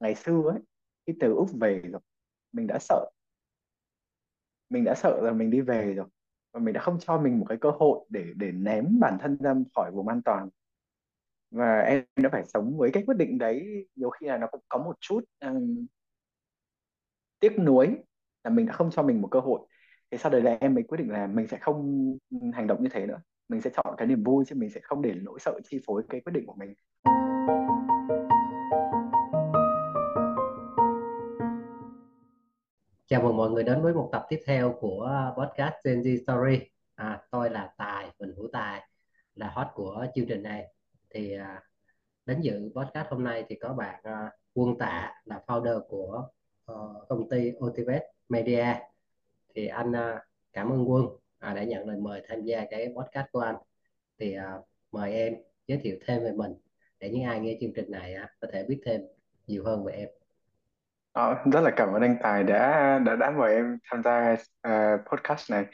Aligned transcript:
ngày 0.00 0.14
xưa 0.14 0.42
ấy 0.50 0.60
khi 1.06 1.12
từ 1.20 1.34
Úc 1.34 1.48
về 1.60 1.82
rồi 1.92 2.00
mình 2.52 2.66
đã 2.66 2.78
sợ. 2.80 3.10
Mình 4.68 4.84
đã 4.84 4.94
sợ 4.94 5.20
là 5.22 5.32
mình 5.32 5.50
đi 5.50 5.60
về 5.60 5.94
rồi 5.94 6.06
và 6.52 6.60
mình 6.60 6.74
đã 6.74 6.80
không 6.80 6.98
cho 7.00 7.18
mình 7.20 7.38
một 7.38 7.46
cái 7.48 7.58
cơ 7.60 7.70
hội 7.70 8.06
để 8.08 8.24
để 8.36 8.52
ném 8.52 9.00
bản 9.00 9.18
thân 9.20 9.36
ra 9.40 9.54
khỏi 9.74 9.90
vùng 9.94 10.08
an 10.08 10.22
toàn. 10.22 10.48
Và 11.50 11.80
em 11.80 12.04
đã 12.16 12.28
phải 12.32 12.44
sống 12.44 12.78
với 12.78 12.90
cái 12.92 13.02
quyết 13.06 13.16
định 13.16 13.38
đấy 13.38 13.88
nhiều 13.94 14.10
khi 14.10 14.26
là 14.26 14.38
nó 14.38 14.46
cũng 14.46 14.60
có 14.68 14.78
một 14.78 14.96
chút 15.00 15.20
um, 15.40 15.86
tiếc 17.40 17.58
nuối 17.58 17.96
là 18.44 18.50
mình 18.50 18.66
đã 18.66 18.72
không 18.72 18.90
cho 18.90 19.02
mình 19.02 19.22
một 19.22 19.28
cơ 19.30 19.40
hội. 19.40 19.60
Thế 20.10 20.18
sau 20.18 20.32
đấy 20.32 20.42
là 20.42 20.56
em 20.60 20.74
mới 20.74 20.82
quyết 20.82 20.98
định 20.98 21.10
là 21.10 21.26
mình 21.26 21.46
sẽ 21.46 21.58
không 21.60 22.16
hành 22.54 22.66
động 22.66 22.82
như 22.82 22.88
thế 22.92 23.06
nữa. 23.06 23.20
Mình 23.48 23.60
sẽ 23.60 23.70
chọn 23.70 23.94
cái 23.98 24.06
niềm 24.06 24.24
vui 24.24 24.44
chứ 24.48 24.56
mình 24.56 24.70
sẽ 24.70 24.80
không 24.82 25.02
để 25.02 25.14
nỗi 25.14 25.38
sợ 25.40 25.60
chi 25.64 25.80
phối 25.86 26.02
cái 26.08 26.20
quyết 26.20 26.32
định 26.32 26.46
của 26.46 26.54
mình. 26.54 26.74
Chào 33.08 33.22
mừng 33.22 33.36
mọi 33.36 33.50
người 33.50 33.64
đến 33.64 33.82
với 33.82 33.94
một 33.94 34.08
tập 34.12 34.26
tiếp 34.28 34.42
theo 34.46 34.76
của 34.80 35.32
podcast 35.38 35.74
Gen 35.84 36.00
Z 36.00 36.22
Story. 36.22 36.60
À, 36.94 37.22
tôi 37.30 37.50
là 37.50 37.74
Tài, 37.78 38.10
mình 38.18 38.32
Hữu 38.36 38.48
Tài, 38.52 38.82
là 39.34 39.50
host 39.54 39.68
của 39.74 40.06
chương 40.14 40.26
trình 40.26 40.42
này. 40.42 40.74
Thì 41.10 41.34
à, 41.34 41.62
đến 42.24 42.40
dự 42.40 42.70
podcast 42.74 43.08
hôm 43.10 43.24
nay 43.24 43.44
thì 43.48 43.56
có 43.56 43.74
bạn 43.74 44.00
à, 44.02 44.30
Quân 44.54 44.78
Tạ 44.78 45.22
là 45.24 45.42
founder 45.46 45.80
của 45.80 46.28
uh, 46.72 47.08
công 47.08 47.28
ty 47.28 47.52
Otivet 47.64 48.02
Media. 48.28 48.66
Thì 49.54 49.66
anh 49.66 49.92
à, 49.96 50.24
cảm 50.52 50.72
ơn 50.72 50.90
Quân 50.90 51.06
à, 51.38 51.54
đã 51.54 51.64
nhận 51.64 51.88
lời 51.88 51.96
mời 51.96 52.22
tham 52.28 52.42
gia 52.42 52.64
cái 52.70 52.94
podcast 52.96 53.26
của 53.32 53.40
anh. 53.40 53.56
Thì 54.18 54.34
à, 54.34 54.58
mời 54.92 55.12
em 55.12 55.34
giới 55.66 55.78
thiệu 55.78 55.98
thêm 56.06 56.24
về 56.24 56.32
mình 56.32 56.54
để 57.00 57.10
những 57.10 57.24
ai 57.24 57.40
nghe 57.40 57.56
chương 57.60 57.72
trình 57.74 57.90
này 57.90 58.14
à, 58.14 58.34
có 58.40 58.48
thể 58.52 58.62
biết 58.62 58.80
thêm 58.84 59.00
nhiều 59.46 59.64
hơn 59.64 59.84
về 59.84 59.92
em. 59.92 60.08
Ờ, 61.16 61.36
rất 61.52 61.60
là 61.60 61.70
cảm 61.76 61.88
ơn 61.92 62.02
anh 62.02 62.16
Tài 62.22 62.44
đã 62.44 62.98
đã 62.98 63.16
đã 63.16 63.30
mời 63.30 63.54
em 63.54 63.78
tham 63.90 64.02
gia 64.02 64.36
ờ, 64.60 64.98
podcast 65.10 65.50
này. 65.50 65.64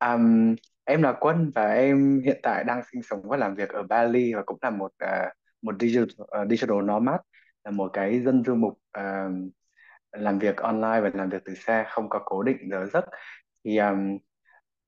Um, 0.00 0.54
em 0.84 1.02
là 1.02 1.12
Quân 1.20 1.50
và 1.54 1.72
em 1.74 2.20
hiện 2.24 2.40
tại 2.42 2.64
đang 2.64 2.82
sinh 2.92 3.02
sống 3.02 3.20
và 3.28 3.36
làm 3.36 3.54
việc 3.54 3.68
ở 3.68 3.82
Bali 3.82 4.34
và 4.34 4.42
cũng 4.46 4.58
là 4.62 4.70
một 4.70 4.92
ờ, 4.98 5.28
một 5.62 5.74
digital 5.80 6.06
ờ, 6.28 6.46
digital 6.50 6.82
nomad 6.82 7.20
là 7.64 7.70
một 7.70 7.90
cái 7.92 8.20
dân 8.20 8.44
du 8.44 8.54
mục 8.54 8.78
ờ, 8.92 9.28
làm 10.12 10.38
việc 10.38 10.56
online 10.56 11.00
và 11.00 11.10
làm 11.14 11.28
việc 11.28 11.42
từ 11.44 11.54
xa 11.54 11.84
không 11.88 12.08
có 12.08 12.20
cố 12.24 12.42
định 12.42 12.58
giờ 12.70 12.86
giấc. 12.92 13.04
Thì 13.64 13.78
um, 13.78 14.18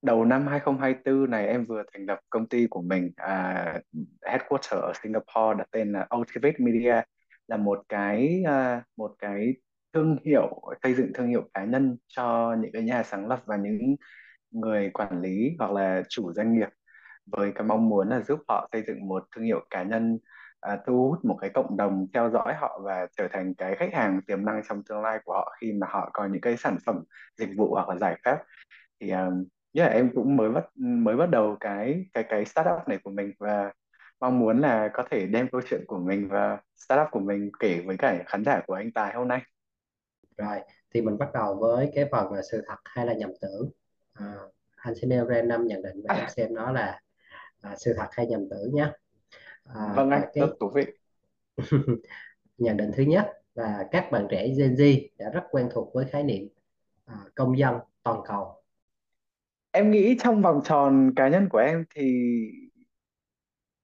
đầu 0.02 0.25
năm 0.25 0.47
2024 0.47 1.30
này 1.30 1.47
em 1.48 1.64
vừa 1.64 1.82
thành 1.92 2.06
lập 2.06 2.19
công 2.30 2.48
ty 2.48 2.66
của 2.70 2.82
mình 2.82 3.10
uh, 3.22 3.82
headquarter 4.27 4.80
ở 4.80 4.92
Singapore 5.02 5.58
đặt 5.58 5.69
tên 5.70 5.92
là 5.92 6.08
Ultimate 6.16 6.56
Media 6.58 7.02
là 7.48 7.56
một 7.56 7.84
cái 7.88 8.42
uh, 8.48 8.82
một 8.97 9.14
cái 9.19 9.54
thương 9.98 10.16
hiệu 10.24 10.60
xây 10.82 10.94
dựng 10.94 11.12
thương 11.14 11.28
hiệu 11.28 11.48
cá 11.54 11.64
nhân 11.64 11.96
cho 12.08 12.56
những 12.60 12.72
cái 12.72 12.82
nhà 12.82 13.02
sáng 13.02 13.28
lập 13.28 13.42
và 13.46 13.56
những 13.56 13.96
người 14.50 14.91
quản 14.91 15.20
lý 15.22 15.56
hoặc 15.58 15.72
là 15.72 16.02
chủ 16.08 16.32
doanh 16.32 16.54
nghiệp 16.58 16.68
với 17.27 17.52
cái 17.54 17.64
mong 17.64 17.88
muốn 17.88 18.08
là 18.08 18.20
giúp 18.20 18.41
họ 18.48 18.69
xây 18.72 18.82
dựng 18.86 19.08
một 19.08 19.24
thương 19.36 19.44
hiệu 19.44 19.66
cá 19.70 19.82
nhân 19.82 20.19
à, 20.60 20.78
thu 20.86 21.08
hút 21.10 21.24
một 21.24 21.38
cái 21.41 21.50
cộng 21.50 21.76
đồng 21.76 22.06
theo 22.14 22.30
dõi 22.30 22.54
họ 22.54 22.80
và 22.84 23.06
trở 23.16 23.28
thành 23.32 23.54
cái 23.54 23.76
khách 23.76 23.94
hàng 23.94 24.20
tiềm 24.26 24.44
năng 24.44 24.62
trong 24.69 24.82
tương 24.88 25.02
lai 25.02 25.19
của 25.24 25.32
họ 25.32 25.56
khi 25.60 25.72
mà 25.72 25.86
họ 25.91 26.10
có 26.12 26.26
những 26.26 26.41
cái 26.41 26.56
sản 26.56 26.76
phẩm 26.86 27.04
dịch 27.38 27.50
vụ 27.56 27.74
hoặc 27.74 27.88
là 27.88 27.96
giải 27.96 28.16
pháp. 28.24 28.38
Thì 29.00 29.10
à, 29.10 29.26
um, 29.26 29.44
như 29.72 29.82
là 29.82 29.88
em 29.88 30.10
cũng 30.14 30.36
mới 30.36 30.50
bắt 30.50 30.64
mới 30.76 31.16
bắt 31.16 31.30
đầu 31.30 31.56
cái 31.60 32.06
cái 32.14 32.24
cái 32.28 32.44
startup 32.44 32.88
này 32.88 32.98
của 33.04 33.10
mình 33.10 33.32
và 33.38 33.72
mong 34.20 34.38
muốn 34.41 34.60
là 34.60 34.91
có 34.94 35.04
thể 35.10 35.26
đem 35.26 35.48
câu 35.52 35.60
chuyện 35.70 35.84
của 35.86 35.98
mình 35.98 36.28
và 36.28 36.58
startup 36.76 37.08
của 37.10 37.20
mình 37.20 37.50
kể 37.58 37.82
với 37.86 37.96
cả 37.96 38.22
khán 38.26 38.44
giả 38.44 38.60
của 38.66 38.74
anh 38.74 38.92
Tài 38.92 39.14
hôm 39.14 39.28
nay. 39.28 39.42
Rồi, 40.39 40.58
thì 40.94 41.03
mình 41.03 41.19
bắt 41.19 41.28
đầu 41.34 41.55
với 41.55 41.91
cái 41.94 42.05
phần 42.12 42.33
là 42.33 42.42
sự 42.50 42.62
thật 42.67 42.77
hay 42.84 43.06
là 43.06 43.12
nhầm 43.12 43.31
tưởng. 43.41 43.70
À, 44.12 44.34
anh 44.77 44.94
sẽ 44.94 45.06
nêu 45.06 45.25
ra 45.25 45.42
năm 45.42 45.67
nhận 45.67 45.83
định 45.83 46.03
và 46.08 46.14
em 46.14 46.28
xem 46.28 46.54
nó 46.54 46.72
là 46.72 47.00
à, 47.60 47.76
sự 47.76 47.94
thật 47.97 48.06
hay 48.10 48.26
nhầm 48.26 48.48
tưởng 48.50 48.75
nhé. 48.75 48.93
À, 49.65 49.93
vâng 49.97 50.10
anh 50.10 50.21
rất 50.21 50.28
cái 50.34 50.44
thú 50.60 50.71
vị 50.75 50.84
nhận 52.59 52.77
định 52.77 52.91
thứ 52.97 53.03
nhất 53.03 53.27
là 53.54 53.88
các 53.91 54.09
bạn 54.12 54.27
trẻ 54.31 54.48
Gen 54.59 54.75
Z 54.75 55.09
đã 55.19 55.31
rất 55.31 55.43
quen 55.50 55.69
thuộc 55.72 55.94
với 55.94 56.04
khái 56.10 56.22
niệm 56.22 56.48
à, 57.04 57.16
công 57.34 57.59
dân 57.59 57.78
toàn 58.03 58.21
cầu. 58.27 58.62
em 59.71 59.91
nghĩ 59.91 60.16
trong 60.21 60.43
vòng 60.43 60.60
tròn 60.65 61.12
cá 61.16 61.28
nhân 61.28 61.48
của 61.48 61.59
em 61.59 61.84
thì 61.94 62.04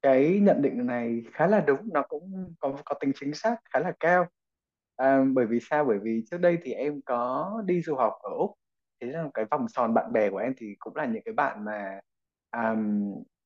cái 0.03 0.41
nhận 0.43 0.63
định 0.63 0.87
này 0.87 1.23
khá 1.33 1.47
là 1.47 1.61
đúng 1.61 1.89
nó 1.93 2.03
cũng 2.09 2.55
có 2.61 2.77
có 2.85 2.95
tính 3.01 3.13
chính 3.21 3.35
xác 3.35 3.57
khá 3.71 3.81
là 3.81 3.93
cao 4.01 4.27
à, 4.97 5.25
bởi 5.35 5.47
vì 5.47 5.61
sao? 5.61 5.85
Bởi 5.85 5.99
vì 6.03 6.25
trước 6.31 6.39
đây 6.39 6.59
thì 6.63 6.73
em 6.73 7.01
có 7.07 7.53
đi 7.67 7.83
du 7.83 7.95
học 7.95 8.13
ở 8.23 8.31
Úc. 8.39 8.51
Thế 9.01 9.07
là 9.07 9.29
cái 9.35 9.45
vòng 9.51 9.67
tròn 9.69 9.95
bạn 9.95 10.13
bè 10.13 10.31
của 10.31 10.39
em 10.39 10.55
thì 10.57 10.75
cũng 10.79 10.97
là 10.97 11.05
những 11.05 11.23
cái 11.25 11.35
bạn 11.35 11.65
mà 11.65 12.01
à, 12.51 12.77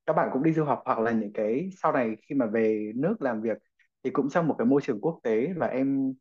các 0.07 0.13
bạn 0.13 0.31
cũng 0.33 0.43
đi 0.43 0.53
du 0.53 0.65
học 0.65 0.83
hoặc 0.85 0.99
là 0.99 1.11
những 1.13 1.33
cái 1.33 1.71
sau 1.83 1.93
này 1.93 2.17
khi 2.29 2.35
mà 2.35 2.47
về 2.47 2.93
nước 2.95 3.23
làm 3.23 3.43
việc 3.43 3.59
thì 4.05 4.11
cũng 4.11 4.29
trong 4.31 4.49
một 4.49 4.55
cái 4.59 4.67
môi 4.67 4.81
trường 4.83 5.01
quốc 5.01 5.21
tế 5.23 5.53
và 5.57 5.67
em 5.67 6.15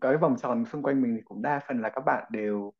cái 0.00 0.16
vòng 0.16 0.36
tròn 0.42 0.64
xung 0.64 0.82
quanh 0.82 1.02
mình 1.02 1.14
thì 1.16 1.22
cũng 1.24 1.42
đa 1.42 1.60
phần 1.68 1.80
là 1.80 1.88
các 1.88 2.00
bạn 2.06 2.24
đều 2.32 2.72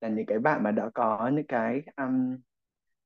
là 0.00 0.08
những 0.08 0.26
cái 0.26 0.38
bạn 0.38 0.62
mà 0.62 0.70
đã 0.70 0.90
có 0.94 1.30
những 1.34 1.46
cái 1.46 1.82
um, 1.96 2.36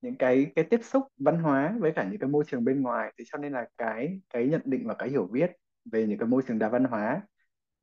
những 0.00 0.16
cái 0.16 0.52
cái 0.56 0.64
tiếp 0.64 0.80
xúc 0.82 1.04
văn 1.18 1.38
hóa 1.38 1.74
với 1.80 1.92
cả 1.92 2.04
những 2.04 2.20
cái 2.20 2.28
môi 2.28 2.44
trường 2.46 2.64
bên 2.64 2.82
ngoài. 2.82 3.12
Thế 3.18 3.24
cho 3.32 3.38
nên 3.38 3.52
là 3.52 3.66
cái 3.78 4.20
cái 4.30 4.46
nhận 4.48 4.60
định 4.64 4.86
và 4.86 4.94
cái 4.94 5.08
hiểu 5.08 5.26
biết 5.32 5.52
về 5.92 6.06
những 6.06 6.18
cái 6.18 6.28
môi 6.28 6.42
trường 6.48 6.58
đa 6.58 6.68
văn 6.68 6.84
hóa 6.84 7.22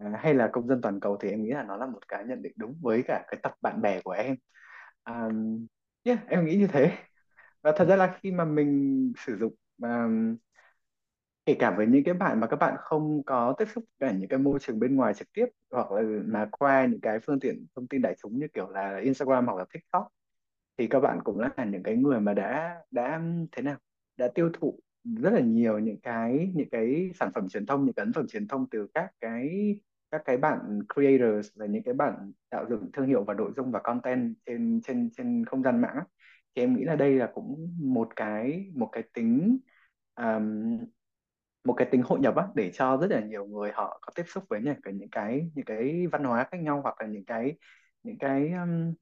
à, 0.06 0.20
hay 0.20 0.34
là 0.34 0.50
công 0.54 0.68
dân 0.68 0.82
toàn 0.82 1.00
cầu 1.00 1.18
thì 1.22 1.30
em 1.30 1.44
nghĩ 1.44 1.50
là 1.50 1.64
nó 1.64 1.78
là 1.78 1.86
một 1.86 2.08
cái 2.08 2.26
nhận 2.26 2.42
định 2.42 2.54
đúng 2.56 2.76
với 2.82 3.04
cả 3.08 3.26
cái 3.28 3.40
tập 3.44 3.54
bạn 3.62 3.82
bè 3.82 4.02
của 4.02 4.12
em. 4.12 4.36
Um, 5.06 5.68
yeah, 6.04 6.20
em 6.28 6.46
nghĩ 6.46 6.56
như 6.58 6.68
thế. 6.68 6.92
Và 7.62 7.72
thật 7.78 7.86
ra 7.90 7.96
là 7.96 8.18
khi 8.22 8.32
mà 8.32 8.46
mình 8.46 9.14
sử 9.18 9.38
dụng 9.38 9.56
um, 9.84 10.38
kể 11.46 11.56
cả 11.60 11.72
với 11.72 11.88
những 11.88 12.04
cái 12.04 12.14
bạn 12.14 12.40
mà 12.40 12.48
các 12.48 12.56
bạn 12.56 12.76
không 12.80 13.24
có 13.24 13.56
tiếp 13.58 13.66
xúc 13.76 13.84
cả 14.00 14.12
những 14.12 14.30
cái 14.30 14.40
môi 14.40 14.60
trường 14.60 14.80
bên 14.80 14.96
ngoài 14.96 15.14
trực 15.14 15.34
tiếp 15.34 15.46
hoặc 15.72 15.92
là 15.92 16.02
mà 16.26 16.48
qua 16.52 16.86
những 16.86 17.02
cái 17.02 17.20
phương 17.20 17.40
tiện 17.40 17.66
thông 17.76 17.88
tin 17.88 18.02
đại 18.02 18.16
chúng 18.22 18.40
như 18.40 18.48
kiểu 18.54 18.70
là 18.70 18.98
Instagram 19.04 19.46
hoặc 19.46 19.58
là 19.58 19.66
TikTok 19.74 20.08
thì 20.78 20.88
các 20.88 21.00
bạn 21.00 21.20
cũng 21.24 21.40
là 21.40 21.66
những 21.66 21.84
cái 21.84 21.96
người 21.96 22.20
mà 22.20 22.34
đã 22.34 22.82
đã 22.92 23.22
thế 23.52 23.62
nào 23.62 23.78
đã 24.18 24.28
tiêu 24.36 24.50
thụ 24.54 24.80
rất 25.04 25.34
là 25.34 25.40
nhiều 25.40 25.80
những 25.80 26.02
cái 26.02 26.52
những 26.56 26.70
cái 26.70 27.12
sản 27.16 27.32
phẩm 27.36 27.50
truyền 27.50 27.66
thông 27.66 27.86
những 27.86 27.94
cái 27.94 28.04
ấn 28.06 28.14
phẩm 28.14 28.28
truyền 28.28 28.48
thông 28.48 28.70
từ 28.70 28.88
các 28.94 29.12
cái 29.20 29.76
các 30.12 30.22
cái 30.26 30.38
bạn 30.38 30.80
creators 30.94 31.50
là 31.56 31.66
những 31.66 31.84
cái 31.84 31.94
bạn 31.94 32.32
tạo 32.50 32.66
dựng 32.70 32.90
thương 32.94 33.08
hiệu 33.08 33.24
và 33.24 33.34
nội 33.34 33.52
dung 33.56 33.72
và 33.72 33.80
content 33.80 34.36
trên 34.46 34.82
trên 34.84 35.10
trên 35.18 35.46
không 35.46 35.64
gian 35.64 35.82
mạng 35.82 36.04
thì 36.56 36.64
em 36.64 36.76
nghĩ 36.76 36.84
là 36.84 36.96
đây 36.96 37.16
là 37.16 37.32
cũng 37.34 37.78
một 37.80 38.10
cái 38.16 38.72
một 38.76 38.90
cái 38.92 39.04
tính 39.14 39.58
um, 40.16 40.78
một 41.64 41.74
cái 41.74 41.88
tính 41.92 42.02
hội 42.02 42.20
nhập 42.20 42.36
á 42.36 42.48
để 42.56 42.72
cho 42.74 42.98
rất 42.98 43.08
là 43.12 43.20
nhiều 43.22 43.46
người 43.46 43.72
họ 43.74 44.00
có 44.02 44.12
tiếp 44.16 44.24
xúc 44.28 44.44
với 44.50 44.62
những 44.62 44.82
cái 44.84 44.94
những 44.94 45.10
cái 45.10 45.52
những 45.56 45.66
cái 45.66 46.08
văn 46.08 46.24
hóa 46.24 46.48
khác 46.52 46.58
nhau 46.62 46.82
hoặc 46.84 46.96
là 47.02 47.08
những 47.08 47.26
cái 47.26 47.58
những 48.04 48.18
cái 48.18 48.52
um, 48.52 48.94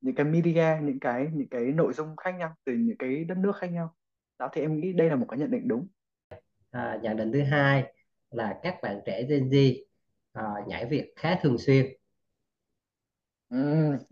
những 0.00 0.14
cái 0.14 0.26
media 0.26 0.66
những 0.82 1.00
cái 1.00 1.28
những 1.32 1.48
cái 1.48 1.64
nội 1.64 1.92
dung 1.92 2.16
khác 2.16 2.30
nhau 2.38 2.54
từ 2.64 2.72
những 2.72 2.96
cái 2.98 3.24
đất 3.24 3.38
nước 3.38 3.52
khác 3.56 3.66
nhau. 3.66 3.94
Đó 4.38 4.48
thì 4.52 4.60
em 4.60 4.80
nghĩ 4.80 4.92
đây 4.92 5.10
là 5.10 5.16
một 5.16 5.26
cái 5.28 5.38
nhận 5.38 5.50
định 5.50 5.68
đúng. 5.68 5.88
À, 6.70 6.98
nhận 7.02 7.16
định 7.16 7.32
thứ 7.32 7.42
hai 7.42 7.92
là 8.30 8.58
các 8.62 8.76
bạn 8.82 9.00
trẻ 9.06 9.22
Gen 9.28 9.48
Z 9.48 9.87
à, 10.38 10.44
nhảy 10.66 10.86
việc 10.86 11.12
khá 11.16 11.38
thường 11.42 11.58
xuyên. 11.58 11.86
Ừ, 13.48 13.56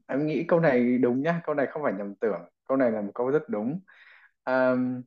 em 0.06 0.26
nghĩ 0.26 0.44
câu 0.48 0.60
này 0.60 0.98
đúng 0.98 1.22
nhá 1.22 1.40
câu 1.44 1.54
này 1.54 1.66
không 1.70 1.82
phải 1.82 1.92
nhầm 1.92 2.14
tưởng 2.14 2.40
câu 2.68 2.76
này 2.76 2.90
là 2.90 3.00
một 3.00 3.12
câu 3.14 3.30
rất 3.30 3.48
đúng 3.48 3.80
um, 4.44 5.02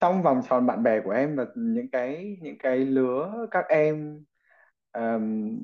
trong 0.00 0.22
vòng 0.22 0.42
tròn 0.50 0.66
bạn 0.66 0.82
bè 0.82 1.00
của 1.04 1.10
em 1.10 1.36
và 1.36 1.46
những 1.56 1.90
cái 1.90 2.38
những 2.42 2.58
cái 2.58 2.78
lứa 2.78 3.46
các 3.50 3.64
em 3.68 4.24
um, 4.92 5.58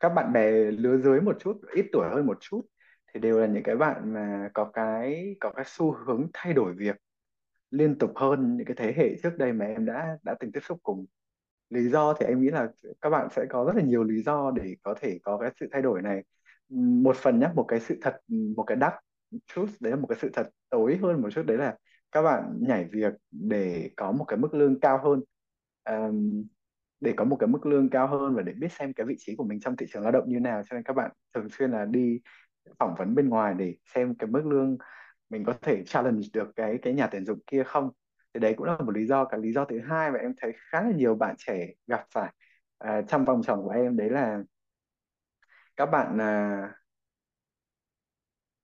các 0.00 0.08
bạn 0.08 0.32
bè 0.32 0.50
lứa 0.52 0.98
dưới 0.98 1.20
một 1.20 1.36
chút 1.40 1.60
ít 1.74 1.86
tuổi 1.92 2.08
hơn 2.10 2.26
một 2.26 2.38
chút 2.40 2.62
thì 3.14 3.20
đều 3.20 3.40
là 3.40 3.46
những 3.46 3.62
cái 3.62 3.76
bạn 3.76 4.14
mà 4.14 4.50
có 4.54 4.70
cái 4.74 5.36
có 5.40 5.52
cái 5.52 5.64
xu 5.68 5.92
hướng 6.06 6.28
thay 6.32 6.52
đổi 6.52 6.74
việc 6.74 6.96
liên 7.70 7.98
tục 7.98 8.12
hơn 8.16 8.56
những 8.56 8.66
cái 8.66 8.76
thế 8.78 8.94
hệ 8.96 9.16
trước 9.22 9.38
đây 9.38 9.52
mà 9.52 9.66
em 9.66 9.86
đã 9.86 10.18
đã 10.22 10.34
từng 10.40 10.52
tiếp 10.52 10.60
xúc 10.62 10.78
cùng 10.82 11.06
lý 11.70 11.88
do 11.88 12.14
thì 12.14 12.26
em 12.26 12.40
nghĩ 12.40 12.50
là 12.50 12.68
các 13.00 13.10
bạn 13.10 13.28
sẽ 13.36 13.46
có 13.50 13.64
rất 13.64 13.76
là 13.76 13.82
nhiều 13.82 14.04
lý 14.04 14.22
do 14.22 14.50
để 14.50 14.76
có 14.82 14.94
thể 15.00 15.18
có 15.22 15.38
cái 15.38 15.50
sự 15.60 15.68
thay 15.72 15.82
đổi 15.82 16.02
này. 16.02 16.24
Một 17.02 17.16
phần 17.16 17.40
nhé 17.40 17.48
một 17.54 17.64
cái 17.68 17.80
sự 17.80 17.98
thật 18.02 18.20
một 18.56 18.64
cái 18.66 18.76
dark 18.80 18.94
truth 19.46 19.70
đấy 19.80 19.90
là 19.90 19.96
một 19.96 20.06
cái 20.06 20.18
sự 20.22 20.30
thật 20.32 20.50
tối 20.70 20.98
hơn 21.02 21.22
một 21.22 21.28
chút 21.30 21.42
đấy 21.46 21.58
là 21.58 21.76
các 22.12 22.22
bạn 22.22 22.58
nhảy 22.60 22.84
việc 22.84 23.12
để 23.30 23.90
có 23.96 24.12
một 24.12 24.24
cái 24.24 24.38
mức 24.38 24.54
lương 24.54 24.80
cao 24.80 25.00
hơn. 25.04 25.20
Um, 25.90 26.44
để 27.00 27.12
có 27.16 27.24
một 27.24 27.36
cái 27.40 27.46
mức 27.48 27.66
lương 27.66 27.90
cao 27.90 28.06
hơn 28.06 28.34
và 28.34 28.42
để 28.42 28.52
biết 28.52 28.72
xem 28.72 28.92
cái 28.92 29.06
vị 29.06 29.14
trí 29.18 29.36
của 29.36 29.44
mình 29.44 29.60
trong 29.60 29.76
thị 29.76 29.86
trường 29.92 30.02
lao 30.02 30.12
động 30.12 30.24
như 30.28 30.40
nào 30.40 30.62
cho 30.70 30.74
nên 30.74 30.82
các 30.82 30.92
bạn 30.92 31.10
thường 31.34 31.48
xuyên 31.48 31.70
là 31.70 31.84
đi 31.84 32.20
phỏng 32.78 32.94
vấn 32.98 33.14
bên 33.14 33.28
ngoài 33.28 33.54
để 33.58 33.76
xem 33.94 34.14
cái 34.14 34.26
mức 34.26 34.42
lương 34.46 34.78
mình 35.30 35.44
có 35.44 35.54
thể 35.62 35.84
challenge 35.84 36.26
được 36.32 36.48
cái 36.56 36.78
cái 36.82 36.92
nhà 36.92 37.06
tuyển 37.06 37.24
dụng 37.24 37.38
kia 37.46 37.62
không 37.64 37.90
thì 38.34 38.40
đấy 38.40 38.54
cũng 38.56 38.66
là 38.66 38.76
một 38.78 38.92
lý 38.96 39.06
do 39.06 39.24
cái 39.24 39.40
lý 39.40 39.52
do 39.52 39.64
thứ 39.64 39.80
hai 39.88 40.10
mà 40.12 40.18
em 40.18 40.34
thấy 40.40 40.52
khá 40.56 40.82
là 40.82 40.90
nhiều 40.96 41.14
bạn 41.14 41.34
trẻ 41.38 41.66
gặp 41.86 42.04
phải 42.14 42.32
à, 42.78 43.02
trong 43.08 43.24
vòng 43.24 43.42
tròn 43.42 43.62
của 43.64 43.70
em 43.70 43.96
đấy 43.96 44.10
là 44.10 44.38
các 45.76 45.86
bạn 45.86 46.18
à, 46.20 46.68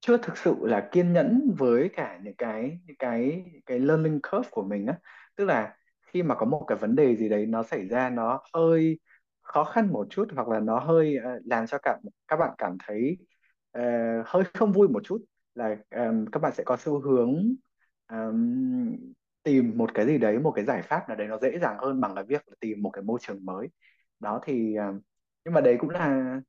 chưa 0.01 0.17
thực 0.19 0.37
sự 0.39 0.55
là 0.63 0.89
kiên 0.93 1.13
nhẫn 1.13 1.55
với 1.59 1.91
cả 1.97 2.19
những 2.25 2.35
cái 2.39 2.79
những 2.87 2.97
cái 2.99 3.45
những 3.53 3.63
cái 3.67 3.79
learning 3.79 4.21
curve 4.23 4.49
của 4.53 4.63
mình 4.63 4.87
á. 4.87 4.99
Tức 5.37 5.45
là 5.45 5.77
khi 6.07 6.23
mà 6.23 6.35
có 6.35 6.47
một 6.47 6.65
cái 6.69 6.79
vấn 6.79 6.95
đề 6.97 7.17
gì 7.17 7.29
đấy 7.29 7.47
nó 7.47 7.63
xảy 7.63 7.89
ra 7.89 8.11
nó 8.11 8.41
hơi 8.55 8.99
khó 9.43 9.65
khăn 9.65 9.93
một 9.93 10.07
chút 10.11 10.29
hoặc 10.35 10.49
là 10.49 10.61
nó 10.61 10.79
hơi 10.81 11.17
ờ, 11.25 11.31
làm 11.45 11.67
cho 11.67 11.79
cả 11.83 11.99
các 12.29 12.37
bạn 12.37 12.51
cảm 12.59 12.77
thấy 12.87 13.19
ờ, 13.73 13.83
hơi 14.27 14.45
không 14.55 14.73
vui 14.73 14.89
một 14.89 15.01
chút 15.05 15.25
là 15.55 15.77
ờm, 15.91 16.27
các 16.33 16.41
bạn 16.43 16.53
sẽ 16.55 16.63
có 16.67 16.77
xu 16.77 17.01
hướng 17.01 17.55
ờm, 18.07 18.97
tìm 19.43 19.73
một 19.79 19.95
cái 19.95 20.07
gì 20.07 20.19
đấy 20.19 20.39
một 20.39 20.53
cái 20.57 20.65
giải 20.65 20.83
pháp 20.83 21.09
nào 21.09 21.17
đấy 21.17 21.29
nó 21.29 21.39
dễ 21.39 21.59
dàng 21.59 21.77
hơn 21.79 22.01
bằng 22.01 22.15
cái 22.15 22.25
việc 22.25 22.49
là 22.49 22.55
tìm 22.61 22.83
một 22.83 22.91
cái 22.91 23.03
môi 23.03 23.19
trường 23.23 23.45
mới. 23.45 23.69
Đó 24.21 24.41
thì 24.45 24.77
à, 24.77 24.93
nhưng 25.45 25.55
mà 25.55 25.61
đấy 25.61 25.77
cũng 25.81 25.91
là 25.91 26.41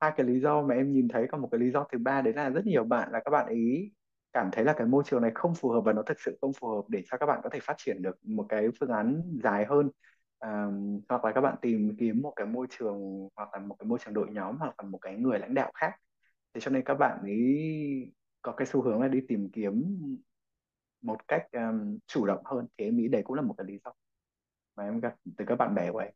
hai 0.00 0.12
cái 0.16 0.26
lý 0.26 0.40
do 0.40 0.62
mà 0.62 0.74
em 0.74 0.92
nhìn 0.92 1.08
thấy. 1.08 1.26
Còn 1.32 1.40
một 1.42 1.48
cái 1.52 1.60
lý 1.60 1.70
do 1.70 1.86
thứ 1.92 1.98
ba 1.98 2.22
đấy 2.22 2.34
là 2.34 2.50
rất 2.50 2.66
nhiều 2.66 2.84
bạn 2.84 3.08
là 3.12 3.20
các 3.24 3.30
bạn 3.30 3.48
ý 3.48 3.92
cảm 4.32 4.50
thấy 4.52 4.64
là 4.64 4.72
cái 4.72 4.86
môi 4.86 5.02
trường 5.06 5.22
này 5.22 5.30
không 5.34 5.54
phù 5.54 5.68
hợp 5.70 5.80
và 5.80 5.92
nó 5.92 6.02
thực 6.02 6.20
sự 6.20 6.38
không 6.40 6.52
phù 6.52 6.68
hợp 6.68 6.82
để 6.88 7.02
cho 7.10 7.18
các 7.18 7.26
bạn 7.26 7.40
có 7.44 7.50
thể 7.50 7.60
phát 7.62 7.74
triển 7.78 8.02
được 8.02 8.16
một 8.26 8.46
cái 8.48 8.68
phương 8.80 8.90
án 8.90 9.22
dài 9.44 9.64
hơn. 9.64 9.90
À, 10.38 10.66
hoặc 11.08 11.24
là 11.24 11.32
các 11.32 11.40
bạn 11.40 11.56
tìm 11.62 11.96
kiếm 11.98 12.22
một 12.22 12.32
cái 12.36 12.46
môi 12.46 12.66
trường 12.70 13.28
hoặc 13.36 13.48
là 13.52 13.60
một 13.60 13.76
cái 13.78 13.86
môi 13.86 13.98
trường 14.04 14.14
đội 14.14 14.28
nhóm 14.30 14.56
hoặc 14.58 14.74
là 14.82 14.88
một 14.88 14.98
cái 14.98 15.16
người 15.16 15.38
lãnh 15.38 15.54
đạo 15.54 15.72
khác. 15.74 15.92
Thế 16.54 16.60
cho 16.60 16.70
nên 16.70 16.84
các 16.84 16.94
bạn 16.94 17.20
ấy 17.22 18.12
có 18.42 18.52
cái 18.52 18.66
xu 18.66 18.82
hướng 18.82 19.00
là 19.02 19.08
đi 19.08 19.20
tìm 19.28 19.48
kiếm 19.52 19.84
một 21.02 21.28
cách 21.28 21.46
um, 21.52 21.98
chủ 22.06 22.26
động 22.26 22.42
hơn 22.44 22.66
thì 22.78 22.84
em 22.84 22.96
nghĩ 22.96 23.08
đấy 23.08 23.22
cũng 23.24 23.36
là 23.36 23.42
một 23.42 23.54
cái 23.58 23.64
lý 23.66 23.78
do 23.84 23.92
mà 24.76 24.84
em 24.84 25.00
gặp 25.00 25.14
từ 25.36 25.44
các 25.48 25.56
bạn 25.56 25.74
bè 25.74 25.92
của 25.92 25.98
em. 25.98 26.12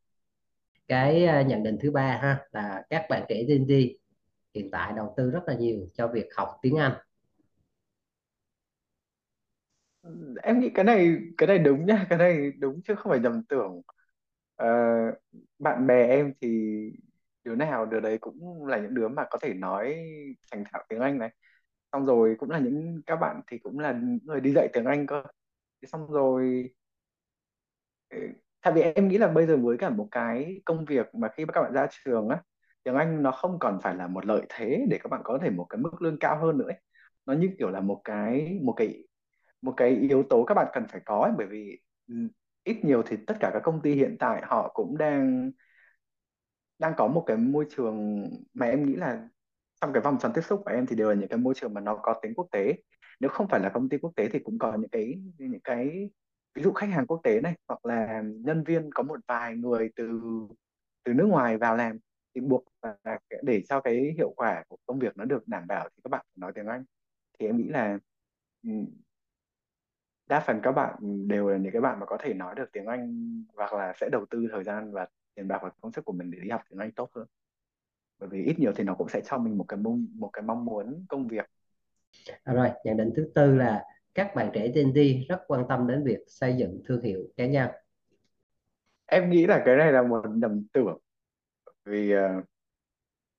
Cái 0.88 1.26
à, 1.26 1.42
nhận 1.42 1.62
định 1.62 1.78
thứ 1.82 1.90
ba 1.90 2.18
ha 2.22 2.46
là 2.52 2.82
các 2.90 3.06
bạn 3.10 3.22
trẻ 3.28 3.44
Gen 3.48 3.64
Z 3.64 3.94
hiện 4.54 4.68
tại 4.72 4.92
đầu 4.96 5.14
tư 5.16 5.30
rất 5.30 5.42
là 5.46 5.54
nhiều 5.54 5.88
cho 5.94 6.08
việc 6.08 6.26
học 6.36 6.58
tiếng 6.62 6.76
Anh. 6.76 6.92
Em 10.42 10.60
nghĩ 10.60 10.70
cái 10.74 10.84
này 10.84 11.16
cái 11.38 11.46
này 11.46 11.58
đúng 11.58 11.86
nhá 11.86 12.06
cái 12.10 12.18
này 12.18 12.52
đúng 12.58 12.82
chứ 12.82 12.94
không 12.94 13.10
phải 13.10 13.20
nhầm 13.20 13.42
tưởng. 13.48 13.82
Ờ, 14.56 14.68
bạn 15.58 15.86
bè 15.86 16.06
em 16.08 16.32
thì 16.40 16.48
đứa 17.44 17.54
nào 17.54 17.86
đứa 17.86 18.00
đấy 18.00 18.18
cũng 18.18 18.66
là 18.66 18.78
những 18.78 18.94
đứa 18.94 19.08
mà 19.08 19.24
có 19.30 19.38
thể 19.42 19.54
nói 19.54 19.96
thành 20.52 20.64
thạo 20.72 20.84
tiếng 20.88 21.00
Anh 21.00 21.18
này 21.18 21.30
xong 21.94 22.06
rồi 22.06 22.36
cũng 22.38 22.50
là 22.50 22.58
những 22.58 23.02
các 23.06 23.16
bạn 23.16 23.42
thì 23.48 23.58
cũng 23.58 23.80
là 23.80 23.92
những 23.92 24.18
người 24.24 24.40
đi 24.40 24.52
dạy 24.54 24.68
tiếng 24.74 24.84
Anh 24.84 25.06
cơ 25.06 25.24
Thế 25.82 25.88
xong 25.88 26.12
rồi 26.12 26.70
ừ, 28.08 28.18
tại 28.62 28.72
vì 28.72 28.80
em 28.82 29.08
nghĩ 29.08 29.18
là 29.18 29.28
bây 29.28 29.46
giờ 29.46 29.56
với 29.56 29.76
cả 29.78 29.90
một 29.90 30.08
cái 30.10 30.60
công 30.64 30.84
việc 30.84 31.14
mà 31.14 31.28
khi 31.28 31.44
các 31.52 31.62
bạn 31.62 31.72
ra 31.72 31.86
trường 32.04 32.28
á 32.28 32.42
tiếng 32.82 32.94
Anh 32.94 33.22
nó 33.22 33.30
không 33.32 33.58
còn 33.58 33.78
phải 33.82 33.94
là 33.96 34.06
một 34.06 34.26
lợi 34.26 34.42
thế 34.48 34.86
để 34.90 34.98
các 35.02 35.08
bạn 35.10 35.20
có 35.24 35.38
thể 35.42 35.50
một 35.50 35.66
cái 35.70 35.78
mức 35.80 36.02
lương 36.02 36.18
cao 36.18 36.38
hơn 36.46 36.58
nữa 36.58 36.66
ấy. 36.68 36.80
nó 37.26 37.34
như 37.34 37.50
kiểu 37.58 37.70
là 37.70 37.80
một 37.80 38.00
cái 38.04 38.58
một 38.62 38.72
cái 38.76 39.04
một 39.62 39.74
cái 39.76 39.90
yếu 39.90 40.22
tố 40.30 40.44
các 40.44 40.54
bạn 40.54 40.66
cần 40.74 40.84
phải 40.92 41.00
có 41.06 41.20
ấy, 41.20 41.32
bởi 41.38 41.46
vì 41.46 41.80
ừ, 42.08 42.14
ít 42.64 42.84
nhiều 42.84 43.02
thì 43.06 43.16
tất 43.26 43.34
cả 43.40 43.50
các 43.54 43.60
công 43.64 43.82
ty 43.82 43.94
hiện 43.94 44.16
tại 44.20 44.42
họ 44.46 44.70
cũng 44.74 44.98
đang 44.98 45.52
đang 46.78 46.92
có 46.96 47.06
một 47.08 47.24
cái 47.26 47.36
môi 47.36 47.66
trường 47.76 48.24
mà 48.54 48.66
em 48.66 48.86
nghĩ 48.86 48.94
là 48.96 49.28
trong 49.84 49.92
cái 49.92 50.02
vòng 50.02 50.18
tròn 50.18 50.32
tiếp 50.34 50.40
xúc 50.40 50.62
của 50.64 50.70
em 50.70 50.86
thì 50.86 50.96
đều 50.96 51.08
là 51.08 51.14
những 51.14 51.28
cái 51.28 51.38
môi 51.38 51.54
trường 51.54 51.74
mà 51.74 51.80
nó 51.80 51.96
có 52.02 52.14
tính 52.22 52.34
quốc 52.34 52.48
tế. 52.50 52.74
Nếu 53.20 53.30
không 53.30 53.48
phải 53.48 53.60
là 53.60 53.68
công 53.68 53.88
ty 53.88 53.98
quốc 53.98 54.12
tế 54.16 54.28
thì 54.28 54.38
cũng 54.38 54.58
có 54.58 54.76
những 54.76 54.90
cái 54.90 55.14
những 55.38 55.60
cái 55.64 56.10
ví 56.54 56.62
dụ 56.62 56.72
khách 56.72 56.86
hàng 56.86 57.06
quốc 57.06 57.20
tế 57.24 57.40
này 57.40 57.54
hoặc 57.68 57.86
là 57.86 58.22
nhân 58.22 58.64
viên 58.64 58.90
có 58.94 59.02
một 59.02 59.20
vài 59.28 59.56
người 59.56 59.90
từ 59.96 60.20
từ 61.04 61.14
nước 61.14 61.26
ngoài 61.26 61.58
vào 61.58 61.76
làm 61.76 61.98
thì 62.34 62.40
buộc 62.40 62.64
là 62.82 63.18
để 63.42 63.62
cho 63.68 63.80
cái 63.80 64.14
hiệu 64.16 64.32
quả 64.36 64.64
của 64.68 64.76
công 64.86 64.98
việc 64.98 65.16
nó 65.16 65.24
được 65.24 65.48
đảm 65.48 65.66
bảo 65.66 65.88
thì 65.88 66.00
các 66.04 66.08
bạn 66.08 66.26
phải 66.28 66.36
nói 66.36 66.52
tiếng 66.54 66.66
Anh. 66.66 66.84
Thì 67.38 67.46
em 67.46 67.56
nghĩ 67.56 67.68
là 67.68 67.98
ừ, 68.62 68.70
đa 70.26 70.40
phần 70.40 70.60
các 70.62 70.72
bạn 70.72 70.94
đều 71.28 71.48
là 71.48 71.56
những 71.56 71.72
cái 71.72 71.82
bạn 71.82 72.00
mà 72.00 72.06
có 72.06 72.16
thể 72.20 72.34
nói 72.34 72.54
được 72.54 72.72
tiếng 72.72 72.86
Anh 72.86 73.44
hoặc 73.56 73.72
là 73.72 73.92
sẽ 73.96 74.08
đầu 74.12 74.26
tư 74.30 74.46
thời 74.52 74.64
gian 74.64 74.92
và 74.92 75.06
tiền 75.34 75.48
bạc 75.48 75.58
và 75.62 75.70
công 75.80 75.92
sức 75.92 76.04
của 76.04 76.12
mình 76.12 76.30
để 76.30 76.38
đi 76.42 76.50
học 76.50 76.62
tiếng 76.70 76.78
Anh 76.78 76.92
tốt 76.92 77.10
hơn 77.14 77.26
bởi 78.18 78.28
vì 78.28 78.44
ít 78.44 78.58
nhiều 78.58 78.72
thì 78.76 78.84
nó 78.84 78.94
cũng 78.94 79.08
sẽ 79.08 79.20
cho 79.20 79.38
mình 79.38 79.58
một 79.58 79.64
cái 79.68 79.78
mong 79.82 80.06
một 80.14 80.30
cái 80.32 80.42
mong 80.42 80.64
muốn 80.64 81.06
công 81.08 81.28
việc. 81.28 81.50
À, 82.42 82.54
rồi 82.54 82.68
nhận 82.84 82.96
định 82.96 83.10
thứ 83.16 83.30
tư 83.34 83.54
là 83.54 83.84
các 84.14 84.34
bạn 84.34 84.50
trẻ 84.54 84.68
Gen 84.74 84.92
Z 84.92 85.24
rất 85.28 85.40
quan 85.46 85.64
tâm 85.68 85.86
đến 85.86 86.04
việc 86.04 86.18
xây 86.26 86.56
dựng 86.58 86.82
thương 86.88 87.02
hiệu 87.02 87.20
cá 87.36 87.46
nhân. 87.46 87.70
Em 89.06 89.30
nghĩ 89.30 89.46
là 89.46 89.62
cái 89.64 89.76
này 89.76 89.92
là 89.92 90.02
một 90.02 90.22
nhầm 90.34 90.64
tưởng. 90.72 90.98
Vì 91.84 92.10
ờ, 92.10 92.42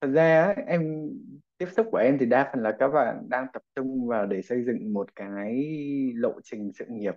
thật 0.02 0.08
ra 0.14 0.54
em 0.68 1.10
tiếp 1.58 1.68
xúc 1.76 1.88
của 1.92 1.98
em 1.98 2.18
thì 2.20 2.26
đa 2.26 2.50
phần 2.54 2.64
là 2.64 2.76
các 2.80 2.88
bạn 2.88 3.30
đang 3.30 3.48
tập 3.54 3.62
trung 3.76 4.08
vào 4.08 4.26
để 4.26 4.42
xây 4.42 4.64
dựng 4.66 4.94
một 4.94 5.16
cái 5.16 5.64
lộ 6.16 6.34
trình 6.44 6.72
sự 6.74 6.86
nghiệp 6.90 7.14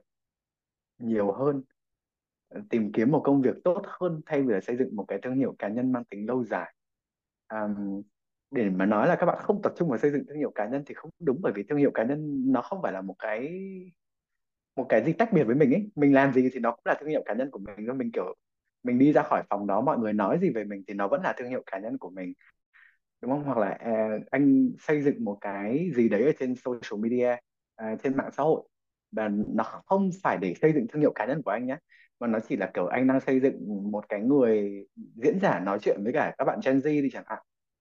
nhiều 0.99 1.33
hơn. 1.33 1.63
Tìm 2.71 2.93
kiếm 2.93 3.11
một 3.11 3.23
công 3.25 3.43
việc 3.43 3.57
tốt 3.65 3.83
hơn 3.85 4.21
thay 4.27 4.43
vì 4.43 4.55
là 4.55 4.61
xây 4.61 4.77
dựng 4.77 4.97
một 4.97 5.05
cái 5.09 5.19
thương 5.23 5.35
hiệu 5.35 5.55
cá 5.59 5.69
nhân 5.69 5.93
mang 5.93 6.05
tính 6.05 6.27
lâu 6.29 6.45
dài 6.45 6.75
um, 7.53 8.03
để 8.51 8.71
mà 8.71 8.87
nói 8.87 9.09
là 9.09 9.17
các 9.17 9.27
bạn 9.27 9.39
không 9.43 9.63
tập 9.63 9.73
trung 9.77 9.89
vào 9.89 9.99
xây 9.99 10.11
dựng 10.11 10.25
thương 10.29 10.39
hiệu 10.39 10.51
cá 10.55 10.69
nhân 10.69 10.83
thì 10.87 10.95
không 10.95 11.11
đúng 11.19 11.39
bởi 11.43 11.53
vì 11.53 11.63
thương 11.63 11.79
hiệu 11.79 11.91
cá 11.95 12.05
nhân 12.05 12.53
nó 12.53 12.63
không 12.63 12.83
phải 12.83 12.93
là 12.93 13.01
một 13.01 13.15
cái 13.19 13.49
một 14.77 14.87
cái 14.89 15.05
gì 15.05 15.13
tách 15.13 15.33
biệt 15.33 15.45
với 15.45 15.57
mình 15.57 15.75
ấy. 15.75 15.91
Mình 15.97 16.15
làm 16.15 16.33
gì 16.33 16.51
thì 16.53 16.61
nó 16.61 16.71
cũng 16.71 16.83
là 16.85 16.95
thương 17.01 17.09
hiệu 17.09 17.23
cá 17.27 17.35
nhân 17.35 17.51
của 17.51 17.59
mình 17.59 17.87
thôi. 17.87 17.95
Mình 17.97 18.11
kiểu 18.13 18.35
mình 18.83 18.99
đi 18.99 19.13
ra 19.13 19.23
khỏi 19.23 19.43
phòng 19.51 19.67
đó 19.67 19.81
mọi 19.81 19.99
người 19.99 20.13
nói 20.13 20.39
gì 20.43 20.51
về 20.51 20.65
mình 20.65 20.83
thì 20.89 20.95
nó 20.95 21.09
vẫn 21.09 21.23
là 21.23 21.35
thương 21.39 21.49
hiệu 21.49 21.63
cá 21.67 21.79
nhân 21.79 21.99
của 21.99 22.11
mình. 22.11 22.33
Đúng 23.21 23.31
không? 23.31 23.45
Hoặc 23.45 23.59
là 23.59 23.69
à, 23.71 24.19
anh 24.31 24.71
xây 24.81 25.03
dựng 25.03 25.25
một 25.25 25.39
cái 25.41 25.91
gì 25.97 26.09
đấy 26.09 26.25
ở 26.25 26.33
trên 26.39 26.55
social 26.57 27.01
media 27.01 27.37
à, 27.77 27.97
trên 28.03 28.17
mạng 28.17 28.31
xã 28.37 28.43
hội 28.43 28.63
và 29.13 29.29
nó 29.49 29.65
không 29.87 30.11
phải 30.23 30.39
để 30.39 30.55
xây 30.63 30.73
dựng 30.73 30.87
thương 30.89 31.01
hiệu 31.01 31.13
cá 31.15 31.27
nhân 31.27 31.43
của 31.43 31.51
anh 31.51 31.67
nhé 31.67 31.77
mà 32.21 32.27
nó 32.27 32.39
chỉ 32.49 32.57
là, 32.57 32.71
kiểu, 32.75 32.87
anh 32.87 33.07
đang 33.07 33.21
xây 33.21 33.41
dựng 33.41 33.91
một 33.93 34.09
cái 34.09 34.21
người 34.21 34.85
diễn 35.15 35.41
giả 35.41 35.61
nói 35.61 35.79
chuyện 35.83 36.05
với 36.05 36.13
cả 36.13 36.35
các 36.39 36.45
bạn 36.45 36.61
Gen 36.65 36.79
Z 36.79 37.03
đi 37.03 37.11
chẳng 37.13 37.25
hạn. 37.27 37.39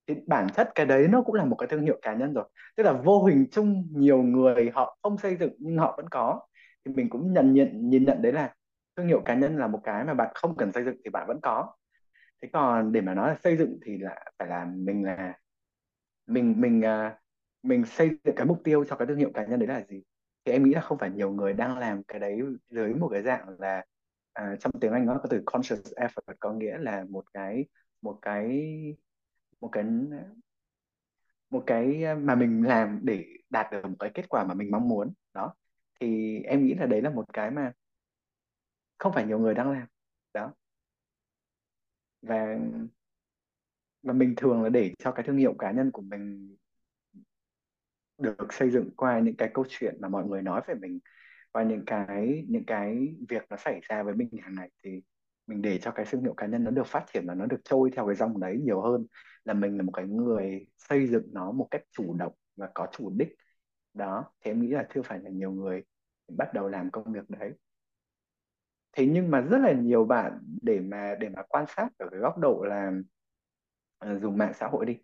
Thì 0.07 0.15
bản 0.27 0.47
chất 0.55 0.69
cái 0.75 0.85
đấy 0.85 1.07
nó 1.07 1.21
cũng 1.21 1.35
là 1.35 1.45
một 1.45 1.55
cái 1.55 1.67
thương 1.67 1.81
hiệu 1.81 1.99
cá 2.01 2.13
nhân 2.13 2.33
rồi. 2.33 2.45
Tức 2.75 2.83
là 2.83 2.93
vô 2.93 3.23
hình 3.25 3.45
chung 3.51 3.87
nhiều 3.91 4.23
người 4.23 4.71
họ 4.73 4.97
không 5.03 5.17
xây 5.17 5.35
dựng 5.35 5.53
nhưng 5.59 5.77
họ 5.77 5.93
vẫn 5.97 6.09
có. 6.09 6.41
Thì 6.85 6.93
mình 6.93 7.09
cũng 7.09 7.33
nhận 7.33 7.53
nhận, 7.53 7.89
nhìn 7.89 8.05
nhận 8.05 8.21
đấy 8.21 8.31
là 8.33 8.53
thương 8.97 9.07
hiệu 9.07 9.21
cá 9.25 9.35
nhân 9.35 9.57
là 9.57 9.67
một 9.67 9.79
cái 9.83 10.03
mà 10.03 10.13
bạn 10.13 10.31
không 10.35 10.57
cần 10.57 10.71
xây 10.71 10.83
dựng 10.83 10.95
thì 11.03 11.09
bạn 11.09 11.27
vẫn 11.27 11.39
có. 11.41 11.73
Thế 12.41 12.49
còn 12.53 12.91
để 12.91 13.01
mà 13.01 13.13
nói 13.13 13.29
là 13.29 13.35
xây 13.43 13.57
dựng 13.57 13.79
thì 13.85 13.97
là 13.97 14.25
phải 14.39 14.47
là 14.47 14.65
mình 14.65 15.03
là, 15.03 15.33
mình 16.27 16.61
mình 16.61 16.81
à, 16.81 17.19
mình 17.63 17.85
xây 17.85 18.09
dựng 18.23 18.35
cái 18.35 18.45
mục 18.45 18.61
tiêu 18.63 18.85
cho 18.85 18.95
cái 18.95 19.07
thương 19.07 19.17
hiệu 19.17 19.31
cá 19.33 19.45
nhân 19.45 19.59
đấy 19.59 19.67
là 19.67 19.81
gì? 19.89 20.03
Thì 20.45 20.51
em 20.51 20.63
nghĩ 20.63 20.73
là 20.73 20.81
không 20.81 20.97
phải 20.97 21.09
nhiều 21.09 21.31
người 21.31 21.53
đang 21.53 21.77
làm 21.77 22.03
cái 22.03 22.19
đấy 22.19 22.41
dưới 22.69 22.93
một 22.93 23.09
cái 23.11 23.21
dạng 23.21 23.49
là 23.59 23.85
à, 24.37 24.55
trong 24.59 24.71
tiếng 24.81 24.91
Anh 24.91 25.05
nó 25.05 25.19
có 25.23 25.29
từ 25.29 25.41
conscious 25.45 25.93
effort 25.95 26.35
có 26.39 26.53
nghĩa 26.53 26.77
là 26.77 27.05
một 27.09 27.25
cái 27.33 27.65
một 28.01 28.19
cái 28.21 28.71
một 29.61 29.69
cái 29.71 29.85
một 31.49 31.63
cái 31.67 32.03
à, 32.03 32.15
mà 32.15 32.35
mình 32.35 32.63
làm 32.67 32.99
để 33.03 33.25
đạt 33.49 33.71
được 33.71 33.85
một 33.85 33.95
cái 33.99 34.11
kết 34.13 34.29
quả 34.29 34.43
mà 34.43 34.53
mình 34.53 34.71
mong 34.71 34.89
muốn. 34.89 35.13
Đó. 35.33 35.53
Thì 35.99 36.39
em 36.39 36.65
nghĩ 36.65 36.73
là 36.73 36.85
đấy 36.85 37.01
là 37.01 37.09
một 37.09 37.33
cái 37.33 37.51
mà 37.51 37.71
không 38.97 39.13
phải 39.13 39.25
nhiều 39.25 39.39
người 39.39 39.53
đang 39.53 39.71
làm. 39.71 39.87
Đó. 40.33 40.53
Và 42.21 42.59
và 44.03 44.13
mình 44.13 44.33
thường 44.37 44.63
là 44.63 44.69
để 44.69 44.93
cho 44.99 45.11
cái 45.11 45.25
thương 45.25 45.37
hiệu 45.37 45.55
cá 45.59 45.71
nhân 45.71 45.91
của 45.91 46.01
mình 46.01 46.55
được 48.17 48.53
xây 48.53 48.71
dựng 48.71 48.89
qua 48.97 49.19
những 49.19 49.35
cái 49.35 49.49
câu 49.53 49.65
chuyện 49.69 49.97
mà 50.01 50.09
mọi 50.09 50.25
người 50.25 50.41
nói 50.41 50.61
về 50.67 50.75
mình 50.75 50.99
và 51.53 51.63
những 51.63 51.83
cái 51.85 52.45
những 52.49 52.65
cái 52.65 53.15
việc 53.29 53.43
nó 53.49 53.57
xảy 53.57 53.79
ra 53.89 54.03
với 54.03 54.13
mình 54.15 54.29
hàng 54.41 54.55
ngày 54.55 54.69
thì 54.83 55.01
mình 55.47 55.61
để 55.61 55.77
cho 55.81 55.91
cái 55.91 56.05
thương 56.11 56.21
hiệu 56.21 56.33
cá 56.37 56.47
nhân 56.47 56.63
nó 56.63 56.71
được 56.71 56.87
phát 56.87 57.05
triển 57.13 57.23
và 57.27 57.35
nó 57.35 57.45
được 57.45 57.61
trôi 57.63 57.91
theo 57.95 58.05
cái 58.07 58.15
dòng 58.15 58.39
đấy 58.39 58.57
nhiều 58.63 58.81
hơn 58.81 59.05
là 59.43 59.53
mình 59.53 59.77
là 59.77 59.83
một 59.83 59.91
cái 59.91 60.05
người 60.07 60.67
xây 60.77 61.07
dựng 61.07 61.23
nó 61.33 61.51
một 61.51 61.67
cách 61.71 61.81
chủ 61.91 62.13
động 62.19 62.33
và 62.55 62.69
có 62.75 62.87
chủ 62.91 63.09
đích. 63.17 63.35
Đó 63.93 64.25
thế 64.41 64.51
em 64.51 64.61
nghĩ 64.61 64.67
là 64.67 64.87
chưa 64.93 65.01
phải 65.01 65.19
là 65.19 65.29
nhiều 65.29 65.51
người 65.51 65.83
bắt 66.37 66.53
đầu 66.53 66.69
làm 66.69 66.91
công 66.91 67.13
việc 67.13 67.29
đấy. 67.29 67.53
Thế 68.93 69.05
nhưng 69.05 69.31
mà 69.31 69.41
rất 69.41 69.57
là 69.57 69.71
nhiều 69.73 70.05
bạn 70.05 70.39
để 70.61 70.79
mà 70.79 71.15
để 71.19 71.29
mà 71.29 71.41
quan 71.49 71.65
sát 71.77 71.89
ở 71.97 72.07
cái 72.11 72.19
góc 72.19 72.37
độ 72.37 72.63
là 72.69 72.91
ờ, 73.97 74.19
dùng 74.19 74.37
mạng 74.37 74.53
xã 74.59 74.67
hội 74.67 74.85
đi 74.85 74.97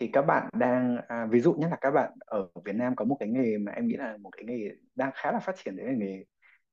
thì 0.00 0.08
các 0.12 0.22
bạn 0.22 0.48
đang 0.52 0.96
à, 1.08 1.26
ví 1.30 1.40
dụ 1.40 1.52
nhất 1.54 1.68
là 1.70 1.76
các 1.80 1.90
bạn 1.90 2.12
ở 2.26 2.48
Việt 2.64 2.74
Nam 2.76 2.96
có 2.96 3.04
một 3.04 3.16
cái 3.20 3.28
nghề 3.28 3.58
mà 3.58 3.72
em 3.72 3.86
nghĩ 3.86 3.96
là 3.96 4.16
một 4.16 4.30
cái 4.36 4.44
nghề 4.44 4.70
đang 4.94 5.10
khá 5.14 5.32
là 5.32 5.38
phát 5.40 5.56
triển 5.56 5.76
đấy 5.76 5.86
là 5.86 5.92
nghề 5.92 6.24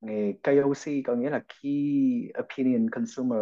nghề 0.01 0.33
KOC 0.43 1.03
có 1.05 1.15
nghĩa 1.15 1.29
là 1.29 1.39
Key 1.39 1.71
Opinion 2.39 2.89
Consumer. 2.89 3.39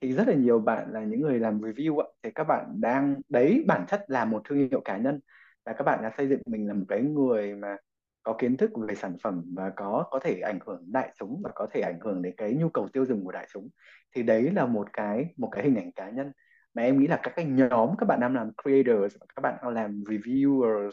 Thì 0.00 0.12
rất 0.12 0.28
là 0.28 0.34
nhiều 0.34 0.58
bạn 0.60 0.92
là 0.92 1.00
những 1.04 1.20
người 1.20 1.38
làm 1.38 1.60
review 1.60 1.98
ạ. 1.98 2.06
Thì 2.22 2.30
các 2.34 2.44
bạn 2.44 2.80
đang 2.80 3.20
đấy 3.28 3.64
bản 3.66 3.86
chất 3.88 4.04
là 4.08 4.24
một 4.24 4.42
thương 4.48 4.68
hiệu 4.70 4.80
cá 4.84 4.96
nhân. 4.96 5.20
Là 5.64 5.72
các 5.72 5.84
bạn 5.84 6.02
đã 6.02 6.10
xây 6.16 6.28
dựng 6.28 6.42
mình 6.46 6.68
là 6.68 6.74
một 6.74 6.84
cái 6.88 7.02
người 7.02 7.54
mà 7.54 7.76
có 8.22 8.34
kiến 8.38 8.56
thức 8.56 8.70
về 8.88 8.94
sản 8.94 9.16
phẩm 9.22 9.44
và 9.56 9.70
có 9.76 10.06
có 10.10 10.18
thể 10.18 10.40
ảnh 10.40 10.58
hưởng 10.66 10.92
đại 10.92 11.12
chúng 11.18 11.40
và 11.44 11.50
có 11.54 11.66
thể 11.72 11.80
ảnh 11.80 12.00
hưởng 12.00 12.22
đến 12.22 12.34
cái 12.36 12.54
nhu 12.54 12.68
cầu 12.68 12.88
tiêu 12.92 13.06
dùng 13.06 13.24
của 13.24 13.32
đại 13.32 13.46
chúng. 13.52 13.68
Thì 14.14 14.22
đấy 14.22 14.50
là 14.50 14.66
một 14.66 14.92
cái 14.92 15.26
một 15.36 15.48
cái 15.52 15.64
hình 15.64 15.76
ảnh 15.76 15.92
cá 15.92 16.10
nhân 16.10 16.32
mà 16.74 16.82
em 16.82 16.98
nghĩ 16.98 17.06
là 17.06 17.20
các 17.22 17.32
cái 17.36 17.44
nhóm 17.44 17.90
các 17.98 18.06
bạn 18.06 18.20
đang 18.20 18.34
làm 18.34 18.50
creators 18.62 19.16
các 19.36 19.40
bạn 19.42 19.54
đang 19.62 19.72
làm 19.74 20.02
reviewers 20.02 20.90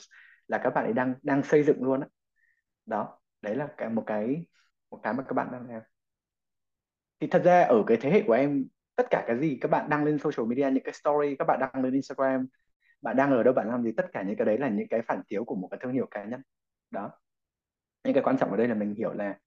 là 0.48 0.58
các 0.58 0.70
bạn 0.70 0.86
ấy 0.86 0.94
đang 0.94 1.14
đang 1.24 1.44
xây 1.44 1.64
dựng 1.64 1.84
luôn 1.84 2.00
đó, 2.00 2.08
đó. 2.86 3.20
đấy 3.42 3.56
là 3.56 3.68
cái 3.78 3.90
một 3.90 4.04
cái 4.06 4.46
một 4.92 5.00
cái 5.04 5.14
mà 5.14 5.24
các 5.24 5.34
bạn 5.34 5.48
đang 5.52 5.70
làm. 5.70 5.82
Thì 7.20 7.28
thật 7.28 7.42
ra 7.46 7.64
ở 7.64 7.84
cái 7.88 7.98
thế 8.02 8.12
hệ 8.12 8.24
của 8.28 8.34
em 8.34 8.66
tất 8.96 9.08
cả 9.10 9.24
cái 9.28 9.40
gì 9.40 9.58
các 9.62 9.72
bạn 9.72 9.90
đăng 9.90 10.06
lên 10.06 10.18
social 10.20 10.48
media 10.48 10.72
những 10.72 10.84
cái 10.84 10.94
story 10.94 11.36
các 11.36 11.46
bạn 11.46 11.60
đăng 11.60 11.84
lên 11.84 11.94
Instagram 11.94 12.48
bạn 13.02 13.16
đang 13.18 13.32
ở 13.32 13.44
đâu 13.44 13.54
bạn 13.54 13.68
làm 13.68 13.84
gì 13.84 13.92
tất 13.98 14.06
cả 14.14 14.24
những 14.24 14.36
cái 14.38 14.46
đấy 14.46 14.58
là 14.58 14.70
những 14.70 14.88
cái 14.88 15.02
phản 15.02 15.22
chiếu 15.28 15.44
của 15.46 15.56
một 15.56 15.68
cái 15.72 15.80
thương 15.84 15.94
hiệu 15.94 16.08
cá 16.12 16.26
nhân. 16.26 16.42
Đó. 16.92 17.12
Những 18.04 18.14
cái 18.14 18.24
quan 18.24 18.38
trọng 18.38 18.52
ở 18.52 18.58
đây 18.58 18.68
là 18.68 18.74
mình 18.76 18.96
hiểu 18.96 19.14
là 19.14 19.40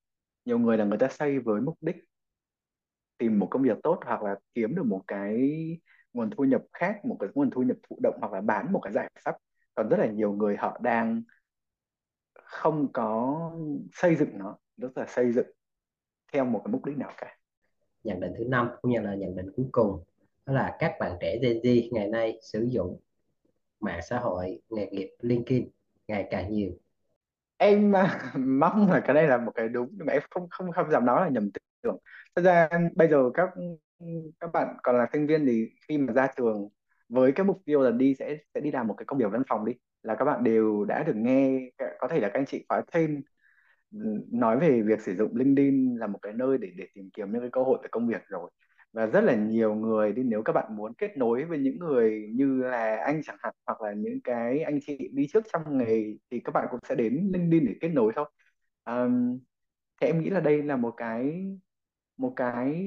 nhiều 0.45 0.59
người 0.59 0.79
là 0.79 0.85
người 0.85 0.99
ta 0.99 1.09
xây 1.09 1.39
với 1.39 1.61
mục 1.61 1.79
đích 1.81 1.97
tìm 3.19 3.39
một 3.39 3.49
công 3.51 3.63
việc 3.63 3.79
tốt 3.83 4.01
hoặc 4.05 4.23
là 4.23 4.37
kiếm 4.55 4.75
được 4.75 4.87
một 4.87 5.03
cái 5.07 5.51
nguồn 6.13 6.31
thu 6.31 6.45
nhập 6.45 6.63
khác 6.73 7.05
một 7.05 7.17
cái 7.21 7.31
nguồn 7.35 7.51
thu 7.51 7.63
nhập 7.63 7.77
thụ 7.89 7.99
động 8.03 8.15
hoặc 8.21 8.33
là 8.33 8.41
bán 8.41 8.73
một 8.73 8.81
cái 8.81 8.93
giải 8.93 9.11
pháp. 9.25 9.37
Còn 9.75 9.89
rất 9.89 9.97
là 10.01 10.07
nhiều 10.07 10.33
người 10.33 10.57
họ 10.57 10.79
đang 10.83 11.23
không 12.35 12.93
có 12.93 13.41
xây 13.93 14.17
dựng 14.17 14.39
nó 14.39 14.57
rất 14.77 14.99
là 14.99 15.07
xây 15.09 15.33
dựng 15.33 15.47
theo 16.33 16.45
một 16.45 16.63
cái 16.65 16.73
mục 16.73 16.85
đích 16.85 16.97
nào 16.97 17.11
cả. 17.17 17.37
Nhận 18.05 18.21
định 18.21 18.33
thứ 18.39 18.45
năm 18.45 18.69
cũng 18.83 18.91
như 18.91 19.01
là 19.01 19.15
nhận 19.15 19.37
định 19.37 19.51
cuối 19.57 19.67
cùng 19.73 20.05
đó 20.47 20.53
là 20.53 20.77
các 20.79 20.93
bạn 21.01 21.17
trẻ 21.21 21.39
Gen 21.43 21.59
Z 21.59 21.89
ngày 21.93 22.09
nay 22.09 22.39
sử 22.43 22.67
dụng 22.71 23.01
mạng 23.81 24.01
xã 24.09 24.19
hội 24.19 24.61
nghề 24.69 24.87
nghiệp 24.87 25.11
LinkedIn 25.21 25.69
ngày 26.09 26.29
càng 26.31 26.53
nhiều. 26.53 26.71
Em 27.57 27.93
mong 28.61 28.91
là 28.91 29.01
cái 29.01 29.15
đây 29.15 29.27
là 29.27 29.39
một 29.39 29.53
cái 29.55 29.69
đúng 29.69 29.89
nhưng 29.93 30.07
mà 30.07 30.13
em 30.13 30.23
không 30.31 30.49
không 30.51 30.73
không 30.73 30.91
dám 30.91 31.07
nói 31.07 31.21
là 31.21 31.29
nhầm 31.29 31.51
tưởng. 31.83 31.97
Thật 32.37 32.43
ra 32.43 32.69
bây 32.97 33.09
giờ 33.09 33.31
các 33.35 33.51
các 34.41 34.51
bạn 34.53 34.77
còn 34.83 34.97
là 34.97 35.07
sinh 35.13 35.27
viên 35.27 35.47
thì 35.47 35.69
khi 35.89 35.99
mà 35.99 36.13
ra 36.13 36.29
trường 36.37 36.69
với 37.09 37.33
cái 37.33 37.47
mục 37.47 37.63
tiêu 37.65 37.83
là 37.83 37.91
đi 37.91 38.15
sẽ 38.15 38.37
sẽ 38.55 38.61
đi 38.61 38.71
làm 38.71 38.87
một 38.87 38.95
cái 38.99 39.05
công 39.07 39.19
việc 39.19 39.27
văn 39.33 39.43
phòng 39.49 39.65
đi 39.65 39.73
là 40.03 40.15
các 40.15 40.25
bạn 40.25 40.45
đều 40.45 40.85
đã 40.85 41.03
được 41.03 41.17
nghe 41.17 41.71
có 42.01 42.09
thể 42.09 42.21
là 42.21 42.29
các 42.29 42.41
anh 42.41 42.47
chị 42.47 42.65
khóa 42.69 42.83
thêm 42.93 43.23
nói 44.31 44.61
về 44.61 44.83
việc 44.83 45.01
sử 45.01 45.15
dụng 45.17 45.37
LinkedIn 45.37 45.97
là 45.97 46.07
một 46.07 46.19
cái 46.23 46.33
nơi 46.33 46.59
để 46.59 46.69
để 46.77 46.87
tìm 46.95 47.11
kiếm 47.11 47.33
những 47.33 47.41
cái 47.41 47.51
cơ 47.53 47.63
hội 47.63 47.79
về 47.83 47.89
công 47.93 48.09
việc 48.09 48.23
rồi. 48.29 48.51
Và 48.93 49.07
rất 49.07 49.21
là 49.21 49.35
nhiều 49.35 49.75
người 49.75 50.13
đi 50.13 50.23
nếu 50.23 50.43
các 50.43 50.53
bạn 50.53 50.77
muốn 50.77 50.95
kết 50.95 51.17
nối 51.17 51.45
với 51.45 51.59
những 51.59 51.79
người 51.79 52.31
như 52.35 52.63
là 52.63 52.97
anh 52.97 53.23
chẳng 53.25 53.37
hạn 53.41 53.55
hoặc 53.67 53.81
là 53.81 53.93
những 53.93 54.21
cái 54.21 54.61
anh 54.61 54.79
chị 54.87 55.11
đi 55.13 55.27
trước 55.33 55.45
trong 55.53 55.79
nghề 55.79 56.17
thì 56.31 56.41
các 56.41 56.53
bạn 56.55 56.69
cũng 56.71 56.81
sẽ 56.89 56.95
đến 56.95 57.31
LinkedIn 57.33 57.67
để 57.67 57.75
kết 57.81 57.89
nối 57.89 58.13
thôi. 58.17 58.29
Um, 58.85 59.39
thì 60.01 60.07
em 60.07 60.21
nghĩ 60.21 60.31
là 60.31 60.41
đây 60.41 60.63
là 60.63 60.77
một 60.77 60.95
cái 60.97 61.47
một 62.17 62.33
cái 62.37 62.85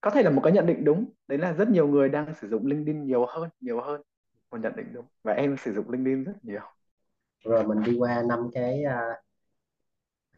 có 0.00 0.10
thể 0.10 0.22
là 0.22 0.30
một 0.30 0.40
cái 0.44 0.52
nhận 0.52 0.66
định 0.66 0.84
đúng. 0.84 1.12
Đấy 1.28 1.38
là 1.38 1.52
rất 1.52 1.68
nhiều 1.68 1.88
người 1.88 2.08
đang 2.08 2.34
sử 2.40 2.48
dụng 2.48 2.66
LinkedIn 2.66 3.04
nhiều 3.04 3.26
hơn 3.26 3.48
nhiều 3.60 3.80
hơn. 3.80 4.02
Một 4.50 4.60
nhận 4.60 4.76
định 4.76 4.92
đúng. 4.92 5.06
Và 5.22 5.32
em 5.32 5.56
sử 5.56 5.74
dụng 5.74 5.90
LinkedIn 5.90 6.24
rất 6.24 6.32
nhiều. 6.42 6.60
Rồi 7.44 7.66
mình 7.66 7.82
đi 7.82 7.96
qua 7.98 8.22
năm 8.28 8.50
cái 8.52 8.82
uh, 8.86 9.24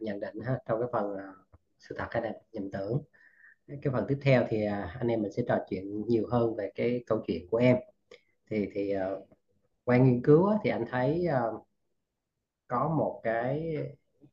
nhận 0.01 0.21
định 0.21 0.41
ha 0.41 0.59
trong 0.67 0.81
cái 0.81 0.89
phần 0.93 1.13
uh, 1.13 1.37
sự 1.79 1.95
thật 1.99 2.07
hay 2.11 2.23
là 2.23 2.33
nhầm 2.53 2.71
tưởng. 2.71 3.03
Cái 3.67 3.93
phần 3.93 4.05
tiếp 4.09 4.19
theo 4.23 4.45
thì 4.49 4.67
uh, 4.67 4.73
anh 4.99 5.09
em 5.09 5.23
mình 5.23 5.33
sẽ 5.33 5.43
trò 5.49 5.59
chuyện 5.69 6.07
nhiều 6.07 6.27
hơn 6.31 6.57
về 6.57 6.71
cái 6.75 7.05
câu 7.07 7.23
chuyện 7.27 7.49
của 7.51 7.57
em. 7.57 7.77
Thì 8.51 8.69
thì 8.75 8.95
uh, 8.97 9.29
qua 9.85 9.97
nghiên 9.97 10.23
cứu 10.23 10.51
thì 10.65 10.71
anh 10.71 10.85
thấy 10.91 11.27
uh, 11.29 11.67
có 12.69 12.89
một 12.99 13.21
cái 13.23 13.77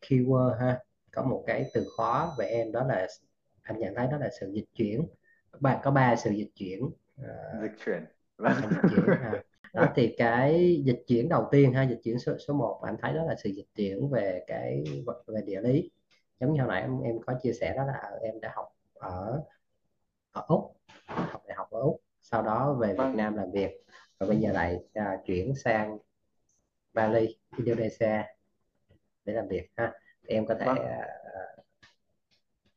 keyword 0.01 0.57
ha 0.57 0.79
có 1.11 1.23
một 1.23 1.43
cái 1.47 1.65
từ 1.73 1.85
khóa 1.95 2.31
về 2.39 2.45
em 2.45 2.71
đó 2.71 2.83
là 2.83 3.07
anh 3.61 3.79
nhận 3.79 3.95
thấy 3.95 4.07
đó 4.11 4.17
là 4.17 4.29
sự 4.39 4.51
dịch 4.53 4.65
chuyển 4.73 5.07
ba 5.59 5.79
có 5.83 5.91
ba 5.91 6.15
sự 6.15 6.31
dịch 6.31 6.51
chuyển 6.55 6.83
uh, 6.83 7.61
dịch 7.61 7.71
chuyển. 7.85 8.05
dịch 8.39 8.81
chuyển 8.89 9.05
ha 9.07 9.43
đó 9.77 9.87
thì 9.95 10.15
cái 10.17 10.81
dịch 10.85 11.03
chuyển 11.07 11.29
đầu 11.29 11.47
tiên 11.51 11.73
ha 11.73 11.83
dịch 11.83 11.99
chuyển 12.03 12.19
số 12.19 12.37
số 12.47 12.53
1 12.53 12.81
anh 12.83 12.95
thấy 13.01 13.13
đó 13.13 13.23
là 13.23 13.35
sự 13.43 13.49
dịch 13.49 13.67
chuyển 13.75 14.09
về 14.09 14.43
cái 14.47 14.83
về 15.27 15.41
địa 15.45 15.61
lý. 15.61 15.91
Giống 16.39 16.53
như 16.53 16.61
hồi 16.61 16.69
nãy 16.69 16.81
em 16.81 17.01
em 17.01 17.19
có 17.25 17.33
chia 17.43 17.53
sẻ 17.53 17.73
đó 17.77 17.85
là 17.85 18.11
em 18.21 18.39
đã 18.41 18.51
học 18.55 18.75
ở 18.93 19.41
ở 20.31 20.43
úc 20.47 20.75
học 21.07 21.43
đại 21.47 21.57
học 21.57 21.71
ở 21.71 21.79
úc 21.79 22.01
sau 22.21 22.41
đó 22.43 22.73
về 22.73 22.87
Việt 22.87 22.97
vâng. 22.97 23.17
Nam 23.17 23.35
làm 23.35 23.51
việc. 23.51 23.83
Và 24.17 24.27
bây 24.27 24.37
giờ 24.37 24.51
lại 24.51 24.75
uh, 24.99 25.25
chuyển 25.25 25.55
sang 25.55 25.97
Bali 26.93 27.37
Indonesia 27.57 28.23
để 29.25 29.33
làm 29.33 29.47
việc 29.47 29.71
ha. 29.77 29.93
Thì 30.27 30.35
em 30.35 30.45
có 30.45 30.55
thể 30.59 30.65
uh, 30.71 30.77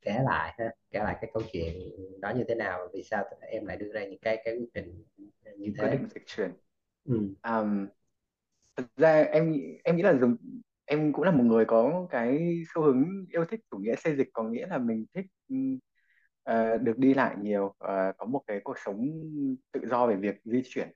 kể 0.03 0.19
lại 0.25 0.55
ha 0.59 0.71
kể 0.91 0.99
lại 0.99 1.17
cái 1.21 1.31
câu 1.35 1.43
chuyện 1.53 1.75
đó 2.21 2.33
như 2.37 2.45
thế 2.49 2.55
nào 2.55 2.89
vì 2.95 3.03
sao 3.03 3.25
em 3.41 3.67
lại 3.67 3.77
đưa 3.77 3.93
ra 3.93 4.05
những 4.05 4.21
cái 4.23 4.43
cái 4.45 4.57
quyết 4.59 4.73
định 4.75 5.05
như 5.57 5.73
thế? 5.79 5.85
Quyết 5.85 5.91
định 5.91 6.09
dịch 6.15 6.27
chuyển 6.27 6.51
ừ. 7.05 7.35
um, 7.43 7.87
thực 8.77 8.87
ra 8.97 9.23
em 9.23 9.57
em 9.85 9.97
nghĩ 9.97 10.03
là 10.03 10.15
dùng 10.15 10.37
em 10.85 11.13
cũng 11.13 11.25
là 11.25 11.31
một 11.31 11.45
người 11.45 11.65
có 11.65 12.07
cái 12.11 12.63
xu 12.75 12.83
hướng 12.83 13.27
yêu 13.29 13.45
thích 13.45 13.61
chủ 13.71 13.79
nghĩa 13.79 13.95
xây 13.97 14.17
dịch 14.17 14.29
có 14.33 14.43
nghĩa 14.43 14.67
là 14.67 14.79
mình 14.79 15.07
thích 15.15 15.27
uh, 16.51 16.83
được 16.83 16.99
đi 16.99 17.15
lại 17.15 17.37
nhiều 17.41 17.65
uh, 17.67 18.17
có 18.19 18.27
một 18.27 18.43
cái 18.47 18.61
cuộc 18.65 18.79
sống 18.85 19.07
tự 19.73 19.81
do 19.91 20.07
về 20.07 20.17
việc 20.17 20.35
di 20.45 20.63
chuyển. 20.65 20.93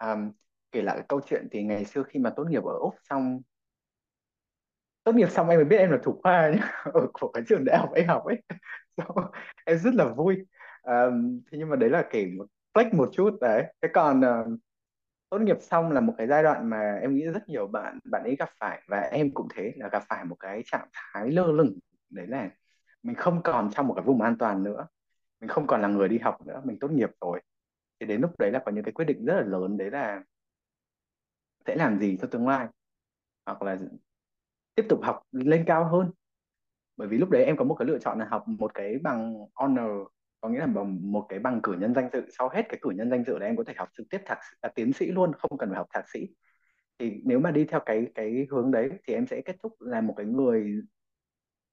Um, 0.00 0.32
kể 0.72 0.82
lại 0.82 1.02
câu 1.08 1.20
chuyện 1.26 1.48
thì 1.50 1.62
ngày 1.62 1.84
xưa 1.84 2.02
khi 2.02 2.20
mà 2.20 2.30
tốt 2.36 2.44
nghiệp 2.44 2.64
ở 2.64 2.78
úc 2.80 2.94
xong 3.02 3.40
tốt 5.04 5.14
nghiệp 5.14 5.30
xong 5.30 5.48
em 5.48 5.58
mới 5.58 5.64
biết 5.64 5.76
em 5.76 5.90
là 5.90 5.98
thủ 6.02 6.20
khoa 6.22 6.50
nhá 6.50 6.72
ở 6.94 7.06
của 7.12 7.28
cái 7.32 7.42
trường 7.48 7.64
đại 7.64 7.78
học 7.78 7.90
em 7.94 8.08
học 8.08 8.24
ấy. 8.24 8.42
So, 8.96 9.04
em 9.64 9.78
rất 9.78 9.94
là 9.94 10.08
vui. 10.08 10.36
Um, 10.82 11.40
thế 11.50 11.58
nhưng 11.58 11.68
mà 11.68 11.76
đấy 11.76 11.90
là 11.90 12.04
kể 12.10 12.26
một 12.38 12.46
flex 12.74 12.96
một 12.96 13.10
chút 13.12 13.30
đấy. 13.40 13.64
Thế 13.82 13.88
còn 13.94 14.20
uh, 14.20 14.60
tốt 15.30 15.38
nghiệp 15.38 15.56
xong 15.60 15.92
là 15.92 16.00
một 16.00 16.14
cái 16.18 16.26
giai 16.26 16.42
đoạn 16.42 16.70
mà 16.70 16.98
em 17.02 17.14
nghĩ 17.14 17.24
rất 17.24 17.48
nhiều 17.48 17.66
bạn 17.66 17.98
bạn 18.04 18.22
ấy 18.24 18.36
gặp 18.36 18.50
phải 18.60 18.82
và 18.88 19.00
em 19.00 19.34
cũng 19.34 19.48
thế 19.54 19.72
là 19.76 19.88
gặp 19.88 20.02
phải 20.08 20.24
một 20.24 20.36
cái 20.40 20.62
trạng 20.66 20.88
thái 20.92 21.30
lơ 21.30 21.46
lửng. 21.52 21.78
Đấy 22.10 22.26
là 22.26 22.50
mình 23.02 23.14
không 23.14 23.42
còn 23.42 23.70
trong 23.70 23.86
một 23.86 23.94
cái 23.94 24.04
vùng 24.04 24.22
an 24.22 24.38
toàn 24.38 24.62
nữa. 24.62 24.86
Mình 25.40 25.48
không 25.48 25.66
còn 25.66 25.82
là 25.82 25.88
người 25.88 26.08
đi 26.08 26.18
học 26.18 26.46
nữa 26.46 26.62
mình 26.64 26.78
tốt 26.80 26.90
nghiệp 26.90 27.10
rồi. 27.20 27.40
Thì 28.00 28.06
đến 28.06 28.20
lúc 28.20 28.30
đấy 28.38 28.50
là 28.50 28.62
có 28.66 28.72
những 28.72 28.84
cái 28.84 28.92
quyết 28.92 29.04
định 29.04 29.24
rất 29.24 29.34
là 29.34 29.42
lớn 29.42 29.76
đấy 29.76 29.90
là 29.90 30.22
sẽ 31.66 31.76
làm 31.76 31.98
gì 31.98 32.18
cho 32.20 32.28
tương 32.30 32.48
lai? 32.48 32.68
Hoặc 33.46 33.62
là 33.62 33.78
tiếp 34.74 34.86
tục 34.88 35.00
học 35.02 35.22
lên 35.32 35.64
cao 35.66 35.84
hơn. 35.84 36.10
Bởi 36.96 37.08
vì 37.08 37.18
lúc 37.18 37.30
đấy 37.30 37.44
em 37.44 37.56
có 37.56 37.64
một 37.64 37.74
cái 37.74 37.88
lựa 37.88 37.98
chọn 37.98 38.18
là 38.18 38.26
học 38.30 38.48
một 38.48 38.74
cái 38.74 38.98
bằng 39.02 39.34
honor 39.54 40.08
có 40.40 40.48
nghĩa 40.48 40.58
là 40.58 40.66
bằng 40.66 41.12
một 41.12 41.26
cái 41.28 41.38
bằng 41.38 41.60
cử 41.62 41.72
nhân 41.72 41.94
danh 41.94 42.08
dự. 42.12 42.22
Sau 42.38 42.48
hết 42.48 42.62
cái 42.68 42.78
cử 42.82 42.90
nhân 42.90 43.10
danh 43.10 43.24
dự 43.24 43.38
là 43.38 43.46
em 43.46 43.56
có 43.56 43.64
thể 43.64 43.74
học 43.76 43.88
trực 43.96 44.06
tiếp 44.10 44.18
thạc 44.26 44.38
à, 44.60 44.70
tiến 44.74 44.92
sĩ 44.92 45.06
luôn 45.06 45.32
không 45.38 45.58
cần 45.58 45.68
phải 45.68 45.76
học 45.78 45.86
thạc 45.92 46.04
sĩ. 46.08 46.20
Thì 46.98 47.22
nếu 47.24 47.38
mà 47.40 47.50
đi 47.50 47.64
theo 47.64 47.80
cái 47.86 48.06
cái 48.14 48.46
hướng 48.50 48.70
đấy 48.70 48.90
thì 49.06 49.14
em 49.14 49.26
sẽ 49.26 49.40
kết 49.40 49.56
thúc 49.62 49.72
là 49.80 50.00
một 50.00 50.14
cái 50.16 50.26
người 50.26 50.82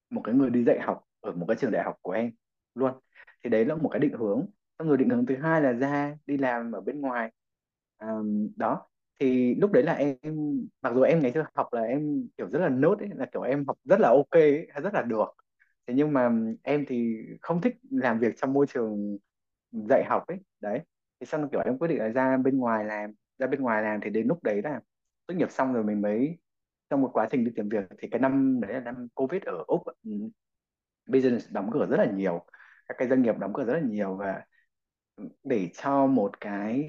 một 0.10 0.22
cái 0.24 0.36
người 0.36 0.50
đi 0.50 0.64
dạy 0.64 0.80
học 0.82 1.04
ở 1.20 1.32
một 1.32 1.46
cái 1.48 1.58
trường 1.58 1.72
đại 1.72 1.84
học 1.84 1.96
của 2.02 2.12
em 2.12 2.32
luôn. 2.76 2.94
Thì 3.44 3.50
đấy 3.50 3.66
là 3.66 3.76
một 3.76 3.90
cái 3.90 4.00
định 4.00 4.14
hướng. 4.14 4.46
Xong 4.80 4.88
rồi 4.88 4.98
định 4.98 5.10
hướng 5.10 5.26
thứ 5.26 5.36
hai 5.38 5.62
là 5.62 5.74
ra 5.74 6.18
đi 6.26 6.38
làm 6.38 6.72
ở 6.72 6.82
bên 6.82 7.02
ngoài. 7.02 7.32
Um, 8.00 8.48
đó 8.56 8.88
thì 9.22 9.56
lúc 9.56 9.72
đấy 9.72 9.84
là 9.84 9.94
em 9.94 10.18
mặc 10.82 10.94
dù 10.96 11.02
em 11.02 11.20
ngày 11.22 11.32
xưa 11.34 11.46
học 11.56 11.68
là 11.74 11.82
em 11.82 12.28
kiểu 12.38 12.50
rất 12.50 12.60
là 12.60 12.70
nốt 12.70 13.00
ấy 13.00 13.10
là 13.16 13.26
kiểu 13.34 13.42
em 13.42 13.66
học 13.68 13.78
rất 13.84 14.00
là 14.00 14.10
ok 14.10 14.30
ấy, 14.32 14.68
rất 14.84 14.94
là 14.94 15.02
được. 15.02 15.26
Thế 15.88 15.94
nhưng 15.98 16.14
mà 16.14 16.32
em 16.64 16.86
thì 16.88 17.16
không 17.42 17.62
thích 17.62 17.76
làm 17.92 18.20
việc 18.20 18.36
trong 18.38 18.54
môi 18.54 18.68
trường 18.68 19.18
dạy 19.72 20.04
học 20.10 20.24
ấy 20.28 20.38
đấy. 20.62 20.80
Thì 21.20 21.26
xong 21.26 21.50
kiểu 21.52 21.62
em 21.66 21.78
quyết 21.78 21.88
định 21.88 22.00
là 22.00 22.10
ra 22.10 22.38
bên 22.38 22.58
ngoài 22.58 22.86
làm 22.86 23.12
ra 23.40 23.48
bên 23.48 23.62
ngoài 23.62 23.84
làm 23.84 24.02
thì 24.04 24.10
đến 24.10 24.28
lúc 24.28 24.44
đấy 24.44 24.62
là 24.64 24.82
tốt 25.28 25.34
nghiệp 25.36 25.52
xong 25.52 25.74
rồi 25.74 25.84
mình 25.84 26.02
mới 26.02 26.40
trong 26.90 27.02
một 27.02 27.10
quá 27.14 27.28
trình 27.32 27.46
đi 27.46 27.52
tìm 27.56 27.70
việc 27.70 27.84
thì 28.00 28.08
cái 28.12 28.22
năm 28.22 28.62
đấy 28.62 28.74
là 28.74 28.80
năm 28.80 29.08
covid 29.16 29.44
ở 29.44 29.64
úc 29.68 29.82
ừ, 30.06 30.12
business 31.06 31.52
đóng 31.52 31.70
cửa 31.74 31.86
rất 31.86 31.98
là 31.98 32.12
nhiều 32.12 32.46
các 32.88 32.96
cái 32.98 33.08
doanh 33.10 33.22
nghiệp 33.22 33.36
đóng 33.40 33.54
cửa 33.54 33.66
rất 33.66 33.74
là 33.74 33.80
nhiều 33.82 34.16
và 34.18 34.46
để 35.44 35.70
cho 35.74 36.08
một 36.08 36.40
cái 36.42 36.88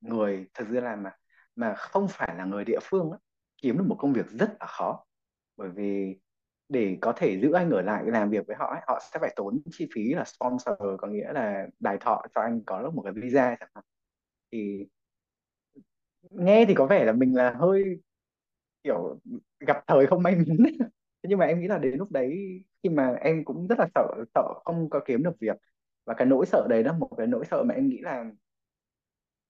người 0.00 0.46
thật 0.54 0.64
ra 0.70 0.80
là 0.80 0.96
mà 0.96 1.10
mà 1.58 1.74
không 1.74 2.06
phải 2.10 2.34
là 2.38 2.44
người 2.44 2.64
địa 2.64 2.78
phương 2.82 3.10
ấy, 3.10 3.20
kiếm 3.62 3.78
được 3.78 3.84
một 3.88 3.96
công 3.98 4.12
việc 4.12 4.26
rất 4.30 4.50
là 4.60 4.66
khó. 4.66 5.04
Bởi 5.56 5.70
vì 5.70 6.16
để 6.68 6.98
có 7.00 7.12
thể 7.16 7.40
giữ 7.40 7.52
anh 7.52 7.70
ở 7.70 7.82
lại 7.82 8.04
làm 8.06 8.30
việc 8.30 8.46
với 8.46 8.56
họ 8.56 8.66
ấy, 8.66 8.80
họ 8.88 9.00
sẽ 9.12 9.18
phải 9.20 9.32
tốn 9.36 9.60
chi 9.72 9.88
phí 9.94 10.14
là 10.14 10.24
sponsor 10.24 10.76
có 10.98 11.08
nghĩa 11.08 11.32
là 11.32 11.66
đài 11.80 11.98
thọ 12.00 12.22
cho 12.34 12.40
anh 12.40 12.62
có 12.66 12.82
được 12.82 12.94
một 12.94 13.02
cái 13.02 13.12
visa 13.12 13.56
chẳng 13.60 13.70
hạn. 13.74 13.84
Thì 14.52 14.86
nghe 16.30 16.64
thì 16.68 16.74
có 16.74 16.86
vẻ 16.86 17.04
là 17.04 17.12
mình 17.12 17.36
là 17.36 17.50
hơi 17.58 18.00
kiểu 18.84 19.20
gặp 19.60 19.84
thời 19.86 20.06
không 20.06 20.22
may 20.22 20.36
mắn. 20.36 20.46
Nhưng 21.22 21.38
mà 21.38 21.46
em 21.46 21.60
nghĩ 21.60 21.68
là 21.68 21.78
đến 21.78 21.94
lúc 21.98 22.12
đấy 22.12 22.62
khi 22.82 22.90
mà 22.90 23.14
em 23.20 23.44
cũng 23.44 23.66
rất 23.68 23.78
là 23.78 23.88
sợ 23.94 24.08
sợ 24.34 24.42
không 24.64 24.90
có 24.90 25.00
kiếm 25.06 25.22
được 25.22 25.32
việc. 25.40 25.56
Và 26.06 26.14
cái 26.14 26.26
nỗi 26.26 26.46
sợ 26.46 26.66
đấy 26.70 26.84
là 26.84 26.92
một 26.92 27.10
cái 27.18 27.26
nỗi 27.26 27.44
sợ 27.50 27.62
mà 27.64 27.74
em 27.74 27.88
nghĩ 27.88 27.98
là 28.02 28.24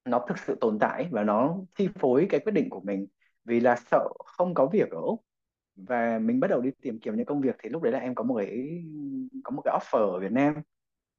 nó 0.04 0.24
thực 0.28 0.38
sự 0.38 0.56
tồn 0.60 0.78
tại 0.78 1.08
và 1.10 1.24
nó 1.24 1.56
chi 1.74 1.88
phối 2.00 2.26
cái 2.30 2.40
quyết 2.40 2.52
định 2.52 2.70
của 2.70 2.80
mình 2.80 3.06
vì 3.44 3.60
là 3.60 3.76
sợ 3.90 4.08
không 4.24 4.54
có 4.54 4.66
việc 4.66 4.90
ở 4.90 5.00
Úc. 5.00 5.20
Và 5.76 6.18
mình 6.18 6.40
bắt 6.40 6.48
đầu 6.48 6.60
đi 6.60 6.70
tìm 6.82 6.98
kiếm 7.00 7.16
những 7.16 7.26
công 7.26 7.40
việc 7.40 7.56
thì 7.62 7.68
lúc 7.68 7.82
đấy 7.82 7.92
là 7.92 7.98
em 7.98 8.14
có 8.14 8.24
một 8.24 8.36
cái, 8.38 8.82
có 9.44 9.50
một 9.50 9.62
cái 9.64 9.78
offer 9.80 10.12
ở 10.12 10.20
Việt 10.20 10.32
Nam. 10.32 10.54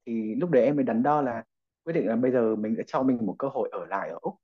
Thì 0.06 0.34
lúc 0.34 0.50
đấy 0.50 0.64
em 0.64 0.76
mới 0.76 0.84
đắn 0.84 1.02
đo 1.02 1.22
là 1.22 1.44
quyết 1.84 1.92
định 1.92 2.06
là 2.06 2.16
bây 2.16 2.30
giờ 2.30 2.56
mình 2.56 2.74
sẽ 2.76 2.82
cho 2.86 3.02
mình 3.02 3.26
một 3.26 3.36
cơ 3.38 3.48
hội 3.48 3.68
ở 3.72 3.86
lại 3.86 4.10
ở 4.10 4.18
Úc 4.22 4.34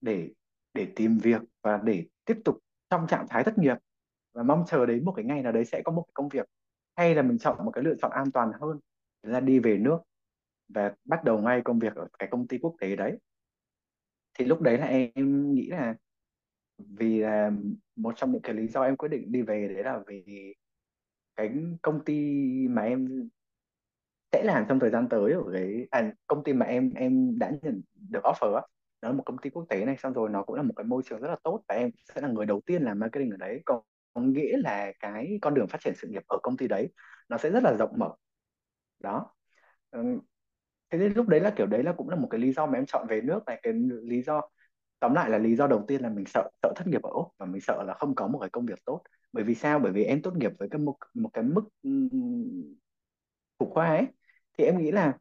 để 0.00 0.30
để 0.74 0.86
tìm 0.96 1.18
việc 1.18 1.42
và 1.62 1.80
để 1.84 2.06
tiếp 2.24 2.38
tục 2.44 2.58
trong 2.90 3.06
trạng 3.06 3.26
thái 3.28 3.44
thất 3.44 3.58
nghiệp. 3.58 3.76
Và 4.32 4.42
mong 4.42 4.64
chờ 4.66 4.86
đến 4.86 5.04
một 5.04 5.12
cái 5.16 5.24
ngày 5.24 5.42
nào 5.42 5.52
đấy 5.52 5.64
sẽ 5.64 5.82
có 5.84 5.92
một 5.92 6.02
cái 6.02 6.12
công 6.14 6.28
việc 6.28 6.48
hay 6.96 7.14
là 7.14 7.22
mình 7.22 7.38
chọn 7.38 7.64
một 7.64 7.70
cái 7.70 7.84
lựa 7.84 7.94
chọn 8.02 8.10
an 8.12 8.32
toàn 8.32 8.52
hơn 8.60 8.78
là 9.22 9.40
đi 9.40 9.58
về 9.58 9.78
nước 9.78 9.98
và 10.74 10.94
bắt 11.04 11.24
đầu 11.24 11.38
ngay 11.38 11.60
công 11.64 11.78
việc 11.78 11.94
ở 11.94 12.08
cái 12.18 12.28
công 12.32 12.48
ty 12.48 12.58
quốc 12.58 12.74
tế 12.80 12.96
đấy. 12.96 13.18
Thì 14.34 14.44
lúc 14.44 14.60
đấy 14.60 14.78
là 14.78 14.86
em 14.86 15.54
nghĩ 15.54 15.66
là 15.66 15.94
vì 16.78 17.18
là 17.18 17.50
một 17.96 18.14
trong 18.16 18.32
những 18.32 18.42
cái 18.42 18.54
lý 18.54 18.68
do 18.68 18.82
em 18.82 18.96
quyết 18.96 19.08
định 19.08 19.32
đi 19.32 19.42
về 19.42 19.68
đấy 19.74 19.84
là 19.84 20.00
vì 20.06 20.24
cái 21.36 21.50
công 21.82 22.04
ty 22.04 22.14
mà 22.70 22.82
em 22.82 23.28
sẽ 24.32 24.42
làm 24.44 24.64
trong 24.68 24.80
thời 24.80 24.90
gian 24.90 25.08
tới 25.08 25.32
ở 25.32 25.42
cái 25.52 25.86
à, 25.90 26.12
công 26.26 26.44
ty 26.44 26.52
mà 26.52 26.66
em 26.66 26.90
em 26.94 27.38
đã 27.38 27.52
nhận 27.62 27.82
được 28.10 28.20
offer 28.24 28.54
á 28.54 28.62
nó 29.02 29.08
là 29.08 29.14
một 29.14 29.22
công 29.26 29.38
ty 29.38 29.50
quốc 29.50 29.66
tế 29.68 29.84
này 29.84 29.96
xong 29.98 30.12
rồi 30.12 30.30
nó 30.30 30.42
cũng 30.42 30.56
là 30.56 30.62
một 30.62 30.72
cái 30.76 30.84
môi 30.84 31.02
trường 31.06 31.20
rất 31.20 31.28
là 31.28 31.36
tốt 31.42 31.62
và 31.68 31.74
em 31.74 31.90
sẽ 32.14 32.20
là 32.20 32.28
người 32.28 32.46
đầu 32.46 32.60
tiên 32.66 32.82
làm 32.82 32.98
marketing 32.98 33.30
ở 33.30 33.36
đấy. 33.36 33.62
Còn 33.64 33.82
có 34.14 34.20
nghĩa 34.20 34.56
là 34.56 34.92
cái 35.00 35.38
con 35.42 35.54
đường 35.54 35.66
phát 35.68 35.80
triển 35.80 35.94
sự 35.96 36.08
nghiệp 36.08 36.22
ở 36.28 36.38
công 36.42 36.56
ty 36.56 36.68
đấy 36.68 36.92
nó 37.28 37.38
sẽ 37.38 37.50
rất 37.50 37.62
là 37.62 37.76
rộng 37.78 37.98
mở. 37.98 38.14
Đó 39.00 39.34
thế 40.92 40.98
nên 40.98 41.14
lúc 41.14 41.28
đấy 41.28 41.40
là 41.40 41.50
kiểu 41.58 41.66
đấy 41.66 41.84
là 41.84 41.94
cũng 41.94 42.10
là 42.10 42.16
một 42.16 42.28
cái 42.32 42.40
lý 42.42 42.52
do 42.54 42.66
mà 42.66 42.78
em 42.78 42.86
chọn 42.86 43.08
về 43.10 43.22
nước 43.22 43.40
này 43.46 43.60
cái 43.64 43.74
lý 44.04 44.22
do 44.22 44.42
tóm 45.00 45.14
lại 45.14 45.30
là 45.30 45.38
lý 45.38 45.56
do 45.56 45.68
đầu 45.68 45.84
tiên 45.88 46.02
là 46.02 46.10
mình 46.10 46.26
sợ 46.26 46.50
sợ 46.62 46.74
thất 46.76 46.88
nghiệp 46.88 47.02
ở 47.02 47.10
Úc 47.14 47.28
và 47.38 47.46
mình 47.46 47.62
sợ 47.62 47.84
là 47.88 47.94
không 47.94 48.16
có 48.16 48.28
một 48.28 48.40
cái 48.40 48.50
công 48.50 48.66
việc 48.66 48.80
tốt. 48.86 49.02
Bởi 49.32 49.44
vì 49.44 49.56
sao? 49.56 49.80
Bởi 49.80 49.92
vì 49.92 50.04
em 50.04 50.22
tốt 50.22 50.36
nghiệp 50.36 50.52
với 50.60 50.68
cái 50.70 50.80
một 50.80 50.96
một 51.14 51.30
cái 51.34 51.44
mức 51.44 51.62
ừm, 51.84 52.10
thủ 53.58 53.66
khoa 53.74 53.88
ấy 53.88 54.06
thì 54.58 54.64
em 54.64 54.78
nghĩ 54.78 54.90
là 54.92 55.18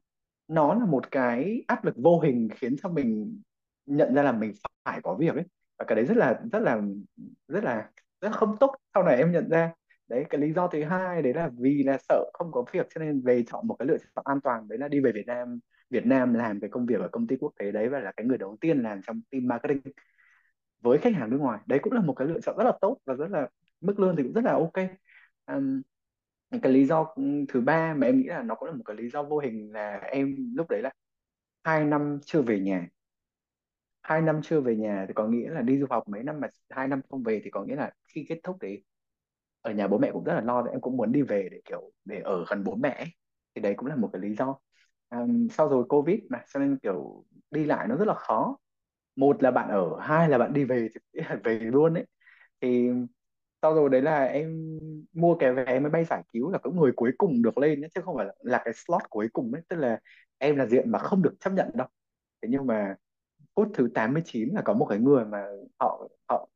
nó 0.47 0.73
là 0.75 0.85
một 0.85 1.11
cái 1.11 1.63
áp 1.67 1.85
lực 1.85 1.95
vô 1.97 2.19
hình 2.19 2.49
khiến 2.55 2.75
cho 2.83 2.89
mình 2.89 3.41
nhận 3.85 4.15
ra 4.15 4.23
là 4.23 4.31
mình 4.31 4.53
phải 4.85 5.01
có 5.03 5.15
việc 5.15 5.35
ấy. 5.35 5.45
Và 5.79 5.85
cái 5.87 5.95
đấy 5.95 6.05
rất 6.05 6.17
là 6.17 6.41
rất 6.51 6.59
là 6.59 6.81
rất 7.47 7.63
là 7.63 7.91
rất 8.21 8.29
là 8.29 8.37
không 8.37 8.57
tốt 8.59 8.75
sau 8.93 9.03
này 9.03 9.17
em 9.17 9.31
nhận 9.31 9.49
ra 9.49 9.73
đấy 10.11 10.25
cái 10.29 10.41
lý 10.41 10.53
do 10.53 10.67
thứ 10.67 10.83
hai 10.83 11.21
đấy 11.21 11.33
là 11.33 11.49
vì 11.59 11.83
là 11.83 11.97
sợ 12.09 12.25
không 12.33 12.51
có 12.51 12.65
việc 12.71 12.87
cho 12.95 13.01
nên 13.01 13.21
về 13.21 13.43
chọn 13.47 13.67
một 13.67 13.75
cái 13.79 13.87
lựa 13.87 13.97
chọn 14.15 14.23
an 14.27 14.41
toàn 14.41 14.67
đấy 14.67 14.79
là 14.79 14.87
đi 14.87 14.99
về 14.99 15.11
Việt 15.11 15.27
Nam 15.27 15.59
Việt 15.89 16.05
Nam 16.05 16.33
làm 16.33 16.59
cái 16.59 16.69
công 16.69 16.85
việc 16.85 16.99
ở 17.01 17.07
công 17.11 17.27
ty 17.27 17.35
quốc 17.39 17.53
tế 17.59 17.71
đấy 17.71 17.89
và 17.89 17.99
là 17.99 18.11
cái 18.17 18.25
người 18.25 18.37
đầu 18.37 18.57
tiên 18.61 18.83
làm 18.83 19.01
trong 19.01 19.21
team 19.31 19.47
marketing 19.47 19.81
với 20.81 20.97
khách 20.97 21.13
hàng 21.15 21.29
nước 21.29 21.37
ngoài. 21.41 21.59
Đấy 21.67 21.79
cũng 21.81 21.93
là 21.93 22.01
một 22.01 22.13
cái 22.13 22.27
lựa 22.27 22.39
chọn 22.39 22.57
rất 22.57 22.63
là 22.63 22.73
tốt 22.81 22.97
và 23.05 23.13
rất 23.13 23.27
là 23.31 23.49
mức 23.81 23.99
lương 23.99 24.15
thì 24.15 24.23
cũng 24.23 24.33
rất 24.33 24.43
là 24.43 24.51
ok. 24.53 24.89
Um, 25.45 25.81
cái 26.61 26.71
lý 26.73 26.85
do 26.85 27.15
thứ 27.49 27.61
ba 27.61 27.93
mà 27.93 28.07
em 28.07 28.17
nghĩ 28.17 28.27
là 28.27 28.43
nó 28.43 28.55
cũng 28.55 28.69
là 28.69 28.75
một 28.75 28.83
cái 28.85 28.95
lý 28.95 29.09
do 29.09 29.23
vô 29.23 29.39
hình 29.39 29.71
là 29.73 29.97
em 29.97 30.35
lúc 30.55 30.69
đấy 30.69 30.81
là 30.81 30.91
hai 31.63 31.85
năm 31.85 32.19
chưa 32.25 32.41
về 32.41 32.59
nhà. 32.59 32.87
Hai 34.01 34.21
năm 34.21 34.41
chưa 34.43 34.61
về 34.61 34.75
nhà 34.75 35.05
thì 35.07 35.13
có 35.13 35.27
nghĩa 35.27 35.49
là 35.49 35.61
đi 35.61 35.79
du 35.79 35.85
học 35.89 36.03
mấy 36.09 36.23
năm 36.23 36.39
mà 36.39 36.47
hai 36.69 36.87
năm 36.87 37.01
không 37.09 37.23
về 37.23 37.41
thì 37.43 37.49
có 37.49 37.63
nghĩa 37.63 37.75
là 37.75 37.91
khi 38.07 38.25
kết 38.29 38.39
thúc 38.43 38.57
thì 38.61 38.83
ở 39.61 39.71
nhà 39.71 39.87
bố 39.87 39.97
mẹ 39.97 40.09
cũng 40.13 40.23
rất 40.23 40.33
là 40.33 40.41
lo 40.41 40.63
em 40.71 40.81
cũng 40.81 40.97
muốn 40.97 41.11
đi 41.11 41.21
về 41.21 41.49
để 41.51 41.61
kiểu 41.65 41.91
để 42.05 42.21
ở 42.21 42.45
gần 42.49 42.63
bố 42.63 42.75
mẹ 42.75 43.05
thì 43.55 43.61
đấy 43.61 43.73
cũng 43.77 43.87
là 43.87 43.95
một 43.95 44.09
cái 44.13 44.21
lý 44.21 44.35
do. 44.35 44.57
Um, 45.09 45.47
sau 45.47 45.69
rồi 45.69 45.85
covid 45.89 46.19
mà 46.29 46.43
cho 46.53 46.59
nên 46.59 46.77
kiểu 46.83 47.25
đi 47.51 47.65
lại 47.65 47.87
nó 47.87 47.95
rất 47.95 48.05
là 48.07 48.13
khó. 48.13 48.57
Một 49.15 49.43
là 49.43 49.51
bạn 49.51 49.69
ở 49.69 49.99
hai 50.01 50.29
là 50.29 50.37
bạn 50.37 50.53
đi 50.53 50.63
về 50.63 50.87
thì 51.15 51.21
về 51.43 51.59
luôn 51.59 51.93
ấy. 51.93 52.05
Thì 52.61 52.89
sau 53.61 53.75
rồi 53.75 53.89
đấy 53.89 54.01
là 54.01 54.23
em 54.25 54.79
mua 55.13 55.35
cái 55.35 55.53
vé 55.53 55.79
máy 55.79 55.89
bay 55.91 56.05
giải 56.05 56.23
cứu 56.33 56.51
là 56.51 56.57
cái 56.63 56.73
người 56.73 56.91
cuối 56.95 57.11
cùng 57.17 57.41
được 57.41 57.57
lên 57.57 57.81
ấy, 57.85 57.89
chứ 57.95 58.01
không 58.01 58.15
phải 58.17 58.25
là, 58.25 58.33
là 58.39 58.61
cái 58.65 58.73
slot 58.73 59.01
cuối 59.09 59.27
cùng 59.33 59.51
ấy. 59.53 59.61
Tức 59.69 59.75
là 59.77 59.99
em 60.37 60.55
là 60.55 60.65
diện 60.65 60.91
mà 60.91 60.99
không 60.99 61.21
được 61.21 61.33
chấp 61.39 61.53
nhận 61.53 61.69
đâu. 61.73 61.87
Thế 62.41 62.49
nhưng 62.51 62.67
mà 62.67 62.95
phút 63.55 63.69
thứ 63.75 63.89
89 63.95 64.49
là 64.53 64.61
có 64.65 64.73
một 64.73 64.87
cái 64.89 64.99
người 64.99 65.25
mà 65.25 65.45
họ 65.79 66.09
họ 66.29 66.49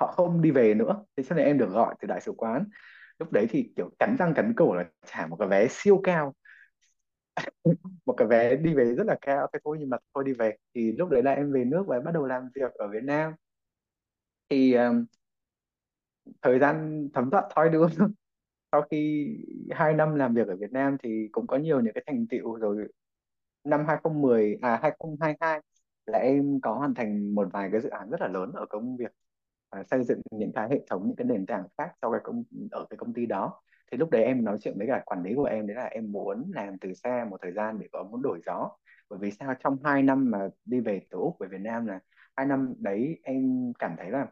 họ 0.00 0.06
không 0.06 0.42
đi 0.42 0.50
về 0.50 0.74
nữa. 0.74 1.04
Thế 1.16 1.22
cho 1.28 1.36
nên 1.36 1.46
em 1.46 1.58
được 1.58 1.70
gọi 1.70 1.94
từ 2.00 2.06
đại 2.08 2.20
sứ 2.20 2.32
quán. 2.32 2.64
Lúc 3.18 3.32
đấy 3.32 3.46
thì 3.50 3.72
kiểu 3.76 3.90
cắn 3.98 4.16
răng 4.18 4.34
cắn 4.34 4.54
cổ 4.56 4.74
là 4.74 4.84
trả 5.06 5.26
một 5.26 5.36
cái 5.36 5.48
vé 5.48 5.66
siêu 5.70 6.00
cao. 6.04 6.34
Một 8.06 8.14
cái 8.16 8.28
vé 8.28 8.56
đi 8.56 8.74
về 8.74 8.94
rất 8.94 9.04
là 9.06 9.16
cao. 9.20 9.46
Thế 9.52 9.58
thôi 9.64 9.76
nhưng 9.80 9.90
mà 9.90 9.96
thôi 10.14 10.24
đi 10.26 10.32
về. 10.32 10.56
Thì 10.74 10.92
lúc 10.92 11.08
đấy 11.08 11.22
là 11.22 11.32
em 11.32 11.52
về 11.52 11.64
nước 11.64 11.84
và 11.86 11.96
em 11.96 12.04
bắt 12.04 12.14
đầu 12.14 12.26
làm 12.26 12.48
việc 12.54 12.72
ở 12.74 12.88
Việt 12.88 13.04
Nam. 13.04 13.32
Thì 14.48 14.74
um, 14.74 15.06
thời 16.42 16.58
gian 16.58 17.08
thấm 17.14 17.30
thoát 17.30 17.44
thoi 17.54 17.68
đưa 17.68 17.86
sau 18.72 18.82
khi 18.90 19.26
hai 19.70 19.94
năm 19.94 20.14
làm 20.14 20.34
việc 20.34 20.48
ở 20.48 20.56
Việt 20.56 20.72
Nam 20.72 20.96
thì 21.02 21.28
cũng 21.32 21.46
có 21.46 21.56
nhiều 21.56 21.80
những 21.80 21.94
cái 21.94 22.04
thành 22.06 22.26
tựu. 22.30 22.54
Rồi 22.56 22.88
năm 23.64 23.84
2010 23.88 24.58
à 24.62 24.80
2022 24.82 25.60
là 26.06 26.18
em 26.18 26.60
có 26.62 26.74
hoàn 26.74 26.94
thành 26.94 27.34
một 27.34 27.48
vài 27.52 27.68
cái 27.72 27.80
dự 27.80 27.88
án 27.88 28.10
rất 28.10 28.20
là 28.20 28.28
lớn 28.28 28.52
ở 28.54 28.66
công 28.70 28.96
việc 28.96 29.12
và 29.72 29.82
xây 29.90 30.04
dựng 30.04 30.20
những 30.30 30.52
cái 30.54 30.68
hệ 30.70 30.80
thống, 30.90 31.06
những 31.06 31.16
cái 31.16 31.26
nền 31.26 31.46
tảng 31.46 31.64
khác 31.78 31.92
cho 32.02 32.10
cái 32.10 32.20
công, 32.24 32.44
ở 32.70 32.86
cái 32.90 32.96
công 32.96 33.14
ty 33.14 33.26
đó. 33.26 33.60
Thì 33.92 33.98
lúc 33.98 34.10
đấy 34.10 34.24
em 34.24 34.44
nói 34.44 34.58
chuyện 34.60 34.78
với 34.78 34.86
cả 34.86 35.02
quản 35.06 35.22
lý 35.22 35.34
của 35.34 35.44
em, 35.44 35.66
đấy 35.66 35.76
là 35.76 35.84
em 35.84 36.12
muốn 36.12 36.50
làm 36.54 36.78
từ 36.78 36.94
xa 36.94 37.26
một 37.30 37.36
thời 37.42 37.52
gian 37.52 37.78
để 37.78 37.88
có 37.92 38.02
muốn 38.02 38.22
đổi 38.22 38.40
gió. 38.46 38.70
Bởi 39.10 39.18
vì 39.18 39.30
sao? 39.30 39.54
Trong 39.64 39.76
hai 39.84 40.02
năm 40.02 40.30
mà 40.30 40.48
đi 40.64 40.80
về 40.80 41.00
từ 41.10 41.18
Úc 41.18 41.36
về 41.40 41.48
Việt 41.50 41.60
Nam 41.60 41.86
là 41.86 42.00
hai 42.36 42.46
năm 42.46 42.74
đấy 42.78 43.20
em 43.22 43.72
cảm 43.78 43.94
thấy 43.98 44.10
là 44.10 44.26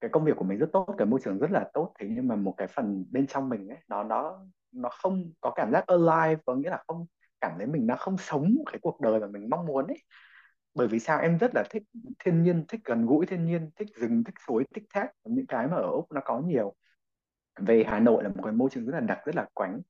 cái 0.00 0.10
công 0.10 0.24
việc 0.24 0.32
của 0.36 0.44
mình 0.44 0.58
rất 0.58 0.68
tốt, 0.72 0.94
cái 0.98 1.06
môi 1.06 1.20
trường 1.24 1.38
rất 1.38 1.50
là 1.50 1.70
tốt. 1.74 1.92
Thế 2.00 2.08
nhưng 2.10 2.28
mà 2.28 2.36
một 2.36 2.54
cái 2.56 2.68
phần 2.68 3.04
bên 3.10 3.26
trong 3.26 3.48
mình 3.48 3.68
ấy, 3.68 3.78
nó 3.88 4.04
nó 4.04 4.46
nó 4.72 4.88
không 5.02 5.32
có 5.40 5.50
cảm 5.50 5.72
giác 5.72 5.84
alive, 5.86 6.42
có 6.46 6.54
nghĩa 6.54 6.70
là 6.70 6.82
không 6.88 7.06
cảm 7.40 7.52
thấy 7.58 7.66
mình 7.66 7.86
nó 7.86 7.96
không 7.96 8.16
sống 8.18 8.54
cái 8.72 8.78
cuộc 8.82 9.00
đời 9.00 9.20
mà 9.20 9.26
mình 9.26 9.50
mong 9.50 9.66
muốn 9.66 9.86
ấy 9.86 9.98
bởi 10.76 10.88
vì 10.88 10.98
sao? 10.98 11.20
Em 11.20 11.38
rất 11.38 11.50
là 11.54 11.64
thích 11.70 11.82
thiên 12.18 12.42
nhiên 12.42 12.64
thích 12.68 12.80
gần 12.84 13.06
gũi 13.06 13.26
thiên 13.26 13.44
nhiên 13.46 13.70
thích 13.76 13.88
rừng 13.96 14.24
thích 14.24 14.34
suối 14.46 14.64
thích 14.74 14.84
thác 14.94 15.08
những 15.24 15.46
cái 15.46 15.66
mà 15.66 15.76
ở 15.76 15.90
Úc 15.90 16.12
nó 16.12 16.20
có 16.24 16.40
nhiều. 16.40 16.74
Về 17.60 17.84
Hà 17.86 18.00
Nội 18.00 18.24
là 18.24 18.28
một 18.28 18.42
cái 18.44 18.52
môi 18.52 18.70
trường 18.70 18.86
rất 18.86 18.92
là 18.92 19.00
đặc 19.00 19.18
rất 19.26 19.36
là 19.36 19.46
quánh 19.54 19.80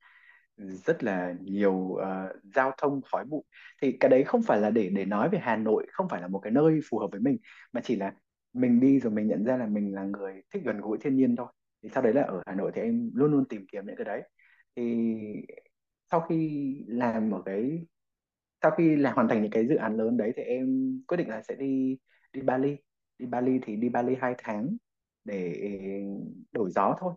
rất 0.57 1.05
là 1.05 1.35
nhiều 1.41 1.75
uh, 1.75 2.01
giao 2.55 2.73
thông 2.79 3.01
khói 3.13 3.25
bụi. 3.25 3.43
Thì 3.83 3.97
cái 4.01 4.09
đấy 4.09 4.25
không 4.25 4.43
phải 4.43 4.61
là 4.61 4.71
để 4.71 4.91
để 4.91 5.05
nói 5.05 5.29
về 5.29 5.39
Hà 5.43 5.57
Nội 5.57 5.87
không 5.93 6.09
phải 6.09 6.21
là 6.21 6.29
một 6.29 6.39
cái 6.39 6.53
nơi 6.53 6.81
phù 6.91 6.99
hợp 6.99 7.09
với 7.11 7.21
mình 7.21 7.37
mà 7.73 7.81
chỉ 7.85 7.97
là 7.97 8.13
mình 8.53 8.81
đi 8.81 9.01
rồi 9.01 9.13
mình 9.13 9.27
nhận 9.27 9.45
ra 9.45 9.57
là 9.57 9.67
mình 9.67 9.95
là 9.95 10.03
người 10.03 10.43
thích 10.55 10.63
gần 10.65 10.81
gũi 10.81 10.99
thiên 11.01 11.17
nhiên 11.17 11.37
thôi. 11.37 11.47
Thì 11.83 11.89
sau 11.89 12.03
đấy 12.03 12.15
là 12.15 12.23
ở 12.23 12.43
Hà 12.47 12.55
Nội 12.55 12.73
thì 12.75 12.83
em 12.83 13.11
luôn 13.15 13.31
luôn 13.31 13.45
tìm 13.45 13.67
kiếm 13.73 13.87
những 13.87 13.97
cái 13.97 14.05
đấy. 14.05 14.23
Thì 14.77 15.15
sau 16.11 16.21
khi 16.21 16.75
làm 16.89 17.31
ở 17.35 17.43
cái 17.47 17.87
sau 18.67 18.75
khi 18.77 18.97
là 18.97 19.13
hoàn 19.13 19.29
thành 19.29 19.43
những 19.43 19.51
cái 19.51 19.67
dự 19.67 19.77
án 19.77 19.97
lớn 19.97 20.17
đấy 20.17 20.33
thì 20.37 20.43
em 20.43 20.93
quyết 21.09 21.17
định 21.17 21.29
là 21.29 21.43
sẽ 21.43 21.55
đi 21.55 21.99
đi 22.33 22.41
Bali. 22.41 22.77
Đi 23.19 23.27
Bali 23.27 23.59
thì 23.63 23.77
đi 23.77 23.89
Bali 23.89 24.17
hai 24.21 24.35
tháng 24.39 24.77
để 25.25 25.71
đổi 26.53 26.71
gió 26.71 26.97
thôi. 27.01 27.15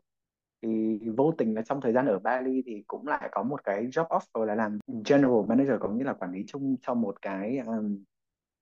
Thì 0.62 1.00
vô 1.18 1.32
tình 1.38 1.56
là 1.56 1.62
trong 1.62 1.82
thời 1.82 1.94
gian 1.94 2.06
ở 2.06 2.20
Bali 2.20 2.64
thì 2.66 2.84
cũng 2.88 3.08
lại 3.08 3.30
có 3.32 3.44
một 3.44 3.64
cái 3.64 3.88
job 3.88 4.08
offer 4.08 4.46
là 4.46 4.56
làm 4.56 4.80
general 5.06 5.46
manager 5.48 5.76
có 5.80 5.90
nghĩa 5.90 6.04
là 6.04 6.14
quản 6.14 6.32
lý 6.32 6.44
chung 6.48 6.76
cho 6.82 6.94
một 6.94 7.22
cái 7.22 7.58
um, 7.58 8.04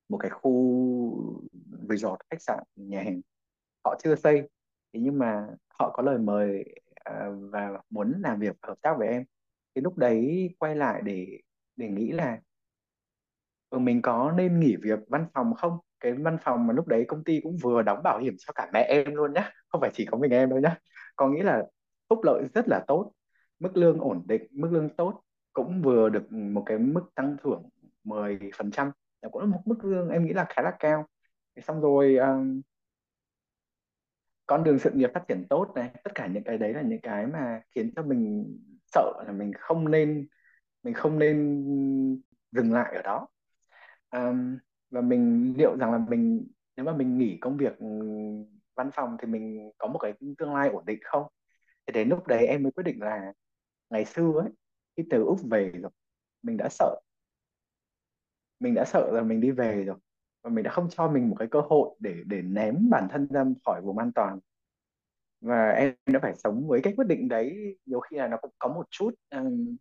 một 0.09 0.17
cái 0.17 0.31
khu 0.31 1.41
resort 1.89 2.19
khách 2.29 2.41
sạn 2.41 2.63
nhà 2.75 3.03
hàng. 3.03 3.21
Họ 3.85 3.95
chưa 4.03 4.15
xây 4.15 4.41
thế 4.93 4.99
nhưng 4.99 5.19
mà 5.19 5.47
họ 5.67 5.91
có 5.93 6.03
lời 6.03 6.17
mời 6.17 6.65
uh, 7.09 7.51
và 7.51 7.81
muốn 7.89 8.13
làm 8.21 8.39
việc 8.39 8.55
hợp 8.61 8.75
tác 8.81 8.95
với 8.97 9.07
em. 9.07 9.23
Thì 9.75 9.81
lúc 9.81 9.97
đấy 9.97 10.49
quay 10.59 10.75
lại 10.75 11.01
để 11.05 11.39
để 11.75 11.89
nghĩ 11.89 12.11
là 12.11 12.39
ừ, 13.69 13.79
mình 13.79 14.01
có 14.01 14.33
nên 14.37 14.59
nghỉ 14.59 14.75
việc 14.81 14.99
văn 15.07 15.25
phòng 15.33 15.53
không? 15.55 15.77
Cái 15.99 16.13
văn 16.13 16.37
phòng 16.41 16.67
mà 16.67 16.73
lúc 16.73 16.87
đấy 16.87 17.05
công 17.07 17.23
ty 17.23 17.39
cũng 17.43 17.57
vừa 17.63 17.81
đóng 17.81 18.01
bảo 18.03 18.19
hiểm 18.19 18.35
cho 18.39 18.51
cả 18.55 18.69
mẹ 18.73 18.81
em 18.89 19.15
luôn 19.15 19.33
nhá 19.33 19.51
không 19.69 19.81
phải 19.81 19.89
chỉ 19.93 20.05
có 20.05 20.17
mình 20.17 20.31
em 20.31 20.49
đâu 20.49 20.59
nhá. 20.59 20.77
Có 21.15 21.27
nghĩa 21.29 21.43
là 21.43 21.63
phúc 22.09 22.19
lợi 22.23 22.43
rất 22.53 22.67
là 22.67 22.83
tốt 22.87 23.11
mức 23.59 23.77
lương 23.77 23.99
ổn 23.99 24.23
định 24.27 24.41
mức 24.51 24.69
lương 24.71 24.89
tốt 24.95 25.21
cũng 25.53 25.81
vừa 25.81 26.09
được 26.09 26.31
một 26.31 26.63
cái 26.65 26.77
mức 26.77 27.01
tăng 27.15 27.37
thưởng 27.43 27.69
10% 28.03 28.91
cũng 29.31 29.41
là 29.41 29.47
một 29.47 29.61
mức 29.65 29.85
lương 29.85 30.09
em 30.09 30.25
nghĩ 30.25 30.33
là 30.33 30.45
khá 30.49 30.61
là 30.61 30.71
cao. 30.79 31.05
Xong 31.61 31.81
rồi 31.81 32.15
um, 32.17 32.61
con 34.45 34.63
đường 34.63 34.79
sự 34.79 34.91
nghiệp 34.91 35.11
phát 35.13 35.23
triển 35.27 35.45
tốt 35.49 35.71
này 35.75 35.89
tất 36.03 36.11
cả 36.15 36.27
những 36.27 36.43
cái 36.43 36.57
đấy 36.57 36.73
là 36.73 36.81
những 36.81 37.01
cái 37.01 37.27
mà 37.27 37.61
khiến 37.75 37.91
cho 37.95 38.03
mình 38.03 38.45
sợ 38.87 39.23
là 39.25 39.31
mình 39.31 39.51
không 39.59 39.91
nên 39.91 40.27
mình 40.83 40.93
không 40.93 41.19
nên 41.19 41.65
dừng 42.51 42.73
lại 42.73 42.95
ở 42.95 43.01
đó 43.01 43.27
um, 44.11 44.57
và 44.89 45.01
mình 45.01 45.53
liệu 45.57 45.77
rằng 45.77 45.91
là 45.91 45.97
mình 46.09 46.47
nếu 46.75 46.85
mà 46.85 46.93
mình 46.93 47.17
nghỉ 47.17 47.37
công 47.41 47.57
việc 47.57 47.77
ừ, 47.79 47.85
văn 48.75 48.89
phòng 48.93 49.17
thì 49.21 49.27
mình 49.27 49.71
có 49.77 49.87
một 49.87 49.99
cái 49.99 50.13
tương 50.37 50.53
lai 50.53 50.69
ổn 50.69 50.85
định 50.85 50.99
không? 51.03 51.23
Thì 51.87 51.93
đến 51.93 52.09
lúc 52.09 52.27
đấy 52.27 52.47
em 52.47 52.63
mới 52.63 52.71
quyết 52.71 52.83
định 52.83 53.01
là 53.01 53.33
ngày 53.89 54.05
xưa 54.05 54.31
ấy 54.41 54.49
khi 54.97 55.03
từ 55.09 55.23
Úc 55.23 55.39
về 55.49 55.71
rồi 55.71 55.91
mình 56.43 56.57
đã 56.57 56.69
sợ. 56.69 57.01
Mình 58.59 58.73
đã 58.73 58.85
sợ 58.85 59.11
là 59.11 59.21
mình 59.23 59.41
đi 59.41 59.51
về 59.51 59.83
rồi 59.83 59.97
và 60.43 60.49
mình 60.49 60.63
đã 60.63 60.71
không 60.71 60.89
cho 60.89 61.11
mình 61.11 61.29
một 61.29 61.35
cái 61.39 61.47
cơ 61.51 61.61
hội 61.61 61.95
để 61.99 62.15
để 62.25 62.41
ném 62.41 62.89
bản 62.89 63.07
thân 63.11 63.27
ra 63.27 63.45
khỏi 63.65 63.81
vùng 63.81 63.97
an 63.97 64.11
toàn. 64.15 64.39
Và 65.41 65.69
em 65.69 65.93
đã 66.05 66.19
phải 66.21 66.33
sống 66.35 66.67
với 66.67 66.81
cái 66.83 66.93
quyết 66.97 67.07
định 67.07 67.27
đấy 67.27 67.77
nhiều 67.85 67.99
khi 67.99 68.17
là 68.17 68.27
nó 68.27 68.37
cũng 68.41 68.51
có 68.59 68.67
một 68.67 68.85
chút 68.89 69.11
um, 69.31 69.75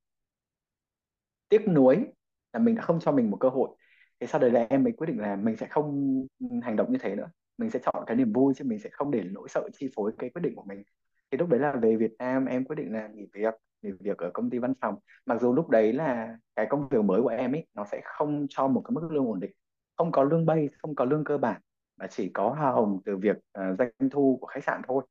tiếc 1.49 1.69
nuối 1.69 2.07
là 2.53 2.61
mình 2.61 2.75
đã 2.75 2.83
không 2.83 3.01
cho 3.01 3.12
mình 3.12 3.31
một 3.31 3.37
cơ 3.41 3.49
hội 3.49 3.71
thế 4.20 4.26
sau 4.26 4.40
đấy 4.40 4.50
là 4.50 4.66
em 4.70 4.85
mới 4.85 4.92
quyết 4.92 5.07
định 5.07 5.20
là 5.20 5.37
mình 5.37 5.57
sẽ 5.57 5.66
không 5.70 6.26
hành 6.62 6.76
động 6.76 6.92
như 6.92 6.98
thế 7.02 7.14
nữa. 7.16 7.31
Mình 7.59 7.70
sẽ 7.70 7.79
chọn 7.83 8.05
cái 8.07 8.16
niềm 8.16 8.33
vui 8.33 8.55
chứ 8.57 8.64
mình 8.64 8.79
sẽ 8.79 8.90
không 8.92 9.11
để 9.11 9.22
nỗi 9.24 9.48
sợ 9.48 9.68
chi 9.72 9.88
phối 9.96 10.12
cái 10.18 10.31
quyết 10.31 10.42
định 10.42 10.55
của 10.55 10.64
mình. 10.64 10.83
Thì 11.31 11.38
lúc 11.38 11.48
đấy 11.48 11.61
là 11.61 11.72
về 11.72 11.96
Việt 11.96 12.12
Nam 12.18 12.46
em 12.46 12.64
quyết 12.64 12.76
định 12.76 12.92
là 12.92 13.09
nghỉ 13.09 13.26
việc 13.33 13.55
nghỉ 13.83 13.90
việc 14.00 14.18
ở 14.18 14.31
công 14.35 14.50
ty 14.50 14.59
văn 14.59 14.74
phòng. 14.81 14.94
Mặc 15.26 15.40
dù 15.40 15.55
lúc 15.55 15.70
đấy 15.70 15.92
là 15.92 16.37
cái 16.57 16.66
công 16.70 16.88
việc 16.88 17.05
mới 17.05 17.22
của 17.22 17.29
em 17.29 17.52
ấy 17.55 17.66
nó 17.74 17.85
sẽ 17.92 18.00
không 18.05 18.46
cho 18.50 18.68
một 18.68 18.83
cái 18.85 18.92
mức 18.92 19.09
lương 19.12 19.26
ổn 19.26 19.40
định. 19.40 19.52
Không 19.96 20.12
có 20.12 20.22
lương 20.22 20.46
base 20.46 20.74
không 20.79 20.94
có 20.94 21.05
lương 21.05 21.24
cơ 21.24 21.38
bản 21.38 21.61
mà 21.96 22.07
chỉ 22.07 22.31
có 22.35 22.50
hoa 22.50 22.70
hồng 22.72 23.00
từ 23.05 23.16
việc 23.16 23.37
uh, 23.37 23.79
doanh 23.79 24.11
thu 24.11 24.38
của 24.40 24.46
khách 24.46 24.64
sạn 24.64 24.83
thôi. 24.88 25.07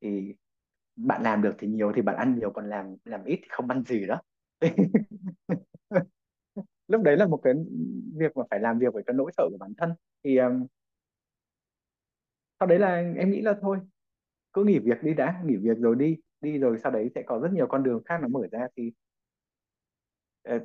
Thì 0.00 0.34
bạn 0.96 1.22
làm 1.22 1.42
được 1.42 1.54
thì 1.58 1.68
nhiều 1.68 1.92
thì 1.96 2.02
bạn 2.02 2.16
ăn 2.16 2.38
nhiều 2.38 2.50
còn 2.50 2.68
làm 2.70 2.96
làm 3.04 3.24
ít 3.24 3.36
thì 3.42 3.48
không 3.50 3.68
ăn 3.70 3.84
gì 3.84 4.06
đó. 4.06 4.22
lúc 6.92 7.02
đấy 7.02 7.16
là 7.16 7.26
một 7.26 7.40
cái 7.42 7.54
việc 8.14 8.36
mà 8.36 8.44
phải 8.50 8.60
làm 8.60 8.78
việc 8.78 8.94
với 8.94 9.02
cái 9.06 9.14
nỗi 9.14 9.30
sợ 9.36 9.48
của 9.50 9.58
bản 9.58 9.74
thân. 9.78 9.94
Thì 10.24 10.36
um, 10.36 10.66
sau 12.60 12.66
đấy 12.66 12.78
là 12.78 13.12
em 13.16 13.30
nghĩ 13.30 13.40
là 13.40 13.54
thôi 13.60 13.78
cứ 14.52 14.64
nghỉ 14.64 14.78
việc 14.78 15.02
đi 15.02 15.14
đã 15.14 15.42
nghỉ 15.44 15.56
việc 15.56 15.78
rồi 15.78 15.96
đi 15.96 16.16
đi 16.40 16.58
rồi 16.58 16.78
sau 16.82 16.92
đấy 16.92 17.10
sẽ 17.14 17.22
có 17.22 17.38
rất 17.38 17.52
nhiều 17.52 17.66
con 17.66 17.82
đường 17.82 18.02
khác 18.04 18.18
nó 18.22 18.28
mở 18.28 18.46
ra. 18.50 18.68
Thì 18.76 18.92
uh, 20.56 20.62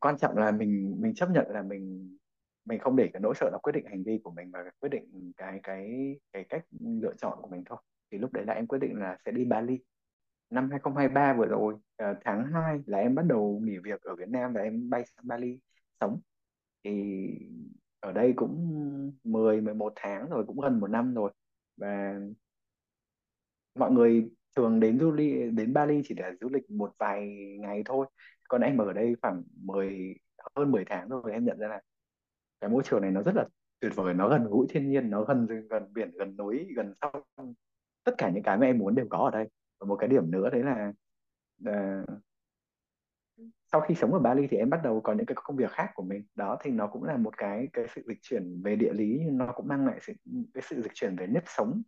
quan 0.00 0.18
trọng 0.18 0.36
là 0.38 0.50
mình 0.50 0.96
mình 1.00 1.14
chấp 1.14 1.30
nhận 1.30 1.46
là 1.50 1.62
mình 1.62 2.16
mình 2.64 2.78
không 2.78 2.96
để 2.96 3.10
cái 3.12 3.20
nỗi 3.20 3.34
sợ 3.34 3.48
nó 3.52 3.58
quyết 3.58 3.72
định 3.72 3.86
hành 3.86 4.02
vi 4.02 4.20
của 4.24 4.30
mình 4.30 4.50
và 4.50 4.70
quyết 4.80 4.88
định 4.88 5.32
cái 5.36 5.60
cái 5.62 6.16
cái 6.32 6.44
cách 6.48 6.64
lựa 6.80 7.14
chọn 7.18 7.38
của 7.42 7.48
mình 7.48 7.62
thôi. 7.66 7.78
Thì 8.10 8.18
lúc 8.18 8.32
đấy 8.32 8.44
là 8.46 8.54
em 8.54 8.66
quyết 8.66 8.78
định 8.78 8.96
là 8.96 9.16
sẽ 9.24 9.32
đi 9.32 9.44
Bali 9.44 9.78
năm 10.50 10.70
2023 10.70 11.34
vừa 11.34 11.46
rồi 11.46 11.74
uh, 11.74 12.16
tháng 12.24 12.52
2 12.52 12.80
là 12.86 12.98
em 12.98 13.14
bắt 13.14 13.26
đầu 13.26 13.60
nghỉ 13.64 13.78
việc 13.78 14.02
ở 14.02 14.14
Việt 14.16 14.28
Nam 14.28 14.52
và 14.52 14.60
em 14.62 14.90
bay 14.90 15.04
sang 15.06 15.28
Bali 15.28 15.58
sống. 16.00 16.20
Thì 16.84 16.92
ở 18.00 18.12
đây 18.12 18.32
cũng 18.36 18.56
10 19.24 19.60
11 19.60 19.92
tháng 19.96 20.30
rồi 20.30 20.44
cũng 20.46 20.60
gần 20.60 20.80
một 20.80 20.90
năm 20.90 21.14
rồi. 21.14 21.32
Và 21.76 22.20
mọi 23.74 23.90
người 23.92 24.30
thường 24.56 24.80
đến 24.80 24.98
du 25.00 25.10
lịch 25.12 25.52
đến 25.52 25.72
Bali 25.72 26.02
chỉ 26.04 26.14
để 26.14 26.32
du 26.40 26.48
lịch 26.48 26.70
một 26.70 26.94
vài 26.98 27.28
ngày 27.60 27.82
thôi. 27.84 28.06
Còn 28.48 28.60
em 28.60 28.78
ở 28.78 28.92
đây 28.92 29.16
khoảng 29.22 29.42
10 29.62 30.14
hơn 30.56 30.72
10 30.72 30.84
tháng 30.84 31.08
rồi 31.08 31.32
em 31.32 31.44
nhận 31.44 31.58
ra 31.58 31.68
là 31.68 31.80
cái 32.60 32.70
môi 32.70 32.82
trường 32.86 33.02
này 33.02 33.10
nó 33.10 33.22
rất 33.22 33.34
là 33.36 33.46
tuyệt 33.80 33.92
vời 33.96 34.14
nó 34.14 34.28
gần 34.28 34.44
gũi 34.44 34.66
thiên 34.70 34.90
nhiên 34.90 35.10
nó 35.10 35.24
gần 35.24 35.46
gần 35.70 35.92
biển 35.92 36.10
gần 36.18 36.36
núi 36.36 36.66
gần 36.76 36.94
sông. 37.00 37.54
Tất 38.04 38.12
cả 38.18 38.30
những 38.30 38.42
cái 38.42 38.58
mà 38.58 38.66
em 38.66 38.78
muốn 38.78 38.94
đều 38.94 39.06
có 39.10 39.18
ở 39.18 39.30
đây 39.30 39.48
và 39.80 39.86
một 39.86 39.96
cái 39.96 40.08
điểm 40.08 40.30
nữa 40.30 40.50
đấy 40.50 40.62
là 40.62 40.92
uh, 41.68 42.20
sau 43.72 43.80
khi 43.80 43.94
sống 43.94 44.12
ở 44.12 44.18
Bali 44.18 44.46
thì 44.46 44.56
em 44.56 44.70
bắt 44.70 44.80
đầu 44.84 45.00
có 45.00 45.12
những 45.12 45.26
cái 45.26 45.34
công 45.42 45.56
việc 45.56 45.70
khác 45.70 45.90
của 45.94 46.02
mình. 46.02 46.26
Đó 46.34 46.58
thì 46.62 46.70
nó 46.70 46.86
cũng 46.86 47.04
là 47.04 47.16
một 47.16 47.36
cái 47.36 47.68
cái 47.72 47.86
sự 47.94 48.02
dịch 48.06 48.18
chuyển 48.22 48.62
về 48.62 48.76
địa 48.76 48.92
lý 48.92 49.20
nhưng 49.24 49.38
nó 49.38 49.52
cũng 49.56 49.68
mang 49.68 49.86
lại 49.86 49.98
sự 50.02 50.12
cái 50.54 50.62
sự 50.62 50.82
dịch 50.82 50.92
chuyển 50.94 51.16
về 51.16 51.26
nếp 51.26 51.42
sống 51.46 51.82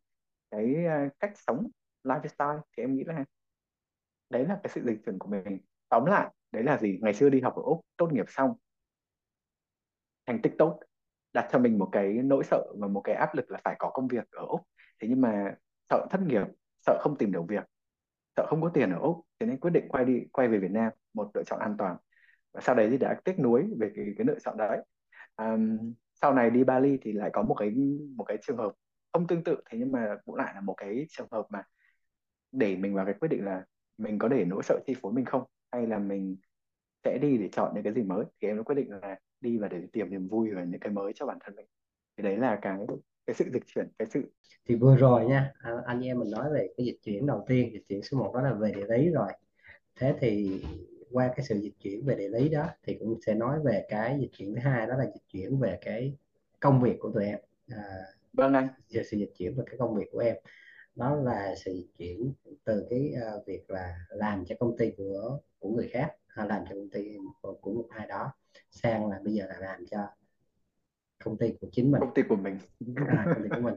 cái 0.50 0.74
uh, 1.06 1.12
cách 1.18 1.32
sống 1.34 1.68
lifestyle. 2.04 2.60
Thì 2.76 2.82
em 2.82 2.94
nghĩ 2.94 3.04
là 3.04 3.24
đấy 4.30 4.44
là 4.44 4.60
cái 4.62 4.70
sự 4.74 4.82
dịch 4.84 4.98
chuyển 5.06 5.18
của 5.18 5.28
mình. 5.28 5.58
Tóm 5.88 6.04
lại 6.04 6.30
đấy 6.52 6.62
là 6.62 6.78
gì? 6.78 6.98
Ngày 7.02 7.14
xưa 7.14 7.30
đi 7.30 7.40
học 7.40 7.54
ở 7.56 7.62
úc 7.62 7.80
tốt 7.96 8.12
nghiệp 8.12 8.26
xong 8.28 8.54
thành 10.26 10.42
tích 10.42 10.52
tốt 10.58 10.80
đặt 11.32 11.48
cho 11.52 11.58
mình 11.58 11.78
một 11.78 11.88
cái 11.92 12.12
nỗi 12.12 12.44
sợ 12.44 12.72
và 12.78 12.88
một 12.88 13.00
cái 13.00 13.14
áp 13.14 13.34
lực 13.34 13.50
là 13.50 13.58
phải 13.64 13.76
có 13.78 13.90
công 13.90 14.08
việc 14.08 14.30
ở 14.30 14.46
úc. 14.46 14.60
Thế 15.00 15.08
nhưng 15.08 15.20
mà 15.20 15.54
sợ 15.90 16.06
thất 16.10 16.20
nghiệp 16.26 16.46
sợ 16.86 16.98
không 17.00 17.16
tìm 17.18 17.32
được 17.32 17.42
việc 17.48 17.64
sợ 18.36 18.46
không 18.48 18.62
có 18.62 18.68
tiền 18.74 18.90
ở 18.90 18.98
úc 18.98 19.16
thế 19.40 19.46
nên 19.46 19.60
quyết 19.60 19.70
định 19.70 19.88
quay 19.88 20.04
đi 20.04 20.20
quay 20.32 20.48
về 20.48 20.58
việt 20.58 20.70
nam 20.70 20.92
một 21.14 21.30
lựa 21.34 21.42
chọn 21.42 21.60
an 21.60 21.74
toàn. 21.78 21.96
Và 22.52 22.60
sau 22.60 22.74
đấy 22.74 22.88
thì 22.90 22.98
đã 22.98 23.20
tiếc 23.24 23.38
nuối 23.38 23.64
về 23.78 23.90
cái 23.96 24.04
cái 24.18 24.26
lựa 24.26 24.38
chọn 24.44 24.56
đấy. 24.56 24.78
Um, 25.36 25.78
sau 26.20 26.34
này 26.34 26.50
đi 26.50 26.64
Bali 26.64 26.98
thì 27.02 27.12
lại 27.12 27.30
có 27.32 27.42
một 27.42 27.54
cái 27.54 27.70
một 28.16 28.24
cái 28.24 28.36
trường 28.42 28.56
hợp 28.56 28.72
không 29.12 29.26
tương 29.26 29.44
tự 29.44 29.56
thế 29.70 29.78
nhưng 29.78 29.92
mà 29.92 30.16
cũng 30.24 30.34
lại 30.34 30.54
là 30.54 30.60
một 30.60 30.74
cái 30.76 31.06
trường 31.08 31.26
hợp 31.30 31.46
mà 31.50 31.62
để 32.52 32.76
mình 32.76 32.94
vào 32.94 33.04
cái 33.04 33.14
quyết 33.20 33.28
định 33.28 33.44
là 33.44 33.64
mình 33.98 34.18
có 34.18 34.28
để 34.28 34.44
nỗi 34.44 34.62
sợ 34.62 34.80
chi 34.86 34.94
phối 35.02 35.12
mình 35.12 35.24
không 35.24 35.44
hay 35.72 35.86
là 35.86 35.98
mình 35.98 36.36
sẽ 37.04 37.18
đi 37.22 37.38
để 37.38 37.48
chọn 37.48 37.72
những 37.74 37.84
cái 37.84 37.92
gì 37.92 38.02
mới. 38.02 38.24
Thì 38.40 38.48
em 38.48 38.56
đã 38.56 38.62
quyết 38.62 38.74
định 38.74 38.90
là 38.90 39.18
đi 39.40 39.58
và 39.58 39.68
để 39.68 39.82
tìm 39.92 40.10
niềm 40.10 40.28
vui 40.28 40.50
và 40.54 40.64
những 40.64 40.80
cái 40.80 40.92
mới 40.92 41.12
cho 41.14 41.26
bản 41.26 41.38
thân 41.40 41.56
mình. 41.56 41.66
Thì 42.16 42.22
đấy 42.22 42.36
là 42.36 42.58
cái 42.62 42.78
cái 43.26 43.34
sự 43.34 43.44
dịch 43.52 43.62
chuyển 43.66 43.88
cái 43.98 44.08
sự 44.10 44.22
thì 44.66 44.74
vừa 44.74 44.96
rồi 44.96 45.24
nha 45.24 45.52
anh, 45.58 45.76
anh 45.84 46.00
em 46.00 46.18
mình 46.18 46.30
nói 46.30 46.50
về 46.52 46.68
cái 46.76 46.86
dịch 46.86 46.98
chuyển 47.02 47.26
đầu 47.26 47.44
tiên 47.48 47.70
dịch 47.72 47.82
chuyển 47.88 48.02
số 48.02 48.18
1 48.18 48.34
đó 48.34 48.42
là 48.42 48.54
về 48.54 48.72
địa 48.72 48.86
lý 48.88 49.10
rồi. 49.10 49.32
Thế 49.96 50.14
thì 50.20 50.62
qua 51.10 51.32
cái 51.36 51.46
sự 51.48 51.58
dịch 51.58 51.74
chuyển 51.82 52.04
về 52.04 52.14
địa 52.14 52.28
lý 52.28 52.48
đó 52.48 52.66
thì 52.82 52.96
cũng 53.00 53.18
sẽ 53.26 53.34
nói 53.34 53.58
về 53.64 53.86
cái 53.88 54.18
dịch 54.20 54.30
chuyển 54.32 54.54
thứ 54.54 54.60
hai 54.60 54.86
đó 54.86 54.96
là 54.96 55.04
dịch 55.04 55.28
chuyển 55.32 55.58
về 55.58 55.78
cái 55.80 56.16
công 56.60 56.82
việc 56.82 56.96
của 57.00 57.10
tụi 57.10 57.24
em. 57.24 57.38
À, 57.68 57.82
vâng 58.32 58.54
anh. 58.54 58.68
về 58.90 59.02
sự 59.10 59.16
dịch 59.16 59.32
chuyển 59.38 59.54
về 59.56 59.64
cái 59.66 59.76
công 59.78 59.94
việc 59.94 60.06
của 60.12 60.18
em. 60.18 60.36
Đó 60.94 61.14
là 61.14 61.54
sự 61.64 61.72
dịch 61.72 61.90
chuyển 61.98 62.32
từ 62.64 62.86
cái 62.90 63.14
uh, 63.38 63.46
việc 63.46 63.70
là 63.70 64.06
làm 64.08 64.44
cho 64.44 64.54
công 64.58 64.76
ty 64.78 64.92
của 64.96 65.38
của 65.58 65.68
người 65.68 65.88
khác 65.88 66.10
hay 66.26 66.48
làm 66.48 66.64
cho 66.68 66.74
công 66.74 66.90
ty 66.90 67.16
của, 67.42 67.54
của 67.60 67.72
một 67.72 67.86
ai 67.90 68.06
đó 68.06 68.32
sang 68.70 69.10
là 69.10 69.20
bây 69.24 69.34
giờ 69.34 69.46
là 69.46 69.56
làm 69.60 69.86
cho 69.86 69.98
công 71.24 71.38
ty 71.38 71.54
của 71.60 71.68
chính 71.72 71.90
mình. 71.90 72.00
Công 72.00 72.14
ty 72.14 72.22
của 72.28 72.36
mình. 72.36 72.58
À, 72.96 73.24
công 73.26 73.42
ty 73.42 73.48
của 73.48 73.60
mình. 73.60 73.74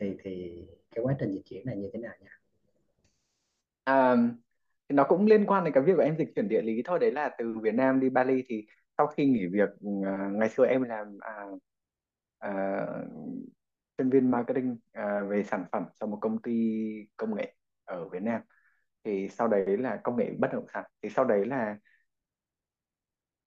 Thì 0.00 0.16
thì 0.22 0.62
cái 0.94 1.04
quá 1.04 1.16
trình 1.18 1.34
dịch 1.34 1.42
chuyển 1.44 1.66
này 1.66 1.76
như 1.76 1.90
thế 1.92 1.98
nào 1.98 2.12
nhỉ 2.20 2.26
à, 3.84 4.16
nó 4.88 5.04
cũng 5.04 5.26
liên 5.26 5.46
quan 5.46 5.64
đến 5.64 5.74
cái 5.74 5.82
việc 5.82 5.92
của 5.96 6.02
em 6.02 6.16
dịch 6.18 6.32
chuyển 6.34 6.48
địa 6.48 6.62
lý 6.62 6.82
thôi. 6.84 6.98
Đấy 6.98 7.12
là 7.12 7.30
từ 7.38 7.58
Việt 7.62 7.74
Nam 7.74 8.00
đi 8.00 8.08
Bali 8.10 8.42
thì 8.48 8.66
sau 8.98 9.06
khi 9.06 9.26
nghỉ 9.26 9.46
việc 9.46 9.68
uh, 9.88 10.06
ngày 10.32 10.48
xưa 10.48 10.66
em 10.66 10.82
làm 10.82 11.18
uh, 11.46 11.60
chuyên 13.98 14.10
viên 14.10 14.30
marketing 14.30 14.72
uh, 14.72 15.30
về 15.30 15.44
sản 15.44 15.64
phẩm 15.72 15.84
cho 16.00 16.06
một 16.06 16.18
công 16.20 16.42
ty 16.42 16.80
công 17.16 17.36
nghệ 17.36 17.54
ở 17.84 18.08
Việt 18.08 18.22
Nam. 18.22 18.40
Thì 19.04 19.28
sau 19.28 19.48
đấy 19.48 19.76
là 19.76 20.00
công 20.04 20.16
nghệ 20.16 20.30
bất 20.38 20.52
động 20.52 20.66
sản. 20.72 20.84
Thì 21.02 21.08
sau 21.08 21.24
đấy 21.24 21.46
là 21.46 21.78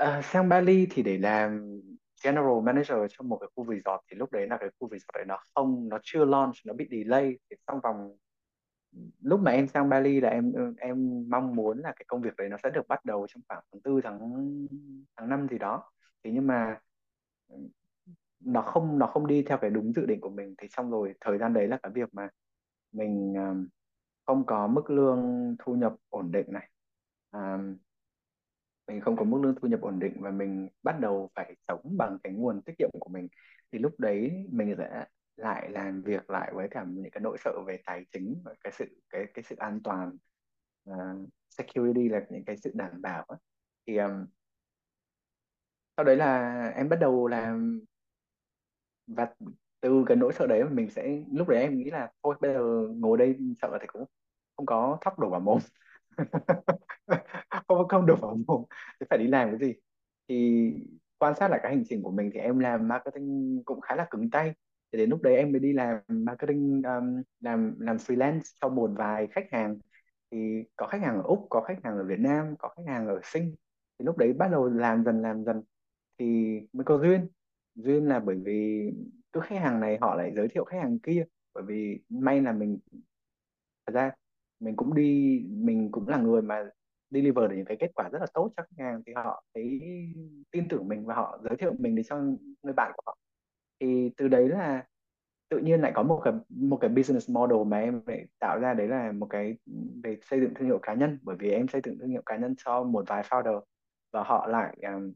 uh, 0.04 0.26
sang 0.26 0.50
Bali 0.50 0.88
thì 0.92 1.04
để 1.04 1.18
làm 1.18 1.82
general 2.23 2.62
manager 2.63 2.97
cho 3.10 3.23
một 3.23 3.38
cái 3.38 3.49
khu 3.56 3.65
resort 3.65 4.01
thì 4.12 4.17
lúc 4.17 4.32
đấy 4.32 4.47
là 4.47 4.58
cái 4.58 4.69
khu 4.80 4.89
resort 4.89 5.13
đấy 5.13 5.25
nó 5.27 5.38
không 5.56 5.89
nó 5.89 5.99
chưa 6.03 6.25
launch 6.25 6.56
nó 6.65 6.73
bị 6.73 6.88
delay. 6.91 7.38
Thì 7.49 7.56
trong 7.67 7.80
vòng 7.84 8.17
lúc 9.21 9.39
mà 9.39 9.51
em 9.51 9.67
sang 9.67 9.89
Bali 9.89 10.21
là 10.21 10.30
em 10.30 10.53
em 10.77 11.25
mong 11.30 11.56
muốn 11.56 11.80
là 11.80 11.93
cái 11.95 12.06
công 12.08 12.21
việc 12.21 12.36
đấy 12.38 12.49
nó 12.49 12.58
sẽ 12.63 12.69
được 12.69 12.88
bắt 12.88 13.06
đầu 13.06 13.27
trong 13.30 13.43
khoảng 13.47 13.63
tháng 13.71 13.82
tư 13.82 13.99
tháng 14.03 14.19
tháng 15.17 15.30
năm 15.30 15.47
gì 15.47 15.58
đó. 15.58 15.91
Thì 16.23 16.32
nhưng 16.32 16.47
mà 16.47 16.80
nó 18.39 18.62
không 18.62 18.99
nó 18.99 19.08
không 19.08 19.27
đi 19.27 19.43
theo 19.43 19.58
cái 19.58 19.69
đúng 19.69 19.93
dự 19.93 20.06
định 20.06 20.21
của 20.21 20.30
mình. 20.30 20.56
Thì 20.58 20.67
xong 20.71 20.91
rồi 20.91 21.13
thời 21.21 21.38
gian 21.38 21.53
đấy 21.53 21.67
là 21.67 21.80
cái 21.84 21.91
việc 21.95 22.13
mà 22.13 22.30
mình 22.91 23.34
um, 23.34 23.67
không 24.25 24.45
có 24.45 24.67
mức 24.67 24.89
lương 24.89 25.56
thu 25.60 25.75
nhập 25.75 25.95
ổn 26.10 26.32
định 26.32 26.45
này. 26.49 26.69
Um, 27.32 27.77
mình 28.88 29.02
không 29.02 29.15
có 29.15 29.23
mức 29.23 29.39
lương 29.43 29.56
thu 29.62 29.67
nhập 29.67 29.82
ổn 29.82 30.00
định 30.00 30.13
và 30.21 30.32
mình 30.32 30.69
bắt 30.84 31.00
đầu 31.00 31.30
phải 31.36 31.56
sống 31.67 31.82
bằng 31.97 32.17
cái 32.23 32.34
nguồn 32.34 32.62
tiết 32.62 32.73
kiệm 32.78 32.89
của 33.00 33.10
mình 33.10 33.28
thì 33.71 33.80
lúc 33.80 34.00
đấy 34.00 34.47
mình 34.52 34.76
sẽ 34.78 35.06
lại 35.36 35.69
làm 35.69 36.02
việc 36.02 36.30
lại 36.30 36.52
với 36.54 36.67
cả 36.71 36.86
những 36.89 37.12
cái 37.12 37.21
nỗi 37.21 37.38
sợ 37.39 37.52
về 37.67 37.80
tài 37.86 38.06
chính 38.12 38.41
và 38.45 38.54
cái 38.63 38.73
sự 38.73 39.02
cái 39.10 39.26
cái 39.34 39.43
sự 39.43 39.56
an 39.56 39.80
toàn 39.84 40.17
uh, 40.89 41.30
security 41.50 42.10
là 42.10 42.21
những 42.30 42.45
cái 42.45 42.58
sự 42.58 42.71
đảm 42.73 43.02
bảo 43.02 43.23
ấy. 43.23 43.39
thì 43.88 43.97
um, 43.97 44.26
sau 45.97 46.04
đấy 46.04 46.15
là 46.15 46.63
em 46.76 46.89
bắt 46.89 47.00
đầu 47.00 47.28
làm 47.28 47.82
và 49.08 49.28
từ 49.82 50.04
cái 50.08 50.17
nỗi 50.17 50.34
sợ 50.34 50.47
đấy 50.47 50.63
mình 50.71 50.89
sẽ 50.89 51.23
lúc 51.32 51.47
đấy 51.47 51.62
em 51.62 51.78
nghĩ 51.78 51.89
là 51.91 52.12
thôi 52.23 52.36
bây 52.41 52.54
giờ 52.54 52.62
ngồi 52.95 53.17
đây 53.17 53.38
sợ 53.62 53.78
thì 53.82 53.88
cũng 53.88 54.06
không 54.56 54.65
có 54.65 54.97
thóc 55.02 55.19
đổ 55.19 55.30
vào 55.30 55.39
mồm 55.39 55.60
không 57.67 57.88
không 57.88 58.06
được 58.06 58.15
vào 58.21 58.38
mồm. 58.47 58.63
Thì 58.99 59.06
phải 59.10 59.19
đi 59.19 59.27
làm 59.27 59.49
cái 59.49 59.60
gì? 59.60 59.75
Thì 60.27 60.69
quan 61.17 61.34
sát 61.39 61.51
lại 61.51 61.60
cái 61.63 61.75
hành 61.75 61.84
trình 61.89 62.03
của 62.03 62.12
mình 62.12 62.32
thì 62.34 62.39
em 62.39 62.60
làm 62.60 62.88
marketing 62.88 63.62
cũng 63.65 63.82
khá 63.82 63.95
là 63.95 64.08
cứng 64.12 64.30
tay. 64.30 64.53
Thì 64.91 64.97
đến 64.99 65.10
lúc 65.10 65.21
đấy 65.21 65.36
em 65.36 65.51
mới 65.51 65.60
đi 65.60 65.73
làm 65.73 65.97
marketing 66.08 66.82
um, 66.84 67.23
làm 67.39 67.75
làm 67.80 67.97
freelance 67.97 68.41
cho 68.62 68.69
một 68.69 68.91
vài 68.97 69.27
khách 69.32 69.45
hàng. 69.51 69.77
Thì 70.32 70.63
có 70.75 70.88
khách 70.88 71.01
hàng 71.01 71.15
ở 71.15 71.21
Úc 71.23 71.47
có 71.49 71.62
khách 71.62 71.80
hàng 71.84 71.97
ở 71.97 72.03
Việt 72.03 72.19
Nam 72.19 72.56
có 72.60 72.69
khách 72.69 72.84
hàng 72.88 73.08
ở 73.08 73.19
Sing. 73.23 73.56
Thì 73.99 74.06
lúc 74.06 74.17
đấy 74.17 74.34
bắt 74.34 74.47
đầu 74.51 74.69
làm 74.69 75.03
dần 75.06 75.21
làm 75.21 75.43
dần 75.45 75.63
thì 76.19 76.60
mới 76.73 76.86
có 76.86 76.97
duyên. 76.97 77.27
Duyên 77.75 78.06
là 78.08 78.19
bởi 78.19 78.36
vì 78.45 78.89
cứ 79.34 79.39
khách 79.39 79.60
hàng 79.60 79.80
này 79.80 79.97
họ 80.01 80.15
lại 80.15 80.32
giới 80.36 80.47
thiệu 80.47 80.65
khách 80.65 80.77
hàng 80.82 80.99
kia. 80.99 81.25
Bởi 81.53 81.63
vì 81.67 82.01
may 82.10 82.41
là 82.41 82.51
mình 82.51 82.80
thật 83.86 83.93
ra 83.93 84.12
mình 84.60 84.76
cũng 84.76 84.93
đi 84.96 85.43
mình 85.50 85.91
cũng 85.91 86.08
là 86.08 86.17
người 86.17 86.41
mà 86.41 86.70
deliver 87.10 87.50
được 87.50 87.56
những 87.56 87.65
cái 87.65 87.78
kết 87.80 87.91
quả 87.96 88.10
rất 88.10 88.20
là 88.20 88.28
tốt 88.34 88.52
cho 88.58 88.63
khách 88.63 88.84
hàng 88.84 89.02
thì 89.06 89.13
họ 89.15 89.43
thấy 89.54 89.82
tin 90.52 90.67
tưởng 90.70 90.88
mình 90.88 91.06
và 91.06 91.15
họ 91.15 91.39
giới 91.43 91.58
thiệu 91.58 91.74
mình 91.80 91.96
để 91.96 92.04
cho 92.04 92.17
người 92.63 92.74
bạn 92.74 92.91
của 92.96 93.04
họ. 93.06 93.17
Thì 93.80 94.12
từ 94.17 94.28
đấy 94.28 94.50
là 94.50 94.86
tự 95.50 95.58
nhiên 95.58 95.82
lại 95.82 95.91
có 95.96 96.04
một 96.04 96.22
cái 96.24 96.34
một 96.50 96.78
cái 96.82 96.89
business 96.89 97.30
model 97.30 97.67
mà 97.67 97.80
em 97.80 98.02
lại 98.08 98.26
tạo 98.39 98.60
ra 98.60 98.74
đấy 98.74 98.88
là 98.88 99.12
một 99.12 99.28
cái 99.30 99.58
về 100.04 100.17
xây 100.22 100.39
dựng 100.41 100.54
thương 100.54 100.67
hiệu 100.67 100.80
cá 100.82 100.93
nhân. 100.93 101.20
Bởi 101.24 101.36
vì 101.39 101.52
em 101.52 101.67
xây 101.67 101.82
dựng 101.86 102.00
thương 102.00 102.10
hiệu 102.10 102.22
cá 102.26 102.38
nhân 102.38 102.56
cho 102.58 102.84
một 102.84 103.06
vài 103.08 103.24
founder 103.24 103.62
và 104.12 104.24
họ 104.24 104.48
lại 104.48 104.78
um, 104.82 105.13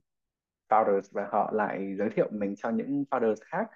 founders 0.69 1.01
và 1.11 1.27
họ 1.31 1.51
lại 1.53 1.95
giới 1.97 2.09
thiệu 2.09 2.29
mình 2.31 2.55
cho 2.55 2.69
những 2.69 3.03
founders 3.11 3.35
khác 3.41 3.69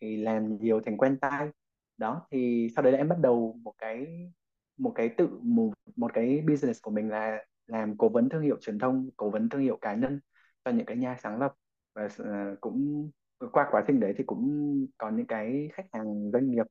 thì 0.00 0.16
làm 0.16 0.58
nhiều 0.58 0.80
thành 0.86 0.96
quen 0.96 1.18
tai. 1.20 1.48
Đó 1.96 2.26
thì 2.30 2.68
sau 2.76 2.82
đấy 2.82 2.92
là 2.92 2.98
em 2.98 3.08
bắt 3.08 3.18
đầu 3.20 3.60
một 3.62 3.72
cái 3.78 4.06
một 4.78 4.92
cái 4.94 5.08
tự 5.08 5.28
một, 5.42 5.72
một 5.96 6.14
cái 6.14 6.42
business 6.48 6.82
của 6.82 6.90
mình 6.90 7.08
là 7.08 7.44
làm 7.66 7.96
cố 7.96 8.08
vấn 8.08 8.28
thương 8.28 8.42
hiệu 8.42 8.56
truyền 8.60 8.78
thông 8.78 9.10
cố 9.16 9.30
vấn 9.30 9.48
thương 9.48 9.62
hiệu 9.62 9.78
cá 9.80 9.94
nhân 9.94 10.20
cho 10.64 10.70
những 10.70 10.86
cái 10.86 10.96
nhà 10.96 11.16
sáng 11.22 11.38
lập. 11.40 11.54
Và 11.94 12.04
uh, 12.04 12.60
cũng 12.60 13.10
qua 13.52 13.68
quá 13.70 13.84
trình 13.86 14.00
đấy 14.00 14.14
thì 14.18 14.24
cũng 14.24 14.86
có 14.98 15.10
những 15.10 15.26
cái 15.26 15.68
khách 15.72 15.86
hàng 15.92 16.30
doanh 16.32 16.50
nghiệp 16.50 16.66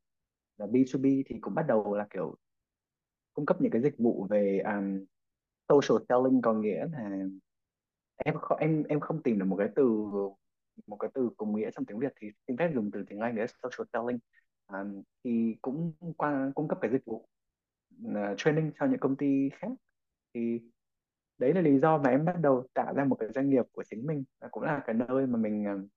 là 0.58 0.65
B2B 0.65 1.24
thì 1.26 1.36
cũng 1.41 1.56
bắt 1.56 1.65
đầu 1.67 1.96
là 1.96 2.08
kiểu 2.10 2.36
cung 3.34 3.46
cấp 3.46 3.62
những 3.62 3.72
cái 3.72 3.82
dịch 3.82 3.96
vụ 3.98 4.28
về 4.30 4.60
um, 4.65 5.06
social 5.70 6.04
selling 6.10 6.41
có 6.41 6.54
nghĩa 6.54 6.86
là 6.91 7.10
em 8.17 8.36
không 8.41 8.58
em 8.58 8.84
em 8.84 9.00
không 9.00 9.24
tìm 9.24 9.39
được 9.39 9.46
một 9.46 9.56
cái 9.60 9.67
từ 9.76 9.86
một 10.88 10.98
cái 11.00 11.10
từ 11.13 11.30
cùng 11.38 11.56
nghĩa 11.56 11.70
trong 11.72 11.86
tiếng 11.86 12.00
Việt 12.00 12.13
thì 12.22 12.28
xin 12.48 12.58
phép 12.58 12.72
dùng 12.74 12.91
từ 12.93 13.04
tiếng 13.10 13.20
Anh 13.20 13.36
để 13.36 13.46
social 13.48 13.88
selling. 13.93 14.20
Um, 14.67 15.04
thì 15.24 15.56
cũng 15.62 15.93
qua 16.17 16.52
cung 16.56 16.67
cấp 16.67 16.78
cái 16.82 16.91
dịch 16.91 17.06
vụ 17.06 17.28
uh, 18.03 18.38
training 18.38 18.71
cho 18.79 18.86
những 18.86 18.99
công 18.99 19.15
ty 19.15 19.49
khác. 19.49 19.71
Thì 20.33 20.62
đấy 21.38 21.53
là 21.53 21.62
lý 21.62 21.79
do 21.79 21.97
mà 21.97 22.10
em 22.10 22.25
bắt 22.25 22.36
đầu 22.41 22.67
tạo 22.73 22.93
ra 22.93 23.05
một 23.05 23.15
cái 23.15 23.29
doanh 23.36 23.49
nghiệp 23.49 23.65
của 23.71 23.83
chính 23.89 24.07
mình. 24.07 24.23
Và 24.41 24.47
cũng 24.51 24.63
là 24.63 24.83
cái 24.86 24.95
nơi 24.95 25.27
mà 25.27 25.39
mình 25.39 25.65
uh, 25.75 25.89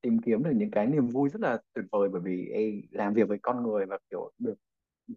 tìm 0.00 0.18
kiếm 0.18 0.42
được 0.42 0.52
những 0.54 0.70
cái 0.70 0.86
niềm 0.86 1.08
vui 1.08 1.28
rất 1.28 1.40
là 1.40 1.58
tuyệt 1.74 1.84
vời. 1.92 2.08
Bởi 2.08 2.20
vì 2.24 2.48
ê, 2.48 2.82
làm 2.90 3.14
việc 3.14 3.28
với 3.28 3.38
con 3.42 3.62
người 3.62 3.86
và 3.86 3.98
kiểu 4.10 4.30
được 4.38 4.54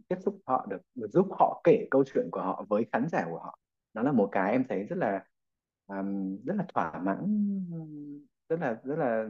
tiếp 0.07 0.15
xúc 0.25 0.39
họ 0.45 0.67
được, 0.69 0.81
được 0.95 1.07
giúp 1.11 1.27
họ 1.39 1.61
kể 1.63 1.87
câu 1.91 2.03
chuyện 2.03 2.27
của 2.31 2.41
họ 2.41 2.65
với 2.69 2.85
khán 2.91 3.07
giả 3.09 3.25
của 3.29 3.39
họ 3.39 3.59
nó 3.93 4.01
là 4.01 4.11
một 4.11 4.29
cái 4.31 4.51
em 4.51 4.63
thấy 4.69 4.83
rất 4.83 4.95
là 4.95 5.25
um, 5.87 6.37
rất 6.45 6.55
là 6.55 6.65
thỏa 6.73 6.99
mãn 7.03 7.25
rất 8.49 8.59
là 8.59 8.81
rất 8.83 8.95
là 8.95 9.27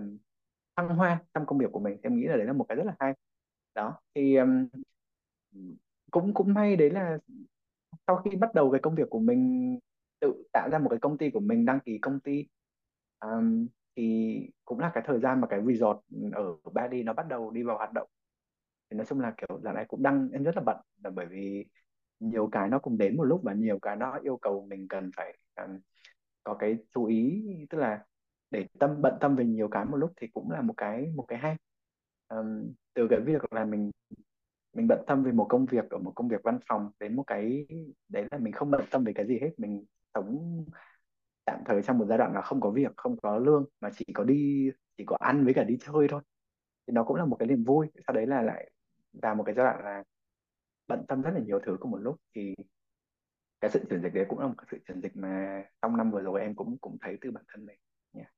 thăng 0.75 0.89
hoa 0.89 1.23
trong 1.34 1.45
công 1.45 1.58
việc 1.58 1.71
của 1.71 1.79
mình. 1.79 1.97
Em 2.01 2.15
nghĩ 2.15 2.23
là 2.27 2.38
đấy 2.38 2.45
là 2.45 2.53
một 2.53 2.65
cái 2.69 2.75
rất 2.75 2.86
là 2.86 2.95
hay. 2.99 3.13
Đó 3.75 3.99
thì 4.15 4.36
um, 4.36 4.67
cũng 6.12 6.33
cũng 6.33 6.53
may 6.53 6.75
đấy 6.75 6.89
là 6.89 7.17
sau 8.07 8.17
khi 8.17 8.35
bắt 8.35 8.53
đầu 8.53 8.71
cái 8.71 8.81
công 8.81 8.95
việc 8.95 9.09
của 9.09 9.19
mình 9.19 9.79
tự 10.19 10.43
tạo 10.53 10.69
ra 10.71 10.79
một 10.79 10.89
cái 10.89 10.99
công 10.99 11.17
ty 11.17 11.29
của 11.29 11.39
mình 11.39 11.65
đăng 11.65 11.79
ký 11.79 11.97
công 11.97 12.19
ty 12.19 12.45
um, 13.19 13.67
thì 13.95 14.39
cũng 14.65 14.79
là 14.79 14.91
cái 14.93 15.03
thời 15.07 15.19
gian 15.19 15.41
mà 15.41 15.47
cái 15.47 15.62
resort 15.67 15.97
ở 16.33 16.55
Bali 16.73 17.03
nó 17.03 17.13
bắt 17.13 17.27
đầu 17.27 17.51
đi 17.51 17.63
vào 17.63 17.77
hoạt 17.77 17.93
động. 17.93 18.09
Thì 18.89 18.97
nói 18.97 19.05
chung 19.05 19.19
là 19.19 19.33
kiểu 19.38 19.59
dạo 19.63 19.73
này 19.73 19.85
cũng 19.88 20.03
đang 20.03 20.29
em 20.33 20.43
rất 20.43 20.55
là 20.55 20.62
bận 20.65 20.77
là 21.03 21.09
bởi 21.09 21.25
vì 21.25 21.65
nhiều 22.19 22.49
cái 22.51 22.69
nó 22.69 22.79
cũng 22.79 22.97
đến 22.97 23.17
một 23.17 23.23
lúc 23.23 23.41
và 23.43 23.53
nhiều 23.53 23.79
cái 23.79 23.95
nó 23.95 24.19
yêu 24.23 24.38
cầu 24.38 24.65
mình 24.69 24.88
cần 24.88 25.12
phải 25.15 25.38
um, 25.55 25.79
có 26.43 26.53
cái 26.53 26.77
chú 26.93 27.05
ý 27.05 27.43
tức 27.69 27.77
là 27.77 28.05
để 28.51 28.67
tâm 28.79 29.01
bận 29.01 29.13
tâm 29.21 29.35
về 29.35 29.45
nhiều 29.45 29.67
cái 29.67 29.85
một 29.85 29.97
lúc 29.97 30.13
thì 30.21 30.27
cũng 30.27 30.51
là 30.51 30.62
một 30.62 30.73
cái 30.77 31.12
một 31.15 31.25
cái 31.27 31.39
hay. 31.39 31.55
Um, 32.27 32.73
từ 32.93 33.07
cái 33.09 33.19
việc 33.19 33.53
là 33.53 33.65
mình 33.65 33.91
mình 34.73 34.88
bận 34.88 35.03
tâm 35.08 35.23
về 35.23 35.32
một 35.32 35.45
công 35.49 35.65
việc 35.65 35.89
ở 35.89 35.97
một 35.97 36.12
công 36.15 36.27
việc 36.27 36.41
văn 36.43 36.60
phòng 36.67 36.91
đến 36.99 37.15
một 37.15 37.23
cái, 37.27 37.67
đấy 38.08 38.27
là 38.32 38.38
mình 38.38 38.53
không 38.53 38.71
bận 38.71 38.82
tâm 38.91 39.03
về 39.03 39.13
cái 39.15 39.27
gì 39.27 39.39
hết. 39.41 39.51
Mình 39.58 39.86
sống 40.13 40.65
tạm 41.45 41.60
thời 41.65 41.82
trong 41.82 41.97
một 41.97 42.05
giai 42.10 42.17
đoạn 42.17 42.34
là 42.34 42.41
không 42.41 42.62
có 42.62 42.69
việc, 42.71 42.91
không 42.97 43.17
có 43.17 43.38
lương, 43.38 43.65
mà 43.82 43.89
chỉ 43.95 44.05
có 44.13 44.23
đi, 44.23 44.71
chỉ 44.97 45.03
có 45.08 45.17
ăn 45.19 45.45
với 45.45 45.53
cả 45.53 45.63
đi 45.63 45.77
chơi 45.82 46.08
thôi. 46.10 46.21
Thì 46.88 46.93
nó 46.93 47.03
cũng 47.03 47.17
là 47.17 47.25
một 47.25 47.36
cái 47.39 47.47
niềm 47.47 47.63
vui. 47.63 47.88
Sau 48.08 48.13
đấy 48.15 48.27
là 48.27 48.41
lại 48.41 48.71
vào 49.13 49.36
một 49.36 49.43
cái 49.43 49.55
giai 49.55 49.65
đoạn 49.65 49.84
là 49.84 50.03
bận 50.88 51.05
tâm 51.08 51.21
rất 51.21 51.32
là 51.32 51.39
nhiều 51.39 51.60
thứ 51.65 51.77
cùng 51.79 51.91
một 51.91 51.97
lúc. 51.97 52.15
Thì 52.36 52.55
cái 53.62 53.71
sự 53.71 53.86
chuyển 53.89 54.01
dịch 54.01 54.13
đấy 54.13 54.25
cũng 54.29 54.39
là 54.39 54.47
một 54.47 54.53
cái 54.58 54.65
sự 54.71 54.77
chuyển 54.88 55.01
dịch 55.01 55.15
mà 55.15 55.63
trong 55.82 55.97
năm 55.97 56.12
vừa 56.12 56.21
rồi 56.21 56.41
em 56.41 56.55
cũng 56.55 56.77
cũng 56.77 56.97
thấy 57.01 57.17
từ 57.21 57.32
bản 57.32 57.43
thân 57.47 57.65
mình. 57.65 57.79
Yeah. 58.13 58.32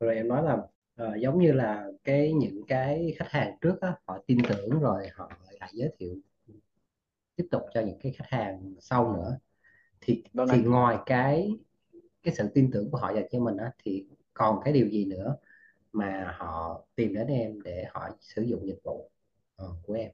rồi 0.00 0.16
em 0.16 0.28
nói 0.28 0.42
là 0.42 0.66
uh, 1.02 1.16
giống 1.20 1.38
như 1.38 1.52
là 1.52 1.86
cái 2.04 2.32
những 2.32 2.62
cái 2.68 3.14
khách 3.18 3.30
hàng 3.30 3.56
trước 3.60 3.80
á, 3.80 3.94
họ 4.06 4.18
tin 4.26 4.38
tưởng 4.48 4.80
rồi 4.80 5.08
họ 5.14 5.30
lại 5.60 5.70
giới 5.72 5.90
thiệu 5.98 6.16
tiếp 7.36 7.48
tục 7.50 7.62
cho 7.74 7.80
những 7.80 7.98
cái 7.98 8.12
khách 8.12 8.28
hàng 8.28 8.74
sau 8.80 9.16
nữa 9.16 9.38
thì 10.00 10.22
vâng 10.32 10.48
thì 10.48 10.58
anh. 10.58 10.70
ngoài 10.70 10.98
cái 11.06 11.50
cái 12.22 12.34
sự 12.34 12.48
tin 12.54 12.70
tưởng 12.72 12.90
của 12.90 12.98
họ 12.98 13.12
dành 13.14 13.26
cho 13.32 13.40
mình 13.40 13.56
á, 13.56 13.70
thì 13.84 14.06
còn 14.34 14.60
cái 14.64 14.72
điều 14.72 14.88
gì 14.88 15.04
nữa 15.04 15.36
mà 15.92 16.34
họ 16.38 16.84
tìm 16.94 17.14
đến 17.14 17.26
em 17.26 17.62
để 17.62 17.84
họ 17.90 18.08
sử 18.20 18.42
dụng 18.42 18.66
dịch 18.66 18.78
vụ 18.84 19.10
uh, 19.62 19.76
của 19.82 19.94
em 19.94 20.10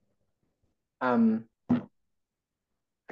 um, 0.99 1.41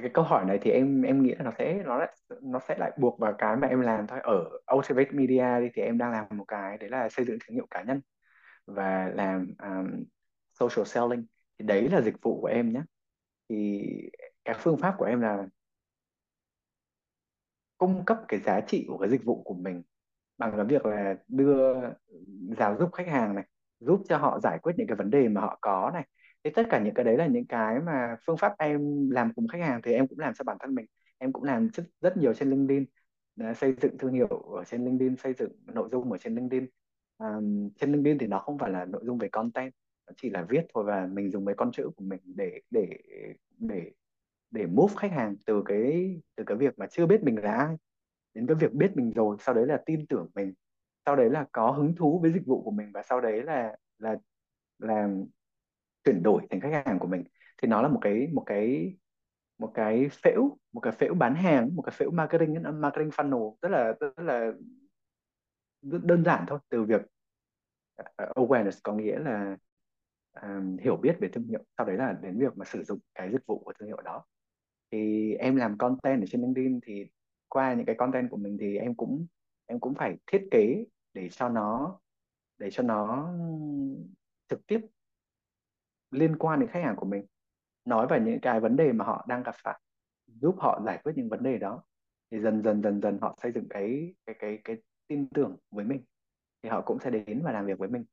cái 0.01 0.11
câu 0.13 0.25
hỏi 0.25 0.45
này 0.45 0.59
thì 0.61 0.71
em 0.71 1.01
em 1.01 1.23
nghĩ 1.23 1.35
là 1.35 1.43
nó 1.43 1.51
sẽ 1.57 1.83
nó 1.85 1.97
lại 1.97 2.15
nó 2.41 2.59
sẽ 2.67 2.77
lại 2.77 2.91
buộc 2.97 3.19
vào 3.19 3.33
cái 3.37 3.55
mà 3.55 3.67
em 3.67 3.81
làm 3.81 4.07
thôi. 4.07 4.19
Ở 4.23 4.49
Ultimate 4.75 5.11
Media 5.11 5.59
đi 5.61 5.69
thì 5.73 5.81
em 5.81 5.97
đang 5.97 6.11
làm 6.11 6.25
một 6.37 6.45
cái 6.47 6.77
đấy 6.77 6.89
là 6.89 7.09
xây 7.09 7.25
dựng 7.25 7.37
thương 7.41 7.55
hiệu 7.55 7.67
cá 7.71 7.83
nhân 7.83 8.01
và 8.65 9.11
làm 9.15 9.55
um, 9.63 10.03
social 10.59 10.85
selling. 10.85 11.25
Thì 11.59 11.65
đấy 11.65 11.89
là 11.89 12.01
dịch 12.01 12.15
vụ 12.21 12.41
của 12.41 12.47
em 12.47 12.73
nhé 12.73 12.81
thì 13.49 13.87
cái 14.45 14.55
phương 14.59 14.77
pháp 14.77 14.95
của 14.97 15.05
em 15.05 15.21
là 15.21 15.47
cung 17.77 18.05
cấp 18.05 18.17
cái 18.27 18.39
giá 18.39 18.61
trị 18.61 18.85
của 18.87 18.97
cái 18.97 19.09
dịch 19.09 19.23
vụ 19.25 19.43
của 19.43 19.53
mình 19.53 19.83
bằng 20.37 20.53
cái 20.55 20.65
việc 20.65 20.85
là 20.85 21.15
đưa 21.27 21.75
giáo 22.57 22.77
dục 22.79 22.93
khách 22.93 23.07
hàng 23.07 23.35
này 23.35 23.45
giúp 23.79 24.01
cho 24.09 24.17
họ 24.17 24.39
giải 24.39 24.59
quyết 24.61 24.73
những 24.77 24.87
cái 24.87 24.95
vấn 24.95 25.09
đề 25.09 25.27
mà 25.29 25.41
họ 25.41 25.57
có 25.61 25.91
này 25.93 26.07
thì 26.43 26.49
tất 26.55 26.63
cả 26.69 26.79
những 26.79 26.93
cái 26.93 27.05
đấy 27.05 27.17
là 27.17 27.27
những 27.27 27.45
cái 27.45 27.79
mà 27.79 28.17
phương 28.25 28.37
pháp 28.37 28.55
em 28.59 29.09
làm 29.09 29.33
cùng 29.33 29.47
khách 29.47 29.61
hàng 29.61 29.81
thì 29.83 29.93
em 29.93 30.07
cũng 30.07 30.19
làm 30.19 30.33
cho 30.33 30.43
bản 30.43 30.57
thân 30.59 30.75
mình. 30.75 30.85
Em 31.17 31.33
cũng 31.33 31.43
làm 31.43 31.69
rất, 31.73 31.83
rất 32.01 32.17
nhiều 32.17 32.33
trên 32.33 32.49
LinkedIn. 32.49 32.85
Ờ, 33.39 33.53
xây 33.53 33.75
dựng 33.81 33.97
thương 33.97 34.13
hiệu 34.13 34.27
ở 34.27 34.63
trên 34.63 34.85
LinkedIn 34.85 35.15
xây 35.15 35.33
dựng 35.33 35.51
nội 35.65 35.89
dung 35.91 36.11
ở 36.11 36.17
trên 36.17 36.35
LinkedIn. 36.35 36.65
Um, 37.17 37.69
trên 37.79 37.91
LinkedIn 37.91 38.17
thì 38.17 38.27
nó 38.27 38.39
không 38.39 38.57
phải 38.57 38.71
là 38.71 38.85
nội 38.85 39.01
dung 39.05 39.17
về 39.17 39.29
content 39.29 39.73
nó 40.07 40.13
chỉ 40.17 40.29
là 40.29 40.45
viết 40.49 40.61
thôi 40.73 40.83
và 40.83 41.07
mình 41.11 41.31
dùng 41.31 41.45
mấy 41.45 41.55
con 41.55 41.71
chữ 41.71 41.89
của 41.95 42.03
mình 42.03 42.19
để 42.25 42.61
để 42.71 42.87
để 43.57 43.91
để 44.51 44.65
move 44.65 44.93
khách 44.97 45.11
hàng 45.11 45.35
từ 45.45 45.63
cái 45.65 46.15
từ 46.35 46.43
cái 46.47 46.57
việc 46.57 46.79
mà 46.79 46.87
chưa 46.87 47.05
biết 47.05 47.23
mình 47.23 47.43
là 47.43 47.51
ai 47.51 47.75
đến 48.33 48.47
cái 48.47 48.55
việc 48.55 48.73
biết 48.73 48.91
mình 48.95 49.11
rồi 49.11 49.37
sau 49.39 49.55
đấy 49.55 49.67
là 49.67 49.83
tin 49.85 50.07
tưởng 50.07 50.29
mình. 50.35 50.53
Sau 51.05 51.15
đấy 51.15 51.29
là 51.29 51.45
có 51.51 51.71
hứng 51.71 51.95
thú 51.95 52.19
với 52.19 52.31
dịch 52.33 52.45
vụ 52.45 52.63
của 52.63 52.71
mình 52.71 52.91
và 52.93 53.03
sau 53.03 53.21
đấy 53.21 53.43
là 53.43 53.77
là 53.99 54.17
là 54.79 55.09
chuyển 56.03 56.23
đổi 56.23 56.41
thành 56.49 56.61
khách 56.61 56.83
hàng 56.85 56.99
của 56.99 57.07
mình 57.07 57.23
thì 57.61 57.67
nó 57.67 57.81
là 57.81 57.87
một 57.87 57.99
cái 58.01 58.27
một 58.33 58.43
cái 58.45 58.95
một 59.57 59.71
cái 59.73 60.09
phễu 60.23 60.57
một 60.73 60.81
cái 60.81 60.93
phễu 60.93 61.13
bán 61.13 61.35
hàng 61.35 61.75
một 61.75 61.81
cái 61.81 61.93
phễu 61.97 62.11
marketing 62.11 62.63
ờ, 62.63 62.71
marketing 62.71 63.09
funnel 63.09 63.55
rất 63.61 63.69
là 63.69 63.93
rất 63.99 64.19
là 64.19 64.51
rất 65.81 66.03
đơn 66.03 66.23
giản 66.23 66.45
thôi 66.47 66.59
từ 66.69 66.83
việc 66.83 67.01
ờ, 68.15 68.31
awareness 68.35 68.79
có 68.83 68.93
nghĩa 68.93 69.19
là 69.19 69.57
um, 70.41 70.77
hiểu 70.77 70.95
biết 70.97 71.17
về 71.21 71.29
thương 71.33 71.47
hiệu 71.47 71.63
sau 71.77 71.87
đấy 71.87 71.97
là 71.97 72.13
đến 72.21 72.39
việc 72.39 72.57
mà 72.57 72.65
sử 72.65 72.83
dụng 72.83 72.99
cái 73.15 73.31
dịch 73.31 73.45
vụ 73.45 73.59
của 73.59 73.73
thương 73.79 73.87
hiệu 73.87 74.01
đó. 74.01 74.25
Thì 74.91 75.33
em 75.33 75.55
làm 75.55 75.77
content 75.77 76.21
ở 76.21 76.25
trên 76.29 76.41
LinkedIn 76.41 76.79
thì 76.85 77.09
qua 77.47 77.73
những 77.73 77.85
cái 77.85 77.95
content 77.95 78.29
của 78.29 78.37
mình 78.37 78.57
thì 78.61 78.77
em 78.77 78.95
cũng 78.95 79.27
em 79.65 79.79
cũng 79.79 79.95
phải 79.95 80.17
thiết 80.27 80.47
kế 80.51 80.85
để 81.13 81.29
cho 81.29 81.49
nó 81.49 81.99
để 82.57 82.69
cho 82.71 82.83
nó 82.83 83.33
trực 84.49 84.67
tiếp 84.67 84.79
liên 86.11 86.35
quan 86.37 86.59
đến 86.59 86.69
khách 86.69 86.83
hàng 86.83 86.95
của 86.95 87.05
mình, 87.05 87.25
nói 87.85 88.07
về 88.07 88.19
những 88.19 88.39
cái 88.41 88.59
vấn 88.59 88.75
đề 88.75 88.91
mà 88.91 89.05
họ 89.05 89.25
đang 89.29 89.43
gặp 89.43 89.55
phải, 89.63 89.79
giúp 90.27 90.55
họ 90.59 90.81
giải 90.85 90.99
quyết 91.03 91.13
những 91.15 91.29
vấn 91.29 91.43
đề 91.43 91.57
đó. 91.57 91.83
Thì 92.31 92.39
dần 92.39 92.63
dần 92.63 92.83
dần 92.83 93.01
dần 93.01 93.17
họ 93.21 93.35
xây 93.41 93.51
dựng 93.51 93.69
cái 93.69 94.15
cái 94.25 94.35
cái 94.39 94.59
cái 94.63 94.77
tin 95.07 95.29
tưởng 95.29 95.57
với 95.71 95.85
mình, 95.85 96.03
thì 96.63 96.69
họ 96.69 96.81
cũng 96.81 96.99
sẽ 96.99 97.09
đến 97.09 97.41
và 97.43 97.51
làm 97.51 97.65
việc 97.65 97.79
với 97.79 97.89
mình. 97.89 98.05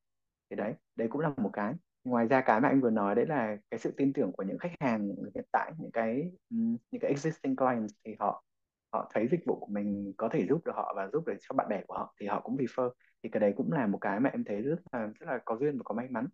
Thì 0.50 0.56
đấy 0.56 0.74
đấy 0.96 1.09
cũng 1.11 1.20
là 1.20 1.32
một 1.37 1.50
cái. 1.52 1.74
Ngoài 2.04 2.26
ra 2.26 2.40
cái 2.40 2.61
mà 2.61 2.68
anh 2.68 2.80
vừa 2.80 2.90
nói 2.90 3.14
đấy 3.14 3.26
là 3.26 3.56
cái 3.70 3.78
sự 3.78 3.94
tin 3.96 4.12
tưởng 4.12 4.32
của 4.32 4.42
những 4.42 4.59
khách 4.59 4.72
hàng 4.80 5.09
hiện 5.35 5.44
tại, 5.52 5.72
những 5.78 5.90
cái 5.92 6.30
những 6.50 7.00
cái 7.00 7.11
existing 7.11 7.56
clients 7.56 7.94
thì 8.04 8.14
họ 8.18 8.44
họ 8.92 9.11
thấy 9.14 9.28
dịch 9.30 9.40
vụ 9.46 9.61
của 9.61 9.66
mình 9.66 10.12
có 10.16 10.28
thể 10.28 10.46
giúp 10.48 10.64
được 10.64 10.72
họ 10.74 10.92
và 10.96 11.09
giúp 11.12 11.26
được 11.26 11.35
cho 11.40 11.54
bạn 11.54 11.68
bè 11.68 11.82
của 11.87 11.94
họ 11.94 12.14
thì 12.20 12.26
họ 12.26 12.40
cũng 12.40 12.56
refer. 12.56 12.90
Thì 13.22 13.28
cái 13.28 13.40
đấy 13.40 13.54
cũng 13.56 13.72
là 13.72 13.87
một 13.87 13.98
cái 13.98 14.20
mà 14.20 14.30
em 14.30 14.44
thấy 14.44 14.62
rất 14.62 14.76
là 14.92 15.06
rất 15.06 15.26
là 15.26 15.38
có 15.44 15.56
duyên 15.56 15.76
và 15.78 15.82
có 15.85 15.94
may 15.94 16.09
mắn 16.11 16.26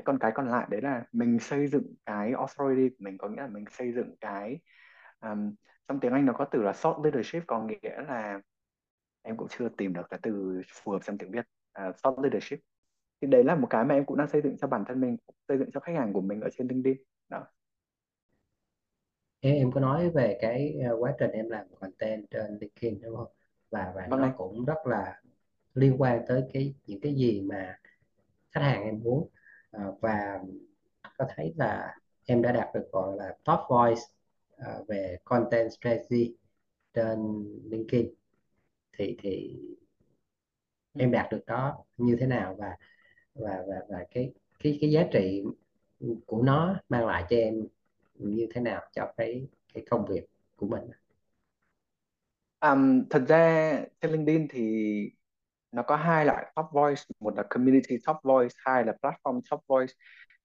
thế 0.00 0.04
còn 0.04 0.18
cái 0.18 0.32
còn 0.34 0.48
lại 0.48 0.66
đấy 0.70 0.80
là 0.80 1.04
mình 1.12 1.38
xây 1.38 1.66
dựng 1.66 1.94
cái 2.06 2.32
authority 2.32 2.88
của 2.88 2.96
mình 2.98 3.18
có 3.18 3.28
nghĩa 3.28 3.42
là 3.42 3.46
mình 3.46 3.64
xây 3.70 3.92
dựng 3.92 4.16
cái 4.20 4.58
um, 5.20 5.54
trong 5.88 6.00
tiếng 6.00 6.12
Anh 6.12 6.26
nó 6.26 6.32
có 6.32 6.44
từ 6.44 6.62
là 6.62 6.72
thought 6.82 7.04
leadership 7.04 7.42
có 7.46 7.60
nghĩa 7.66 8.02
là 8.08 8.40
em 9.22 9.36
cũng 9.36 9.48
chưa 9.58 9.68
tìm 9.68 9.92
được 9.92 10.06
cái 10.10 10.20
từ 10.22 10.62
phù 10.72 10.92
hợp 10.92 10.98
trong 11.04 11.18
tiếng 11.18 11.30
Việt 11.30 11.44
uh, 11.88 11.94
thought 12.02 12.18
leadership. 12.18 12.58
Thì 13.20 13.28
đấy 13.28 13.44
là 13.44 13.54
một 13.54 13.66
cái 13.70 13.84
mà 13.84 13.94
em 13.94 14.04
cũng 14.04 14.16
đang 14.16 14.28
xây 14.28 14.42
dựng 14.42 14.56
cho 14.58 14.68
bản 14.68 14.84
thân 14.88 15.00
mình 15.00 15.16
xây 15.48 15.58
dựng 15.58 15.70
cho 15.70 15.80
khách 15.80 15.96
hàng 15.96 16.12
của 16.12 16.20
mình 16.20 16.40
ở 16.40 16.48
trên 16.58 16.68
LinkedIn 16.68 16.96
đó. 17.28 17.46
Em 19.40 19.54
em 19.54 19.72
có 19.72 19.80
nói 19.80 20.10
về 20.10 20.38
cái 20.40 20.74
ờ, 20.88 20.96
quá 21.00 21.14
trình 21.18 21.30
em 21.30 21.50
làm 21.50 21.66
content 21.80 22.30
trên 22.30 22.58
LinkedIn 22.60 23.00
đúng 23.02 23.16
không? 23.16 23.32
Và 23.70 23.92
và 23.94 24.06
vâng 24.10 24.20
nó 24.20 24.32
cũng 24.36 24.64
rất 24.64 24.86
là 24.86 25.20
liên 25.74 26.02
quan 26.02 26.24
tới 26.28 26.42
cái 26.52 26.74
những 26.86 27.00
cái 27.00 27.14
gì 27.14 27.40
mà 27.40 27.78
khách 28.50 28.60
hàng 28.60 28.82
em 28.82 29.00
muốn 29.02 29.28
à, 29.70 29.84
và 30.00 30.40
có 31.18 31.26
thấy 31.36 31.54
là 31.56 31.96
em 32.26 32.42
đã 32.42 32.52
đạt 32.52 32.68
được 32.74 32.88
gọi 32.92 33.16
là 33.16 33.36
top 33.44 33.60
voice 33.68 34.00
à, 34.56 34.78
về 34.88 35.16
content 35.24 35.72
strategy 35.72 36.34
trên 36.94 37.18
LinkedIn. 37.64 38.14
Thì 38.98 39.16
thì 39.22 39.60
em 40.98 41.10
đạt 41.10 41.32
được 41.32 41.46
đó 41.46 41.84
như 41.96 42.16
thế 42.20 42.26
nào 42.26 42.56
và 42.58 42.76
và 43.34 43.64
và 43.68 43.80
và 43.88 44.04
cái 44.10 44.32
cái 44.62 44.78
cái 44.80 44.90
giá 44.90 45.06
trị 45.12 45.44
của 46.26 46.42
nó 46.42 46.76
mang 46.88 47.06
lại 47.06 47.24
cho 47.30 47.36
em 47.36 47.66
như 48.14 48.46
thế 48.54 48.60
nào 48.60 48.82
cho 48.92 49.12
cái 49.16 49.46
cái 49.74 49.84
công 49.90 50.06
việc 50.06 50.26
của 50.56 50.66
mình? 50.66 50.82
Um, 52.60 53.04
thật 53.10 53.24
ra 53.28 53.74
trên 54.00 54.12
LinkedIn 54.12 54.46
thì 54.50 55.10
nó 55.72 55.82
có 55.82 55.96
hai 55.96 56.24
loại 56.26 56.52
top 56.56 56.66
voice 56.72 57.02
một 57.20 57.36
là 57.36 57.42
community 57.50 57.96
top 58.06 58.16
voice 58.22 58.54
hai 58.64 58.84
là 58.84 58.92
platform 59.02 59.40
top 59.50 59.60
voice. 59.68 59.92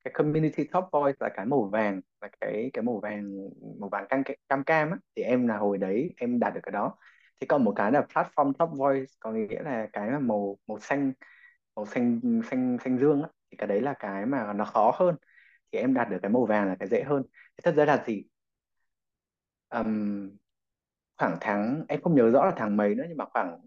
Cái 0.04 0.14
community 0.14 0.64
top 0.74 0.86
voice 0.92 1.18
là 1.20 1.30
cái 1.36 1.46
màu 1.46 1.70
vàng 1.72 2.02
là 2.22 2.30
cái 2.42 2.70
cái 2.74 2.84
màu 2.84 3.00
vàng 3.00 3.32
màu 3.80 3.90
vàng 3.90 4.08
cam 4.10 4.24
cam 4.50 4.64
cam 4.64 4.92
á. 4.92 4.98
Thì 5.16 5.24
em 5.24 5.48
là 5.48 5.58
hồi 5.58 5.78
đấy 5.78 6.14
em 6.18 6.40
đạt 6.40 6.54
được 6.54 6.62
cái 6.64 6.72
đó. 6.72 6.98
Thì 7.40 7.48
còn 7.48 7.64
một 7.64 7.74
cái 7.76 7.92
là 7.92 8.06
platform 8.14 8.54
top 8.54 8.70
voice 8.78 9.06
có 9.20 9.32
nghĩa 9.32 9.64
là 9.64 9.88
cái 9.94 10.10
mà 10.10 10.20
màu 10.20 10.58
màu 10.68 10.80
xanh 10.80 11.14
màu 11.76 11.86
xanh 11.86 12.22
xanh 12.52 12.78
xanh 12.84 12.98
dương 13.00 13.24
á. 13.24 13.30
Thì 13.52 13.58
cái 13.58 13.68
đấy 13.68 13.82
là 13.82 13.94
cái 14.00 14.26
mà 14.26 14.54
nó 14.54 14.66
khó 14.66 14.92
hơn. 14.96 15.16
Thì 15.72 15.80
em 15.80 15.94
đạt 15.94 16.10
được 16.10 16.18
cái 16.22 16.32
màu 16.32 16.46
vàng 16.46 16.68
là 16.68 16.76
cái 16.80 16.88
dễ 16.88 17.04
hơn. 17.04 17.24
Thì 17.32 17.62
thật 17.64 17.76
ra 17.76 17.86
là 17.86 18.04
gì? 18.08 18.24
Um, 19.70 20.30
khoảng 21.18 21.38
tháng 21.42 21.86
em 21.88 22.02
không 22.02 22.16
nhớ 22.16 22.32
rõ 22.32 22.46
là 22.46 22.54
tháng 22.58 22.78
mấy 22.78 22.96
nữa 22.96 23.04
nhưng 23.10 23.18
mà 23.18 23.26
khoảng 23.26 23.60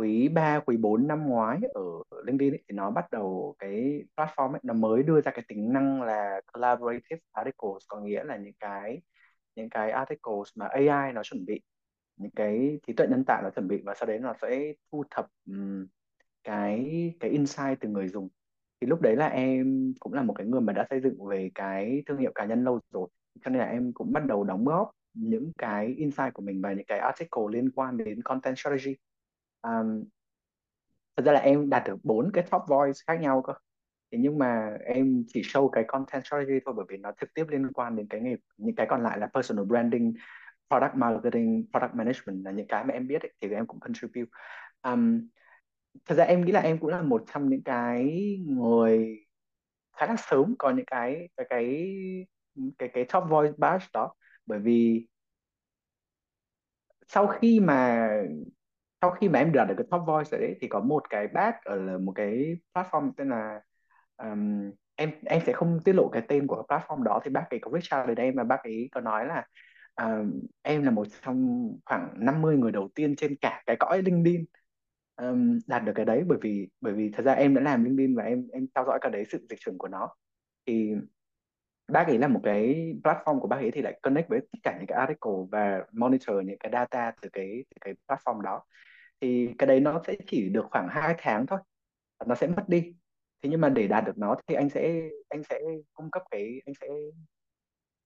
quý 0.00 0.28
3 0.28 0.60
quý 0.66 0.76
4 0.76 1.06
năm 1.08 1.28
ngoái 1.28 1.58
ở 1.74 1.82
LinkedIn 2.24 2.52
ấy, 2.52 2.62
thì 2.68 2.74
nó 2.74 2.90
bắt 2.90 3.10
đầu 3.10 3.56
cái 3.58 4.04
platform 4.16 4.52
ấy 4.52 4.60
nó 4.62 4.74
mới 4.74 5.02
đưa 5.02 5.20
ra 5.20 5.32
cái 5.32 5.44
tính 5.48 5.72
năng 5.72 6.02
là 6.02 6.40
collaborative 6.52 7.20
articles 7.32 7.84
có 7.88 8.00
nghĩa 8.00 8.24
là 8.24 8.36
những 8.36 8.54
cái 8.60 9.00
những 9.56 9.70
cái 9.70 9.90
articles 9.90 10.48
mà 10.56 10.66
AI 10.66 11.12
nó 11.12 11.22
chuẩn 11.22 11.44
bị 11.46 11.60
những 12.16 12.30
cái 12.36 12.80
trí 12.86 12.92
tuệ 12.92 13.06
nhân 13.10 13.24
tạo 13.26 13.42
nó 13.42 13.50
chuẩn 13.50 13.68
bị 13.68 13.82
và 13.84 13.94
sau 13.94 14.06
đấy 14.06 14.18
nó 14.18 14.34
sẽ 14.42 14.72
thu 14.92 15.04
thập 15.10 15.26
um, 15.46 15.86
cái 16.44 17.14
cái 17.20 17.30
insight 17.30 17.80
từ 17.80 17.88
người 17.88 18.08
dùng. 18.08 18.28
Thì 18.80 18.86
lúc 18.86 19.00
đấy 19.00 19.16
là 19.16 19.26
em 19.26 19.94
cũng 20.00 20.12
là 20.12 20.22
một 20.22 20.34
cái 20.38 20.46
người 20.46 20.60
mà 20.60 20.72
đã 20.72 20.86
xây 20.90 21.00
dựng 21.00 21.26
về 21.26 21.50
cái 21.54 22.02
thương 22.06 22.18
hiệu 22.18 22.32
cá 22.34 22.44
nhân 22.44 22.64
lâu 22.64 22.80
rồi 22.92 23.08
cho 23.44 23.50
nên 23.50 23.58
là 23.58 23.66
em 23.66 23.92
cũng 23.92 24.12
bắt 24.12 24.26
đầu 24.26 24.44
đóng 24.44 24.64
góp 24.64 24.90
những 25.14 25.52
cái 25.58 25.86
insight 25.86 26.34
của 26.34 26.42
mình 26.42 26.62
và 26.62 26.72
những 26.72 26.86
cái 26.86 26.98
article 26.98 27.42
liên 27.50 27.70
quan 27.70 27.96
đến 27.96 28.22
content 28.22 28.58
strategy 28.58 28.96
um, 29.62 30.04
thật 31.16 31.22
ra 31.26 31.32
là 31.32 31.40
em 31.40 31.70
đạt 31.70 31.82
được 31.86 31.96
bốn 32.02 32.30
cái 32.32 32.44
top 32.50 32.62
voice 32.68 32.98
khác 33.06 33.20
nhau 33.20 33.42
cơ. 33.42 33.52
Thế 34.12 34.18
nhưng 34.18 34.38
mà 34.38 34.76
em 34.84 35.24
chỉ 35.28 35.42
show 35.42 35.68
cái 35.68 35.84
content 35.88 36.24
strategy 36.24 36.58
thôi 36.64 36.74
bởi 36.76 36.86
vì 36.88 36.96
nó 36.96 37.12
trực 37.20 37.34
tiếp 37.34 37.44
liên 37.48 37.72
quan 37.72 37.96
đến 37.96 38.06
cái 38.10 38.20
nghề 38.20 38.36
những 38.56 38.74
cái 38.74 38.86
còn 38.90 39.02
lại 39.02 39.18
là 39.18 39.26
personal 39.26 39.64
branding 39.64 40.14
product 40.70 40.94
marketing 40.94 41.66
product 41.72 41.94
management 41.94 42.44
là 42.44 42.50
những 42.50 42.66
cái 42.68 42.84
mà 42.84 42.94
em 42.94 43.06
biết 43.06 43.22
ấy, 43.22 43.32
thì 43.40 43.50
em 43.50 43.66
cũng 43.66 43.80
contribute. 43.80 44.30
Um, 44.82 45.28
thật 46.06 46.14
ra 46.14 46.24
em 46.24 46.44
nghĩ 46.44 46.52
là 46.52 46.60
em 46.60 46.78
cũng 46.78 46.90
là 46.90 47.02
một 47.02 47.24
trong 47.34 47.48
những 47.48 47.62
cái 47.62 48.06
người 48.46 49.26
khá 49.96 50.06
là 50.06 50.16
sớm 50.18 50.54
có 50.58 50.70
những 50.70 50.86
cái 50.86 51.28
cái 51.36 51.46
cái 51.50 51.86
cái 52.78 52.88
cái 52.92 53.04
top 53.12 53.24
voice 53.30 53.52
badge 53.58 53.86
đó. 53.92 54.14
Bởi 54.46 54.58
vì 54.58 55.06
sau 57.08 57.26
khi 57.26 57.60
mà 57.60 58.08
sau 59.00 59.10
khi 59.10 59.28
mà 59.28 59.38
em 59.38 59.52
đạt 59.52 59.68
được 59.68 59.74
cái 59.78 59.86
top 59.90 60.02
voice 60.06 60.30
rồi 60.30 60.40
đấy 60.40 60.56
thì 60.60 60.68
có 60.68 60.80
một 60.80 61.10
cái 61.10 61.28
bác 61.28 61.64
ở 61.64 61.98
một 61.98 62.12
cái 62.14 62.56
platform 62.74 63.12
tên 63.16 63.28
là 63.28 63.60
um, 64.16 64.70
em 64.96 65.10
em 65.26 65.42
sẽ 65.46 65.52
không 65.52 65.78
tiết 65.84 65.92
lộ 65.92 66.08
cái 66.08 66.22
tên 66.28 66.46
của 66.46 66.62
cái 66.62 66.78
platform 66.78 67.02
đó 67.02 67.20
thì 67.24 67.30
bác 67.30 67.50
ấy 67.50 67.60
có 67.62 67.70
reach 67.70 68.00
out 68.00 68.08
đến 68.08 68.26
em 68.26 68.34
và 68.36 68.44
bác 68.44 68.62
ấy 68.64 68.88
có 68.92 69.00
nói 69.00 69.26
là 69.26 69.46
um, 69.96 70.40
em 70.62 70.82
là 70.82 70.90
một 70.90 71.06
trong 71.22 71.68
khoảng 71.84 72.08
50 72.16 72.56
người 72.56 72.72
đầu 72.72 72.88
tiên 72.94 73.16
trên 73.16 73.36
cả 73.40 73.62
cái 73.66 73.76
cõi 73.76 74.02
LinkedIn 74.02 74.44
um, 75.16 75.58
đạt 75.66 75.84
được 75.84 75.92
cái 75.94 76.04
đấy 76.04 76.22
bởi 76.26 76.38
vì 76.42 76.68
bởi 76.80 76.92
vì 76.92 77.10
thật 77.12 77.22
ra 77.22 77.32
em 77.32 77.54
đã 77.54 77.60
làm 77.60 77.84
LinkedIn 77.84 78.16
và 78.16 78.22
em 78.22 78.48
em 78.52 78.66
theo 78.74 78.84
dõi 78.84 78.98
cả 79.02 79.08
đấy 79.08 79.24
sự 79.30 79.46
dịch 79.50 79.58
chuyển 79.60 79.78
của 79.78 79.88
nó. 79.88 80.08
Thì 80.66 80.94
bác 81.90 82.06
ấy 82.06 82.18
là 82.18 82.28
một 82.28 82.40
cái 82.44 82.94
platform 83.04 83.40
của 83.40 83.48
bác 83.48 83.56
ấy 83.56 83.70
thì 83.70 83.82
lại 83.82 83.98
connect 84.02 84.28
với 84.28 84.40
tất 84.40 84.58
cả 84.62 84.76
những 84.78 84.86
cái 84.86 84.98
article 84.98 85.32
và 85.50 85.84
monitor 85.92 86.36
những 86.44 86.58
cái 86.58 86.72
data 86.72 87.12
từ 87.22 87.28
cái 87.32 87.64
từ 87.70 87.76
cái 87.80 87.94
platform 88.08 88.40
đó. 88.40 88.64
Thì 89.20 89.54
cái 89.58 89.66
đấy 89.66 89.80
nó 89.80 90.02
sẽ 90.06 90.16
chỉ 90.26 90.48
được 90.48 90.66
khoảng 90.70 90.88
2 90.90 91.14
tháng 91.18 91.46
thôi, 91.46 91.58
nó 92.26 92.34
sẽ 92.34 92.46
mất 92.46 92.64
đi. 92.68 92.94
Thế 93.42 93.50
nhưng 93.50 93.60
mà 93.60 93.68
để 93.68 93.88
đạt 93.88 94.04
được 94.04 94.18
nó 94.18 94.36
thì 94.46 94.54
anh 94.54 94.68
sẽ 94.68 95.08
anh 95.28 95.42
sẽ 95.42 95.60
cung 95.92 96.10
cấp 96.10 96.22
cái, 96.30 96.62
anh 96.66 96.74
sẽ 96.80 96.86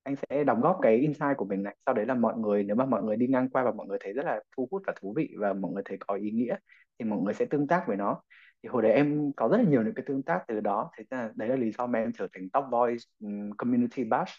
anh 0.03 0.15
sẽ 0.17 0.45
đóng 0.45 0.61
góp 0.61 0.79
cái 0.83 0.97
insight 0.97 1.37
của 1.37 1.45
mình 1.45 1.63
này. 1.63 1.77
Sau 1.87 1.95
đấy 1.95 2.07
là 2.07 2.15
mọi 2.15 2.39
người, 2.39 2.65
nếu 2.65 2.77
mà 2.77 2.85
mọi 2.87 3.03
người 3.03 3.17
đi 3.17 3.27
ngang 3.27 3.49
qua 3.49 3.63
và 3.63 3.73
mọi 3.73 3.87
người 3.87 3.99
thấy 4.01 4.13
rất 4.13 4.25
là 4.25 4.41
thu 4.57 4.69
hút 4.71 4.83
và 4.87 4.93
thú 5.01 5.13
vị 5.17 5.35
và 5.39 5.53
mọi 5.53 5.73
người 5.73 5.83
thấy 5.87 5.99
có 6.01 6.15
ý 6.15 6.31
nghĩa 6.31 6.57
thì 6.99 7.05
mọi 7.05 7.19
người 7.19 7.35
sẽ 7.35 7.45
tương 7.45 7.67
tác 7.67 7.85
với 7.87 7.97
nó 7.97 8.23
thì 8.65 8.69
hồi 8.69 8.83
đấy 8.83 8.93
em 8.93 9.33
có 9.37 9.49
rất 9.49 9.57
là 9.57 9.65
nhiều 9.65 9.83
những 9.83 9.95
cái 9.95 10.05
tương 10.07 10.23
tác 10.23 10.45
từ 10.49 10.61
đó. 10.61 10.91
Thế 10.97 11.05
là 11.11 11.31
đấy 11.35 11.49
là 11.49 11.57
lý 11.57 11.71
do 11.79 11.87
mà 11.87 11.99
em 11.99 12.13
trở 12.13 12.29
thành 12.33 12.51
top 12.51 12.65
voice 12.71 13.05
um, 13.21 13.51
community 13.59 14.05
bash 14.05 14.33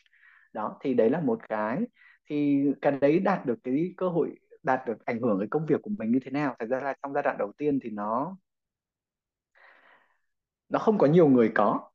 đó 0.53 0.77
thì 0.81 0.93
đấy 0.93 1.09
là 1.09 1.21
một 1.21 1.39
cái. 1.49 1.81
Thì 2.29 2.65
cái 2.81 2.91
đấy 2.91 3.19
đạt 3.19 3.45
được 3.45 3.55
cái 3.63 3.93
cơ 3.97 4.09
hội 4.09 4.35
đạt 4.63 4.87
được 4.87 5.05
ảnh 5.05 5.19
hưởng 5.21 5.39
cái 5.39 5.47
công 5.51 5.65
việc 5.65 5.81
của 5.81 5.89
mình 5.97 6.11
như 6.11 6.19
thế 6.25 6.31
nào? 6.31 6.55
Thật 6.59 6.65
ra 6.69 6.79
là 6.79 6.93
trong 7.03 7.13
giai 7.13 7.23
đoạn 7.23 7.37
đầu 7.39 7.51
tiên 7.57 7.79
thì 7.83 7.89
nó 7.89 8.37
nó 10.69 10.79
không 10.79 10.97
có 10.97 11.07
nhiều 11.07 11.27
người 11.27 11.51
có. 11.55 11.91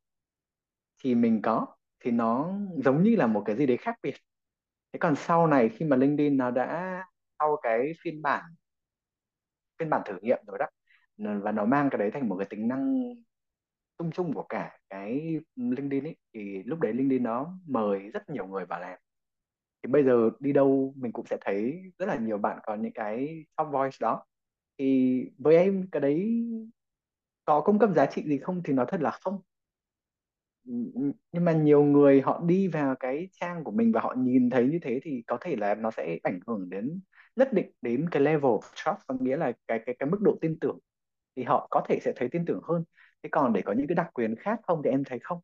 Thì 1.03 1.14
mình 1.14 1.43
có. 1.43 1.66
Thì 2.01 2.11
nó 2.11 2.53
giống 2.85 3.03
như 3.03 3.16
là 3.16 3.27
một 3.27 3.43
cái 3.47 3.57
gì 3.57 3.66
đấy 3.66 3.77
khác 3.77 3.97
biệt. 4.03 4.14
Thế 4.93 4.99
còn 4.99 5.16
sau 5.16 5.47
này 5.47 5.69
khi 5.69 5.87
mà 5.87 5.97
LinkedIn 5.97 6.37
nó 6.37 6.51
đã 6.51 7.05
sau 7.38 7.57
cái 7.62 7.93
phiên 8.03 8.23
bản 8.23 8.45
phiên 9.79 9.90
bản 9.90 10.03
thử 10.07 10.19
nghiệm 10.23 10.38
rồi 10.47 10.59
đó 10.59 10.66
và 11.21 11.53
nó 11.53 11.65
mang 11.65 11.91
cái 11.91 11.99
đấy 11.99 12.11
thành 12.11 12.29
một 12.29 12.37
cái 12.39 12.47
tính 12.51 12.69
năng 12.69 13.15
chung 13.99 14.11
chung 14.11 14.33
của 14.35 14.47
cả 14.49 14.79
cái 14.91 15.41
LinkedIn 15.57 16.05
ấy. 16.05 16.17
Thì 16.35 16.63
lúc 16.63 16.81
đấy 16.81 16.93
LinkedIn 16.93 17.23
nó 17.23 17.59
mời 17.67 18.11
rất 18.11 18.31
nhiều 18.31 18.47
người 18.47 18.67
vào 18.67 18.81
làm. 18.81 18.99
Thì 19.83 19.93
bây 19.93 20.05
giờ 20.05 20.31
đi 20.41 20.53
đâu 20.53 20.95
mình 20.97 21.13
cũng 21.13 21.27
sẽ 21.27 21.37
thấy 21.41 21.83
rất 21.99 22.07
là 22.07 22.17
nhiều 22.17 22.39
bạn 22.39 22.59
có 22.63 22.75
những 22.75 22.93
cái 22.93 23.45
top 23.57 23.69
voice 23.73 23.97
đó. 24.01 24.25
Thì 24.79 25.25
với 25.39 25.57
em, 25.57 25.89
cái 25.93 26.01
đấy 26.01 26.45
có 27.45 27.61
cung 27.61 27.79
cấp 27.79 27.91
giá 27.97 28.07
trị 28.07 28.23
gì 28.27 28.39
không 28.39 28.63
thì 28.65 28.73
nói 28.73 28.87
thật 28.89 29.01
là 29.01 29.11
không. 29.11 29.41
Nhưng 31.33 31.45
mà 31.45 31.53
nhiều 31.53 31.83
người 31.83 32.21
họ 32.21 32.43
đi 32.47 32.69
vào 32.69 32.95
cái 33.01 33.29
trang 33.41 33.65
của 33.65 33.71
mình 33.71 33.93
và 33.93 34.01
họ 34.01 34.15
nhìn 34.19 34.51
thấy 34.51 34.69
như 34.69 34.79
thế 34.83 35.01
thì 35.03 35.23
có 35.27 35.39
thể 35.41 35.57
là 35.57 35.75
nó 35.75 35.91
sẽ 35.91 36.19
ảnh 36.23 36.41
hưởng 36.47 36.71
đến, 36.71 37.01
nhất 37.37 37.53
định 37.53 37.73
đến 37.83 38.09
cái 38.11 38.23
level 38.23 38.51
of 38.51 38.61
trust, 38.61 39.07
có 39.07 39.15
nghĩa 39.21 39.37
là 39.37 39.53
cái 39.69 39.81
cái 39.87 39.97
cái 39.99 40.09
mức 40.11 40.19
độ 40.21 40.39
tin 40.41 40.59
tưởng 40.61 40.79
thì 41.40 41.44
họ 41.44 41.68
có 41.70 41.83
thể 41.88 41.98
sẽ 42.03 42.12
thấy 42.16 42.29
tin 42.29 42.44
tưởng 42.46 42.61
hơn. 42.68 42.85
Thế 43.22 43.29
còn 43.33 43.53
để 43.53 43.62
có 43.64 43.72
những 43.72 43.87
cái 43.87 43.94
đặc 43.94 44.11
quyền 44.14 44.37
khác 44.37 44.61
không 44.62 44.83
thì 44.85 44.90
em 44.90 45.05
thấy 45.05 45.18
không? 45.22 45.40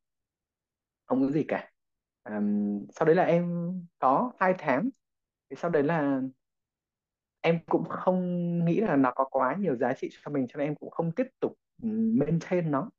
Không 1.07 1.27
có 1.27 1.33
gì 1.33 1.45
cả. 1.49 1.71
Um, 2.25 2.87
sau 2.95 3.07
đấy 3.07 3.15
là 3.15 3.25
em 3.25 3.73
có 3.99 4.33
hai 4.39 4.55
tháng. 4.59 4.91
Thì 5.51 5.57
sau 5.57 5.71
đấy 5.71 5.83
là 5.83 6.21
em 7.41 7.59
cũng 7.67 7.85
không 7.89 8.21
nghĩ 8.65 8.81
là 8.81 8.97
nó 8.97 9.13
có 9.15 9.25
quá 9.31 9.57
nhiều 9.59 9.77
giá 9.77 9.93
trị 9.93 10.09
cho 10.25 10.31
mình 10.31 10.47
cho 10.49 10.59
nên 10.59 10.69
em 10.69 10.75
cũng 10.75 10.91
không 10.91 11.13
tiếp 11.13 11.27
tục 11.41 11.53
maintain 12.19 12.71
nó. 12.71 12.91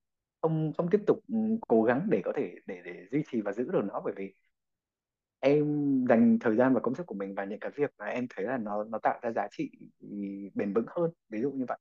Không 0.42 0.74
không 0.78 0.90
tiếp 0.90 1.02
tục 1.08 1.20
cố 1.68 1.84
gắng 1.84 2.08
để 2.10 2.22
có 2.26 2.34
thể 2.36 2.56
để 2.66 2.82
để 2.86 3.06
duy 3.12 3.24
trì 3.32 3.42
và 3.42 3.52
giữ 3.52 3.72
được 3.72 3.82
nó. 3.86 4.02
Bởi 4.06 4.14
vì 4.18 4.34
em 5.40 5.66
dành 6.10 6.38
thời 6.40 6.56
gian 6.56 6.74
và 6.74 6.80
công 6.80 6.96
sức 6.96 7.06
của 7.06 7.16
mình 7.16 7.36
vào 7.36 7.46
những 7.46 7.60
cái 7.60 7.72
việc 7.76 7.92
mà 7.98 8.06
em 8.06 8.28
thấy 8.30 8.46
là 8.46 8.58
nó 8.58 8.84
nó 8.84 9.00
tạo 9.04 9.20
ra 9.22 9.32
giá 9.32 9.48
trị 9.52 9.72
bền 10.54 10.74
vững 10.74 10.86
hơn. 10.88 11.12
Ví 11.30 11.42
dụ 11.42 11.52
như 11.52 11.66
vậy 11.68 11.78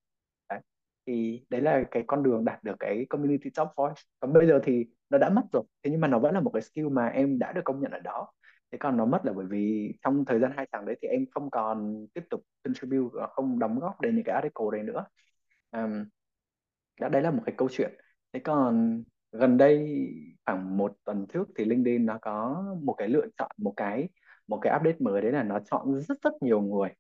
thì 1.07 1.45
đấy 1.51 1.61
là 1.61 1.85
cái 1.91 2.05
con 2.07 2.23
đường 2.23 2.45
đạt 2.45 2.65
được 2.65 2.77
cái 2.81 3.07
community 3.11 3.51
top 3.51 3.69
voice. 3.77 4.03
Còn 4.21 4.33
bây 4.33 4.47
giờ 4.47 4.61
thì 4.65 4.87
nó 5.11 5.19
đã 5.19 5.31
mất 5.31 5.43
rồi 5.53 5.63
thế 5.83 5.91
nhưng 5.91 6.01
mà 6.01 6.09
nó 6.09 6.19
vẫn 6.19 6.35
là 6.35 6.41
một 6.41 6.51
cái 6.55 6.63
skill 6.63 6.89
mà 6.89 7.07
em 7.09 7.39
đã 7.39 7.53
được 7.53 7.61
công 7.65 7.81
nhận 7.81 7.91
ở 7.93 7.99
đó. 8.01 8.33
Thế 8.73 8.79
còn 8.79 8.97
nó 8.97 9.07
mất 9.07 9.21
là 9.25 9.33
bởi 9.33 9.47
vì 9.51 9.93
trong 10.03 10.25
thời 10.25 10.41
gian 10.41 10.53
hai 10.57 10.67
tháng 10.73 10.87
đấy 10.87 10.97
thì 11.03 11.09
em 11.09 11.25
không 11.31 11.51
còn 11.51 12.07
tiếp 12.15 12.25
tục 12.31 12.43
contribute 12.65 13.27
không 13.31 13.59
đóng 13.59 13.79
góp 13.81 14.01
đến 14.01 14.15
những 14.17 14.25
cái 14.25 14.35
article 14.35 14.67
đấy 14.73 14.83
nữa. 14.83 15.05
Um, 15.73 16.05
đã 17.01 17.09
đấy 17.09 17.23
là 17.23 17.31
một 17.31 17.43
cái 17.47 17.55
câu 17.59 17.69
chuyện. 17.73 17.91
Thế 18.33 18.41
còn 18.41 19.03
gần 19.33 19.57
đây 19.57 19.99
khoảng 20.47 20.77
một 20.77 20.97
tuần 21.05 21.27
trước 21.27 21.49
thì 21.57 21.65
LinkedIn 21.65 22.07
nó 22.07 22.19
có 22.23 22.65
một 22.83 22.95
cái 22.99 23.09
lựa 23.09 23.27
chọn 23.39 23.51
một 23.59 23.75
cái 23.77 24.09
một 24.47 24.59
cái 24.63 24.77
update 24.77 24.97
mới 25.01 25.23
đấy 25.23 25.33
là 25.33 25.43
nó 25.43 25.59
chọn 25.71 26.01
rất 26.01 26.19
rất 26.23 26.33
nhiều 26.41 26.61
người 26.61 26.91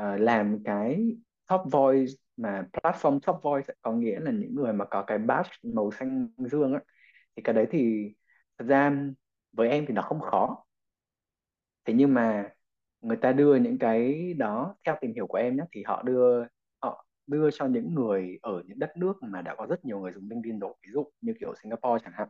uh, 0.00 0.20
làm 0.20 0.64
cái 0.64 1.16
top 1.48 1.60
voice 1.72 2.12
mà 2.42 2.64
platform 2.72 3.20
top 3.26 3.36
voice 3.42 3.74
có 3.82 3.92
nghĩa 3.92 4.20
là 4.20 4.30
những 4.30 4.54
người 4.54 4.72
mà 4.72 4.84
có 4.84 5.02
cái 5.06 5.18
badge 5.18 5.50
màu 5.62 5.90
xanh 5.90 6.28
dương 6.38 6.72
ấy. 6.72 6.82
thì 7.36 7.42
cái 7.42 7.54
đấy 7.54 7.66
thì 7.70 8.12
thật 8.58 8.64
ra 8.68 8.92
với 9.52 9.68
em 9.70 9.86
thì 9.86 9.94
nó 9.94 10.02
không 10.02 10.20
khó 10.20 10.64
thế 11.84 11.94
nhưng 11.94 12.14
mà 12.14 12.48
người 13.00 13.16
ta 13.16 13.32
đưa 13.32 13.56
những 13.56 13.78
cái 13.78 14.32
đó 14.34 14.76
theo 14.86 14.96
tìm 15.00 15.12
hiểu 15.14 15.26
của 15.26 15.38
em 15.38 15.56
nhé 15.56 15.64
thì 15.72 15.82
họ 15.86 16.02
đưa 16.02 16.44
họ 16.82 17.06
đưa 17.26 17.50
cho 17.50 17.66
những 17.66 17.94
người 17.94 18.38
ở 18.42 18.62
những 18.66 18.78
đất 18.78 18.96
nước 18.96 19.14
mà 19.22 19.42
đã 19.42 19.54
có 19.54 19.66
rất 19.70 19.84
nhiều 19.84 20.00
người 20.00 20.12
dùng 20.12 20.28
LinkedIn 20.30 20.58
rồi 20.60 20.74
ví 20.86 20.92
dụ 20.92 21.10
như 21.20 21.34
kiểu 21.40 21.54
Singapore 21.62 22.02
chẳng 22.04 22.12
hạn 22.16 22.28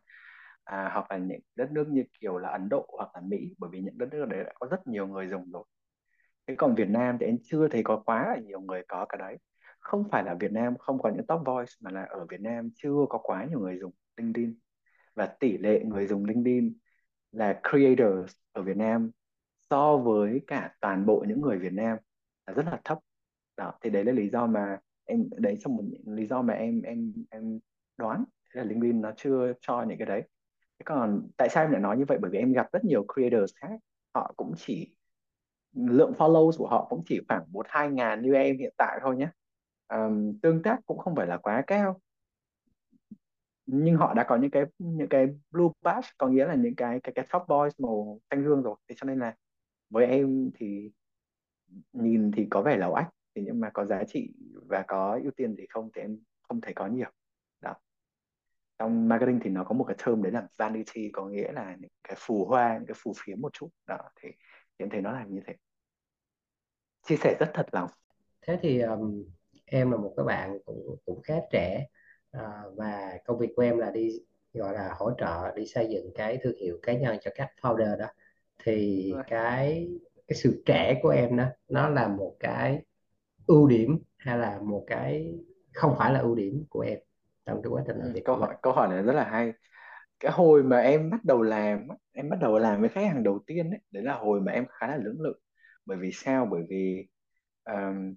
à, 0.64 0.90
hoặc 0.94 1.10
là 1.10 1.18
những 1.18 1.40
đất 1.56 1.72
nước 1.72 1.88
như 1.90 2.04
kiểu 2.20 2.38
là 2.38 2.48
Ấn 2.50 2.68
Độ 2.68 2.86
hoặc 2.98 3.10
là 3.14 3.20
Mỹ 3.24 3.54
bởi 3.58 3.70
vì 3.72 3.80
những 3.80 3.98
đất 3.98 4.08
nước 4.12 4.26
đấy 4.30 4.44
đã 4.44 4.52
có 4.54 4.66
rất 4.70 4.86
nhiều 4.86 5.06
người 5.06 5.28
dùng 5.28 5.50
rồi 5.52 5.64
thế 6.46 6.54
còn 6.58 6.74
Việt 6.74 6.88
Nam 6.90 7.16
thì 7.20 7.26
em 7.26 7.38
chưa 7.44 7.68
thấy 7.68 7.82
có 7.84 8.02
quá 8.06 8.28
là 8.28 8.36
nhiều 8.40 8.60
người 8.60 8.82
có 8.88 9.06
cái 9.08 9.18
đấy 9.18 9.38
không 9.80 10.08
phải 10.10 10.24
là 10.24 10.34
Việt 10.34 10.52
Nam, 10.52 10.78
không 10.78 11.02
có 11.02 11.10
những 11.10 11.26
top 11.26 11.40
voice, 11.46 11.72
mà 11.80 11.90
là 11.90 12.02
ở 12.02 12.26
Việt 12.30 12.40
Nam 12.40 12.70
chưa 12.74 12.94
có 13.08 13.18
quá 13.18 13.46
nhiều 13.50 13.60
người 13.60 13.78
dùng 13.78 13.92
LinkedIn. 14.16 14.54
Và 15.14 15.26
tỷ 15.26 15.58
lệ 15.58 15.84
người 15.84 16.06
dùng 16.06 16.24
LinkedIn 16.24 16.72
là 17.32 17.60
creators 17.70 18.34
ở 18.52 18.62
Việt 18.62 18.76
Nam 18.76 19.10
so 19.70 19.96
với 19.96 20.40
cả 20.46 20.74
toàn 20.80 21.06
bộ 21.06 21.24
những 21.28 21.40
người 21.40 21.58
Việt 21.58 21.72
Nam 21.72 21.98
là 22.46 22.54
rất 22.54 22.66
là 22.66 22.80
thấp. 22.84 22.98
Đó, 23.56 23.72
thì 23.82 23.90
đấy 23.90 24.04
là 24.04 24.12
lý 24.12 24.28
do 24.28 24.46
mà 24.46 24.78
em, 25.04 25.28
đấy 25.36 25.58
trong 25.60 25.76
một 25.76 25.82
lý 26.06 26.26
do 26.26 26.42
mà 26.42 26.54
em 26.54 26.82
em 26.82 27.12
em 27.30 27.58
đoán 27.96 28.24
thế 28.54 28.60
là 28.60 28.64
LinkedIn 28.64 29.00
nó 29.00 29.12
chưa 29.16 29.52
cho 29.60 29.82
những 29.82 29.98
cái 29.98 30.06
đấy. 30.06 30.22
Thế 30.78 30.84
còn 30.84 31.28
tại 31.36 31.48
sao 31.48 31.64
em 31.64 31.70
lại 31.70 31.80
nói 31.80 31.96
như 31.96 32.04
vậy? 32.08 32.18
Bởi 32.22 32.30
vì 32.30 32.38
em 32.38 32.52
gặp 32.52 32.66
rất 32.72 32.84
nhiều 32.84 33.06
creators 33.14 33.52
khác, 33.56 33.78
họ 34.14 34.32
cũng 34.36 34.52
chỉ, 34.56 34.94
lượng 35.72 36.12
follow 36.18 36.50
của 36.58 36.68
họ 36.68 36.86
cũng 36.90 37.02
chỉ 37.06 37.20
khoảng 37.28 37.52
một 37.52 37.66
hai 37.68 37.90
ngàn 37.90 38.22
như 38.22 38.34
em 38.34 38.58
hiện 38.58 38.74
tại 38.78 38.98
thôi 39.02 39.16
nhé 39.16 39.28
um, 39.90 40.38
tương 40.42 40.62
tác 40.62 40.78
cũng 40.86 40.98
không 40.98 41.16
phải 41.16 41.26
là 41.26 41.36
quá 41.36 41.62
cao. 41.66 42.00
Nhưng 43.66 43.96
họ 43.96 44.14
đã 44.14 44.24
có 44.28 44.36
những 44.36 44.50
cái 44.50 44.64
những 44.78 45.08
cái 45.08 45.26
blue 45.50 45.68
badge 45.82 46.08
có 46.18 46.28
nghĩa 46.28 46.44
là 46.44 46.54
những 46.54 46.74
cái 46.74 47.00
cái 47.00 47.12
cái 47.14 47.26
top 47.32 47.42
boys 47.48 47.80
màu 47.80 48.20
xanh 48.30 48.44
dương 48.44 48.62
rồi. 48.62 48.76
Thế 48.88 48.94
cho 48.98 49.04
nên 49.04 49.18
là 49.18 49.34
với 49.90 50.06
em 50.06 50.50
thì 50.54 50.90
nhìn 51.92 52.30
thì 52.32 52.46
có 52.50 52.62
vẻ 52.62 52.76
là 52.76 52.86
oách 52.86 53.10
thì 53.34 53.42
nhưng 53.44 53.60
mà 53.60 53.70
có 53.70 53.84
giá 53.84 54.04
trị 54.04 54.34
và 54.68 54.84
có 54.88 55.18
ưu 55.22 55.30
tiên 55.36 55.54
thì 55.58 55.66
không 55.70 55.90
thì 55.94 56.00
em 56.00 56.18
không 56.42 56.60
thấy 56.60 56.74
có 56.74 56.86
nhiều. 56.86 57.10
Đó. 57.60 57.74
Trong 58.78 59.08
marketing 59.08 59.40
thì 59.42 59.50
nó 59.50 59.64
có 59.64 59.74
một 59.74 59.84
cái 59.84 59.96
term 60.06 60.22
đấy 60.22 60.32
là 60.32 60.48
vanity 60.56 61.10
có 61.12 61.28
nghĩa 61.28 61.52
là 61.52 61.76
những 61.80 61.90
cái 62.04 62.16
phù 62.18 62.44
hoa 62.44 62.78
những 62.78 62.86
cái 62.86 62.94
phù 62.98 63.12
phiếm 63.24 63.40
một 63.40 63.52
chút. 63.52 63.68
Đó 63.86 63.98
thì, 64.20 64.28
thì 64.78 64.84
em 64.84 64.90
thấy 64.90 65.00
nó 65.00 65.12
là 65.12 65.24
như 65.24 65.40
thế. 65.46 65.56
Chia 67.02 67.16
sẻ 67.16 67.36
rất 67.40 67.50
thật 67.54 67.66
lòng. 67.72 67.90
Thế 68.46 68.58
thì 68.62 68.80
um, 68.80 69.24
em 69.70 69.90
là 69.90 69.96
một 69.96 70.14
cái 70.16 70.24
bạn 70.24 70.58
cũng 70.64 70.96
cũng 71.04 71.22
khá 71.22 71.34
trẻ 71.52 71.86
à, 72.30 72.62
và 72.76 73.18
công 73.24 73.38
việc 73.38 73.48
của 73.56 73.62
em 73.62 73.78
là 73.78 73.90
đi 73.90 74.20
gọi 74.52 74.74
là 74.74 74.94
hỗ 74.98 75.10
trợ 75.18 75.54
đi 75.56 75.66
xây 75.66 75.88
dựng 75.90 76.10
cái 76.14 76.38
thương 76.42 76.56
hiệu 76.56 76.78
cá 76.82 76.92
nhân 76.92 77.16
cho 77.20 77.30
các 77.34 77.50
founder 77.60 77.96
đó. 77.98 78.06
Thì 78.64 79.12
cái 79.28 79.88
cái 80.28 80.36
sự 80.36 80.62
trẻ 80.66 81.00
của 81.02 81.08
em 81.08 81.36
đó 81.36 81.44
nó 81.68 81.88
là 81.88 82.08
một 82.08 82.36
cái 82.40 82.82
ưu 83.46 83.68
điểm 83.68 83.98
hay 84.18 84.38
là 84.38 84.58
một 84.62 84.84
cái 84.86 85.34
không 85.74 85.94
phải 85.98 86.12
là 86.12 86.20
ưu 86.20 86.34
điểm 86.34 86.64
của 86.70 86.80
em 86.80 86.98
trong 87.46 87.62
cái 87.62 87.70
quá 87.70 87.82
trình 87.86 87.96
làm 87.96 88.06
ừ, 88.06 88.12
việc 88.14 88.24
câu 88.24 88.36
mình 88.36 88.44
hỏi 88.44 88.56
câu 88.62 88.72
hỏi 88.72 88.88
này 88.88 89.02
rất 89.02 89.12
là 89.12 89.24
hay. 89.24 89.52
Cái 90.20 90.32
hồi 90.32 90.62
mà 90.62 90.78
em 90.78 91.10
bắt 91.10 91.24
đầu 91.24 91.42
làm 91.42 91.88
em 92.12 92.30
bắt 92.30 92.36
đầu 92.40 92.58
làm 92.58 92.80
với 92.80 92.88
khách 92.88 93.04
hàng 93.04 93.22
đầu 93.22 93.38
tiên 93.46 93.70
đấy 93.70 93.80
đấy 93.90 94.02
là 94.02 94.14
hồi 94.14 94.40
mà 94.40 94.52
em 94.52 94.66
khá 94.68 94.86
là 94.86 94.96
lưỡng 94.96 95.20
lự. 95.20 95.32
Bởi 95.86 95.98
vì 95.98 96.10
sao? 96.12 96.48
Bởi 96.50 96.62
vì 96.68 97.06
um, 97.64 98.14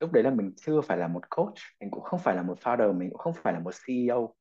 lúc 0.00 0.12
đấy 0.12 0.22
là 0.22 0.30
mình 0.30 0.52
chưa 0.56 0.80
phải 0.80 0.98
là 0.98 1.08
một 1.08 1.30
coach 1.30 1.54
mình 1.80 1.90
cũng 1.90 2.02
không 2.02 2.20
phải 2.20 2.36
là 2.36 2.42
một 2.42 2.58
founder 2.62 2.98
mình 2.98 3.10
cũng 3.10 3.18
không 3.18 3.34
phải 3.42 3.52
là 3.52 3.58
một 3.58 3.74
CEO 3.86 4.34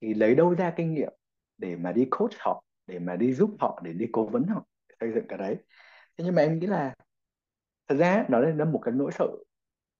thì 0.00 0.14
lấy 0.14 0.34
đâu 0.34 0.54
ra 0.54 0.72
kinh 0.76 0.94
nghiệm 0.94 1.12
để 1.58 1.76
mà 1.76 1.92
đi 1.92 2.08
coach 2.10 2.32
họ 2.38 2.64
để 2.86 2.98
mà 2.98 3.16
đi 3.16 3.32
giúp 3.32 3.50
họ 3.60 3.80
để 3.84 3.92
đi 3.92 4.06
cố 4.12 4.26
vấn 4.26 4.44
họ 4.44 4.66
để 4.88 4.94
xây 5.00 5.12
dựng 5.12 5.24
cái 5.28 5.38
đấy. 5.38 5.56
Thế 6.18 6.24
nhưng 6.24 6.34
mà 6.34 6.42
em 6.42 6.58
nghĩ 6.58 6.66
là 6.66 6.94
thật 7.88 7.94
ra 7.94 8.24
nó 8.28 8.40
là 8.40 8.64
một 8.64 8.80
cái 8.84 8.94
nỗi 8.94 9.12
sợ 9.12 9.26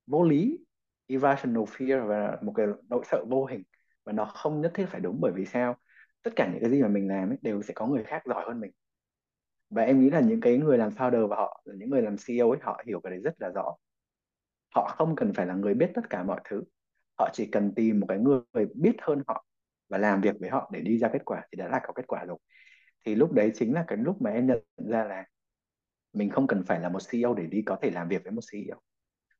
vô 0.07 0.25
lý 0.25 0.59
irrational 1.07 1.63
fear 1.65 2.07
và 2.07 2.39
một 2.43 2.53
cái 2.57 2.67
nỗi 2.89 3.05
sợ 3.11 3.25
vô 3.29 3.45
hình 3.47 3.63
và 4.05 4.13
nó 4.13 4.25
không 4.25 4.61
nhất 4.61 4.71
thiết 4.75 4.87
phải 4.91 5.01
đúng 5.01 5.19
bởi 5.21 5.33
vì 5.33 5.45
sao? 5.47 5.77
Tất 6.23 6.31
cả 6.37 6.49
những 6.53 6.61
cái 6.61 6.71
gì 6.71 6.83
mà 6.83 6.89
mình 6.89 7.09
làm 7.09 7.31
ấy, 7.31 7.39
đều 7.43 7.63
sẽ 7.63 7.75
có 7.75 7.87
người 7.87 8.05
khác 8.05 8.23
giỏi 8.27 8.45
hơn 8.49 8.61
mình. 8.61 8.73
Và 9.71 9.83
em 9.83 10.01
nghĩ 10.01 10.11
là 10.11 10.21
những 10.21 10.41
cái 10.41 10.59
người 10.59 10.79
làm 10.79 10.91
founder 10.91 11.29
và 11.29 11.37
họ 11.37 11.63
những 11.79 11.91
người 11.91 12.03
làm 12.03 12.17
CEO 12.27 12.51
ấy 12.51 12.59
họ 12.63 12.83
hiểu 12.87 13.01
cái 13.01 13.11
đấy 13.11 13.21
rất 13.25 13.35
là 13.39 13.49
rõ 13.55 13.77
họ 14.75 14.89
không 14.89 15.17
cần 15.17 15.33
phải 15.35 15.47
là 15.47 15.55
người 15.55 15.75
biết 15.75 15.91
tất 15.95 16.11
cả 16.11 16.23
mọi 16.23 16.41
thứ. 16.49 16.63
Họ 17.19 17.31
chỉ 17.33 17.47
cần 17.47 17.75
tìm 17.75 18.01
một 18.01 18.07
cái 18.09 18.19
người 18.19 18.67
biết 18.75 18.97
hơn 19.03 19.23
họ 19.27 19.45
và 19.89 19.99
làm 19.99 20.21
việc 20.21 20.35
với 20.41 20.51
họ 20.51 20.71
để 20.73 20.81
đi 20.81 20.99
ra 20.99 21.09
kết 21.13 21.25
quả 21.25 21.43
thì 21.53 21.57
đã 21.57 21.69
là 21.69 21.81
có 21.87 21.93
kết 21.93 22.07
quả 22.07 22.25
rồi. 22.25 22.39
Thì 23.07 23.15
lúc 23.15 23.33
đấy 23.33 23.53
chính 23.55 23.75
là 23.75 23.85
cái 23.87 23.99
lúc 23.99 24.23
mà 24.23 24.31
em 24.31 24.47
nhận 24.47 24.59
ra 24.77 25.05
là 25.05 25.25
mình 26.13 26.31
không 26.31 26.47
cần 26.47 26.65
phải 26.65 26.81
là 26.81 26.89
một 26.89 26.99
CEO 27.11 27.35
để 27.35 27.47
đi 27.47 27.63
có 27.63 27.77
thể 27.83 27.91
làm 27.91 28.09
việc 28.09 28.25
với 28.25 28.33
một 28.33 28.43
CEO 28.53 28.81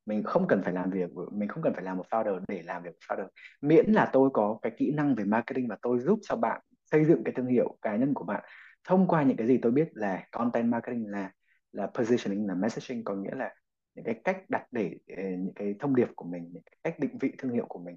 mình 0.09 0.23
không 0.23 0.47
cần 0.49 0.63
phải 0.63 0.73
làm 0.73 0.91
việc, 0.91 1.11
mình 1.33 1.49
không 1.49 1.63
cần 1.63 1.75
phải 1.75 1.83
làm 1.83 1.97
một 1.97 2.05
founder 2.11 2.41
để 2.49 2.63
làm 2.63 2.83
việc 2.83 2.91
với 2.91 3.19
founder. 3.19 3.29
Miễn 3.61 3.93
là 3.93 4.11
tôi 4.13 4.31
có 4.33 4.59
cái 4.63 4.73
kỹ 4.79 4.93
năng 4.95 5.15
về 5.15 5.25
marketing 5.25 5.69
và 5.69 5.77
tôi 5.83 5.99
giúp 5.99 6.19
cho 6.23 6.37
bạn 6.37 6.61
xây 6.91 7.05
dựng 7.05 7.25
cái 7.25 7.35
thương 7.37 7.47
hiệu 7.47 7.79
cá 7.83 7.97
nhân 7.97 8.15
của 8.15 8.25
bạn. 8.25 8.45
Thông 8.85 9.09
qua 9.09 9.23
những 9.23 9.37
cái 9.37 9.47
gì 9.47 9.59
tôi 9.63 9.73
biết 9.73 9.89
là 9.93 10.27
content 10.31 10.71
marketing 10.71 11.11
là 11.11 11.31
là 11.73 11.87
positioning, 11.87 12.47
là 12.47 12.55
messaging 12.55 13.05
có 13.05 13.15
nghĩa 13.15 13.35
là 13.35 13.55
những 13.99 14.05
cái 14.05 14.21
cách 14.25 14.45
đặt 14.51 14.67
để 14.71 14.99
ờ, 15.17 15.23
những 15.23 15.53
cái 15.55 15.75
thông 15.81 15.95
điệp 15.95 16.09
của 16.17 16.25
mình 16.25 16.51
những 16.53 16.63
cái 16.63 16.77
cách 16.83 16.99
định 16.99 17.19
vị 17.21 17.33
thương 17.39 17.53
hiệu 17.53 17.67
của 17.69 17.79
mình 17.79 17.97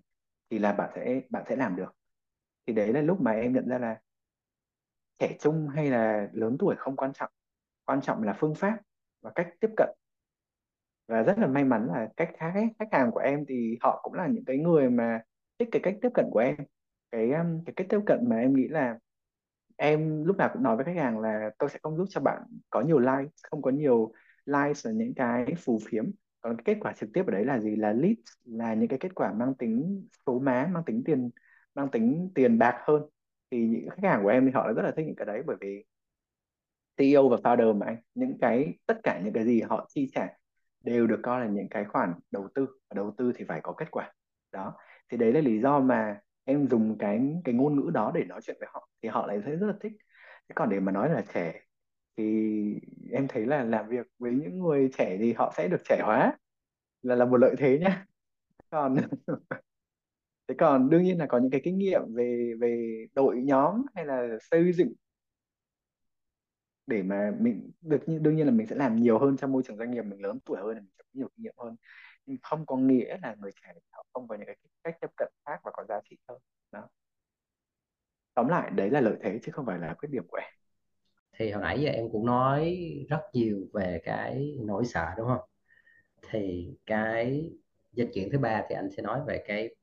thì 0.49 0.59
là 0.59 0.73
bạn 0.73 0.89
sẽ 0.95 1.21
bạn 1.29 1.43
sẽ 1.49 1.55
làm 1.55 1.75
được. 1.75 1.95
Thì 2.67 2.73
đấy 2.73 2.93
là 2.93 3.01
lúc 3.01 3.21
mà 3.21 3.31
em 3.31 3.53
nhận 3.53 3.67
ra 3.67 3.77
là 3.77 3.99
trẻ 5.19 5.37
trung 5.39 5.67
hay 5.75 5.89
là 5.89 6.29
lớn 6.33 6.57
tuổi 6.59 6.75
không 6.77 6.95
quan 6.95 7.13
trọng. 7.13 7.31
Quan 7.85 8.01
trọng 8.01 8.23
là 8.23 8.33
phương 8.39 8.55
pháp 8.55 8.77
và 9.21 9.31
cách 9.35 9.47
tiếp 9.59 9.69
cận. 9.77 9.89
Và 11.07 11.23
rất 11.23 11.39
là 11.39 11.47
may 11.47 11.63
mắn 11.63 11.87
là 11.87 12.07
cách 12.17 12.29
khác 12.37 12.51
ấy, 12.53 12.67
khách 12.79 12.89
hàng 12.91 13.11
của 13.11 13.19
em 13.19 13.45
thì 13.47 13.77
họ 13.81 13.99
cũng 14.03 14.13
là 14.13 14.27
những 14.27 14.45
cái 14.45 14.57
người 14.57 14.89
mà 14.89 15.21
thích 15.59 15.69
cái 15.71 15.81
cách 15.83 15.95
tiếp 16.01 16.09
cận 16.13 16.25
của 16.31 16.39
em. 16.39 16.55
Cái 17.11 17.31
um, 17.31 17.63
cái 17.65 17.73
cách 17.75 17.87
tiếp 17.89 17.99
cận 18.05 18.29
mà 18.29 18.35
em 18.35 18.53
nghĩ 18.55 18.67
là 18.67 18.99
em 19.77 20.23
lúc 20.25 20.37
nào 20.37 20.49
cũng 20.53 20.63
nói 20.63 20.75
với 20.75 20.85
khách 20.85 20.97
hàng 20.97 21.19
là 21.19 21.49
tôi 21.59 21.69
sẽ 21.69 21.79
không 21.83 21.97
giúp 21.97 22.05
cho 22.09 22.21
bạn 22.21 22.41
có 22.69 22.81
nhiều 22.81 22.99
like 22.99 23.29
không 23.43 23.61
có 23.61 23.71
nhiều 23.71 24.13
likes 24.45 24.85
là 24.85 24.91
những 24.91 25.13
cái 25.13 25.45
phù 25.57 25.79
phiếm. 25.89 26.05
Còn 26.41 26.57
cái 26.57 26.63
kết 26.65 26.79
quả 26.81 26.93
trực 26.93 27.09
tiếp 27.13 27.23
ở 27.27 27.31
đấy 27.31 27.45
là 27.45 27.59
gì? 27.59 27.75
Là 27.75 27.93
leads 27.93 28.33
là 28.45 28.73
những 28.73 28.87
cái 28.87 28.99
kết 28.99 29.15
quả 29.15 29.33
mang 29.33 29.53
tính 29.55 30.07
số 30.25 30.39
má, 30.39 30.69
mang 30.73 30.83
tính 30.85 31.03
tiền, 31.05 31.29
mang 31.75 31.91
tính 31.91 32.31
tiền 32.35 32.59
bạc 32.59 32.75
hơn. 32.87 33.01
Thì 33.51 33.67
những 33.67 33.89
khách 33.89 34.09
hàng 34.09 34.23
của 34.23 34.29
em 34.29 34.45
thì 34.45 34.51
họ 34.51 34.73
rất 34.73 34.81
là 34.81 34.91
thích 34.91 35.05
những 35.05 35.15
cái 35.15 35.25
đấy 35.25 35.43
bởi 35.45 35.57
vì 35.61 35.85
CEO 36.97 37.29
và 37.29 37.37
founder 37.37 37.77
mà 37.77 37.85
anh, 37.85 37.97
những 38.15 38.37
cái, 38.41 38.77
tất 38.85 38.99
cả 39.03 39.21
những 39.23 39.33
cái 39.33 39.45
gì 39.45 39.61
họ 39.61 39.85
chi 39.89 40.09
trả 40.13 40.27
đều 40.83 41.07
được 41.07 41.19
coi 41.23 41.41
là 41.41 41.47
những 41.47 41.69
cái 41.69 41.85
khoản 41.85 42.13
đầu 42.31 42.47
tư. 42.55 42.67
Và 42.89 42.95
đầu 42.95 43.13
tư 43.17 43.31
thì 43.35 43.45
phải 43.47 43.59
có 43.63 43.73
kết 43.73 43.91
quả. 43.91 44.13
Đó. 44.51 44.73
Thì 45.09 45.17
đấy 45.17 45.33
là 45.33 45.41
lý 45.41 45.59
do 45.59 45.79
mà 45.79 46.19
em 46.43 46.67
dùng 46.67 46.97
cái 46.97 47.21
cái 47.43 47.55
ngôn 47.55 47.75
ngữ 47.75 47.91
đó 47.93 48.11
để 48.15 48.23
nói 48.23 48.41
chuyện 48.43 48.57
với 48.59 48.69
họ. 48.71 48.89
Thì 49.01 49.09
họ 49.09 49.27
lại 49.27 49.41
thấy 49.45 49.55
rất 49.55 49.67
là 49.67 49.73
thích. 49.81 49.93
Thế 50.49 50.53
còn 50.55 50.69
để 50.69 50.79
mà 50.79 50.91
nói 50.91 51.09
là 51.09 51.21
trẻ 51.33 51.61
thì 52.17 52.23
em 53.11 53.27
thấy 53.27 53.45
là 53.45 53.63
làm 53.63 53.89
việc 53.89 54.07
với 54.19 54.31
những 54.33 54.59
người 54.59 54.89
trẻ 54.97 55.17
thì 55.19 55.33
họ 55.33 55.53
sẽ 55.57 55.67
được 55.67 55.81
trẻ 55.89 56.01
hóa. 56.03 56.37
Là 57.01 57.15
là 57.15 57.25
một 57.25 57.37
lợi 57.37 57.55
thế 57.57 57.79
nhá. 57.79 58.05
Còn 58.69 58.95
thế 60.47 60.55
còn 60.59 60.89
đương 60.89 61.03
nhiên 61.03 61.17
là 61.17 61.25
có 61.25 61.37
những 61.37 61.51
cái 61.51 61.61
kinh 61.63 61.77
nghiệm 61.77 62.01
về 62.13 62.53
về 62.59 63.05
đội 63.15 63.41
nhóm 63.43 63.81
hay 63.95 64.05
là 64.05 64.27
xây 64.51 64.73
dựng. 64.73 64.93
Để 66.87 67.03
mà 67.03 67.31
mình, 67.39 67.71
được 67.81 67.99
như, 68.07 68.19
đương 68.19 68.35
nhiên 68.35 68.45
là 68.45 68.51
mình 68.51 68.67
sẽ 68.67 68.75
làm 68.75 68.95
nhiều 68.95 69.19
hơn 69.19 69.37
trong 69.37 69.51
môi 69.51 69.63
trường 69.67 69.77
doanh 69.77 69.91
nghiệp, 69.91 70.01
mình 70.01 70.21
lớn 70.21 70.39
tuổi 70.45 70.57
hơn 70.61 70.75
thì 70.75 70.79
mình 70.81 70.89
sẽ 70.97 71.03
có 71.03 71.09
nhiều 71.13 71.29
kinh 71.35 71.43
nghiệm 71.43 71.55
hơn. 71.57 71.75
Nhưng 72.25 72.37
không 72.43 72.65
có 72.65 72.77
nghĩa 72.77 73.17
là 73.21 73.35
người 73.39 73.51
trẻ 73.63 73.73
họ 73.91 74.05
không 74.13 74.27
có 74.27 74.35
những 74.35 74.45
cái 74.47 74.57
cách 74.83 74.97
tiếp 75.01 75.07
cận 75.17 75.33
khác 75.45 75.59
và 75.63 75.71
có 75.73 75.83
giá 75.89 75.99
trị 76.09 76.17
hơn. 76.27 76.39
Đó. 76.71 76.89
Tóm 78.33 78.47
lại, 78.47 78.71
đấy 78.71 78.89
là 78.89 79.01
lợi 79.01 79.17
thế 79.21 79.39
chứ 79.43 79.51
không 79.51 79.65
phải 79.65 79.79
là 79.79 79.95
khuyết 79.97 80.09
điểm 80.11 80.23
của 80.27 80.37
em 80.37 80.60
thì 81.41 81.51
hồi 81.51 81.61
nãy 81.61 81.81
giờ 81.81 81.89
em 81.89 82.09
cũng 82.11 82.25
nói 82.25 82.79
rất 83.09 83.21
nhiều 83.33 83.67
về 83.73 84.01
cái 84.03 84.55
nỗi 84.59 84.85
sợ 84.85 85.05
đúng 85.17 85.27
không? 85.27 85.49
Thì 86.29 86.73
cái 86.85 87.51
dịch 87.93 88.09
chuyển 88.13 88.29
thứ 88.31 88.37
ba 88.39 88.63
thì 88.69 88.75
anh 88.75 88.89
sẽ 88.97 89.03
nói 89.03 89.19
về 89.27 89.43
cái 89.47 89.75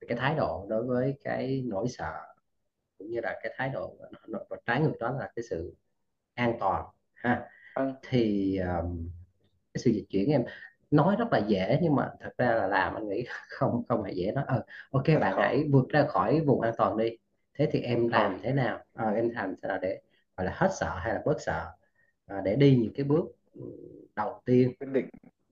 về 0.00 0.06
cái 0.08 0.18
thái 0.18 0.34
độ 0.34 0.66
đối 0.68 0.84
với 0.84 1.14
cái 1.24 1.62
nỗi 1.66 1.88
sợ 1.88 2.12
cũng 2.98 3.10
như 3.10 3.20
là 3.22 3.40
cái 3.42 3.54
thái 3.56 3.68
độ 3.68 3.96
và 4.28 4.56
trái 4.66 4.80
ngược 4.80 4.94
đó 5.00 5.16
là 5.20 5.30
cái 5.36 5.42
sự 5.50 5.74
an 6.34 6.56
toàn 6.60 6.84
ha? 7.14 7.48
Vâng. 7.76 7.94
Thì 8.08 8.56
um, 8.58 9.08
cái 9.74 9.80
sự 9.84 9.90
dịch 9.90 10.06
chuyển 10.10 10.30
em 10.30 10.44
nói 10.90 11.16
rất 11.18 11.32
là 11.32 11.38
dễ 11.38 11.78
nhưng 11.82 11.94
mà 11.94 12.10
thật 12.20 12.30
ra 12.38 12.54
là 12.54 12.66
làm 12.66 12.94
anh 12.94 13.08
nghĩ 13.08 13.24
không 13.48 13.82
không 13.88 14.02
hề 14.02 14.12
dễ 14.12 14.32
đó. 14.34 14.42
Ờ, 14.46 14.64
ok 14.90 15.04
bạn 15.20 15.34
khó 15.34 15.42
hãy 15.42 15.64
vượt 15.72 15.88
ra 15.88 16.06
khỏi 16.06 16.40
vùng 16.40 16.60
an 16.60 16.74
toàn 16.78 16.96
đi. 16.96 17.10
Thế 17.54 17.68
thì 17.72 17.80
em 17.80 18.10
ờ. 18.10 18.18
làm 18.18 18.38
thế 18.42 18.52
nào? 18.52 18.84
Ờ, 18.92 19.10
em 19.10 19.30
làm 19.30 19.54
thế 19.62 19.68
nào 19.68 19.78
để 19.82 20.00
gọi 20.36 20.46
là 20.46 20.52
hết 20.56 20.68
sợ 20.80 20.98
hay 20.98 21.14
là 21.14 21.22
bớt 21.26 21.36
sợ. 21.40 21.72
À, 22.26 22.40
để 22.44 22.56
đi 22.56 22.76
những 22.82 22.92
cái 22.94 23.04
bước 23.04 23.24
ừ, 23.54 23.62
đầu 24.16 24.42
tiên. 24.44 24.72
Quyết 24.80 24.88
định. 24.92 25.08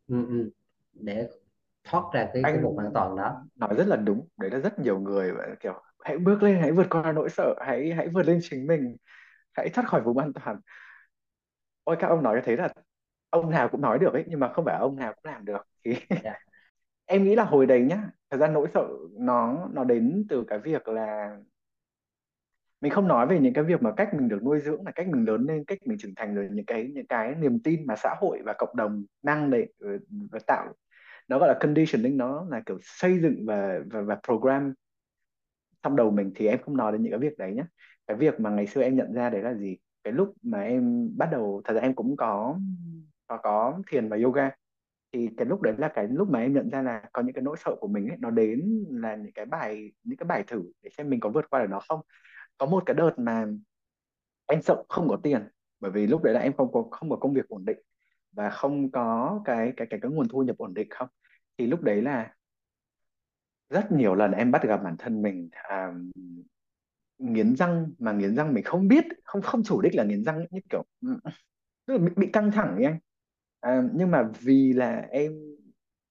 Ừ, 0.08 0.26
ừ, 0.28 0.50
để 0.92 1.28
thoát 1.84 2.04
ra 2.14 2.28
cái 2.34 2.42
cái 2.42 2.58
vùng 2.62 2.78
an 2.78 2.90
toàn 2.94 3.16
đó. 3.16 3.42
nói 3.56 3.74
rất 3.76 3.86
là 3.86 3.96
đúng. 3.96 4.28
Đấy 4.38 4.50
là 4.50 4.58
rất 4.58 4.78
nhiều 4.78 5.00
người 5.00 5.32
kiểu 5.60 5.82
hãy 6.04 6.18
bước 6.18 6.42
lên 6.42 6.60
hãy 6.60 6.72
vượt 6.72 6.86
qua 6.90 7.12
nỗi 7.12 7.30
sợ 7.30 7.54
hãy 7.66 7.92
hãy 7.96 8.08
vượt 8.08 8.22
lên 8.26 8.40
chính 8.50 8.66
mình 8.66 8.96
hãy 9.54 9.68
thoát 9.74 9.88
khỏi 9.88 10.02
vùng 10.02 10.18
an 10.18 10.32
toàn. 10.34 10.60
Ôi 11.84 11.96
các 12.00 12.08
ông 12.08 12.22
nói 12.22 12.36
như 12.36 12.42
thế 12.44 12.56
là 12.56 12.68
ông 13.30 13.50
nào 13.50 13.68
cũng 13.68 13.80
nói 13.80 13.98
được 13.98 14.12
ấy 14.12 14.24
nhưng 14.28 14.40
mà 14.40 14.52
không 14.52 14.64
phải 14.64 14.76
ông 14.80 14.96
nào 14.96 15.12
cũng 15.14 15.32
làm 15.32 15.44
được. 15.44 15.66
Thì 15.84 15.94
Dạ. 16.22 16.34
em 17.06 17.24
nghĩ 17.24 17.34
là 17.36 17.44
hồi 17.44 17.66
đấy 17.66 17.80
nhá 17.90 18.10
thật 18.30 18.36
ra 18.38 18.48
nỗi 18.48 18.68
sợ 18.74 18.88
nó 19.12 19.68
nó 19.72 19.84
đến 19.84 20.26
từ 20.28 20.44
cái 20.48 20.58
việc 20.58 20.88
là 20.88 21.36
mình 22.80 22.92
không 22.92 23.08
nói 23.08 23.26
về 23.26 23.40
những 23.40 23.52
cái 23.54 23.64
việc 23.64 23.82
mà 23.82 23.92
cách 23.96 24.14
mình 24.14 24.28
được 24.28 24.42
nuôi 24.44 24.60
dưỡng 24.60 24.86
là 24.86 24.90
cách 24.90 25.08
mình 25.08 25.24
lớn 25.24 25.44
lên 25.48 25.64
cách 25.64 25.78
mình 25.84 25.98
trưởng 25.98 26.14
thành 26.16 26.34
rồi 26.34 26.48
những 26.52 26.64
cái 26.66 26.90
những 26.94 27.06
cái 27.06 27.34
niềm 27.34 27.58
tin 27.64 27.86
mà 27.86 27.96
xã 27.96 28.14
hội 28.20 28.42
và 28.44 28.52
cộng 28.58 28.76
đồng 28.76 29.04
năng 29.22 29.50
để 29.50 29.66
ừ, 29.78 29.98
và 30.30 30.38
tạo. 30.46 30.66
Nó 31.28 31.38
gọi 31.38 31.48
là 31.48 31.58
conditioning 31.60 32.16
nó 32.16 32.46
là 32.50 32.62
kiểu 32.66 32.78
xây 32.82 33.18
dựng 33.20 33.46
và 33.46 33.78
và, 33.90 34.00
và 34.02 34.18
program 34.24 34.74
trong 35.82 35.96
đầu 35.96 36.10
mình 36.10 36.32
thì 36.34 36.46
em 36.46 36.58
không 36.62 36.76
nói 36.76 36.92
đến 36.92 37.02
những 37.02 37.12
cái 37.12 37.20
việc 37.20 37.38
đấy 37.38 37.52
nhé 37.52 37.64
cái 38.06 38.16
việc 38.16 38.40
mà 38.40 38.50
ngày 38.50 38.66
xưa 38.66 38.82
em 38.82 38.96
nhận 38.96 39.12
ra 39.12 39.30
đấy 39.30 39.42
là 39.42 39.54
gì? 39.54 39.76
Cái 40.04 40.12
lúc 40.12 40.34
mà 40.42 40.62
em 40.62 41.10
bắt 41.16 41.28
đầu 41.32 41.62
thật 41.64 41.74
ra 41.74 41.80
em 41.80 41.94
cũng 41.94 42.16
có 42.16 42.58
có 43.26 43.36
có 43.36 43.82
thiền 43.90 44.08
và 44.08 44.16
yoga. 44.22 44.50
Thì 45.12 45.28
cái 45.36 45.46
lúc 45.46 45.60
đấy 45.62 45.74
là 45.78 45.88
cái 45.88 46.08
lúc 46.08 46.28
mà 46.30 46.40
em 46.40 46.52
nhận 46.54 46.70
ra 46.70 46.82
là 46.82 47.02
có 47.12 47.22
những 47.22 47.34
cái 47.34 47.42
nỗi 47.42 47.56
sợ 47.64 47.76
của 47.80 47.88
mình 47.88 48.08
ấy 48.08 48.16
nó 48.20 48.30
đến 48.30 48.84
là 48.90 49.16
những 49.16 49.32
cái 49.32 49.46
bài 49.46 49.92
những 50.04 50.16
cái 50.16 50.26
bài 50.26 50.44
thử 50.46 50.62
để 50.82 50.90
xem 50.96 51.10
mình 51.10 51.20
có 51.20 51.28
vượt 51.28 51.50
qua 51.50 51.60
được 51.60 51.70
nó 51.70 51.80
không 51.88 52.00
có 52.60 52.66
một 52.66 52.84
cái 52.86 52.94
đợt 52.96 53.12
mà 53.18 53.46
em 54.46 54.62
sợ 54.62 54.84
không 54.88 55.08
có 55.08 55.16
tiền 55.22 55.48
bởi 55.80 55.90
vì 55.90 56.06
lúc 56.06 56.22
đấy 56.22 56.34
là 56.34 56.40
em 56.40 56.52
không 56.56 56.72
có 56.72 56.84
không 56.90 57.10
có 57.10 57.16
công 57.16 57.34
việc 57.34 57.48
ổn 57.48 57.64
định 57.64 57.78
và 58.32 58.50
không 58.50 58.90
có 58.92 59.40
cái 59.44 59.72
cái 59.76 59.86
cái 59.90 60.00
cái 60.02 60.10
nguồn 60.10 60.28
thu 60.28 60.42
nhập 60.42 60.56
ổn 60.58 60.74
định 60.74 60.88
không? 60.90 61.08
Thì 61.58 61.66
lúc 61.66 61.82
đấy 61.82 62.02
là 62.02 62.34
rất 63.70 63.92
nhiều 63.92 64.14
lần 64.14 64.32
em 64.32 64.50
bắt 64.50 64.62
gặp 64.62 64.80
bản 64.84 64.96
thân 64.98 65.22
mình 65.22 65.48
à, 65.52 65.92
nghiến 67.18 67.56
răng 67.56 67.90
mà 67.98 68.12
nghiến 68.12 68.36
răng 68.36 68.54
mình 68.54 68.64
không 68.64 68.88
biết 68.88 69.04
không 69.24 69.42
không 69.42 69.62
chủ 69.64 69.80
đích 69.80 69.94
là 69.94 70.04
nghiến 70.04 70.24
răng 70.24 70.46
như 70.50 70.60
kiểu 70.70 70.84
ừ, 71.02 71.08
tức 71.86 71.94
là 71.94 71.98
bị, 72.00 72.12
bị 72.16 72.28
căng 72.32 72.52
thẳng 72.52 72.76
ấy 72.76 72.84
anh. 72.84 72.98
À, 73.60 73.82
nhưng 73.94 74.10
mà 74.10 74.30
vì 74.40 74.72
là 74.72 75.08
em 75.10 75.32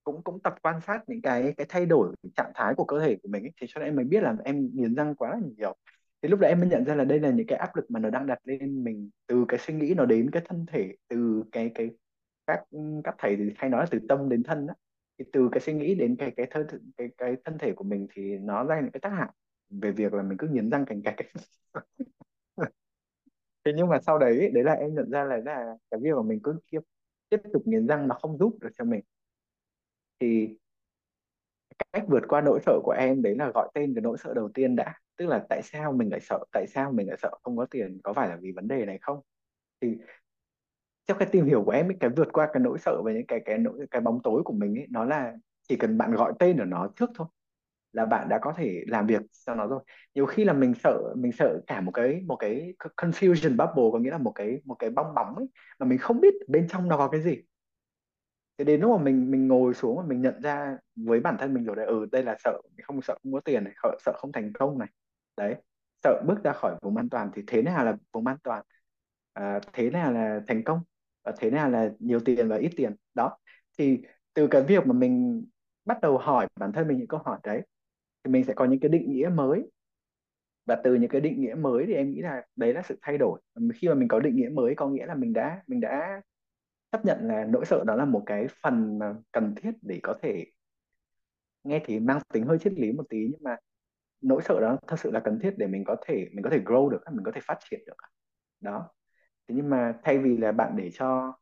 cũng 0.04 0.24
cũng 0.24 0.40
tập 0.44 0.56
quan 0.64 0.82
sát 0.82 1.02
những 1.10 1.22
cái 1.24 1.54
cái 1.58 1.66
thay 1.70 1.88
đổi 1.88 2.16
trạng 2.38 2.54
thái 2.56 2.76
của 2.78 2.86
cơ 2.86 3.02
thể 3.02 3.18
của 3.24 3.30
mình 3.30 3.44
ấy, 3.46 3.52
thì 3.62 3.68
cho 3.70 3.80
nên 3.80 3.90
em 3.90 3.96
mới 3.96 4.06
biết 4.06 4.24
là 4.24 4.36
em 4.46 4.70
nghiến 4.76 4.96
răng 4.96 5.16
quá 5.16 5.32
là 5.32 5.40
nhiều 5.58 5.76
thì 6.22 6.30
lúc 6.30 6.40
đấy 6.40 6.50
em 6.50 6.60
mới 6.60 6.70
nhận 6.70 6.86
ra 6.86 6.96
là 6.96 7.04
đây 7.04 7.20
là 7.20 7.32
những 7.32 7.48
cái 7.48 7.58
áp 7.58 7.76
lực 7.76 7.92
mà 7.92 8.00
nó 8.00 8.10
đang 8.10 8.28
đặt 8.28 8.40
lên 8.44 8.84
mình 8.84 9.10
từ 9.28 9.46
cái 9.48 9.60
suy 9.60 9.74
nghĩ 9.74 9.94
nó 9.98 10.06
đến 10.06 10.30
cái 10.32 10.44
thân 10.46 10.66
thể, 10.68 10.96
từ 11.08 11.44
cái 11.52 11.72
cái 11.76 11.90
các 12.48 12.64
các 13.04 13.16
thầy 13.18 13.36
thì 13.38 13.44
hay 13.58 13.70
nói 13.70 13.82
là 13.82 13.88
từ 13.92 14.00
tâm 14.10 14.30
đến 14.30 14.44
thân 14.44 14.68
đó 14.68 14.74
thì 15.20 15.26
từ 15.34 15.50
cái 15.52 15.60
suy 15.62 15.74
nghĩ 15.74 15.96
đến 15.96 16.16
cái 16.20 16.32
cái 16.38 16.48
thân 16.52 16.68
cái 16.98 17.08
cái 17.18 17.36
thân 17.46 17.58
thể 17.58 17.74
của 17.76 17.84
mình 17.84 18.08
thì 18.14 18.38
nó 18.38 18.64
ra 18.66 18.82
những 18.82 18.92
cái 18.92 19.00
tác 19.02 19.10
hại 19.10 19.30
về 19.70 19.92
việc 19.92 20.14
là 20.14 20.24
mình 20.24 20.38
cứ 20.38 20.48
nghiến 20.48 20.70
răng 20.70 20.86
cành 20.86 21.02
cạch. 21.04 21.16
Thế 23.66 23.72
nhưng 23.76 23.88
mà 23.90 24.00
sau 24.02 24.18
đấy 24.20 24.52
đấy 24.54 24.64
là 24.64 24.74
em 24.74 24.96
nhận 24.96 25.12
ra 25.12 25.24
là 25.24 25.38
là 25.38 25.76
cái 25.92 26.00
việc 26.04 26.12
mà 26.16 26.22
mình 26.24 26.40
cứ 26.44 26.60
tiếp 26.72 26.80
tiếp 27.30 27.38
tục 27.54 27.64
nghiến 27.68 27.88
răng 27.88 28.08
nó 28.08 28.16
không 28.22 28.38
giúp 28.38 28.58
được 28.62 28.70
cho 28.78 28.84
mình. 28.86 29.02
Thì 30.20 30.59
cách 31.94 32.04
vượt 32.08 32.24
qua 32.28 32.42
nỗi 32.42 32.60
sợ 32.66 32.80
của 32.84 32.92
em 32.92 33.22
đấy 33.22 33.36
là 33.36 33.52
gọi 33.54 33.70
tên 33.74 33.94
cái 33.96 34.02
nỗi 34.02 34.18
sợ 34.18 34.34
đầu 34.34 34.50
tiên 34.54 34.76
đã. 34.76 34.94
Tức 35.18 35.28
là 35.28 35.46
tại 35.50 35.62
sao 35.64 35.92
mình 35.92 36.10
lại 36.12 36.20
sợ 36.20 36.40
tại 36.52 36.66
sao 36.68 36.92
mình 36.92 37.08
lại 37.08 37.18
sợ 37.22 37.32
không 37.44 37.58
có 37.58 37.66
tiền? 37.66 38.00
Có 38.04 38.14
phải 38.14 38.30
là 38.30 38.38
vì 38.42 38.52
vấn 38.52 38.68
đề 38.68 38.86
này 38.86 38.98
không? 39.02 39.20
Thì 39.82 39.98
trong 41.08 41.18
cái 41.18 41.28
tìm 41.32 41.46
hiểu 41.46 41.64
của 41.64 41.72
em 41.72 41.88
ấy, 41.90 41.98
cái 42.00 42.10
vượt 42.10 42.28
qua 42.34 42.50
cái 42.54 42.64
nỗi 42.64 42.80
sợ 42.80 43.02
và 43.06 43.12
những 43.12 43.26
cái 43.28 43.40
cái 43.46 43.58
nỗi 43.58 43.88
cái 43.92 44.02
bóng 44.02 44.20
tối 44.24 44.42
của 44.46 44.54
mình 44.54 44.76
ấy 44.76 44.88
nó 44.90 45.06
là 45.06 45.34
chỉ 45.70 45.76
cần 45.76 45.98
bạn 45.98 46.12
gọi 46.12 46.34
tên 46.40 46.58
của 46.58 46.66
nó 46.66 46.90
trước 46.96 47.10
thôi 47.16 47.28
là 47.94 48.06
bạn 48.06 48.30
đã 48.30 48.40
có 48.42 48.54
thể 48.58 48.84
làm 48.88 49.08
việc 49.08 49.22
cho 49.46 49.56
nó 49.56 49.68
rồi. 49.68 49.84
Nhiều 50.16 50.26
khi 50.26 50.46
là 50.46 50.54
mình 50.54 50.74
sợ 50.84 51.14
mình 51.18 51.32
sợ 51.32 51.62
cả 51.68 51.82
một 51.82 51.92
cái 51.92 52.22
một 52.28 52.36
cái 52.36 52.74
confusion 52.98 53.50
bubble 53.52 53.90
có 53.94 54.00
nghĩa 54.00 54.12
là 54.12 54.18
một 54.18 54.32
cái 54.36 54.62
một 54.66 54.76
cái 54.80 54.90
bong 54.90 55.16
bóng 55.16 55.36
ấy 55.36 55.48
mà 55.80 55.86
mình 55.86 55.98
không 56.00 56.22
biết 56.22 56.34
bên 56.48 56.68
trong 56.68 56.88
nó 56.88 56.98
có 56.98 57.08
cái 57.08 57.22
gì 57.22 57.38
thế 58.60 58.66
đến 58.66 58.82
lúc 58.82 58.98
mà 58.98 59.04
mình 59.04 59.32
mình 59.32 59.48
ngồi 59.48 59.74
xuống 59.74 59.98
và 59.98 60.04
mình 60.08 60.22
nhận 60.22 60.42
ra 60.42 60.78
với 60.96 61.20
bản 61.20 61.36
thân 61.40 61.54
mình 61.54 61.64
rồi 61.64 61.76
đấy 61.76 61.86
ừ 61.86 62.06
đây 62.12 62.24
là 62.24 62.36
sợ 62.40 62.62
không 62.84 63.02
sợ 63.02 63.18
không 63.24 63.34
có 63.34 63.40
tiền 63.40 63.64
này 63.64 63.74
sợ, 63.84 63.98
sợ 64.06 64.14
không 64.18 64.32
thành 64.32 64.54
công 64.54 64.78
này. 64.78 64.88
Đấy 65.38 65.56
sợ 66.04 66.22
bước 66.28 66.44
ra 66.44 66.54
khỏi 66.54 66.76
vùng 66.82 66.98
an 66.98 67.10
toàn 67.10 67.30
thì 67.34 67.42
thế 67.48 67.62
nào 67.62 67.86
là 67.86 67.98
vùng 68.12 68.28
an 68.28 68.38
toàn? 68.44 68.64
À, 69.34 69.60
thế 69.74 69.90
nào 69.90 70.14
là 70.14 70.42
thành 70.48 70.64
công? 70.64 70.80
Và 71.24 71.34
thế 71.40 71.52
nào 71.52 71.70
là 71.70 71.92
nhiều 72.00 72.20
tiền 72.20 72.48
và 72.50 72.58
ít 72.58 72.70
tiền? 72.78 72.96
Đó 73.14 73.38
thì 73.78 74.02
từ 74.34 74.48
cái 74.48 74.62
việc 74.62 74.88
mà 74.88 74.94
mình 74.94 75.46
bắt 75.86 76.02
đầu 76.02 76.18
hỏi 76.18 76.48
bản 76.60 76.72
thân 76.72 76.88
mình 76.88 76.98
những 76.98 77.08
câu 77.08 77.20
hỏi 77.26 77.40
đấy 77.44 77.62
thì 78.24 78.32
mình 78.32 78.44
sẽ 78.44 78.54
có 78.54 78.66
những 78.66 78.80
cái 78.80 78.90
định 78.90 79.12
nghĩa 79.12 79.30
mới. 79.30 79.72
Và 80.66 80.76
từ 80.84 80.96
những 80.96 81.10
cái 81.10 81.22
định 81.22 81.42
nghĩa 81.42 81.56
mới 81.56 81.86
thì 81.88 81.94
em 81.94 82.12
nghĩ 82.12 82.22
là 82.22 82.46
đấy 82.56 82.74
là 82.74 82.82
sự 82.82 82.98
thay 83.02 83.18
đổi. 83.18 83.42
Khi 83.76 83.88
mà 83.88 83.94
mình 83.94 84.08
có 84.08 84.20
định 84.20 84.36
nghĩa 84.36 84.50
mới 84.50 84.76
có 84.76 84.88
nghĩa 84.88 85.06
là 85.06 85.16
mình 85.16 85.34
đã 85.34 85.64
mình 85.68 85.82
đã 85.82 86.22
chấp 86.92 87.06
nhận 87.06 87.18
là 87.28 87.46
nỗi 87.50 87.66
sợ 87.66 87.84
đó 87.88 87.96
là 87.96 88.06
một 88.06 88.24
cái 88.26 88.48
phần 88.64 89.00
mà 89.00 89.14
cần 89.32 89.56
thiết 89.56 89.72
để 89.82 90.00
có 90.04 90.16
thể 90.22 90.46
nghe 91.64 91.82
thì 91.86 92.00
mang 92.00 92.20
tính 92.34 92.46
hơi 92.46 92.58
triết 92.60 92.74
lý 92.74 92.92
một 92.92 93.04
tí, 93.10 93.18
nhưng 93.32 93.44
mà 93.44 93.56
nỗi 94.22 94.42
sợ 94.46 94.62
đó 94.62 94.78
thật 94.88 94.96
sự 95.00 95.12
là 95.12 95.20
cần 95.20 95.40
thiết 95.44 95.56
để 95.58 95.68
mình 95.68 95.84
có 95.88 95.96
thể, 96.08 96.30
mình 96.34 96.44
có 96.44 96.50
thể 96.50 96.60
grow 96.60 96.90
được, 96.90 97.00
mình 97.14 97.26
có 97.26 97.32
thể 97.36 97.42
phát 97.46 97.58
triển 97.70 97.80
được. 97.88 97.94
Đó. 98.62 98.90
Thế 99.50 99.56
nhưng 99.56 99.70
mà 99.70 99.94
thay 100.04 100.18
vì 100.20 100.38
là 100.38 100.52
bạn 100.52 100.74
để 100.78 100.92
cho 100.94 101.34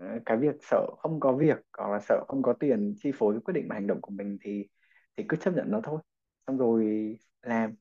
ờ, 0.00 0.06
cái 0.26 0.36
việc 0.36 0.56
sợ 0.62 0.86
không 0.98 1.20
có 1.20 1.32
việc 1.32 1.58
hoặc 1.78 1.90
là 1.92 2.00
sợ 2.00 2.24
không 2.28 2.42
có 2.42 2.52
tiền 2.52 2.94
chi 2.98 3.12
phối 3.14 3.34
cái 3.34 3.40
quyết 3.40 3.54
định 3.54 3.66
và 3.70 3.74
hành 3.74 3.86
động 3.86 4.00
của 4.02 4.12
mình 4.12 4.38
thì 4.42 4.68
thì 5.16 5.24
cứ 5.28 5.36
chấp 5.36 5.54
nhận 5.54 5.70
nó 5.70 5.80
thôi. 5.84 6.00
Xong 6.46 6.58
rồi 6.58 7.16
làm. 7.42 7.74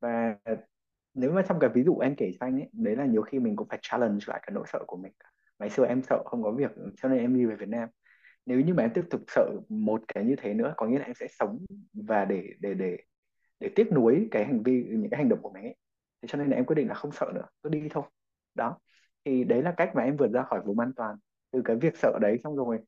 Và 0.00 0.36
nếu 1.14 1.32
mà 1.32 1.42
trong 1.48 1.58
cái 1.60 1.70
ví 1.74 1.84
dụ 1.84 1.98
em 1.98 2.14
kể 2.16 2.32
cho 2.40 2.46
anh 2.46 2.54
ấy, 2.60 2.70
đấy 2.72 2.96
là 2.96 3.06
nhiều 3.06 3.22
khi 3.22 3.38
mình 3.38 3.56
cũng 3.56 3.68
phải 3.68 3.78
challenge 3.82 4.20
lại 4.28 4.40
cái 4.46 4.52
nỗi 4.54 4.64
sợ 4.72 4.80
của 4.86 4.96
mình 4.96 5.12
ngày 5.58 5.70
xưa 5.70 5.86
em 5.86 6.02
sợ 6.02 6.22
không 6.24 6.42
có 6.42 6.50
việc, 6.50 6.70
cho 6.96 7.08
nên 7.08 7.18
em 7.18 7.36
đi 7.36 7.44
về 7.46 7.56
Việt 7.56 7.68
Nam. 7.68 7.88
Nếu 8.46 8.60
như 8.60 8.74
mà 8.74 8.82
em 8.82 8.90
tiếp 8.94 9.04
tục 9.10 9.20
sợ 9.28 9.50
một 9.68 10.02
cái 10.08 10.24
như 10.24 10.36
thế 10.38 10.54
nữa, 10.54 10.74
có 10.76 10.86
nghĩa 10.86 10.98
là 10.98 11.04
em 11.04 11.14
sẽ 11.14 11.26
sống 11.38 11.64
và 11.92 12.24
để 12.24 12.42
để 12.60 12.74
để 12.74 12.96
để 13.60 13.70
tiếc 13.76 13.92
nuối 13.92 14.28
cái 14.30 14.44
hành 14.44 14.62
vi, 14.62 14.84
những 14.90 15.10
cái 15.10 15.18
hành 15.18 15.28
động 15.28 15.42
của 15.42 15.50
mình 15.52 15.64
ấy. 15.64 15.76
Thế 16.22 16.28
cho 16.28 16.38
nên 16.38 16.50
là 16.50 16.56
em 16.56 16.64
quyết 16.64 16.74
định 16.76 16.88
là 16.88 16.94
không 16.94 17.12
sợ 17.12 17.32
nữa, 17.34 17.46
cứ 17.62 17.70
đi 17.70 17.88
thôi. 17.90 18.04
Đó. 18.54 18.78
Thì 19.24 19.44
đấy 19.44 19.62
là 19.62 19.74
cách 19.76 19.90
mà 19.94 20.02
em 20.02 20.16
vượt 20.16 20.28
ra 20.32 20.42
khỏi 20.42 20.60
vùng 20.66 20.78
an 20.78 20.92
toàn 20.96 21.16
từ 21.50 21.62
cái 21.64 21.76
việc 21.76 21.96
sợ 21.96 22.18
đấy 22.22 22.38
xong 22.44 22.56
rồi. 22.56 22.78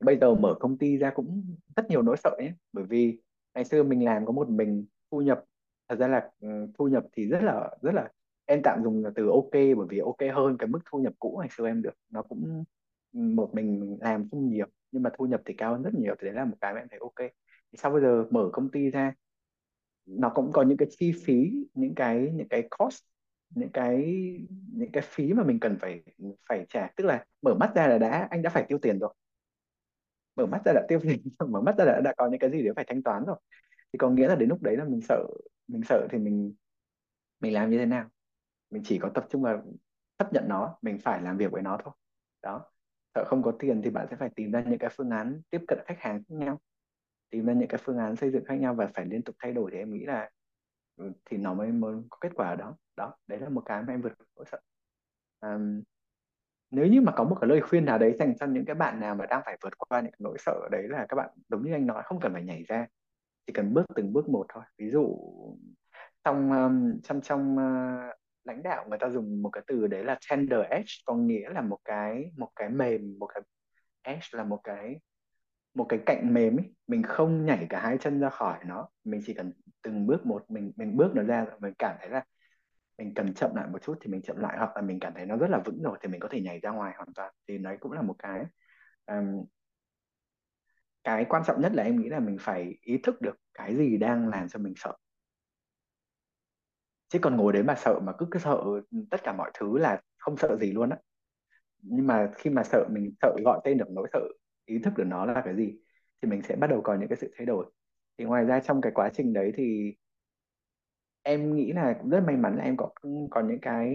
Bây 0.00 0.18
giờ 0.18 0.34
mở 0.34 0.54
công 0.60 0.78
ty 0.78 0.96
ra 0.96 1.10
cũng 1.10 1.56
rất 1.76 1.86
nhiều 1.90 2.02
nỗi 2.02 2.16
sợ 2.24 2.36
nhé. 2.40 2.52
Bởi 2.72 2.84
vì 2.84 3.20
ngày 3.54 3.64
xưa 3.64 3.82
mình 3.82 4.04
làm 4.04 4.26
có 4.26 4.32
một 4.32 4.48
mình 4.48 4.86
thu 5.10 5.20
nhập, 5.20 5.44
thật 5.88 5.96
ra 5.98 6.08
là 6.08 6.30
ừ, 6.40 6.48
thu 6.78 6.88
nhập 6.88 7.04
thì 7.12 7.28
rất 7.28 7.42
là 7.42 7.70
rất 7.82 7.94
là 7.94 8.08
em 8.46 8.60
tạm 8.64 8.80
dùng 8.84 9.04
là 9.04 9.10
từ 9.14 9.28
ok 9.30 9.52
bởi 9.52 9.86
vì 9.90 9.98
ok 9.98 10.18
hơn 10.34 10.56
cái 10.58 10.68
mức 10.68 10.78
thu 10.90 10.98
nhập 10.98 11.12
cũ 11.18 11.38
ngày 11.40 11.48
xưa 11.56 11.66
em 11.66 11.82
được. 11.82 11.94
Nó 12.10 12.22
cũng 12.22 12.64
một 13.12 13.50
mình 13.54 13.98
làm 14.00 14.28
không 14.30 14.48
nhiều 14.48 14.66
nhưng 14.92 15.02
mà 15.02 15.10
thu 15.18 15.26
nhập 15.26 15.40
thì 15.46 15.54
cao 15.54 15.72
hơn 15.72 15.82
rất 15.82 15.94
nhiều 15.94 16.14
thì 16.20 16.26
đấy 16.26 16.34
là 16.34 16.44
một 16.44 16.56
cái 16.60 16.74
mà 16.74 16.80
em 16.80 16.88
thấy 16.90 16.98
ok. 17.02 17.30
Thì 17.72 17.78
sau 17.78 17.92
bây 17.92 18.02
giờ 18.02 18.24
mở 18.30 18.50
công 18.52 18.70
ty 18.70 18.90
ra 18.90 19.14
nó 20.06 20.30
cũng 20.34 20.52
có 20.52 20.62
những 20.62 20.76
cái 20.78 20.88
chi 20.98 21.12
phí 21.24 21.50
những 21.74 21.94
cái 21.94 22.30
những 22.34 22.48
cái 22.48 22.68
cost 22.78 23.02
những 23.50 23.70
cái 23.72 24.04
những 24.72 24.92
cái 24.92 25.02
phí 25.06 25.32
mà 25.32 25.44
mình 25.44 25.60
cần 25.60 25.78
phải 25.80 26.02
phải 26.48 26.66
trả. 26.68 26.88
Tức 26.96 27.04
là 27.04 27.24
mở 27.42 27.54
mắt 27.54 27.72
ra 27.74 27.86
là 27.88 27.98
đã 27.98 28.28
anh 28.30 28.42
đã 28.42 28.50
phải 28.50 28.64
tiêu 28.68 28.78
tiền 28.82 28.98
rồi. 28.98 29.14
Mở 30.36 30.46
mắt 30.46 30.62
ra 30.64 30.72
đã 30.72 30.82
tiêu 30.88 31.00
tiền 31.02 31.18
mở 31.48 31.60
mắt 31.60 31.74
ra 31.78 31.84
đã, 31.84 32.00
đã 32.04 32.14
có 32.16 32.28
những 32.30 32.40
cái 32.40 32.50
gì 32.50 32.62
để 32.62 32.70
phải 32.76 32.84
thanh 32.88 33.02
toán 33.02 33.24
rồi. 33.26 33.36
Thì 33.92 33.98
có 33.98 34.10
nghĩa 34.10 34.28
là 34.28 34.34
đến 34.36 34.48
lúc 34.48 34.62
đấy 34.62 34.76
là 34.76 34.84
mình 34.84 35.00
sợ 35.02 35.26
mình 35.68 35.82
sợ 35.88 36.08
thì 36.12 36.18
mình 36.18 36.54
mình 37.40 37.54
làm 37.54 37.70
như 37.70 37.78
thế 37.78 37.86
nào? 37.86 38.10
Mình 38.70 38.82
chỉ 38.84 38.98
có 38.98 39.08
tập 39.08 39.26
trung 39.30 39.42
vào 39.42 39.62
chấp 40.18 40.32
nhận 40.32 40.44
nó 40.48 40.78
mình 40.82 40.98
phải 40.98 41.22
làm 41.22 41.36
việc 41.36 41.52
với 41.52 41.62
nó 41.62 41.78
thôi. 41.84 41.94
Đó. 42.42 42.64
Sợ 43.14 43.24
không 43.26 43.42
có 43.42 43.52
tiền 43.58 43.82
thì 43.82 43.90
bạn 43.90 44.06
sẽ 44.10 44.16
phải 44.16 44.30
tìm 44.36 44.52
ra 44.52 44.62
những 44.66 44.78
cái 44.78 44.90
phương 44.96 45.10
án 45.10 45.40
tiếp 45.50 45.60
cận 45.68 45.78
khách 45.86 45.98
hàng 46.00 46.18
khác 46.18 46.34
nhau 46.36 46.60
tìm 47.30 47.46
ra 47.46 47.52
những 47.52 47.68
cái 47.68 47.80
phương 47.84 47.98
án 47.98 48.16
xây 48.16 48.30
dựng 48.30 48.44
khác 48.44 48.54
nhau 48.54 48.74
và 48.74 48.86
phải 48.94 49.06
liên 49.06 49.22
tục 49.22 49.36
thay 49.38 49.52
đổi 49.52 49.70
thì 49.70 49.78
em 49.78 49.92
nghĩ 49.92 50.04
là 50.04 50.30
ừ, 50.96 51.12
thì 51.24 51.36
nó 51.36 51.54
mới 51.54 51.72
mới 51.72 51.94
có 52.10 52.18
kết 52.20 52.32
quả 52.34 52.48
ở 52.48 52.56
đó. 52.56 52.76
Đó 52.96 53.16
đấy 53.26 53.40
là 53.40 53.48
một 53.48 53.62
cái 53.64 53.82
mà 53.82 53.94
em 53.94 54.02
vượt 54.02 54.12
nỗi 54.36 54.44
sợ. 54.50 54.60
À, 55.40 55.58
nếu 56.70 56.86
như 56.86 57.00
mà 57.00 57.12
có 57.16 57.24
một 57.24 57.36
cái 57.40 57.48
lời 57.48 57.60
khuyên 57.60 57.84
nào 57.84 57.98
đấy 57.98 58.16
dành 58.18 58.36
cho 58.38 58.46
những 58.46 58.64
cái 58.64 58.74
bạn 58.74 59.00
nào 59.00 59.14
mà 59.14 59.26
đang 59.26 59.42
phải 59.44 59.58
vượt 59.62 59.78
qua 59.78 60.00
những 60.00 60.12
cái 60.12 60.20
nỗi 60.20 60.36
sợ 60.38 60.68
đấy 60.70 60.82
là 60.88 61.06
các 61.08 61.16
bạn 61.16 61.30
đúng 61.48 61.64
như 61.64 61.72
anh 61.72 61.86
nói 61.86 62.02
không 62.04 62.20
cần 62.20 62.32
phải 62.32 62.42
nhảy 62.44 62.62
ra 62.68 62.86
chỉ 63.46 63.52
cần 63.52 63.74
bước 63.74 63.84
từng 63.94 64.12
bước 64.12 64.28
một 64.28 64.46
thôi. 64.48 64.64
Ví 64.78 64.90
dụ 64.90 65.16
trong 66.24 66.52
um, 66.52 67.00
trong 67.02 67.20
trong 67.20 67.56
uh, 67.56 68.16
lãnh 68.46 68.62
đạo 68.62 68.86
người 68.88 68.98
ta 68.98 69.08
dùng 69.10 69.42
một 69.42 69.50
cái 69.50 69.64
từ 69.66 69.86
đấy 69.86 70.04
là 70.04 70.18
tender 70.30 70.60
edge 70.70 70.92
có 71.04 71.14
nghĩa 71.14 71.48
là 71.48 71.60
một 71.60 71.78
cái 71.84 72.30
một 72.36 72.48
cái 72.56 72.68
mềm 72.70 73.18
một 73.18 73.26
cái 73.26 73.42
edge 74.02 74.26
là 74.32 74.44
một 74.44 74.60
cái 74.64 75.00
một 75.74 75.86
cái 75.88 76.00
cạnh 76.06 76.34
mềm 76.34 76.56
ấy 76.56 76.74
mình 76.86 77.02
không 77.02 77.46
nhảy 77.46 77.66
cả 77.68 77.80
hai 77.80 77.98
chân 78.00 78.20
ra 78.20 78.30
khỏi 78.30 78.58
nó. 78.66 78.88
Mình 79.04 79.20
chỉ 79.26 79.34
cần 79.34 79.52
từng 79.82 80.06
bước 80.06 80.26
một 80.26 80.50
mình 80.50 80.72
mình 80.76 80.96
bước 80.96 81.12
nó 81.14 81.22
ra 81.22 81.46
mình 81.60 81.74
cảm 81.78 81.96
thấy 82.00 82.08
là 82.10 82.24
mình 82.98 83.14
cần 83.14 83.34
chậm 83.34 83.54
lại 83.54 83.68
một 83.72 83.82
chút 83.82 83.98
thì 84.00 84.10
mình 84.10 84.22
chậm 84.22 84.36
lại 84.36 84.58
hoặc 84.58 84.76
là 84.76 84.82
mình 84.82 85.00
cảm 85.00 85.12
thấy 85.16 85.26
nó 85.26 85.36
rất 85.36 85.50
là 85.50 85.58
vững 85.64 85.82
rồi 85.82 85.98
thì 86.02 86.08
mình 86.08 86.20
có 86.20 86.28
thể 86.28 86.40
nhảy 86.40 86.60
ra 86.60 86.70
ngoài 86.70 86.94
hoàn 86.96 87.14
toàn. 87.14 87.32
Thì 87.48 87.58
đấy 87.58 87.76
cũng 87.80 87.92
là 87.92 88.02
một 88.02 88.16
cái 88.18 88.44
um, 89.06 89.44
cái 91.04 91.24
quan 91.28 91.42
trọng 91.46 91.60
nhất 91.60 91.72
là 91.74 91.82
em 91.82 92.00
nghĩ 92.00 92.08
là 92.08 92.20
mình 92.20 92.36
phải 92.40 92.78
ý 92.82 92.98
thức 93.02 93.20
được 93.20 93.36
cái 93.54 93.76
gì 93.76 93.96
đang 93.96 94.28
làm 94.28 94.48
cho 94.48 94.58
mình 94.58 94.74
sợ 94.76 94.96
chứ 97.08 97.18
còn 97.22 97.36
ngồi 97.36 97.52
đấy 97.52 97.62
mà 97.62 97.74
sợ, 97.74 98.00
mà 98.00 98.12
cứ 98.18 98.26
cứ 98.30 98.38
sợ 98.38 98.62
tất 99.10 99.22
cả 99.24 99.32
mọi 99.32 99.50
thứ 99.58 99.78
là 99.78 100.00
không 100.18 100.36
sợ 100.36 100.56
gì 100.56 100.72
luôn 100.72 100.90
á. 100.90 100.98
Nhưng 101.82 102.06
mà 102.06 102.30
khi 102.36 102.50
mà 102.50 102.64
sợ, 102.64 102.88
mình 102.90 103.14
sợ 103.22 103.36
gọi 103.44 103.60
tên 103.64 103.78
được, 103.78 103.90
nỗi 103.90 104.08
sợ 104.12 104.20
ý 104.64 104.78
thức 104.78 104.92
được 104.96 105.04
nó 105.06 105.26
là 105.26 105.42
cái 105.44 105.56
gì 105.56 105.78
thì 106.22 106.28
mình 106.28 106.42
sẽ 106.42 106.56
bắt 106.56 106.66
đầu 106.66 106.80
có 106.82 106.94
những 106.94 107.08
cái 107.08 107.16
sự 107.20 107.34
thay 107.36 107.46
đổi. 107.46 107.66
Thì 108.18 108.24
ngoài 108.24 108.44
ra 108.44 108.60
trong 108.60 108.80
cái 108.80 108.92
quá 108.94 109.10
trình 109.14 109.32
đấy 109.32 109.52
thì 109.56 109.94
em 111.22 111.54
nghĩ 111.54 111.72
là 111.72 111.96
cũng 112.00 112.10
rất 112.10 112.20
may 112.26 112.36
mắn 112.36 112.56
là 112.56 112.64
em 112.64 112.76
có 112.76 112.90
có 113.30 113.42
những 113.42 113.60
cái 113.62 113.90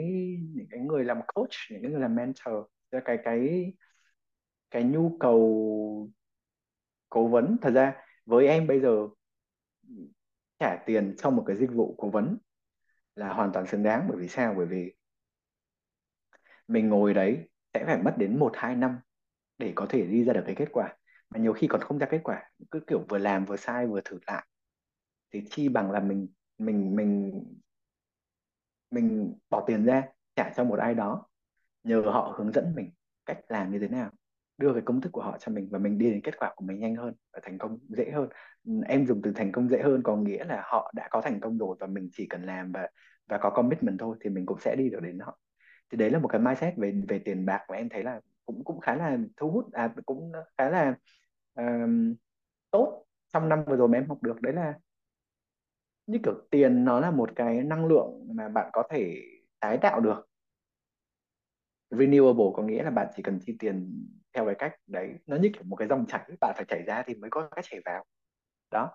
những 0.56 0.68
cái 0.70 0.80
người 0.80 1.04
làm 1.04 1.20
coach, 1.36 1.50
những 1.72 1.82
cái 1.82 1.92
người 1.92 2.02
làm 2.02 2.16
mentor. 2.16 2.66
Tức 2.90 3.00
cái 3.06 3.18
cái 3.24 3.74
cái 4.72 4.84
nhu 4.84 5.18
cầu, 5.20 6.10
cố 7.10 7.28
vấn. 7.28 7.58
Thật 7.62 7.72
ra 7.72 7.96
với 8.26 8.48
em 8.48 8.68
bây 8.68 8.80
giờ, 8.80 9.08
trả 10.60 10.76
tiền 10.86 11.16
cho 11.18 11.30
một 11.30 11.44
cái 11.48 11.56
dịch 11.56 11.72
vụ 11.74 11.96
cố 11.98 12.10
vấn 12.10 12.38
là 13.16 13.34
hoàn 13.34 13.52
toàn 13.54 13.68
xứng 13.68 13.84
đáng. 13.84 14.08
Bởi 14.10 14.18
vì 14.18 14.28
sao? 14.28 14.54
Bởi 14.58 14.66
vì 14.66 14.94
mình 16.68 16.90
ngồi 16.90 17.14
đấy 17.14 17.50
sẽ 17.74 17.86
phải 17.86 18.02
mất 18.04 18.14
đến 18.18 18.40
một, 18.40 18.52
hai 18.56 18.76
năm 18.76 19.00
để 19.58 19.74
có 19.76 19.86
thể 19.90 20.06
đi 20.06 20.24
ra 20.24 20.34
được 20.34 20.44
cái 20.46 20.56
kết 20.56 20.70
quả. 20.72 20.98
Mà 21.30 21.40
nhiều 21.40 21.54
khi 21.54 21.68
còn 21.68 21.82
không 21.82 21.98
ra 21.98 22.08
kết 22.12 22.22
quả, 22.24 22.52
cứ 22.72 22.80
kiểu 22.88 23.06
vừa 23.10 23.18
làm 23.18 23.46
vừa 23.46 23.58
sai 23.58 23.88
vừa 23.88 24.02
thử 24.06 24.20
lại. 24.28 24.48
Thì 25.34 25.44
chi 25.50 25.70
bằng 25.70 25.92
là 25.92 26.00
mình 26.00 26.28
mình 26.58 26.96
mình 26.96 27.44
mình 28.92 29.34
bỏ 29.50 29.64
tiền 29.68 29.86
ra 29.86 30.04
trả 30.36 30.54
cho 30.56 30.64
một 30.64 30.80
ai 30.80 30.96
đó, 30.96 31.28
nhờ 31.84 32.02
họ 32.06 32.36
hướng 32.38 32.52
dẫn 32.54 32.76
mình 32.76 32.92
cách 33.26 33.40
làm 33.48 33.72
như 33.72 33.80
thế 33.80 33.88
nào 33.88 34.12
đưa 34.62 34.74
cái 34.74 34.82
công 34.86 35.02
thức 35.02 35.12
của 35.12 35.22
họ 35.22 35.38
cho 35.40 35.52
mình 35.52 35.70
và 35.72 35.80
mình 35.80 35.98
đi 35.98 36.12
đến 36.12 36.22
kết 36.24 36.38
quả 36.40 36.54
của 36.56 36.66
mình 36.66 36.80
nhanh 36.80 36.96
hơn 36.96 37.14
và 37.34 37.40
thành 37.44 37.58
công 37.58 37.80
dễ 37.90 38.12
hơn. 38.12 38.30
Ừ, 38.66 38.72
em 38.88 39.08
dùng 39.08 39.22
từ 39.24 39.32
thành 39.36 39.52
công 39.52 39.70
dễ 39.70 39.82
hơn 39.82 40.04
có 40.04 40.16
nghĩa 40.16 40.44
là 40.44 40.62
họ 40.66 40.92
đã 40.96 41.08
có 41.12 41.22
thành 41.22 41.40
công 41.40 41.58
rồi 41.58 41.76
và 41.80 41.88
mình 41.88 42.10
chỉ 42.14 42.28
cần 42.30 42.44
làm 42.44 42.72
và 42.72 42.90
và 43.30 43.38
có 43.38 43.50
commitment 43.50 44.00
thôi 44.00 44.18
thì 44.22 44.30
mình 44.30 44.46
cũng 44.46 44.60
sẽ 44.60 44.76
đi 44.76 44.90
được 44.90 45.00
đến 45.04 45.20
họ. 45.20 45.40
Thì 45.92 45.98
đấy 45.98 46.10
là 46.10 46.20
một 46.20 46.28
cái 46.28 46.42
mindset 46.42 46.78
về 46.78 47.02
về 47.08 47.20
tiền 47.20 47.46
bạc 47.46 47.66
mà 47.70 47.76
em 47.76 47.90
thấy 47.90 48.04
là 48.04 48.22
cũng 48.46 48.64
cũng 48.64 48.80
khá 48.80 48.96
là 48.96 49.18
thu 49.38 49.52
hút 49.52 49.74
à 49.74 49.94
cũng 50.06 50.32
khá 50.58 50.70
là 50.70 50.96
um, 51.56 52.16
tốt 52.72 53.06
trong 53.34 53.50
năm 53.50 53.64
vừa 53.68 53.76
rồi 53.76 53.88
mà 53.88 53.98
em 53.98 54.08
học 54.10 54.24
được. 54.24 54.42
Đấy 54.42 54.54
là 54.54 54.74
như 56.08 56.20
kiểu 56.24 56.34
tiền 56.52 56.86
nó 56.86 57.00
là 57.00 57.12
một 57.12 57.30
cái 57.36 57.64
năng 57.64 57.86
lượng 57.86 58.28
mà 58.36 58.50
bạn 58.50 58.70
có 58.74 58.84
thể 58.90 59.22
tái 59.60 59.78
tạo 59.78 60.00
được. 60.00 60.28
Renewable 61.92 62.54
có 62.54 62.64
nghĩa 62.64 62.84
là 62.84 62.90
bạn 62.90 63.08
chỉ 63.16 63.24
cần 63.24 63.40
chi 63.46 63.56
tiền 63.60 64.06
theo 64.34 64.46
cái 64.46 64.56
cách 64.60 64.76
đấy, 64.88 65.14
nó 65.28 65.38
như 65.38 65.50
kiểu 65.54 65.64
một 65.64 65.76
cái 65.76 65.88
dòng 65.88 66.06
chảy, 66.08 66.32
bạn 66.42 66.54
phải 66.56 66.66
chảy 66.68 66.84
ra 66.88 67.04
thì 67.08 67.16
mới 67.16 67.30
có 67.30 67.50
cách 67.56 67.66
chảy 67.70 67.82
vào. 67.86 68.06
Đó. 68.72 68.92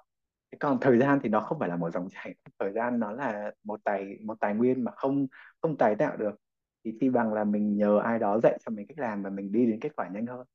Thế 0.52 0.58
còn 0.60 0.78
thời 0.80 0.98
gian 0.98 1.20
thì 1.22 1.28
nó 1.28 1.40
không 1.40 1.58
phải 1.58 1.68
là 1.68 1.76
một 1.76 1.90
dòng 1.94 2.08
chảy, 2.10 2.34
thời 2.58 2.72
gian 2.72 3.00
nó 3.00 3.12
là 3.12 3.52
một 3.64 3.80
tài 3.84 4.18
một 4.24 4.40
tài 4.40 4.54
nguyên 4.54 4.84
mà 4.84 4.92
không 4.96 5.26
không 5.62 5.78
tái 5.78 5.94
tạo 5.98 6.16
được. 6.16 6.36
Thì 6.84 6.92
chi 7.00 7.10
bằng 7.10 7.34
là 7.34 7.44
mình 7.44 7.76
nhờ 7.76 7.98
ai 8.04 8.18
đó 8.18 8.40
dạy 8.42 8.58
cho 8.66 8.70
mình 8.70 8.86
cách 8.88 8.98
làm 8.98 9.22
và 9.22 9.30
mình 9.30 9.52
đi 9.52 9.66
đến 9.66 9.80
kết 9.80 9.96
quả 9.96 10.08
nhanh 10.08 10.26
hơn. 10.26 10.46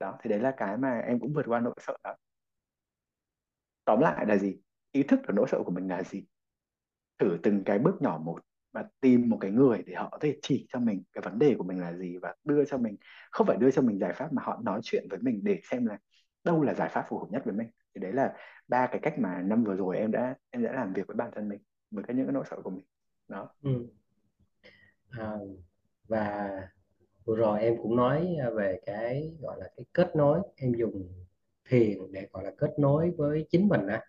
Đó, 0.00 0.18
thì 0.22 0.30
đấy 0.30 0.40
là 0.40 0.54
cái 0.56 0.76
mà 0.76 0.98
em 1.00 1.20
cũng 1.20 1.32
vượt 1.34 1.46
qua 1.48 1.60
nỗi 1.60 1.74
sợ 1.80 1.96
đó. 2.04 2.16
Tóm 3.84 4.00
lại 4.00 4.26
là 4.26 4.36
gì? 4.36 4.56
Ý 4.92 5.02
thức 5.02 5.20
được 5.22 5.34
nỗi 5.36 5.46
sợ 5.48 5.62
của 5.64 5.70
mình 5.70 5.88
là 5.88 6.02
gì? 6.02 6.24
Thử 7.18 7.38
từng 7.42 7.64
cái 7.64 7.78
bước 7.78 8.02
nhỏ 8.02 8.18
một 8.24 8.40
và 8.72 8.84
tìm 9.00 9.28
một 9.28 9.38
cái 9.40 9.50
người 9.50 9.82
để 9.86 9.94
họ 9.94 10.08
có 10.12 10.18
thể 10.20 10.38
chỉ 10.42 10.66
cho 10.72 10.78
mình 10.78 11.02
cái 11.12 11.22
vấn 11.22 11.38
đề 11.38 11.54
của 11.58 11.64
mình 11.64 11.80
là 11.80 11.92
gì 11.92 12.16
và 12.22 12.34
đưa 12.44 12.64
cho 12.64 12.78
mình 12.78 12.96
không 13.30 13.46
phải 13.46 13.56
đưa 13.56 13.70
cho 13.70 13.82
mình 13.82 13.98
giải 13.98 14.12
pháp 14.12 14.32
mà 14.32 14.42
họ 14.42 14.60
nói 14.64 14.80
chuyện 14.82 15.06
với 15.10 15.18
mình 15.22 15.40
để 15.44 15.60
xem 15.70 15.86
là 15.86 15.98
đâu 16.44 16.62
là 16.62 16.74
giải 16.74 16.88
pháp 16.88 17.04
phù 17.08 17.18
hợp 17.18 17.26
nhất 17.30 17.42
với 17.44 17.54
mình. 17.54 17.68
Thì 17.94 18.00
đấy 18.00 18.12
là 18.12 18.34
ba 18.68 18.86
cái 18.86 19.00
cách 19.02 19.18
mà 19.18 19.42
năm 19.42 19.64
vừa 19.64 19.74
rồi 19.74 19.98
em 19.98 20.10
đã 20.10 20.34
em 20.50 20.62
đã 20.62 20.72
làm 20.72 20.92
việc 20.92 21.06
với 21.06 21.16
bản 21.16 21.30
thân 21.34 21.48
mình 21.48 21.60
với 21.90 22.04
cái 22.04 22.16
những 22.16 22.26
cái 22.26 22.32
nỗi 22.32 22.44
sợ 22.50 22.56
của 22.64 22.70
mình. 22.70 22.84
Đó. 23.28 23.48
Ừ. 23.62 23.86
à, 25.10 25.32
và 26.08 26.50
vừa 27.24 27.36
rồi 27.36 27.62
em 27.62 27.76
cũng 27.82 27.96
nói 27.96 28.36
à, 28.42 28.50
về 28.50 28.80
cái 28.86 29.36
gọi 29.40 29.56
là 29.60 29.68
cái 29.76 29.86
kết 29.92 30.16
nối 30.16 30.40
em 30.56 30.74
dùng 30.74 31.08
thiền 31.68 31.98
để 32.12 32.28
gọi 32.32 32.44
là 32.44 32.50
kết 32.58 32.70
nối 32.78 33.10
với 33.16 33.46
chính 33.50 33.68
mình 33.68 33.86
á. 33.86 34.02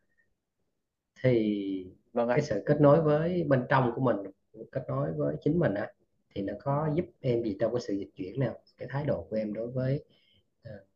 Thì 1.23 1.87
vâng 2.13 2.29
cái 2.29 2.41
sự 2.41 2.63
kết 2.65 2.81
nối 2.81 3.01
với 3.01 3.43
bên 3.43 3.65
trong 3.69 3.91
của 3.95 4.01
mình 4.01 4.17
kết 4.71 4.83
nối 4.87 5.13
với 5.17 5.35
chính 5.41 5.59
mình 5.59 5.73
á 5.73 5.87
thì 6.35 6.41
nó 6.41 6.53
có 6.63 6.89
giúp 6.95 7.05
em 7.21 7.43
gì 7.43 7.57
trong 7.59 7.73
cái 7.73 7.81
sự 7.81 7.93
dịch 7.93 8.09
chuyển 8.15 8.39
nào 8.39 8.59
cái 8.77 8.87
thái 8.91 9.05
độ 9.05 9.27
của 9.29 9.35
em 9.35 9.53
đối 9.53 9.71
với 9.71 10.05
uh, 10.69 10.87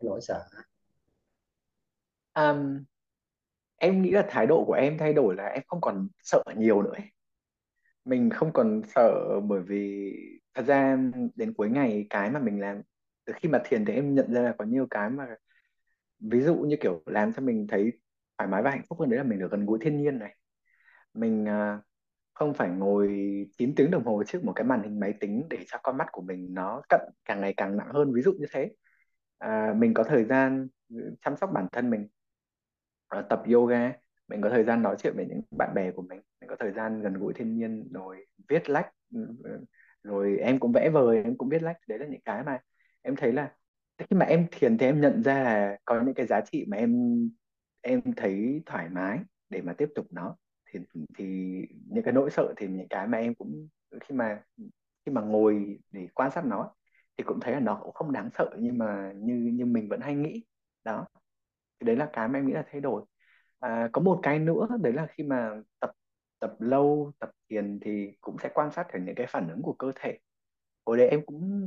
nỗi 0.00 0.20
sợ 0.20 0.44
um, 2.34 2.84
em 3.76 4.02
nghĩ 4.02 4.10
là 4.10 4.26
thái 4.28 4.46
độ 4.46 4.64
của 4.66 4.72
em 4.72 4.98
thay 4.98 5.12
đổi 5.12 5.34
là 5.36 5.46
em 5.46 5.62
không 5.66 5.80
còn 5.80 6.08
sợ 6.22 6.42
nhiều 6.56 6.82
nữa 6.82 6.92
ấy. 6.94 7.06
mình 8.04 8.30
không 8.30 8.52
còn 8.52 8.82
sợ 8.94 9.40
bởi 9.48 9.62
vì 9.62 10.12
thật 10.54 10.62
ra 10.66 10.98
đến 11.34 11.54
cuối 11.54 11.70
ngày 11.70 12.06
cái 12.10 12.30
mà 12.30 12.40
mình 12.40 12.60
làm 12.60 12.82
từ 13.24 13.32
khi 13.36 13.48
mà 13.48 13.62
thiền 13.64 13.84
thì 13.84 13.94
em 13.94 14.14
nhận 14.14 14.32
ra 14.34 14.42
là 14.42 14.54
có 14.58 14.64
nhiều 14.64 14.86
cái 14.90 15.10
mà 15.10 15.26
ví 16.18 16.40
dụ 16.40 16.56
như 16.56 16.76
kiểu 16.80 17.02
làm 17.06 17.32
cho 17.32 17.42
mình 17.42 17.66
thấy 17.66 17.92
thoải 18.38 18.48
mái 18.48 18.62
và 18.62 18.70
hạnh 18.70 18.82
phúc 18.88 19.00
hơn 19.00 19.10
đấy 19.10 19.18
là 19.18 19.24
mình 19.24 19.38
được 19.38 19.50
gần 19.50 19.66
gũi 19.66 19.78
thiên 19.82 19.96
nhiên 19.96 20.18
này 20.18 20.36
mình 21.14 21.44
uh, 21.44 21.84
không 22.40 22.54
phải 22.54 22.70
ngồi 22.70 23.08
9 23.58 23.74
tiếng 23.76 23.92
đồng 23.92 24.04
hồ 24.06 24.24
trước 24.28 24.44
một 24.44 24.54
cái 24.56 24.64
màn 24.66 24.84
hình 24.84 25.00
máy 25.00 25.14
tính 25.20 25.44
để 25.50 25.58
cho 25.68 25.78
con 25.84 25.98
mắt 25.98 26.08
của 26.12 26.22
mình 26.22 26.54
nó 26.54 26.82
cận 26.90 27.00
càng 27.26 27.42
ngày 27.42 27.54
càng 27.58 27.78
nặng 27.78 27.88
hơn 27.94 28.14
ví 28.14 28.22
dụ 28.22 28.32
như 28.32 28.46
thế. 28.52 28.70
À, 29.38 29.74
mình 29.78 29.94
có 29.94 30.04
thời 30.04 30.24
gian 30.24 30.68
ừ, 30.90 31.16
chăm 31.22 31.36
sóc 31.36 31.50
bản 31.54 31.68
thân 31.72 31.90
mình 31.90 32.08
ờ, 33.08 33.22
tập 33.30 33.42
yoga 33.54 33.92
mình 34.28 34.40
có 34.42 34.50
thời 34.50 34.64
gian 34.64 34.82
nói 34.82 34.96
chuyện 34.98 35.12
với 35.16 35.26
những 35.26 35.42
bạn 35.58 35.74
bè 35.74 35.90
của 35.92 36.02
mình 36.02 36.20
mình 36.40 36.50
có 36.50 36.56
thời 36.60 36.72
gian 36.72 37.02
gần 37.02 37.14
gũi 37.14 37.34
thiên 37.34 37.56
nhiên 37.56 37.88
rồi 37.92 38.26
viết 38.48 38.70
lách 38.70 38.90
ừ, 39.14 39.26
ừ, 39.44 39.64
rồi 40.02 40.36
em 40.38 40.58
cũng 40.60 40.72
vẽ 40.72 40.90
vời 40.90 41.22
em 41.24 41.36
cũng 41.38 41.48
viết 41.48 41.62
lách 41.62 41.76
đấy 41.88 41.98
là 41.98 42.06
những 42.06 42.20
cái 42.24 42.42
mà 42.44 42.58
em 43.02 43.16
thấy 43.16 43.32
là 43.32 43.54
khi 43.98 44.06
mà 44.16 44.26
em 44.26 44.46
thiền 44.52 44.78
thì 44.78 44.86
em 44.86 45.00
nhận 45.00 45.22
ra 45.22 45.42
là 45.44 45.78
có 45.84 46.02
những 46.06 46.14
cái 46.14 46.26
giá 46.26 46.40
trị 46.40 46.64
mà 46.68 46.76
em 46.76 47.20
em 47.80 48.02
thấy 48.16 48.62
thoải 48.66 48.88
mái 48.90 49.18
để 49.50 49.62
mà 49.62 49.74
tiếp 49.78 49.88
tục 49.94 50.06
nó 50.10 50.36
thì 50.72 50.80
thì 51.18 51.24
những 51.86 52.04
cái 52.04 52.14
nỗi 52.14 52.30
sợ 52.30 52.54
thì 52.56 52.66
những 52.68 52.88
cái 52.88 53.06
mà 53.06 53.18
em 53.18 53.34
cũng 53.34 53.68
khi 54.00 54.14
mà 54.14 54.42
khi 55.06 55.12
mà 55.12 55.20
ngồi 55.20 55.78
để 55.90 56.08
quan 56.14 56.30
sát 56.30 56.44
nó 56.46 56.74
thì 57.18 57.24
cũng 57.24 57.40
thấy 57.40 57.52
là 57.52 57.60
nó 57.60 57.80
cũng 57.82 57.92
không 57.94 58.12
đáng 58.12 58.30
sợ 58.38 58.50
nhưng 58.58 58.78
mà 58.78 59.12
như 59.16 59.34
như 59.34 59.66
mình 59.66 59.88
vẫn 59.88 60.00
hay 60.00 60.14
nghĩ. 60.14 60.44
Đó. 60.84 61.06
Thì 61.80 61.86
đấy 61.86 61.96
là 61.96 62.10
cái 62.12 62.28
mà 62.28 62.38
em 62.38 62.46
nghĩ 62.46 62.52
là 62.52 62.64
thay 62.72 62.80
đổi. 62.80 63.04
À, 63.60 63.88
có 63.92 64.00
một 64.02 64.20
cái 64.22 64.38
nữa 64.38 64.68
đấy 64.82 64.92
là 64.92 65.06
khi 65.10 65.24
mà 65.24 65.62
tập 65.80 65.90
tập 66.40 66.56
lâu 66.60 67.12
tập 67.18 67.30
thiền 67.50 67.78
thì 67.82 68.12
cũng 68.20 68.36
sẽ 68.42 68.50
quan 68.54 68.72
sát 68.72 68.86
được 68.94 69.00
những 69.04 69.14
cái 69.14 69.26
phản 69.26 69.48
ứng 69.48 69.62
của 69.62 69.72
cơ 69.72 69.92
thể. 69.96 70.18
Hồi 70.86 70.96
đấy 70.98 71.08
em 71.08 71.26
cũng 71.26 71.66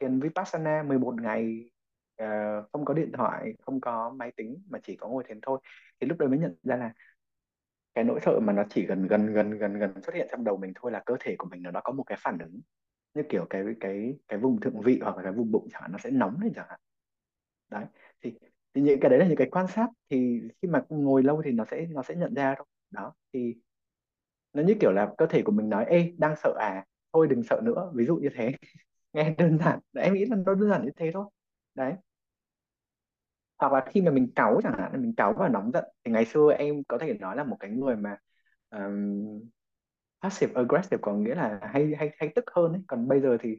thiền 0.00 0.20
Vipassana 0.20 0.82
11 0.82 1.14
ngày 1.22 1.70
ờ, 2.16 2.26
không 2.72 2.84
có 2.84 2.94
điện 2.94 3.12
thoại 3.12 3.54
không 3.62 3.80
có 3.80 4.10
máy 4.10 4.32
tính 4.36 4.62
mà 4.70 4.78
chỉ 4.82 4.96
có 4.96 5.08
ngồi 5.08 5.24
thiền 5.28 5.40
thôi. 5.42 5.60
Thì 6.00 6.06
lúc 6.06 6.18
đấy 6.18 6.28
mới 6.28 6.38
nhận 6.38 6.54
ra 6.62 6.76
là 6.76 6.92
cái 7.94 8.04
nỗi 8.04 8.20
sợ 8.24 8.40
mà 8.40 8.52
nó 8.52 8.64
chỉ 8.70 8.86
gần 8.86 9.06
gần 9.06 9.32
gần 9.34 9.50
gần 9.58 9.74
gần 9.78 10.02
xuất 10.02 10.14
hiện 10.14 10.28
trong 10.30 10.44
đầu 10.44 10.56
mình 10.56 10.72
thôi 10.76 10.92
là 10.92 11.02
cơ 11.06 11.16
thể 11.20 11.34
của 11.38 11.48
mình 11.50 11.62
nó 11.62 11.70
đã 11.70 11.80
có 11.84 11.92
một 11.92 12.02
cái 12.06 12.18
phản 12.22 12.38
ứng. 12.38 12.60
Như 13.14 13.22
kiểu 13.28 13.46
cái 13.50 13.64
cái 13.80 14.14
cái 14.28 14.38
vùng 14.40 14.60
thượng 14.60 14.80
vị 14.80 15.00
hoặc 15.02 15.16
là 15.16 15.22
cái 15.22 15.32
vùng 15.32 15.52
bụng 15.52 15.68
chẳng 15.72 15.82
hạn 15.82 15.92
nó 15.92 15.98
sẽ 15.98 16.10
nóng 16.10 16.40
lên 16.42 16.52
chẳng 16.54 16.66
hạn. 16.70 16.80
Đấy 17.70 17.84
thì, 18.22 18.34
thì 18.74 18.82
những 18.82 19.00
cái 19.00 19.10
đấy 19.10 19.18
là 19.18 19.26
những 19.26 19.36
cái 19.36 19.48
quan 19.50 19.66
sát 19.68 19.88
thì 20.10 20.40
khi 20.62 20.68
mà 20.68 20.84
ngồi 20.88 21.22
lâu 21.22 21.42
thì 21.44 21.52
nó 21.52 21.64
sẽ 21.70 21.86
nó 21.90 22.02
sẽ 22.02 22.14
nhận 22.14 22.34
ra 22.34 22.54
thôi. 22.58 22.66
Đó 22.90 23.14
thì 23.32 23.54
nó 24.52 24.62
như 24.62 24.74
kiểu 24.80 24.92
là 24.92 25.14
cơ 25.18 25.26
thể 25.26 25.42
của 25.42 25.52
mình 25.52 25.68
nói 25.68 25.84
ê 25.84 26.12
đang 26.18 26.34
sợ 26.36 26.54
à? 26.60 26.84
Thôi 27.12 27.26
đừng 27.30 27.42
sợ 27.42 27.60
nữa. 27.64 27.92
Ví 27.94 28.04
dụ 28.06 28.16
như 28.16 28.28
thế. 28.34 28.52
Nghe 29.12 29.34
đơn 29.38 29.58
giản. 29.58 29.78
Em 29.96 30.14
nghĩ 30.14 30.24
là 30.26 30.36
nó 30.36 30.54
đơn 30.54 30.70
giản 30.70 30.84
như 30.84 30.90
thế 30.96 31.10
thôi. 31.14 31.26
Đấy 31.74 31.94
hoặc 33.60 33.72
là 33.72 33.84
khi 33.90 34.00
mà 34.02 34.10
mình 34.10 34.32
cáu 34.36 34.60
chẳng 34.62 34.74
hạn 34.78 35.02
mình 35.02 35.14
cáu 35.16 35.32
và 35.38 35.48
nóng 35.48 35.72
giận 35.72 35.84
thì 36.04 36.12
ngày 36.12 36.24
xưa 36.24 36.52
em 36.58 36.84
có 36.88 36.98
thể 36.98 37.14
nói 37.14 37.36
là 37.36 37.44
một 37.44 37.56
cái 37.60 37.70
người 37.70 37.96
mà 37.96 38.16
um, 38.70 39.40
passive 40.22 40.52
aggressive 40.54 40.98
có 41.02 41.14
nghĩa 41.14 41.34
là 41.34 41.60
hay 41.74 41.94
hay 41.98 42.10
hay 42.18 42.32
tức 42.34 42.44
hơn 42.54 42.72
ấy. 42.72 42.82
Còn 42.86 43.08
bây 43.08 43.20
giờ 43.20 43.36
thì 43.40 43.58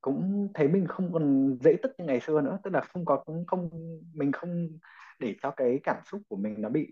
cũng 0.00 0.48
thấy 0.54 0.68
mình 0.68 0.86
không 0.88 1.12
còn 1.12 1.58
dễ 1.62 1.76
tức 1.82 1.92
như 1.98 2.04
ngày 2.04 2.20
xưa 2.20 2.40
nữa 2.40 2.58
tức 2.64 2.70
là 2.74 2.80
không 2.80 3.04
có 3.04 3.22
cũng 3.26 3.46
không 3.46 3.70
mình 4.14 4.32
không 4.32 4.68
để 5.20 5.36
cho 5.42 5.50
cái 5.50 5.80
cảm 5.84 5.96
xúc 6.04 6.22
của 6.28 6.36
mình 6.36 6.60
nó 6.62 6.68
bị 6.68 6.88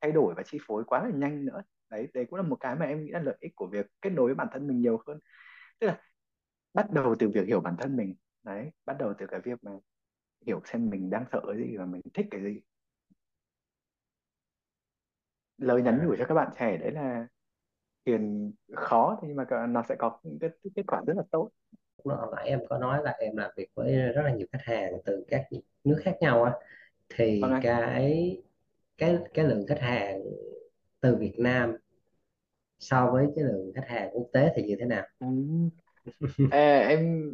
thay 0.00 0.12
đổi 0.12 0.34
và 0.34 0.42
chi 0.42 0.58
phối 0.66 0.84
quá 0.84 1.04
là 1.04 1.10
nhanh 1.14 1.44
nữa. 1.44 1.62
Đấy 1.90 2.08
đấy 2.14 2.26
cũng 2.30 2.36
là 2.36 2.42
một 2.42 2.56
cái 2.60 2.76
mà 2.76 2.86
em 2.86 3.04
nghĩ 3.04 3.10
là 3.10 3.20
lợi 3.20 3.36
ích 3.40 3.52
của 3.56 3.66
việc 3.66 3.86
kết 4.02 4.10
nối 4.10 4.26
với 4.26 4.34
bản 4.34 4.48
thân 4.52 4.66
mình 4.66 4.80
nhiều 4.80 5.02
hơn. 5.06 5.18
Tức 5.80 5.86
là 5.86 6.00
bắt 6.74 6.90
đầu 6.92 7.16
từ 7.18 7.28
việc 7.30 7.46
hiểu 7.46 7.60
bản 7.60 7.76
thân 7.78 7.96
mình. 7.96 8.14
Đấy 8.44 8.70
bắt 8.86 8.96
đầu 8.98 9.14
từ 9.18 9.26
cái 9.26 9.40
việc 9.40 9.64
mà 9.64 9.72
hiểu 10.46 10.60
xem 10.64 10.90
mình 10.90 11.10
đang 11.10 11.24
sợ 11.32 11.40
cái 11.46 11.56
gì 11.56 11.76
và 11.76 11.84
mình 11.84 12.02
thích 12.14 12.26
cái 12.30 12.40
gì. 12.42 12.60
Lời 15.58 15.82
nhắn 15.82 16.00
nhủ 16.06 16.12
à, 16.12 16.16
cho 16.18 16.24
các 16.28 16.34
bạn 16.34 16.50
trẻ 16.58 16.76
đấy 16.76 16.90
là 16.90 17.26
tiền 18.04 18.52
khó 18.76 19.20
nhưng 19.22 19.36
mà 19.36 19.44
nó 19.68 19.82
sẽ 19.88 19.94
có 19.98 20.20
những 20.22 20.38
cái 20.38 20.50
kết 20.76 20.82
quả 20.86 21.02
rất 21.06 21.14
là 21.16 21.22
tốt. 21.30 21.50
Lúc 22.04 22.18
hồi 22.18 22.32
nãy 22.36 22.48
em 22.48 22.60
có 22.68 22.78
nói 22.78 23.02
là 23.04 23.10
em 23.10 23.36
làm 23.36 23.50
việc 23.56 23.68
với 23.74 23.96
rất 23.96 24.22
là 24.22 24.34
nhiều 24.34 24.46
khách 24.52 24.62
hàng 24.62 24.92
từ 25.04 25.24
các 25.28 25.44
nước 25.84 26.00
khác 26.04 26.16
nhau 26.20 26.44
á 26.44 26.52
vâng 26.52 27.16
thì 27.16 27.42
anh 27.50 27.62
cái 27.62 28.36
cái 28.98 29.18
cái 29.34 29.44
lượng 29.44 29.66
khách 29.68 29.80
hàng 29.80 30.20
từ 31.00 31.16
Việt 31.16 31.34
Nam 31.38 31.76
so 32.78 33.10
với 33.12 33.26
cái 33.36 33.44
lượng 33.44 33.72
khách 33.74 33.88
hàng 33.88 34.10
quốc 34.12 34.26
tế 34.32 34.52
thì 34.56 34.62
như 34.62 34.76
thế 34.80 34.86
nào? 34.86 35.06
Ừ. 35.18 35.26
Ê, 36.50 36.80
em 36.88 37.30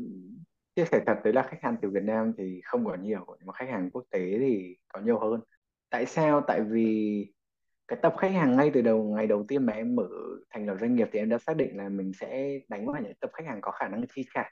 chia 0.77 0.85
sẻ 0.85 1.03
thật 1.07 1.15
đấy 1.25 1.33
là 1.33 1.43
khách 1.43 1.63
hàng 1.63 1.77
từ 1.83 1.91
Việt 1.91 2.03
Nam 2.03 2.33
thì 2.39 2.61
không 2.65 2.85
có 2.85 2.95
nhiều, 2.95 3.27
nhưng 3.39 3.47
mà 3.47 3.53
khách 3.53 3.69
hàng 3.69 3.91
quốc 3.91 4.05
tế 4.11 4.39
thì 4.39 4.77
có 4.89 5.01
nhiều 5.01 5.19
hơn. 5.19 5.41
Tại 5.91 6.07
sao? 6.07 6.41
Tại 6.47 6.61
vì 6.63 7.27
cái 7.89 7.99
tập 8.03 8.15
khách 8.19 8.33
hàng 8.33 8.57
ngay 8.57 8.71
từ 8.75 8.83
đầu, 8.83 9.03
ngày 9.17 9.27
đầu 9.27 9.45
tiên 9.49 9.67
mà 9.67 9.73
em 9.73 9.97
mở 9.97 10.09
thành 10.51 10.67
lập 10.67 10.77
doanh 10.81 10.95
nghiệp 10.95 11.09
thì 11.13 11.19
em 11.19 11.29
đã 11.29 11.39
xác 11.39 11.57
định 11.57 11.77
là 11.77 11.89
mình 11.89 12.13
sẽ 12.21 12.59
đánh 12.69 12.87
vào 12.87 13.03
những 13.03 13.15
tập 13.21 13.31
khách 13.33 13.47
hàng 13.47 13.61
có 13.61 13.71
khả 13.71 13.89
năng 13.89 14.05
chi 14.15 14.23
trả. 14.35 14.51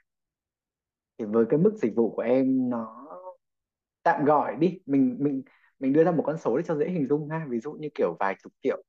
Thì 1.19 1.25
với 1.25 1.45
cái 1.49 1.59
mức 1.59 1.73
dịch 1.81 1.95
vụ 1.95 2.15
của 2.15 2.21
em 2.21 2.69
nó 2.69 3.07
tạm 4.03 4.25
gọi 4.25 4.55
đi, 4.55 4.79
mình 4.85 5.17
mình 5.19 5.43
mình 5.79 5.93
đưa 5.93 6.03
ra 6.03 6.11
một 6.11 6.23
con 6.25 6.37
số 6.37 6.57
để 6.57 6.63
cho 6.67 6.75
dễ 6.75 6.89
hình 6.89 7.07
dung 7.07 7.29
ha. 7.29 7.45
Ví 7.49 7.59
dụ 7.59 7.73
như 7.73 7.89
kiểu 7.95 8.15
vài 8.19 8.35
chục 8.43 8.53
triệu. 8.63 8.83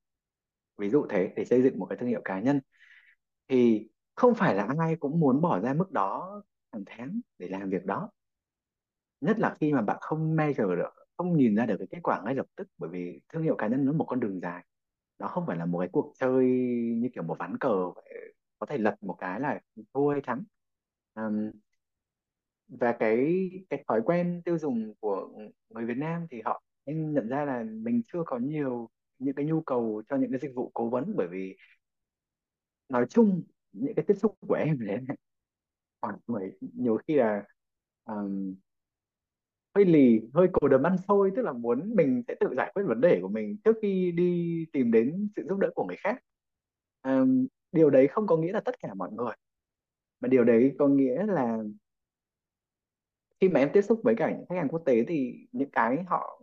Ví 0.78 0.90
dụ 0.90 1.06
thế, 1.10 1.32
để 1.36 1.44
xây 1.44 1.62
dựng 1.62 1.78
một 1.78 1.86
cái 1.86 1.98
thương 1.98 2.08
hiệu 2.08 2.20
cá 2.24 2.40
nhân. 2.40 2.60
Thì 3.48 3.88
không 4.14 4.34
phải 4.34 4.54
là 4.54 4.68
ai 4.78 4.96
cũng 4.96 5.20
muốn 5.20 5.40
bỏ 5.40 5.60
ra 5.60 5.74
mức 5.74 5.92
đó 5.92 6.42
hàng 6.74 6.84
tháng 6.86 7.20
để 7.38 7.48
làm 7.48 7.70
việc 7.70 7.86
đó 7.86 8.10
nhất 9.20 9.38
là 9.38 9.54
khi 9.60 9.72
mà 9.72 9.82
bạn 9.82 9.96
không 10.00 10.36
measure 10.36 10.76
được 10.76 10.90
không 11.16 11.36
nhìn 11.36 11.54
ra 11.54 11.66
được 11.66 11.76
cái 11.78 11.86
kết 11.90 11.98
quả 12.02 12.22
ngay 12.24 12.34
lập 12.34 12.46
tức 12.56 12.68
bởi 12.78 12.90
vì 12.90 13.20
thương 13.28 13.42
hiệu 13.42 13.56
cá 13.56 13.66
nhân 13.68 13.84
nó 13.84 13.92
một 13.92 14.04
con 14.08 14.20
đường 14.20 14.40
dài 14.40 14.64
nó 15.18 15.28
không 15.28 15.44
phải 15.46 15.56
là 15.58 15.66
một 15.66 15.78
cái 15.80 15.88
cuộc 15.92 16.12
chơi 16.20 16.46
như 16.98 17.08
kiểu 17.14 17.22
một 17.22 17.36
ván 17.38 17.58
cờ 17.58 17.90
vậy. 17.96 18.34
có 18.58 18.66
thể 18.66 18.78
lật 18.78 18.96
một 19.02 19.16
cái 19.20 19.40
là 19.40 19.60
thua 19.94 20.10
hay 20.12 20.20
thắng 20.24 20.44
Ừm, 21.14 21.50
và 22.68 22.92
cái 22.98 23.50
cái 23.70 23.84
thói 23.88 24.00
quen 24.04 24.42
tiêu 24.44 24.58
dùng 24.58 24.94
của 25.00 25.28
người 25.68 25.86
Việt 25.86 25.96
Nam 25.96 26.26
thì 26.30 26.40
họ 26.44 26.62
nên 26.86 27.14
nhận 27.14 27.28
ra 27.28 27.44
là 27.44 27.64
mình 27.82 28.02
chưa 28.12 28.22
có 28.26 28.38
nhiều 28.38 28.88
những 29.18 29.34
cái 29.34 29.44
nhu 29.46 29.60
cầu 29.62 30.02
cho 30.08 30.16
những 30.16 30.30
cái 30.30 30.40
dịch 30.40 30.52
vụ 30.54 30.70
cố 30.74 30.88
vấn 30.90 31.12
bởi 31.16 31.26
vì 31.30 31.56
nói 32.88 33.06
chung 33.10 33.42
những 33.72 33.94
cái 33.96 34.04
tiếp 34.08 34.14
xúc 34.22 34.34
của 34.48 34.54
em 34.54 34.78
đấy 34.86 34.98
khoảng 36.04 36.18
mười 36.26 36.52
nhiều 36.60 36.98
khi 37.08 37.14
là 37.14 37.44
um, 38.04 38.54
hơi 39.74 39.84
lì 39.84 40.20
hơi 40.34 40.48
cồ 40.52 40.68
đầm 40.68 40.82
ăn 40.82 40.96
xôi 41.08 41.32
tức 41.36 41.42
là 41.42 41.52
muốn 41.52 41.92
mình 41.96 42.22
sẽ 42.28 42.34
tự 42.40 42.48
giải 42.56 42.72
quyết 42.74 42.82
vấn 42.86 43.00
đề 43.00 43.18
của 43.22 43.28
mình 43.28 43.56
trước 43.64 43.76
khi 43.82 44.12
đi 44.12 44.66
tìm 44.72 44.92
đến 44.92 45.28
sự 45.36 45.42
giúp 45.48 45.58
đỡ 45.58 45.70
của 45.74 45.84
người 45.84 45.96
khác. 45.96 46.22
Um, 47.02 47.46
điều 47.72 47.90
đấy 47.90 48.08
không 48.08 48.26
có 48.26 48.36
nghĩa 48.36 48.52
là 48.52 48.60
tất 48.60 48.74
cả 48.80 48.94
mọi 48.94 49.12
người 49.12 49.34
mà 50.20 50.28
điều 50.28 50.44
đấy 50.44 50.74
có 50.78 50.88
nghĩa 50.88 51.26
là 51.26 51.58
khi 53.40 53.48
mà 53.48 53.60
em 53.60 53.70
tiếp 53.72 53.82
xúc 53.82 54.00
với 54.04 54.14
cả 54.16 54.30
những 54.30 54.46
khách 54.48 54.56
hàng 54.56 54.68
quốc 54.68 54.82
tế 54.86 55.04
thì 55.08 55.46
những 55.52 55.70
cái 55.70 56.04
họ 56.06 56.42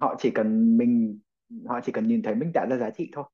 họ 0.00 0.14
chỉ 0.18 0.30
cần 0.30 0.76
mình 0.78 1.20
họ 1.66 1.80
chỉ 1.84 1.92
cần 1.92 2.08
nhìn 2.08 2.22
thấy 2.22 2.34
mình 2.34 2.50
tạo 2.54 2.66
ra 2.70 2.76
giá 2.76 2.90
trị 2.90 3.10
thôi 3.12 3.24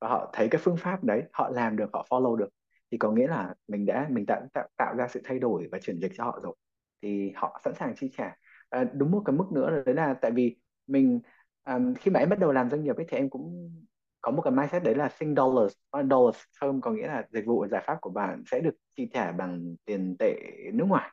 và 0.00 0.08
họ 0.08 0.30
thấy 0.32 0.48
cái 0.50 0.60
phương 0.64 0.76
pháp 0.76 1.04
đấy 1.04 1.22
họ 1.32 1.50
làm 1.50 1.76
được 1.76 1.90
họ 1.92 2.06
follow 2.10 2.36
được 2.36 2.48
thì 2.90 2.98
có 2.98 3.12
nghĩa 3.12 3.26
là 3.26 3.54
mình 3.68 3.86
đã 3.86 4.08
mình 4.10 4.26
đã 4.26 4.42
tạo, 4.52 4.68
tạo 4.76 4.94
ra 4.96 5.08
sự 5.08 5.20
thay 5.24 5.38
đổi 5.38 5.68
và 5.72 5.78
chuyển 5.78 6.00
dịch 6.00 6.12
cho 6.16 6.24
họ 6.24 6.40
rồi 6.42 6.56
thì 7.02 7.32
họ 7.34 7.60
sẵn 7.64 7.74
sàng 7.74 7.94
chi 7.96 8.10
trả. 8.16 8.36
À, 8.68 8.84
đúng 8.94 9.10
một 9.10 9.22
cái 9.24 9.36
mức 9.36 9.52
nữa 9.52 9.82
đấy 9.86 9.94
là 9.94 10.14
tại 10.14 10.30
vì 10.30 10.56
mình 10.86 11.20
à, 11.62 11.78
khi 12.00 12.10
mà 12.10 12.20
em 12.20 12.28
bắt 12.28 12.38
đầu 12.38 12.52
làm 12.52 12.70
doanh 12.70 12.84
nghiệp 12.84 12.96
ấy 12.96 13.06
thì 13.08 13.16
em 13.16 13.30
cũng 13.30 13.72
có 14.20 14.30
một 14.32 14.42
cái 14.42 14.50
mindset 14.50 14.82
đấy 14.82 14.94
là 14.94 15.08
sing 15.08 15.34
dollars 15.36 15.74
dollars 16.10 16.38
term 16.60 16.80
có 16.80 16.90
nghĩa 16.90 17.06
là 17.06 17.26
dịch 17.32 17.46
vụ 17.46 17.66
giải 17.66 17.82
pháp 17.86 17.98
của 18.00 18.10
bạn 18.10 18.42
sẽ 18.46 18.60
được 18.60 18.74
chi 18.96 19.08
trả 19.12 19.32
bằng 19.32 19.76
tiền 19.84 20.16
tệ 20.18 20.34
nước 20.72 20.84
ngoài. 20.84 21.10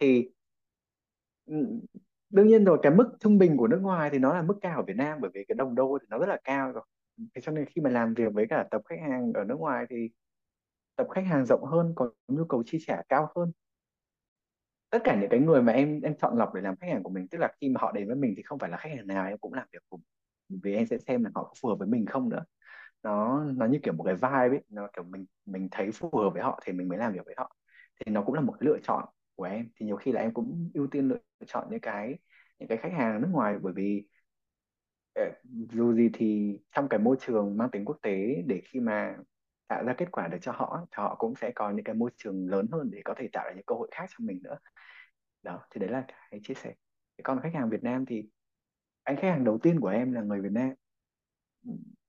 Thì 0.00 0.30
đương 2.30 2.46
nhiên 2.46 2.64
rồi 2.64 2.78
cái 2.82 2.92
mức 2.94 3.16
trung 3.20 3.38
bình 3.38 3.56
của 3.56 3.68
nước 3.68 3.78
ngoài 3.82 4.10
thì 4.10 4.18
nó 4.18 4.34
là 4.34 4.42
mức 4.42 4.58
cao 4.60 4.76
ở 4.76 4.82
Việt 4.82 4.96
Nam 4.96 5.18
bởi 5.20 5.30
vì 5.34 5.44
cái 5.48 5.54
đồng 5.54 5.74
đô 5.74 5.98
thì 6.00 6.06
nó 6.10 6.18
rất 6.18 6.26
là 6.26 6.38
cao 6.44 6.72
rồi. 6.72 6.84
Thế 7.34 7.40
cho 7.40 7.52
nên 7.52 7.66
khi 7.66 7.80
mà 7.80 7.90
làm 7.90 8.14
việc 8.14 8.32
với 8.34 8.46
cả 8.50 8.64
tập 8.70 8.82
khách 8.84 9.00
hàng 9.00 9.32
ở 9.32 9.44
nước 9.44 9.56
ngoài 9.58 9.86
thì 9.90 10.10
tập 10.96 11.06
khách 11.14 11.26
hàng 11.26 11.46
rộng 11.46 11.64
hơn, 11.64 11.92
có 11.96 12.10
nhu 12.28 12.44
cầu 12.44 12.62
chi 12.66 12.78
trả 12.86 13.02
cao 13.08 13.28
hơn. 13.36 13.52
Tất 14.90 14.98
cả 15.04 15.16
những 15.20 15.30
cái 15.30 15.40
người 15.40 15.62
mà 15.62 15.72
em 15.72 16.00
em 16.00 16.14
chọn 16.18 16.38
lọc 16.38 16.54
để 16.54 16.60
làm 16.60 16.76
khách 16.76 16.86
hàng 16.92 17.02
của 17.02 17.10
mình, 17.10 17.28
tức 17.28 17.38
là 17.38 17.48
khi 17.60 17.68
mà 17.68 17.80
họ 17.80 17.92
đến 17.92 18.06
với 18.06 18.16
mình 18.16 18.34
thì 18.36 18.42
không 18.42 18.58
phải 18.58 18.70
là 18.70 18.76
khách 18.76 18.90
hàng 18.96 19.06
nào 19.06 19.26
em 19.28 19.38
cũng 19.38 19.52
làm 19.52 19.66
việc 19.72 19.78
cùng. 19.88 20.00
Vì 20.62 20.74
em 20.74 20.86
sẽ 20.86 20.98
xem 20.98 21.24
là 21.24 21.30
họ 21.34 21.44
có 21.44 21.52
phù 21.60 21.68
hợp 21.68 21.74
với 21.78 21.88
mình 21.88 22.06
không 22.06 22.28
nữa. 22.28 22.44
Nó 23.02 23.44
nó 23.44 23.66
như 23.66 23.78
kiểu 23.82 23.94
một 23.94 24.04
cái 24.04 24.14
vibe 24.14 24.58
ấy, 24.58 24.64
nó 24.68 24.88
kiểu 24.96 25.04
mình 25.04 25.26
mình 25.46 25.68
thấy 25.70 25.92
phù 25.92 26.10
hợp 26.18 26.30
với 26.34 26.42
họ 26.42 26.60
thì 26.64 26.72
mình 26.72 26.88
mới 26.88 26.98
làm 26.98 27.12
việc 27.12 27.26
với 27.26 27.34
họ. 27.38 27.56
Thì 28.00 28.12
nó 28.12 28.22
cũng 28.22 28.34
là 28.34 28.40
một 28.40 28.52
cái 28.60 28.66
lựa 28.68 28.78
chọn 28.82 29.04
của 29.36 29.44
em. 29.44 29.68
Thì 29.76 29.86
nhiều 29.86 29.96
khi 29.96 30.12
là 30.12 30.20
em 30.20 30.34
cũng 30.34 30.70
ưu 30.74 30.86
tiên 30.86 31.08
lựa 31.08 31.18
chọn 31.46 31.68
những 31.70 31.80
cái 31.80 32.18
những 32.58 32.68
cái 32.68 32.78
khách 32.78 32.92
hàng 32.92 33.22
nước 33.22 33.28
ngoài, 33.32 33.56
bởi 33.62 33.72
vì 33.76 34.04
ờ, 35.14 35.22
dù 35.72 35.92
gì 35.94 36.10
thì 36.12 36.58
trong 36.74 36.88
cái 36.88 37.00
môi 37.00 37.16
trường 37.20 37.56
mang 37.56 37.70
tính 37.70 37.84
quốc 37.84 37.98
tế 38.02 38.42
để 38.46 38.60
khi 38.64 38.80
mà 38.80 39.16
tạo 39.68 39.84
ra 39.84 39.94
kết 39.98 40.10
quả 40.12 40.28
được 40.28 40.38
cho 40.40 40.52
họ 40.52 40.86
thì 40.90 40.94
họ 40.96 41.14
cũng 41.14 41.34
sẽ 41.34 41.52
có 41.54 41.70
những 41.70 41.84
cái 41.84 41.94
môi 41.94 42.10
trường 42.16 42.48
lớn 42.48 42.66
hơn 42.72 42.90
để 42.90 43.00
có 43.04 43.14
thể 43.16 43.28
tạo 43.32 43.44
ra 43.46 43.52
những 43.52 43.64
cơ 43.66 43.74
hội 43.74 43.88
khác 43.92 44.06
cho 44.10 44.16
mình 44.18 44.40
nữa. 44.42 44.58
Đó 45.42 45.60
thì 45.70 45.80
đấy 45.80 45.90
là 45.90 46.04
cái 46.30 46.40
chia 46.42 46.54
sẻ. 46.54 46.74
Còn 47.22 47.40
khách 47.42 47.54
hàng 47.54 47.70
Việt 47.70 47.82
Nam 47.82 48.06
thì 48.06 48.28
anh 49.02 49.16
khách 49.16 49.28
hàng 49.28 49.44
đầu 49.44 49.58
tiên 49.58 49.80
của 49.80 49.88
em 49.88 50.12
là 50.12 50.22
người 50.22 50.40
Việt 50.40 50.52
Nam. 50.52 50.70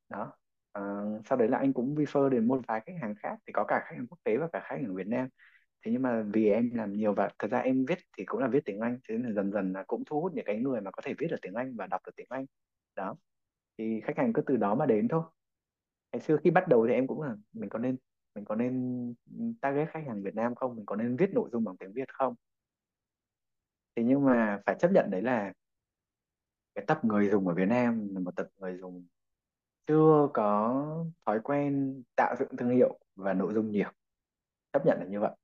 Đó. 0.09 0.33
À, 0.71 0.81
sau 1.25 1.37
đấy 1.37 1.47
là 1.47 1.57
anh 1.57 1.73
cũng 1.73 1.95
refer 1.95 2.29
đến 2.29 2.47
một 2.47 2.61
vài 2.67 2.81
khách 2.85 2.93
hàng 3.01 3.15
khác 3.15 3.37
thì 3.47 3.53
có 3.53 3.63
cả 3.67 3.79
khách 3.85 3.95
hàng 3.95 4.07
quốc 4.07 4.19
tế 4.23 4.37
và 4.37 4.47
cả 4.53 4.59
khách 4.59 4.75
hàng 4.75 4.95
Việt 4.95 5.07
Nam. 5.07 5.27
Thế 5.85 5.91
nhưng 5.91 6.01
mà 6.01 6.23
vì 6.33 6.49
em 6.49 6.71
làm 6.73 6.93
nhiều 6.93 7.13
và 7.13 7.29
thật 7.39 7.47
ra 7.51 7.59
em 7.59 7.85
viết 7.85 7.97
thì 8.17 8.25
cũng 8.25 8.39
là 8.41 8.47
viết 8.47 8.65
tiếng 8.65 8.79
Anh 8.79 8.99
thế 9.09 9.15
nên 9.17 9.25
là 9.25 9.31
dần 9.31 9.51
dần 9.51 9.73
là 9.73 9.83
cũng 9.87 10.03
thu 10.05 10.21
hút 10.21 10.33
những 10.33 10.45
cái 10.45 10.57
người 10.57 10.81
mà 10.81 10.91
có 10.91 11.01
thể 11.05 11.13
viết 11.17 11.27
được 11.29 11.37
tiếng 11.41 11.53
Anh 11.53 11.75
và 11.75 11.87
đọc 11.87 12.01
được 12.05 12.11
tiếng 12.15 12.27
Anh. 12.29 12.45
Đó. 12.95 13.15
Thì 13.77 14.01
khách 14.05 14.17
hàng 14.17 14.33
cứ 14.33 14.41
từ 14.45 14.57
đó 14.57 14.75
mà 14.75 14.85
đến 14.85 15.07
thôi 15.07 15.23
ngày 16.11 16.21
xưa 16.21 16.37
khi 16.43 16.51
bắt 16.51 16.67
đầu 16.67 16.87
thì 16.87 16.93
em 16.93 17.07
cũng 17.07 17.21
là, 17.21 17.35
mình 17.53 17.69
có 17.69 17.79
nên, 17.79 17.97
mình 18.35 18.45
có 18.45 18.55
nên 18.55 19.13
target 19.61 19.89
khách 19.89 20.03
hàng 20.07 20.23
Việt 20.23 20.35
Nam 20.35 20.55
không? 20.55 20.75
Mình 20.75 20.85
có 20.85 20.95
nên 20.95 21.17
viết 21.17 21.33
nội 21.33 21.49
dung 21.51 21.63
bằng 21.63 21.77
tiếng 21.77 21.93
Việt 21.93 22.13
không? 22.13 22.35
Thế 23.95 24.03
nhưng 24.03 24.25
mà 24.25 24.61
phải 24.65 24.75
chấp 24.79 24.91
nhận 24.91 25.09
đấy 25.09 25.21
là 25.21 25.53
cái 26.75 26.85
tập 26.87 27.05
người 27.05 27.29
dùng 27.29 27.47
ở 27.47 27.53
Việt 27.53 27.67
Nam 27.67 28.13
là 28.13 28.19
một 28.19 28.35
tập 28.35 28.47
người 28.57 28.77
dùng 28.77 29.07
chưa 29.87 30.29
có 30.33 31.05
thói 31.25 31.39
quen 31.43 32.03
tạo 32.15 32.35
dựng 32.39 32.57
thương 32.57 32.69
hiệu 32.69 32.99
và 33.15 33.33
nội 33.33 33.53
dung 33.53 33.71
nhiều. 33.71 33.89
Chấp 34.73 34.85
nhận 34.85 34.99
là 34.99 35.05
như 35.05 35.19
vậy. 35.19 35.35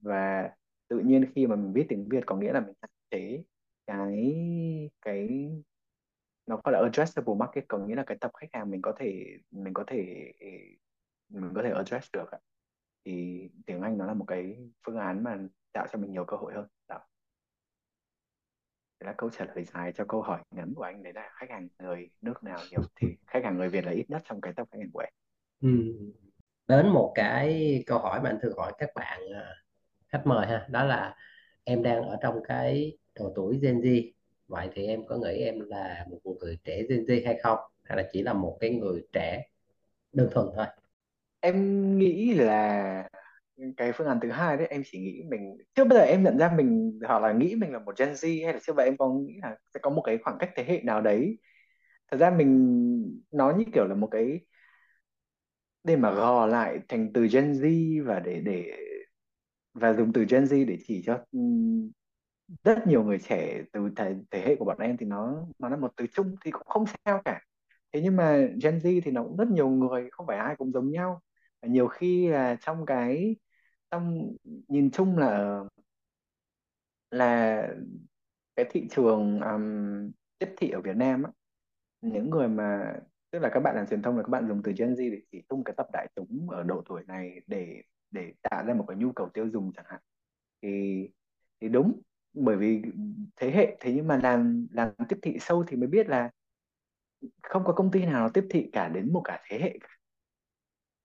Và 0.00 0.50
tự 0.88 0.98
nhiên 0.98 1.32
khi 1.34 1.46
mà 1.46 1.56
mình 1.56 1.72
viết 1.72 1.86
tiếng 1.88 2.08
Việt 2.08 2.26
có 2.26 2.36
nghĩa 2.36 2.52
là 2.52 2.60
mình 2.60 2.74
hạn 2.82 2.90
chế 3.10 3.42
cái 3.86 4.34
cái 5.02 5.50
nó 6.50 6.60
gọi 6.64 6.72
là 6.72 6.80
addressable 6.80 7.34
market, 7.38 7.64
có 7.68 7.78
nghĩa 7.78 7.94
là 7.94 8.04
cái 8.06 8.16
tập 8.20 8.30
khách 8.40 8.46
hàng 8.52 8.70
mình 8.70 8.82
có 8.82 8.92
thể, 8.98 9.38
mình 9.50 9.74
có 9.74 9.84
thể, 9.86 10.32
mình 11.28 11.52
có 11.54 11.62
thể 11.62 11.70
address 11.70 12.08
được 12.12 12.30
ạ. 12.30 12.38
thì 13.04 13.42
tiếng 13.66 13.82
Anh 13.82 13.98
nó 13.98 14.06
là 14.06 14.14
một 14.14 14.24
cái 14.28 14.56
phương 14.86 14.96
án 14.96 15.24
mà 15.24 15.38
tạo 15.72 15.86
cho 15.92 15.98
mình 15.98 16.12
nhiều 16.12 16.24
cơ 16.24 16.36
hội 16.36 16.54
hơn 16.54 16.66
đó 16.88 16.98
Thế 19.00 19.06
là 19.06 19.14
câu 19.18 19.30
trả 19.30 19.44
lời 19.44 19.64
dài 19.64 19.92
cho 19.92 20.04
câu 20.08 20.22
hỏi 20.22 20.40
ngắn 20.50 20.72
của 20.76 20.82
anh, 20.82 21.02
đấy 21.02 21.12
là 21.12 21.30
khách 21.32 21.50
hàng 21.50 21.68
người 21.78 22.10
nước 22.20 22.44
nào 22.44 22.58
nhiều 22.70 22.80
thì 22.96 23.08
khách 23.26 23.44
hàng 23.44 23.58
người 23.58 23.68
Việt 23.68 23.84
là 23.84 23.92
ít 23.92 24.04
nhất 24.10 24.22
trong 24.24 24.40
cái 24.40 24.52
tập 24.56 24.68
khách 24.72 24.78
hàng 24.78 24.90
của 24.92 25.00
em 25.00 25.12
ừ. 25.60 25.68
đến 26.68 26.88
một 26.88 27.12
cái 27.14 27.82
câu 27.86 27.98
hỏi 27.98 28.20
mà 28.22 28.30
anh 28.30 28.38
thường 28.42 28.56
hỏi 28.56 28.72
các 28.78 28.90
bạn 28.94 29.20
à, 29.34 29.54
khách 30.08 30.22
mời 30.24 30.46
ha, 30.46 30.66
đó 30.70 30.84
là 30.84 31.16
em 31.64 31.82
đang 31.82 32.02
ở 32.02 32.16
trong 32.22 32.40
cái 32.48 32.98
độ 33.14 33.32
tuổi 33.36 33.58
Gen 33.62 33.80
Z 33.80 34.12
vậy 34.50 34.68
thì 34.74 34.86
em 34.86 35.00
có 35.06 35.16
nghĩ 35.16 35.38
em 35.38 35.60
là 35.60 36.06
một 36.10 36.36
người 36.40 36.58
trẻ 36.64 36.82
Gen 36.88 37.04
Z 37.04 37.26
hay 37.26 37.38
không? 37.42 37.58
Hay 37.84 37.96
là 37.98 38.08
chỉ 38.12 38.22
là 38.22 38.32
một 38.32 38.56
cái 38.60 38.70
người 38.70 39.02
trẻ 39.12 39.42
đơn 40.12 40.28
thuần 40.32 40.46
thôi? 40.56 40.66
Em 41.40 41.98
nghĩ 41.98 42.34
là 42.34 43.08
cái 43.76 43.92
phương 43.92 44.06
án 44.06 44.18
thứ 44.22 44.30
hai 44.30 44.56
đấy, 44.56 44.66
em 44.70 44.82
chỉ 44.86 44.98
nghĩ 45.00 45.22
mình, 45.30 45.56
trước 45.74 45.84
bây 45.84 45.98
giờ 45.98 46.04
em 46.04 46.22
nhận 46.22 46.38
ra 46.38 46.52
mình 46.56 47.00
hoặc 47.08 47.22
là 47.22 47.32
nghĩ 47.32 47.54
mình 47.54 47.72
là 47.72 47.78
một 47.78 47.98
Gen 47.98 48.12
Z 48.12 48.44
hay 48.44 48.54
là 48.54 48.60
trước 48.66 48.72
vậy 48.76 48.84
em 48.86 48.96
có 48.96 49.08
nghĩ 49.08 49.34
là 49.42 49.56
sẽ 49.74 49.80
có 49.82 49.90
một 49.90 50.02
cái 50.02 50.18
khoảng 50.24 50.36
cách 50.38 50.50
thế 50.56 50.64
hệ 50.64 50.80
nào 50.84 51.00
đấy. 51.00 51.38
Thật 52.12 52.16
ra 52.20 52.30
mình 52.30 53.22
nó 53.32 53.54
như 53.58 53.64
kiểu 53.74 53.86
là 53.86 53.94
một 53.94 54.08
cái, 54.12 54.40
để 55.84 55.96
mà 55.96 56.10
gò 56.14 56.46
lại 56.46 56.78
thành 56.88 57.12
từ 57.14 57.26
Gen 57.32 57.52
Z 57.52 58.04
và 58.06 58.20
để 58.20 58.40
để, 58.40 58.72
và 59.74 59.92
dùng 59.94 60.12
từ 60.12 60.24
Gen 60.30 60.44
Z 60.44 60.66
để 60.66 60.78
chỉ 60.86 61.02
cho 61.06 61.24
rất 62.64 62.86
nhiều 62.86 63.04
người 63.04 63.18
trẻ 63.18 63.62
từ 63.72 63.90
thế, 63.96 64.14
thế 64.30 64.40
hệ 64.40 64.56
của 64.56 64.64
bọn 64.64 64.78
em 64.78 64.96
thì 64.96 65.06
nó 65.06 65.46
nó 65.58 65.68
là 65.68 65.76
một 65.76 65.92
từ 65.96 66.06
chung 66.12 66.34
thì 66.44 66.50
cũng 66.50 66.62
không 66.66 66.84
sao 67.04 67.22
cả. 67.24 67.40
Thế 67.92 68.00
nhưng 68.02 68.16
mà 68.16 68.36
Gen 68.62 68.78
Z 68.78 69.00
thì 69.04 69.10
nó 69.10 69.22
cũng 69.24 69.36
rất 69.36 69.48
nhiều 69.48 69.68
người 69.68 70.08
không 70.12 70.26
phải 70.26 70.38
ai 70.38 70.56
cũng 70.56 70.72
giống 70.72 70.90
nhau. 70.90 71.20
Và 71.62 71.68
nhiều 71.68 71.86
khi 71.88 72.28
là 72.28 72.56
trong 72.60 72.86
cái 72.86 73.36
trong 73.90 74.32
nhìn 74.68 74.90
chung 74.90 75.18
là 75.18 75.60
là 77.10 77.62
cái 78.56 78.66
thị 78.70 78.88
trường 78.90 79.40
um, 79.40 80.10
tiếp 80.38 80.54
thị 80.56 80.70
ở 80.70 80.80
Việt 80.80 80.96
Nam 80.96 81.22
á, 81.22 81.30
những 82.00 82.30
người 82.30 82.48
mà 82.48 82.94
tức 83.30 83.38
là 83.38 83.50
các 83.54 83.60
bạn 83.60 83.76
làm 83.76 83.86
truyền 83.86 84.02
thông 84.02 84.16
là 84.16 84.22
các 84.22 84.28
bạn 84.30 84.48
dùng 84.48 84.62
từ 84.64 84.72
Gen 84.78 84.94
Z 84.94 85.12
để 85.12 85.22
chỉ 85.32 85.42
tung 85.48 85.64
cái 85.64 85.74
tập 85.76 85.86
đại 85.92 86.08
chúng 86.16 86.50
ở 86.50 86.62
độ 86.62 86.82
tuổi 86.88 87.02
này 87.08 87.40
để 87.46 87.82
để 88.10 88.34
tạo 88.42 88.64
ra 88.66 88.74
một 88.74 88.84
cái 88.88 88.96
nhu 88.96 89.12
cầu 89.12 89.28
tiêu 89.34 89.48
dùng 89.52 89.72
chẳng 89.76 89.86
hạn. 89.88 90.00
Thì 90.62 91.08
thì 91.60 91.68
đúng 91.68 92.00
bởi 92.32 92.56
vì 92.56 92.82
thế 93.36 93.50
hệ 93.50 93.76
thế 93.80 93.92
nhưng 93.92 94.06
mà 94.06 94.20
làm 94.22 94.66
làm 94.70 94.88
tiếp 95.08 95.18
thị 95.22 95.36
sâu 95.40 95.64
thì 95.68 95.76
mới 95.76 95.88
biết 95.88 96.08
là 96.08 96.30
không 97.42 97.64
có 97.64 97.72
công 97.72 97.90
ty 97.90 98.06
nào 98.06 98.20
nó 98.20 98.28
tiếp 98.28 98.46
thị 98.50 98.70
cả 98.72 98.88
đến 98.88 99.12
một 99.12 99.20
cả 99.24 99.42
thế 99.48 99.58
hệ 99.58 99.78
cả. 99.80 99.88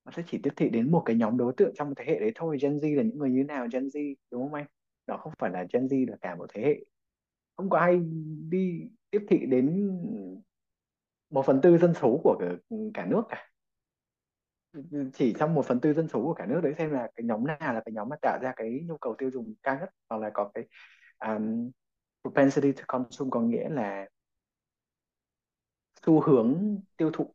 nó 0.06 0.12
sẽ 0.12 0.24
chỉ 0.28 0.40
tiếp 0.44 0.54
thị 0.56 0.70
đến 0.70 0.92
một 0.92 1.04
cái 1.06 1.16
nhóm 1.16 1.38
đối 1.38 1.54
tượng 1.58 1.72
trong 1.76 1.88
một 1.88 1.94
thế 1.98 2.06
hệ 2.08 2.20
đấy 2.20 2.32
thôi. 2.36 2.58
Gen 2.62 2.78
Z 2.78 2.96
là 2.96 3.04
những 3.04 3.18
người 3.18 3.30
như 3.30 3.44
thế 3.44 3.48
nào? 3.48 3.68
Gen 3.72 3.88
Z 3.88 4.16
đúng 4.32 4.44
không 4.44 4.54
anh? 4.54 4.66
Đó 5.08 5.18
không 5.18 5.34
phải 5.40 5.52
là 5.52 5.66
Gen 5.74 5.86
Z 5.86 6.10
là 6.10 6.18
cả 6.22 6.36
một 6.36 6.46
thế 6.54 6.62
hệ. 6.62 6.86
Không 7.58 7.70
có 7.70 7.78
ai 7.78 8.00
đi 8.50 8.90
tiếp 9.12 9.26
thị 9.30 9.46
đến 9.46 9.92
một 11.30 11.46
phần 11.46 11.62
tư 11.62 11.78
dân 11.78 11.94
số 11.94 12.22
của 12.24 12.38
cả, 12.40 12.76
cả 12.94 13.06
nước 13.06 13.24
cả. 13.30 13.50
Chỉ 15.14 15.34
trong 15.40 15.54
một 15.54 15.66
phần 15.66 15.80
tư 15.80 15.94
dân 15.94 16.08
số 16.08 16.24
của 16.24 16.34
cả 16.34 16.46
nước 16.46 16.62
đấy 16.64 16.74
xem 16.78 16.92
là 16.92 17.08
cái 17.16 17.24
nhóm 17.24 17.48
nào 17.48 17.74
là 17.74 17.82
cái 17.86 17.94
nhóm 17.94 18.10
mà 18.10 18.16
tạo 18.22 18.40
ra 18.42 18.54
cái 18.56 18.80
nhu 18.88 18.98
cầu 18.98 19.16
tiêu 19.18 19.32
dùng 19.32 19.54
cao 19.64 19.78
nhất 19.80 19.90
hoặc 20.10 20.22
là 20.22 20.30
có 20.34 20.52
cái 20.54 20.64
um, 21.28 21.72
propensity 22.24 22.72
to 22.74 22.84
consume 22.88 23.30
có 23.32 23.42
nghĩa 23.42 23.70
là 23.70 24.08
xu 26.06 26.22
hướng 26.22 26.78
tiêu 26.98 27.10
thụ 27.14 27.34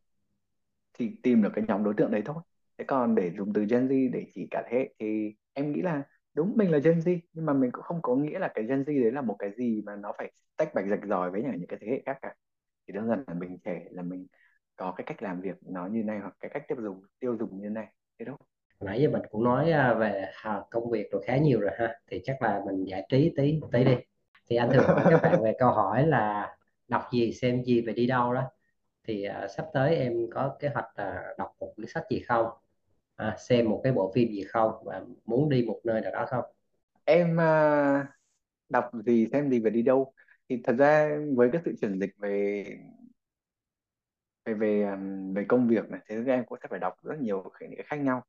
thì 0.93 1.11
tìm 1.23 1.41
được 1.41 1.49
cái 1.55 1.65
nhóm 1.67 1.83
đối 1.83 1.93
tượng 1.97 2.11
đấy 2.11 2.21
thôi. 2.25 2.43
Thế 2.77 2.85
còn 2.87 3.15
để 3.15 3.31
dùng 3.37 3.53
từ 3.53 3.65
Gen 3.69 3.87
Z 3.87 4.11
để 4.13 4.25
chỉ 4.35 4.47
cả 4.51 4.63
thế 4.69 4.77
hệ 4.79 4.93
thì 4.99 5.35
em 5.53 5.71
nghĩ 5.71 5.81
là 5.81 6.03
đúng 6.33 6.53
mình 6.57 6.71
là 6.71 6.77
Gen 6.77 6.99
Z 6.99 7.19
nhưng 7.33 7.45
mà 7.45 7.53
mình 7.53 7.71
cũng 7.71 7.83
không 7.83 8.01
có 8.01 8.15
nghĩa 8.15 8.39
là 8.39 8.51
cái 8.55 8.65
Gen 8.65 8.83
Z 8.83 9.03
đấy 9.03 9.11
là 9.11 9.21
một 9.21 9.35
cái 9.39 9.51
gì 9.57 9.81
mà 9.85 9.95
nó 9.95 10.13
phải 10.17 10.31
tách 10.57 10.73
bạch 10.75 10.85
rạch 10.89 10.99
ròi 11.09 11.31
với 11.31 11.43
những 11.43 11.67
cái 11.67 11.79
thế 11.81 11.87
hệ 11.91 12.01
khác 12.05 12.17
cả. 12.21 12.35
Chỉ 12.87 12.93
đơn 12.93 13.07
giản 13.09 13.23
là 13.27 13.33
mình 13.33 13.57
trẻ 13.63 13.85
là 13.91 14.03
mình 14.03 14.27
có 14.75 14.93
cái 14.97 15.05
cách 15.07 15.23
làm 15.23 15.41
việc 15.41 15.55
nó 15.61 15.87
như 15.87 16.03
này 16.03 16.19
hoặc 16.19 16.35
cái 16.39 16.51
cách 16.53 16.63
tiêu 16.67 16.77
dùng 16.81 17.03
tiêu 17.19 17.37
dùng 17.39 17.61
như 17.61 17.69
này. 17.69 17.93
Thế 18.19 18.25
thôi 18.25 18.37
nãy 18.83 19.01
giờ 19.01 19.09
mình 19.09 19.21
cũng 19.31 19.43
nói 19.43 19.71
à, 19.71 19.93
về 19.93 20.31
công 20.71 20.89
việc 20.89 21.11
rồi 21.11 21.23
khá 21.25 21.37
nhiều 21.37 21.59
rồi 21.59 21.71
ha 21.79 21.99
thì 22.07 22.21
chắc 22.23 22.41
là 22.41 22.61
mình 22.65 22.85
giải 22.85 23.05
trí 23.09 23.33
tí 23.37 23.59
tí 23.71 23.83
đi. 23.83 23.95
Thì 24.49 24.55
anh 24.55 24.69
thường 24.73 24.83
hỏi 24.83 25.03
các 25.09 25.21
bạn 25.23 25.43
về 25.43 25.53
câu 25.59 25.71
hỏi 25.71 26.07
là 26.07 26.55
đọc 26.87 27.01
gì 27.11 27.33
xem 27.33 27.63
gì 27.63 27.81
và 27.81 27.93
đi 27.93 28.07
đâu 28.07 28.33
đó. 28.33 28.51
Thì 29.07 29.27
uh, 29.29 29.51
sắp 29.51 29.65
tới 29.73 29.95
em 29.95 30.13
có 30.33 30.55
kế 30.59 30.69
hoạch 30.69 30.85
là 30.95 31.33
đọc 31.37 31.55
một 31.59 31.73
cuốn 31.75 31.85
sách 31.87 32.03
gì 32.09 32.19
không? 32.19 32.47
À, 33.15 33.35
xem 33.39 33.69
một 33.69 33.81
cái 33.83 33.93
bộ 33.93 34.11
phim 34.15 34.31
gì 34.31 34.43
không? 34.43 34.71
Và 34.85 35.01
muốn 35.25 35.49
đi 35.49 35.65
một 35.67 35.79
nơi 35.83 36.01
nào 36.01 36.11
đó 36.11 36.25
không? 36.29 36.43
Em 37.05 37.37
uh, 37.37 38.05
đọc 38.69 38.91
gì 39.05 39.27
xem 39.31 39.49
gì 39.49 39.59
và 39.59 39.69
đi 39.69 39.81
đâu? 39.81 40.13
Thì 40.49 40.61
thật 40.63 40.75
ra 40.77 41.19
với 41.35 41.49
cái 41.53 41.61
sự 41.65 41.75
chuyển 41.81 41.99
dịch 41.99 42.11
về 42.17 42.65
về 44.45 44.53
về 44.53 44.83
um, 44.83 45.33
về 45.33 45.45
công 45.47 45.67
việc 45.67 45.89
này 45.89 45.99
thế 46.07 46.23
em 46.27 46.45
cũng 46.45 46.57
sẽ 46.63 46.67
phải 46.69 46.79
đọc 46.79 46.93
rất 47.03 47.19
nhiều 47.21 47.43
khái 47.53 47.69
niệm 47.69 47.79
khác 47.85 47.95
nhau 47.95 48.23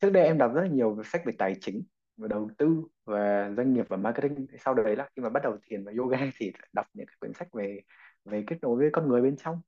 trước 0.00 0.10
đây 0.10 0.24
em 0.24 0.38
đọc 0.38 0.52
rất 0.54 0.60
là 0.62 0.68
nhiều 0.68 1.02
sách 1.04 1.22
về 1.26 1.32
tài 1.38 1.56
chính 1.60 1.82
và 2.16 2.28
đầu 2.28 2.50
tư 2.58 2.84
và 3.04 3.50
doanh 3.56 3.74
nghiệp 3.74 3.86
và 3.88 3.96
marketing. 3.96 4.46
Sau 4.64 4.74
đấy 4.74 4.96
là 4.96 5.08
khi 5.16 5.22
mà 5.22 5.28
bắt 5.28 5.42
đầu 5.42 5.56
thiền 5.62 5.84
và 5.84 5.92
yoga 5.98 6.18
thì 6.36 6.52
đọc 6.72 6.86
những 6.94 7.06
cái 7.06 7.16
quyển 7.20 7.32
sách 7.32 7.48
về 7.52 7.80
về 8.24 8.44
kết 8.46 8.56
nối 8.62 8.76
với 8.76 8.90
con 8.92 9.08
người 9.08 9.22
bên 9.22 9.36
trong. 9.36 9.60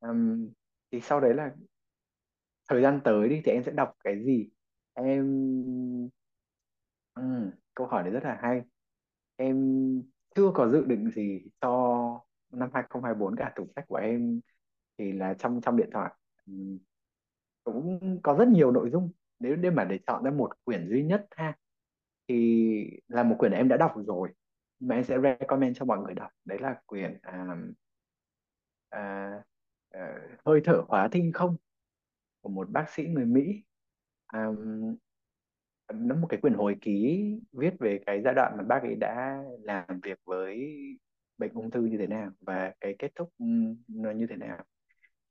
Um, 0.00 0.48
thì 0.92 1.00
sau 1.00 1.20
đấy 1.20 1.34
là 1.34 1.50
thời 2.68 2.82
gian 2.82 3.00
tới 3.04 3.28
đi 3.28 3.40
thì 3.44 3.52
em 3.52 3.62
sẽ 3.64 3.72
đọc 3.72 3.92
cái 4.04 4.24
gì? 4.24 4.48
Em 4.94 5.24
um, 7.14 7.50
câu 7.74 7.86
hỏi 7.86 8.02
này 8.02 8.12
rất 8.12 8.24
là 8.24 8.38
hay. 8.42 8.62
Em 9.36 9.56
chưa 10.34 10.50
có 10.54 10.68
dự 10.68 10.84
định 10.84 11.10
gì 11.10 11.42
cho 11.60 11.70
năm 12.52 12.70
2024 12.74 13.36
cả. 13.36 13.52
Tủ 13.56 13.66
sách 13.76 13.84
của 13.88 13.96
em 13.96 14.40
thì 14.98 15.12
là 15.12 15.34
trong 15.34 15.60
trong 15.60 15.76
điện 15.76 15.90
thoại. 15.92 16.14
Um, 16.46 16.78
cũng 17.64 18.00
có 18.22 18.36
rất 18.38 18.48
nhiều 18.48 18.70
nội 18.70 18.90
dung 18.90 19.12
nếu 19.38 19.56
để 19.56 19.70
mà 19.70 19.84
để 19.84 19.98
chọn 20.06 20.24
ra 20.24 20.30
một 20.30 20.50
quyển 20.64 20.88
duy 20.88 21.02
nhất 21.02 21.26
ha 21.30 21.56
thì 22.28 22.90
là 23.08 23.22
một 23.22 23.36
quyển 23.38 23.52
em 23.52 23.68
đã 23.68 23.76
đọc 23.76 23.92
rồi 24.06 24.28
mà 24.80 24.94
em 24.94 25.04
sẽ 25.04 25.18
recommend 25.22 25.78
cho 25.78 25.84
mọi 25.84 25.98
người 25.98 26.14
đọc. 26.14 26.30
Đấy 26.44 26.58
là 26.58 26.80
quyển 26.86 27.18
à, 27.22 27.56
à, 28.88 29.30
à, 29.90 30.20
hơi 30.44 30.60
thở 30.64 30.82
hóa 30.88 31.08
thinh 31.08 31.32
không 31.32 31.56
của 32.40 32.48
một 32.48 32.70
bác 32.70 32.90
sĩ 32.90 33.04
người 33.04 33.24
Mỹ. 33.24 33.62
À, 34.26 34.46
nó 35.94 36.14
một 36.14 36.26
cái 36.30 36.40
quyển 36.40 36.54
hồi 36.54 36.76
ký 36.80 37.24
viết 37.52 37.74
về 37.80 38.00
cái 38.06 38.22
giai 38.24 38.34
đoạn 38.34 38.56
mà 38.56 38.62
bác 38.62 38.82
ấy 38.82 38.94
đã 38.94 39.42
làm 39.62 40.00
việc 40.02 40.18
với 40.24 40.76
bệnh 41.38 41.52
ung 41.54 41.70
thư 41.70 41.80
như 41.80 41.98
thế 41.98 42.06
nào 42.06 42.30
và 42.40 42.74
cái 42.80 42.96
kết 42.98 43.12
thúc 43.14 43.32
nó 43.88 44.10
như 44.10 44.26
thế 44.30 44.36
nào. 44.36 44.64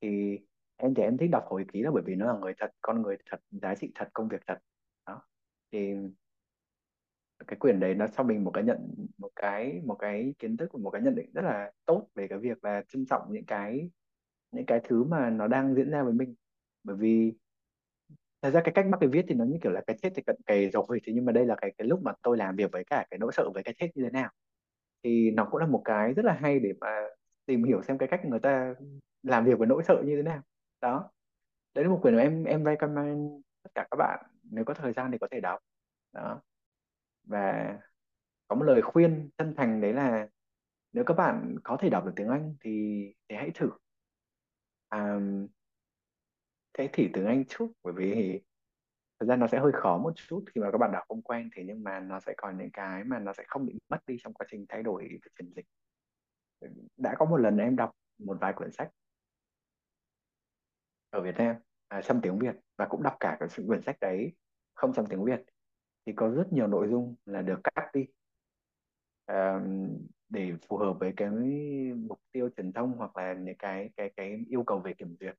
Thì 0.01 0.39
em 0.77 0.93
thì 0.93 1.03
em 1.03 1.17
thích 1.17 1.29
đọc 1.31 1.43
hồi 1.47 1.65
ký 1.73 1.81
là 1.81 1.91
bởi 1.91 2.03
vì 2.05 2.15
nó 2.15 2.25
là 2.33 2.39
người 2.39 2.53
thật, 2.59 2.71
con 2.81 3.01
người 3.01 3.17
thật, 3.29 3.39
giá 3.51 3.75
trị 3.75 3.91
thật, 3.95 4.09
công 4.13 4.27
việc 4.27 4.41
thật. 4.47 4.57
Đó. 5.07 5.21
Thì 5.71 5.93
cái 7.47 7.57
quyển 7.59 7.79
đấy 7.79 7.95
nó 7.95 8.07
cho 8.07 8.23
mình 8.23 8.43
một 8.43 8.51
cái 8.51 8.63
nhận, 8.63 8.95
một 9.17 9.29
cái 9.35 9.81
một 9.85 9.95
cái 9.95 10.33
kiến 10.39 10.57
thức 10.57 10.69
và 10.73 10.79
một 10.83 10.89
cái 10.89 11.01
nhận 11.01 11.15
định 11.15 11.29
rất 11.33 11.41
là 11.41 11.71
tốt 11.85 12.07
về 12.15 12.27
cái 12.27 12.39
việc 12.39 12.63
là 12.63 12.83
trân 12.87 13.05
trọng 13.05 13.21
những 13.33 13.45
cái 13.45 13.89
những 14.51 14.65
cái 14.65 14.79
thứ 14.83 15.03
mà 15.03 15.29
nó 15.29 15.47
đang 15.47 15.75
diễn 15.75 15.91
ra 15.91 16.03
với 16.03 16.13
mình. 16.13 16.35
Bởi 16.83 16.95
vì 16.95 17.33
thật 18.41 18.51
ra 18.51 18.61
cái 18.63 18.73
cách 18.73 18.85
mắc 18.87 18.97
cái 19.01 19.09
viết 19.09 19.25
thì 19.27 19.35
nó 19.35 19.45
như 19.45 19.57
kiểu 19.61 19.71
là 19.71 19.81
cái 19.87 19.97
chết 20.01 20.09
thì 20.15 20.21
cận 20.21 20.35
kề 20.45 20.69
rồi 20.69 21.01
thì 21.03 21.13
nhưng 21.13 21.25
mà 21.25 21.31
đây 21.31 21.45
là 21.45 21.55
cái 21.61 21.73
cái 21.77 21.87
lúc 21.87 22.03
mà 22.03 22.13
tôi 22.21 22.37
làm 22.37 22.55
việc 22.55 22.71
với 22.71 22.83
cả 22.83 23.05
cái 23.11 23.17
nỗi 23.17 23.31
sợ 23.33 23.49
với 23.53 23.63
cái 23.63 23.73
chết 23.77 23.91
như 23.95 24.03
thế 24.03 24.09
nào. 24.09 24.31
Thì 25.03 25.31
nó 25.31 25.47
cũng 25.51 25.59
là 25.61 25.67
một 25.67 25.81
cái 25.85 26.13
rất 26.13 26.25
là 26.25 26.33
hay 26.33 26.59
để 26.59 26.73
mà 26.81 27.01
tìm 27.45 27.63
hiểu 27.63 27.81
xem 27.81 27.97
cái 27.97 28.07
cách 28.09 28.25
người 28.25 28.39
ta 28.39 28.75
làm 29.23 29.45
việc 29.45 29.59
với 29.59 29.67
nỗi 29.67 29.83
sợ 29.87 30.01
như 30.05 30.15
thế 30.15 30.21
nào 30.21 30.41
đó. 30.85 31.09
Đấy 31.73 31.85
là 31.85 31.89
một 31.89 31.99
quyển 32.01 32.15
mà 32.15 32.21
em 32.21 32.43
em 32.43 32.65
recommend 32.65 33.31
tất 33.63 33.69
cả 33.75 33.87
các 33.91 33.95
bạn 33.97 34.25
nếu 34.43 34.65
có 34.65 34.73
thời 34.73 34.93
gian 34.93 35.11
thì 35.11 35.17
có 35.17 35.27
thể 35.31 35.39
đọc. 35.41 35.59
Đó. 36.11 36.41
Và 37.23 37.77
có 38.47 38.55
một 38.55 38.63
lời 38.63 38.81
khuyên 38.81 39.29
chân 39.37 39.53
thành 39.57 39.81
đấy 39.81 39.93
là 39.93 40.27
nếu 40.93 41.03
các 41.03 41.13
bạn 41.13 41.55
có 41.63 41.77
thể 41.79 41.89
đọc 41.89 42.05
được 42.05 42.11
tiếng 42.15 42.29
Anh 42.29 42.55
thì 42.61 43.05
thì 43.29 43.35
hãy 43.35 43.51
thử. 43.55 43.69
À, 44.89 45.19
hãy 46.77 46.89
thử 46.93 47.03
tiếng 47.13 47.25
Anh 47.25 47.45
chút 47.45 47.71
bởi 47.83 47.93
vì 47.93 48.41
thời 49.19 49.27
ra 49.27 49.35
nó 49.35 49.47
sẽ 49.47 49.59
hơi 49.59 49.71
khó 49.71 49.97
một 49.97 50.13
chút 50.15 50.43
khi 50.47 50.61
mà 50.61 50.71
các 50.71 50.77
bạn 50.77 50.91
đọc 50.91 51.03
không 51.07 51.21
quen 51.21 51.49
thế 51.55 51.63
nhưng 51.67 51.83
mà 51.83 51.99
nó 51.99 52.19
sẽ 52.19 52.33
còn 52.37 52.57
những 52.57 52.71
cái 52.73 53.03
mà 53.03 53.19
nó 53.19 53.33
sẽ 53.33 53.43
không 53.47 53.65
bị 53.65 53.79
mất 53.89 53.99
đi 54.07 54.17
trong 54.19 54.33
quá 54.33 54.47
trình 54.51 54.65
thay 54.69 54.83
đổi 54.83 55.07
về 55.11 55.29
chuyển 55.37 55.53
dịch. 55.55 55.65
Đã 56.97 57.15
có 57.19 57.25
một 57.25 57.37
lần 57.37 57.57
em 57.57 57.75
đọc 57.75 57.91
một 58.17 58.37
vài 58.41 58.53
quyển 58.53 58.71
sách 58.71 58.91
ở 61.15 61.21
Việt 61.21 61.35
Nam 61.37 61.55
à, 61.87 62.01
trong 62.01 62.21
tiếng 62.21 62.39
Việt 62.39 62.55
và 62.77 62.85
cũng 62.85 63.03
đọc 63.03 63.17
cả 63.19 63.37
cái 63.39 63.49
quyển 63.67 63.81
sách 63.81 63.97
đấy 64.01 64.33
không 64.73 64.93
trong 64.93 65.05
tiếng 65.05 65.23
Việt. 65.23 65.41
Thì 66.05 66.13
có 66.15 66.29
rất 66.29 66.53
nhiều 66.53 66.67
nội 66.67 66.87
dung 66.89 67.15
là 67.25 67.41
được 67.41 67.59
cắt 67.63 67.89
đi 67.93 68.05
à, 69.25 69.59
để 70.29 70.53
phù 70.67 70.77
hợp 70.77 70.93
với 70.99 71.13
cái 71.17 71.29
mục 71.95 72.19
tiêu 72.31 72.49
truyền 72.57 72.73
thông 72.73 72.93
hoặc 72.97 73.17
là 73.17 73.33
những 73.33 73.57
cái 73.59 73.89
cái 73.97 74.11
cái 74.17 74.45
yêu 74.49 74.63
cầu 74.63 74.79
về 74.79 74.93
kiểm 74.93 75.15
duyệt. 75.19 75.35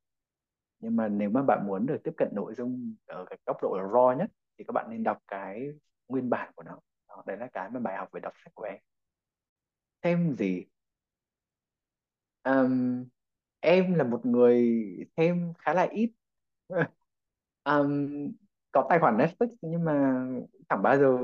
Nhưng 0.79 0.97
mà 0.97 1.09
nếu 1.09 1.31
mà 1.31 1.43
bạn 1.43 1.67
muốn 1.67 1.87
được 1.87 1.99
tiếp 2.05 2.13
cận 2.17 2.29
nội 2.35 2.55
dung 2.55 2.95
ở 3.07 3.25
cái 3.31 3.39
góc 3.47 3.57
độ 3.63 3.77
raw 3.77 4.17
nhất 4.19 4.31
thì 4.59 4.65
các 4.65 4.73
bạn 4.73 4.87
nên 4.91 5.03
đọc 5.03 5.19
cái 5.29 5.69
nguyên 6.09 6.31
bản 6.31 6.53
của 6.55 6.63
nó. 6.63 6.81
Đó, 7.09 7.23
đấy 7.27 7.37
là 7.37 7.49
cái 7.53 7.71
mà 7.71 7.81
bài 7.81 7.97
học 7.97 8.09
về 8.13 8.21
đọc 8.21 8.33
sách 8.45 8.55
của 8.55 8.65
em. 8.65 8.79
Thêm 10.03 10.37
gì? 10.37 10.65
Um, 12.45 13.05
em 13.61 13.95
là 13.95 14.05
một 14.05 14.27
người 14.27 14.77
xem 15.17 15.53
khá 15.59 15.75
là 15.75 15.83
ít. 15.93 16.13
Ừm, 17.65 18.33
có 18.73 18.87
tài 18.91 18.99
khoản 18.99 19.17
Netflix 19.19 19.49
nhưng 19.63 19.85
mà 19.85 20.25
chẳng 20.69 20.83
bao 20.83 20.99
giờ 20.99 21.19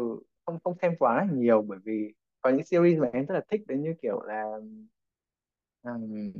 không 0.46 0.58
không 0.64 0.74
xem 0.82 0.92
quá 0.98 1.16
là 1.16 1.26
nhiều 1.34 1.62
bởi 1.62 1.78
vì 1.84 2.14
có 2.42 2.50
những 2.50 2.64
series 2.66 2.98
mà 3.00 3.10
em 3.12 3.26
rất 3.26 3.34
là 3.34 3.40
thích 3.50 3.60
đấy 3.68 3.78
như 3.78 3.94
kiểu 4.02 4.22
là 4.22 4.44
ừm, 5.82 6.32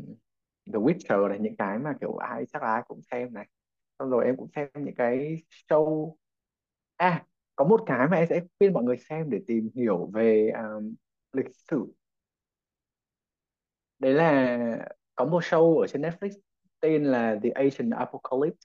The 0.72 0.78
Witcher 0.78 1.28
này 1.28 1.38
những 1.40 1.57
cái 1.57 1.78
mà 1.78 1.93
kiểu 2.01 2.16
ai 2.16 2.45
chắc 2.53 2.62
là 2.62 2.68
ai 2.74 2.82
cũng 2.88 3.01
xem 3.11 3.34
này. 3.34 3.49
Xong 3.99 4.11
rồi 4.11 4.24
em 4.26 4.36
cũng 4.36 4.49
xem 4.57 4.68
những 4.74 4.95
cái 4.95 5.36
show. 5.68 6.14
À 6.97 7.26
có 7.57 7.64
một 7.64 7.80
cái 7.86 8.09
mà 8.09 8.16
em 8.16 8.26
sẽ 8.30 8.40
khuyên 8.59 8.72
mọi 8.72 8.84
người 8.84 8.97
xem 8.99 9.30
để 9.30 9.38
tìm 9.47 9.70
hiểu 9.74 10.11
về 10.14 10.51
um, 10.57 10.95
lịch 11.32 11.57
sử. 11.70 11.93
Đấy 13.99 14.12
là 14.14 14.88
có 15.14 15.24
một 15.24 15.42
show 15.42 15.78
ở 15.78 15.86
trên 15.86 16.02
Netflix 16.02 16.30
tên 16.80 17.04
là 17.04 17.38
The 17.42 17.50
Asian 17.50 17.90
Apocalypse. 17.90 18.58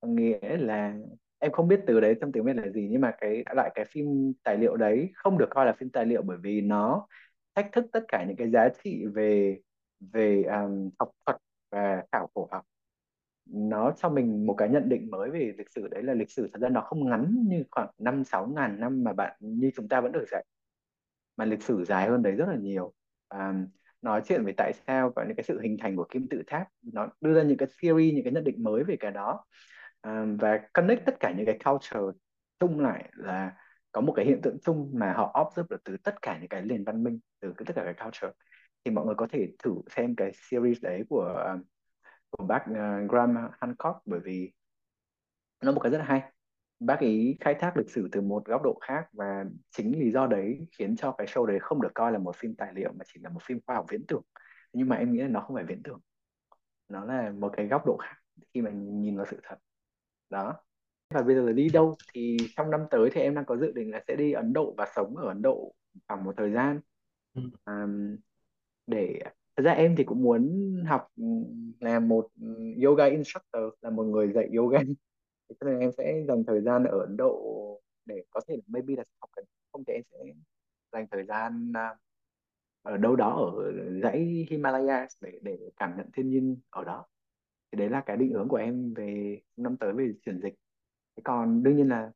Có 0.00 0.08
nghĩa 0.08 0.56
là 0.56 0.94
em 1.38 1.52
không 1.52 1.68
biết 1.68 1.80
từ 1.86 2.00
đấy 2.00 2.14
trong 2.20 2.32
tiếng 2.32 2.44
Việt 2.44 2.56
là 2.56 2.68
gì 2.68 2.88
nhưng 2.90 3.00
mà 3.00 3.12
cái 3.20 3.44
lại 3.54 3.70
cái 3.74 3.84
phim 3.84 4.32
tài 4.42 4.58
liệu 4.58 4.76
đấy 4.76 5.10
không 5.14 5.38
được 5.38 5.48
coi 5.50 5.66
là 5.66 5.72
phim 5.72 5.90
tài 5.90 6.06
liệu 6.06 6.22
bởi 6.22 6.38
vì 6.42 6.60
nó 6.60 7.06
thách 7.54 7.68
thức 7.72 7.86
tất 7.92 8.04
cả 8.08 8.24
những 8.28 8.36
cái 8.36 8.50
giá 8.50 8.68
trị 8.84 9.06
về 9.14 9.60
về 10.00 10.42
um, 10.42 10.90
học 10.98 11.10
thuật 11.26 11.36
và 11.70 12.04
khảo 12.12 12.28
cổ 12.34 12.48
học. 12.52 12.64
Nó 13.46 13.92
cho 13.96 14.08
mình 14.08 14.46
một 14.46 14.54
cái 14.58 14.68
nhận 14.68 14.88
định 14.88 15.10
mới 15.10 15.30
về 15.30 15.52
lịch 15.58 15.70
sử 15.70 15.88
đấy 15.88 16.02
là 16.02 16.14
lịch 16.14 16.30
sử 16.30 16.48
thật 16.52 16.58
ra 16.62 16.68
nó 16.68 16.80
không 16.80 17.08
ngắn 17.08 17.44
như 17.48 17.64
khoảng 17.70 17.88
năm 17.98 18.24
sáu 18.24 18.46
ngàn 18.46 18.80
năm 18.80 19.04
mà 19.04 19.12
bạn 19.12 19.36
như 19.40 19.70
chúng 19.76 19.88
ta 19.88 20.00
vẫn 20.00 20.12
được 20.12 20.24
dạy. 20.30 20.44
Mà 21.36 21.44
lịch 21.44 21.62
sử 21.62 21.84
dài 21.84 22.08
hơn 22.08 22.22
đấy 22.22 22.32
rất 22.32 22.48
là 22.48 22.56
nhiều. 22.56 22.92
Um, 23.28 23.66
nói 24.02 24.22
chuyện 24.24 24.44
về 24.44 24.52
tại 24.56 24.72
sao 24.86 25.12
và 25.16 25.24
những 25.24 25.36
cái 25.36 25.44
sự 25.44 25.60
hình 25.60 25.76
thành 25.80 25.96
của 25.96 26.06
kim 26.10 26.26
tự 26.30 26.42
tháp 26.46 26.66
nó 26.82 27.08
đưa 27.20 27.34
ra 27.34 27.42
những 27.42 27.58
cái 27.58 27.68
theory 27.82 28.12
những 28.12 28.24
cái 28.24 28.32
nhận 28.32 28.44
định 28.44 28.62
mới 28.62 28.84
về 28.84 28.96
cái 29.00 29.10
đó. 29.10 29.44
À, 30.00 30.24
và 30.40 30.60
connect 30.72 31.06
tất 31.06 31.14
cả 31.20 31.32
những 31.36 31.46
cái 31.46 31.58
culture 31.64 32.18
chung 32.60 32.80
lại 32.80 33.10
là 33.14 33.52
có 33.92 34.00
một 34.00 34.12
cái 34.16 34.24
hiện 34.24 34.40
tượng 34.42 34.58
chung 34.62 34.90
mà 34.94 35.12
họ 35.12 35.40
observe 35.40 35.66
được 35.70 35.84
từ 35.84 35.96
tất 35.96 36.22
cả 36.22 36.38
những 36.38 36.48
cái 36.48 36.62
nền 36.62 36.84
văn 36.84 37.04
minh 37.04 37.20
từ 37.40 37.52
tất 37.66 37.72
cả 37.76 37.84
cái 37.84 37.94
culture. 38.04 38.32
Thì 38.84 38.90
mọi 38.90 39.06
người 39.06 39.14
có 39.14 39.26
thể 39.32 39.48
thử 39.58 39.74
xem 39.96 40.14
cái 40.16 40.32
series 40.32 40.82
đấy 40.82 41.02
của 41.08 41.56
của 42.30 42.44
bác 42.46 42.64
uh, 42.70 43.10
Graham 43.10 43.36
Hancock 43.60 43.98
bởi 44.06 44.20
vì 44.24 44.52
nó 45.62 45.72
một 45.72 45.80
cái 45.80 45.92
rất 45.92 45.98
là 45.98 46.04
hay 46.04 46.22
bác 46.80 47.00
ấy 47.00 47.36
khai 47.40 47.54
thác 47.54 47.76
lịch 47.76 47.90
sử 47.90 48.08
từ 48.12 48.20
một 48.20 48.44
góc 48.44 48.62
độ 48.64 48.78
khác 48.80 49.08
và 49.12 49.44
chính 49.70 50.00
lý 50.00 50.10
do 50.10 50.26
đấy 50.26 50.66
khiến 50.78 50.96
cho 50.96 51.12
cái 51.12 51.26
show 51.26 51.46
đấy 51.46 51.58
không 51.60 51.82
được 51.82 51.90
coi 51.94 52.12
là 52.12 52.18
một 52.18 52.36
phim 52.36 52.54
tài 52.54 52.72
liệu 52.74 52.92
mà 52.92 53.04
chỉ 53.12 53.20
là 53.20 53.30
một 53.30 53.42
phim 53.42 53.60
khoa 53.66 53.76
học 53.76 53.86
viễn 53.88 54.06
tưởng. 54.08 54.22
Nhưng 54.72 54.88
mà 54.88 54.96
em 54.96 55.12
nghĩ 55.12 55.20
là 55.20 55.28
nó 55.28 55.40
không 55.40 55.56
phải 55.56 55.64
viễn 55.64 55.82
tưởng. 55.82 56.00
Nó 56.88 57.04
là 57.04 57.30
một 57.30 57.52
cái 57.56 57.66
góc 57.66 57.86
độ 57.86 57.96
khác 57.96 58.16
khi 58.54 58.62
mà 58.62 58.70
nhìn 58.70 59.16
vào 59.16 59.26
sự 59.30 59.40
thật. 59.42 59.56
Đó. 60.30 60.54
Và 61.14 61.22
bây 61.22 61.34
giờ 61.34 61.42
là 61.42 61.52
đi 61.52 61.68
đâu? 61.68 61.94
Thì 62.14 62.36
trong 62.56 62.70
năm 62.70 62.80
tới 62.90 63.10
thì 63.12 63.20
em 63.20 63.34
đang 63.34 63.44
có 63.44 63.56
dự 63.56 63.72
định 63.72 63.90
là 63.90 64.00
sẽ 64.08 64.16
đi 64.16 64.32
Ấn 64.32 64.52
Độ 64.52 64.74
và 64.76 64.86
sống 64.96 65.16
ở 65.16 65.28
Ấn 65.28 65.42
Độ 65.42 65.74
khoảng 66.08 66.24
một 66.24 66.34
thời 66.36 66.52
gian. 66.52 66.80
Ừ. 67.34 67.42
à, 67.64 67.86
để 68.86 69.20
thật 69.56 69.62
ra 69.62 69.72
em 69.72 69.96
thì 69.96 70.04
cũng 70.04 70.22
muốn 70.22 70.74
học 70.88 71.08
làm 71.80 72.08
một 72.08 72.28
yoga 72.84 73.04
instructor 73.04 73.62
là 73.80 73.90
một 73.90 74.02
người 74.02 74.32
dạy 74.32 74.48
yoga 74.56 74.78
cho 75.60 75.70
nên 75.70 75.80
em 75.80 75.92
sẽ 75.98 76.24
dành 76.28 76.44
thời 76.46 76.60
gian 76.60 76.84
ở 76.84 76.98
Ấn 77.00 77.16
Độ 77.16 77.80
để 78.06 78.24
có 78.30 78.40
thể 78.48 78.56
là 78.56 78.62
maybe 78.66 78.94
là 78.96 79.04
học 79.20 79.30
cần 79.36 79.44
không 79.72 79.84
thì 79.86 79.92
em 79.92 80.02
sẽ 80.10 80.18
dành 80.92 81.06
thời 81.10 81.24
gian 81.24 81.72
à, 81.74 81.96
ở 82.82 82.96
đâu 82.96 83.16
đó 83.16 83.52
ở 83.54 83.72
dãy 84.02 84.46
Himalaya 84.50 85.06
để 85.20 85.38
để 85.42 85.58
cảm 85.76 85.96
nhận 85.96 86.06
thiên 86.12 86.30
nhiên 86.30 86.56
ở 86.70 86.84
đó. 86.84 87.06
Thì 87.72 87.78
đấy 87.78 87.88
là 87.88 88.00
cái 88.06 88.16
định 88.16 88.32
hướng 88.32 88.48
của 88.48 88.56
em 88.56 88.94
về 88.94 89.40
năm 89.56 89.76
tới 89.76 89.92
về 89.92 90.12
chuyển 90.24 90.40
dịch. 90.40 90.54
Thế 91.16 91.22
còn 91.24 91.62
đương 91.62 91.76
nhiên 91.76 91.88
là 91.88 92.12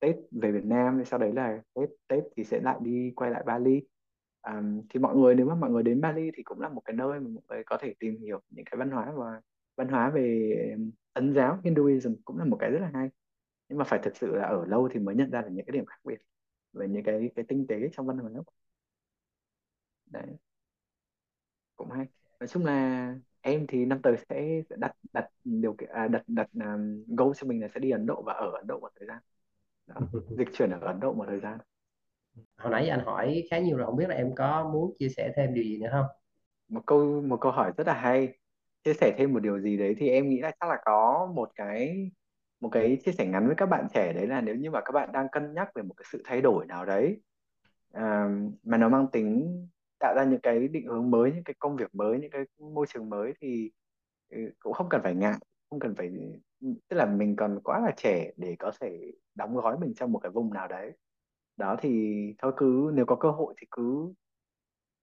Tết 0.00 0.16
về 0.30 0.52
Việt 0.52 0.64
Nam 0.64 0.98
thì 0.98 1.04
sau 1.04 1.18
đấy 1.18 1.32
là 1.32 1.62
Tết 1.74 1.88
Tết 2.08 2.24
thì 2.36 2.44
sẽ 2.44 2.60
lại 2.60 2.78
đi 2.82 3.12
quay 3.16 3.30
lại 3.30 3.42
Bali. 3.46 3.82
À, 4.40 4.62
thì 4.90 5.00
mọi 5.00 5.16
người 5.16 5.34
nếu 5.34 5.46
mà 5.46 5.54
mọi 5.54 5.70
người 5.70 5.82
đến 5.82 6.00
Bali 6.00 6.30
thì 6.34 6.42
cũng 6.42 6.60
là 6.60 6.68
một 6.68 6.82
cái 6.84 6.96
nơi 6.96 7.20
mà 7.20 7.28
mọi 7.34 7.42
người 7.48 7.62
có 7.66 7.78
thể 7.80 7.94
tìm 7.98 8.16
hiểu 8.16 8.40
những 8.50 8.64
cái 8.64 8.78
văn 8.78 8.90
hóa 8.90 9.12
và 9.16 9.40
văn 9.76 9.88
hóa 9.88 10.10
về 10.10 10.76
Ấn 11.14 11.34
giáo 11.34 11.60
Hinduism 11.64 12.14
cũng 12.24 12.38
là 12.38 12.44
một 12.44 12.56
cái 12.60 12.70
rất 12.70 12.78
là 12.80 12.90
hay. 12.94 13.08
Nhưng 13.68 13.78
mà 13.78 13.84
phải 13.84 14.00
thực 14.02 14.16
sự 14.16 14.36
là 14.36 14.46
ở 14.46 14.64
lâu 14.66 14.88
thì 14.92 15.00
mới 15.00 15.14
nhận 15.14 15.30
ra 15.30 15.42
được 15.42 15.48
những 15.52 15.66
cái 15.66 15.72
điểm 15.72 15.86
khác 15.86 15.98
biệt 16.04 16.18
về 16.72 16.88
những 16.88 17.04
cái 17.04 17.30
cái 17.36 17.44
tinh 17.48 17.66
tế 17.68 17.76
trong 17.92 18.06
văn 18.06 18.18
hóa. 18.18 18.30
Đấy. 20.06 20.26
Cũng 21.76 21.90
hay. 21.90 22.06
Nói 22.40 22.48
chung 22.48 22.64
là 22.64 23.14
em 23.40 23.66
thì 23.68 23.84
năm 23.84 24.02
tới 24.02 24.16
sẽ 24.28 24.62
sẽ 24.70 24.76
đặt 24.78 24.92
đặt 25.12 25.28
điều 25.44 25.74
kiện 25.74 25.88
à, 25.90 26.08
đặt 26.08 26.22
đặt 26.26 26.48
um, 26.54 27.04
goal 27.16 27.32
cho 27.36 27.46
mình 27.46 27.62
là 27.62 27.68
sẽ 27.74 27.80
đi 27.80 27.90
Ấn 27.90 28.06
Độ 28.06 28.22
và 28.22 28.32
ở 28.32 28.50
Ấn 28.50 28.66
Độ 28.66 28.80
một 28.80 28.92
thời 28.98 29.08
gian. 29.08 29.18
Đó. 29.86 29.96
Dịch 30.38 30.48
chuyển 30.52 30.70
ở 30.70 30.78
Ấn 30.80 31.00
Độ 31.00 31.12
một 31.12 31.24
thời 31.28 31.40
gian. 31.40 31.58
Hồi 32.56 32.72
nãy 32.72 32.88
anh 32.88 33.04
hỏi 33.04 33.44
khá 33.50 33.58
nhiều 33.58 33.76
rồi 33.76 33.86
không 33.86 33.96
biết 33.96 34.08
là 34.08 34.14
em 34.14 34.34
có 34.34 34.70
muốn 34.72 34.96
chia 34.98 35.08
sẻ 35.08 35.32
thêm 35.36 35.54
điều 35.54 35.64
gì 35.64 35.78
nữa 35.78 35.88
không? 35.92 36.06
Một 36.68 36.82
câu 36.86 37.22
một 37.22 37.38
câu 37.40 37.52
hỏi 37.52 37.72
rất 37.76 37.86
là 37.86 37.94
hay 37.94 38.38
chia 38.84 38.94
sẻ 38.94 39.14
thêm 39.18 39.32
một 39.32 39.40
điều 39.40 39.60
gì 39.60 39.76
đấy 39.76 39.94
thì 39.98 40.08
em 40.08 40.28
nghĩ 40.28 40.40
là 40.40 40.52
chắc 40.60 40.68
là 40.68 40.78
có 40.84 41.32
một 41.34 41.50
cái 41.54 42.10
một 42.60 42.68
cái 42.72 42.98
chia 43.04 43.12
sẻ 43.12 43.26
ngắn 43.26 43.46
với 43.46 43.56
các 43.56 43.66
bạn 43.66 43.86
trẻ 43.94 44.12
đấy 44.12 44.26
là 44.26 44.40
nếu 44.40 44.54
như 44.56 44.70
mà 44.70 44.80
các 44.80 44.92
bạn 44.92 45.12
đang 45.12 45.26
cân 45.32 45.54
nhắc 45.54 45.68
về 45.74 45.82
một 45.82 45.94
cái 45.96 46.04
sự 46.12 46.22
thay 46.24 46.40
đổi 46.40 46.66
nào 46.66 46.84
đấy 46.84 47.20
à, 47.92 48.28
mà 48.62 48.76
nó 48.76 48.88
mang 48.88 49.06
tính 49.12 49.66
tạo 50.00 50.14
ra 50.16 50.24
những 50.24 50.40
cái 50.40 50.68
định 50.68 50.86
hướng 50.86 51.10
mới 51.10 51.32
những 51.32 51.44
cái 51.44 51.54
công 51.58 51.76
việc 51.76 51.94
mới 51.94 52.18
những 52.18 52.30
cái 52.30 52.44
môi 52.58 52.86
trường 52.88 53.10
mới 53.10 53.32
thì 53.40 53.70
ừ, 54.30 54.38
cũng 54.58 54.72
không 54.72 54.88
cần 54.90 55.00
phải 55.02 55.14
ngại 55.14 55.38
không 55.70 55.80
cần 55.80 55.94
phải 55.94 56.10
tức 56.88 56.96
là 56.96 57.06
mình 57.06 57.36
còn 57.36 57.60
quá 57.64 57.80
là 57.80 57.90
trẻ 57.96 58.32
để 58.36 58.56
có 58.58 58.72
thể 58.80 59.12
đóng 59.34 59.56
gói 59.56 59.78
mình 59.78 59.94
trong 59.94 60.12
một 60.12 60.18
cái 60.18 60.32
vùng 60.32 60.52
nào 60.52 60.68
đấy. 60.68 60.92
Đó 61.56 61.76
thì 61.80 62.14
thôi 62.38 62.52
cứ 62.56 62.90
nếu 62.94 63.06
có 63.06 63.16
cơ 63.16 63.30
hội 63.30 63.54
thì 63.60 63.66
cứ 63.70 64.12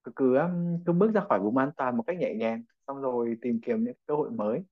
cứ 0.04 0.12
cứ, 0.16 0.38
um, 0.38 0.84
cứ 0.86 0.94
bước 0.94 1.12
ra 1.14 1.22
khỏi 1.30 1.40
vùng 1.40 1.58
an 1.58 1.72
toàn 1.78 1.98
một 1.98 2.04
cách 2.08 2.18
nhẹ 2.18 2.34
nhàng 2.36 2.64
xong 2.88 3.02
rồi 3.02 3.38
tìm 3.42 3.60
kiếm 3.66 3.84
những 3.84 3.96
cơ 4.06 4.16
hội 4.16 4.32
mới. 4.32 4.64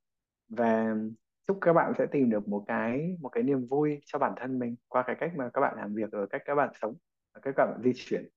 Và 0.49 0.95
chúc 1.47 1.57
các 1.61 1.73
bạn 1.73 1.93
sẽ 1.97 2.05
tìm 2.11 2.29
được 2.29 2.47
một 2.47 2.63
cái 2.67 3.17
một 3.21 3.29
cái 3.29 3.43
niềm 3.43 3.67
vui 3.67 4.01
cho 4.05 4.19
bản 4.19 4.33
thân 4.37 4.59
mình 4.59 4.75
qua 4.87 5.03
cái 5.07 5.15
cách 5.19 5.31
mà 5.37 5.49
các 5.53 5.61
bạn 5.61 5.77
làm 5.77 5.95
việc 5.95 6.11
rồi 6.11 6.27
cách 6.29 6.41
các 6.45 6.55
bạn 6.55 6.69
sống 6.81 6.95
và 7.33 7.41
cách 7.41 7.53
các 7.57 7.65
bạn 7.65 7.81
di 7.83 7.91
chuyển. 7.95 8.29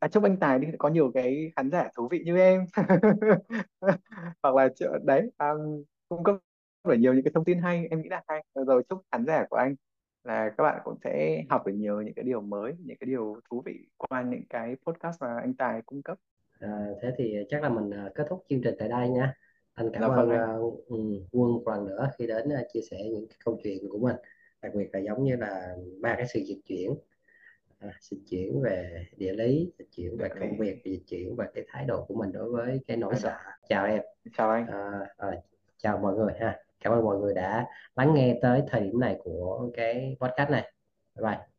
À, 0.00 0.08
chúc 0.08 0.22
anh 0.22 0.36
Tài 0.40 0.58
đi 0.58 0.68
có 0.78 0.88
nhiều 0.88 1.10
cái 1.14 1.52
khán 1.56 1.70
giả 1.70 1.88
thú 1.96 2.08
vị 2.10 2.22
như 2.26 2.36
em. 2.38 2.64
Hoặc 4.42 4.54
là 4.54 4.68
đấy 5.04 5.30
um, 5.38 5.84
cung 6.08 6.24
cấp 6.24 6.36
được 6.88 6.94
nhiều 6.98 7.14
những 7.14 7.24
cái 7.24 7.32
thông 7.34 7.44
tin 7.44 7.58
hay 7.58 7.86
em 7.90 8.02
nghĩ 8.02 8.08
là 8.08 8.22
hay. 8.28 8.44
Rồi 8.54 8.82
chúc 8.88 9.02
khán 9.12 9.26
giả 9.26 9.46
của 9.50 9.56
anh 9.56 9.74
là 10.24 10.50
các 10.58 10.62
bạn 10.64 10.80
cũng 10.84 10.96
sẽ 11.04 11.44
học 11.50 11.66
được 11.66 11.72
nhiều 11.72 12.02
những 12.02 12.14
cái 12.14 12.24
điều 12.24 12.40
mới 12.40 12.72
những 12.78 12.96
cái 13.00 13.06
điều 13.06 13.36
thú 13.50 13.62
vị 13.64 13.86
qua 13.96 14.22
những 14.22 14.44
cái 14.50 14.76
podcast 14.86 15.20
mà 15.20 15.36
anh 15.40 15.54
Tài 15.54 15.82
cung 15.82 16.02
cấp. 16.02 16.18
À, 16.60 16.86
thế 17.02 17.12
thì 17.18 17.36
chắc 17.48 17.62
là 17.62 17.68
mình 17.68 17.90
à, 17.90 18.10
kết 18.14 18.26
thúc 18.30 18.44
chương 18.48 18.60
trình 18.62 18.74
tại 18.78 18.88
đây 18.88 19.08
nha. 19.08 19.34
Anh 19.74 19.90
cảm 19.92 20.02
dạ 20.02 20.08
vâng 20.08 20.30
ơn 20.30 20.30
à, 20.30 20.52
ừ, 20.86 20.96
Quân 21.32 21.52
một 21.52 21.62
lần 21.66 21.84
nữa 21.86 22.10
khi 22.18 22.26
đến 22.26 22.48
à, 22.48 22.62
chia 22.72 22.80
sẻ 22.90 22.96
những 23.12 23.26
cái 23.28 23.38
câu 23.44 23.60
chuyện 23.64 23.88
của 23.90 23.98
mình. 23.98 24.16
Đặc 24.62 24.72
biệt 24.74 24.88
là 24.92 24.98
giống 24.98 25.24
như 25.24 25.36
là 25.36 25.76
ba 26.00 26.14
cái 26.16 26.26
sự 26.26 26.40
dịch 26.40 26.60
chuyển 26.66 26.94
à, 27.78 27.88
dịch 28.00 28.20
chuyển 28.30 28.62
về 28.62 29.06
địa 29.16 29.32
lý 29.32 29.72
dịch 29.78 29.88
chuyển 29.96 30.16
về 30.16 30.28
công 30.40 30.58
việc 30.58 30.84
dịch 30.84 31.02
chuyển 31.08 31.36
về 31.36 31.46
cái 31.54 31.64
thái 31.68 31.84
độ 31.84 32.04
của 32.04 32.14
mình 32.14 32.32
đối 32.32 32.50
với 32.50 32.80
cái 32.86 32.96
nỗi 32.96 33.14
thái 33.14 33.22
độ 33.22 33.28
sợ. 33.28 33.50
Chào 33.68 33.86
em. 33.86 34.02
Chào 34.36 34.50
anh. 34.50 34.66
À, 34.66 35.00
à, 35.16 35.28
chào 35.76 35.98
mọi 35.98 36.14
người 36.14 36.32
ha 36.40 36.58
cảm 36.84 36.92
ơn 36.92 37.04
mọi 37.04 37.18
người 37.18 37.34
đã 37.34 37.66
lắng 37.96 38.14
nghe 38.14 38.38
tới 38.42 38.62
thời 38.70 38.80
điểm 38.80 39.00
này 39.00 39.16
của 39.24 39.70
cái 39.74 40.16
podcast 40.20 40.50
này. 40.50 40.72
Bye 41.16 41.24
bye. 41.30 41.51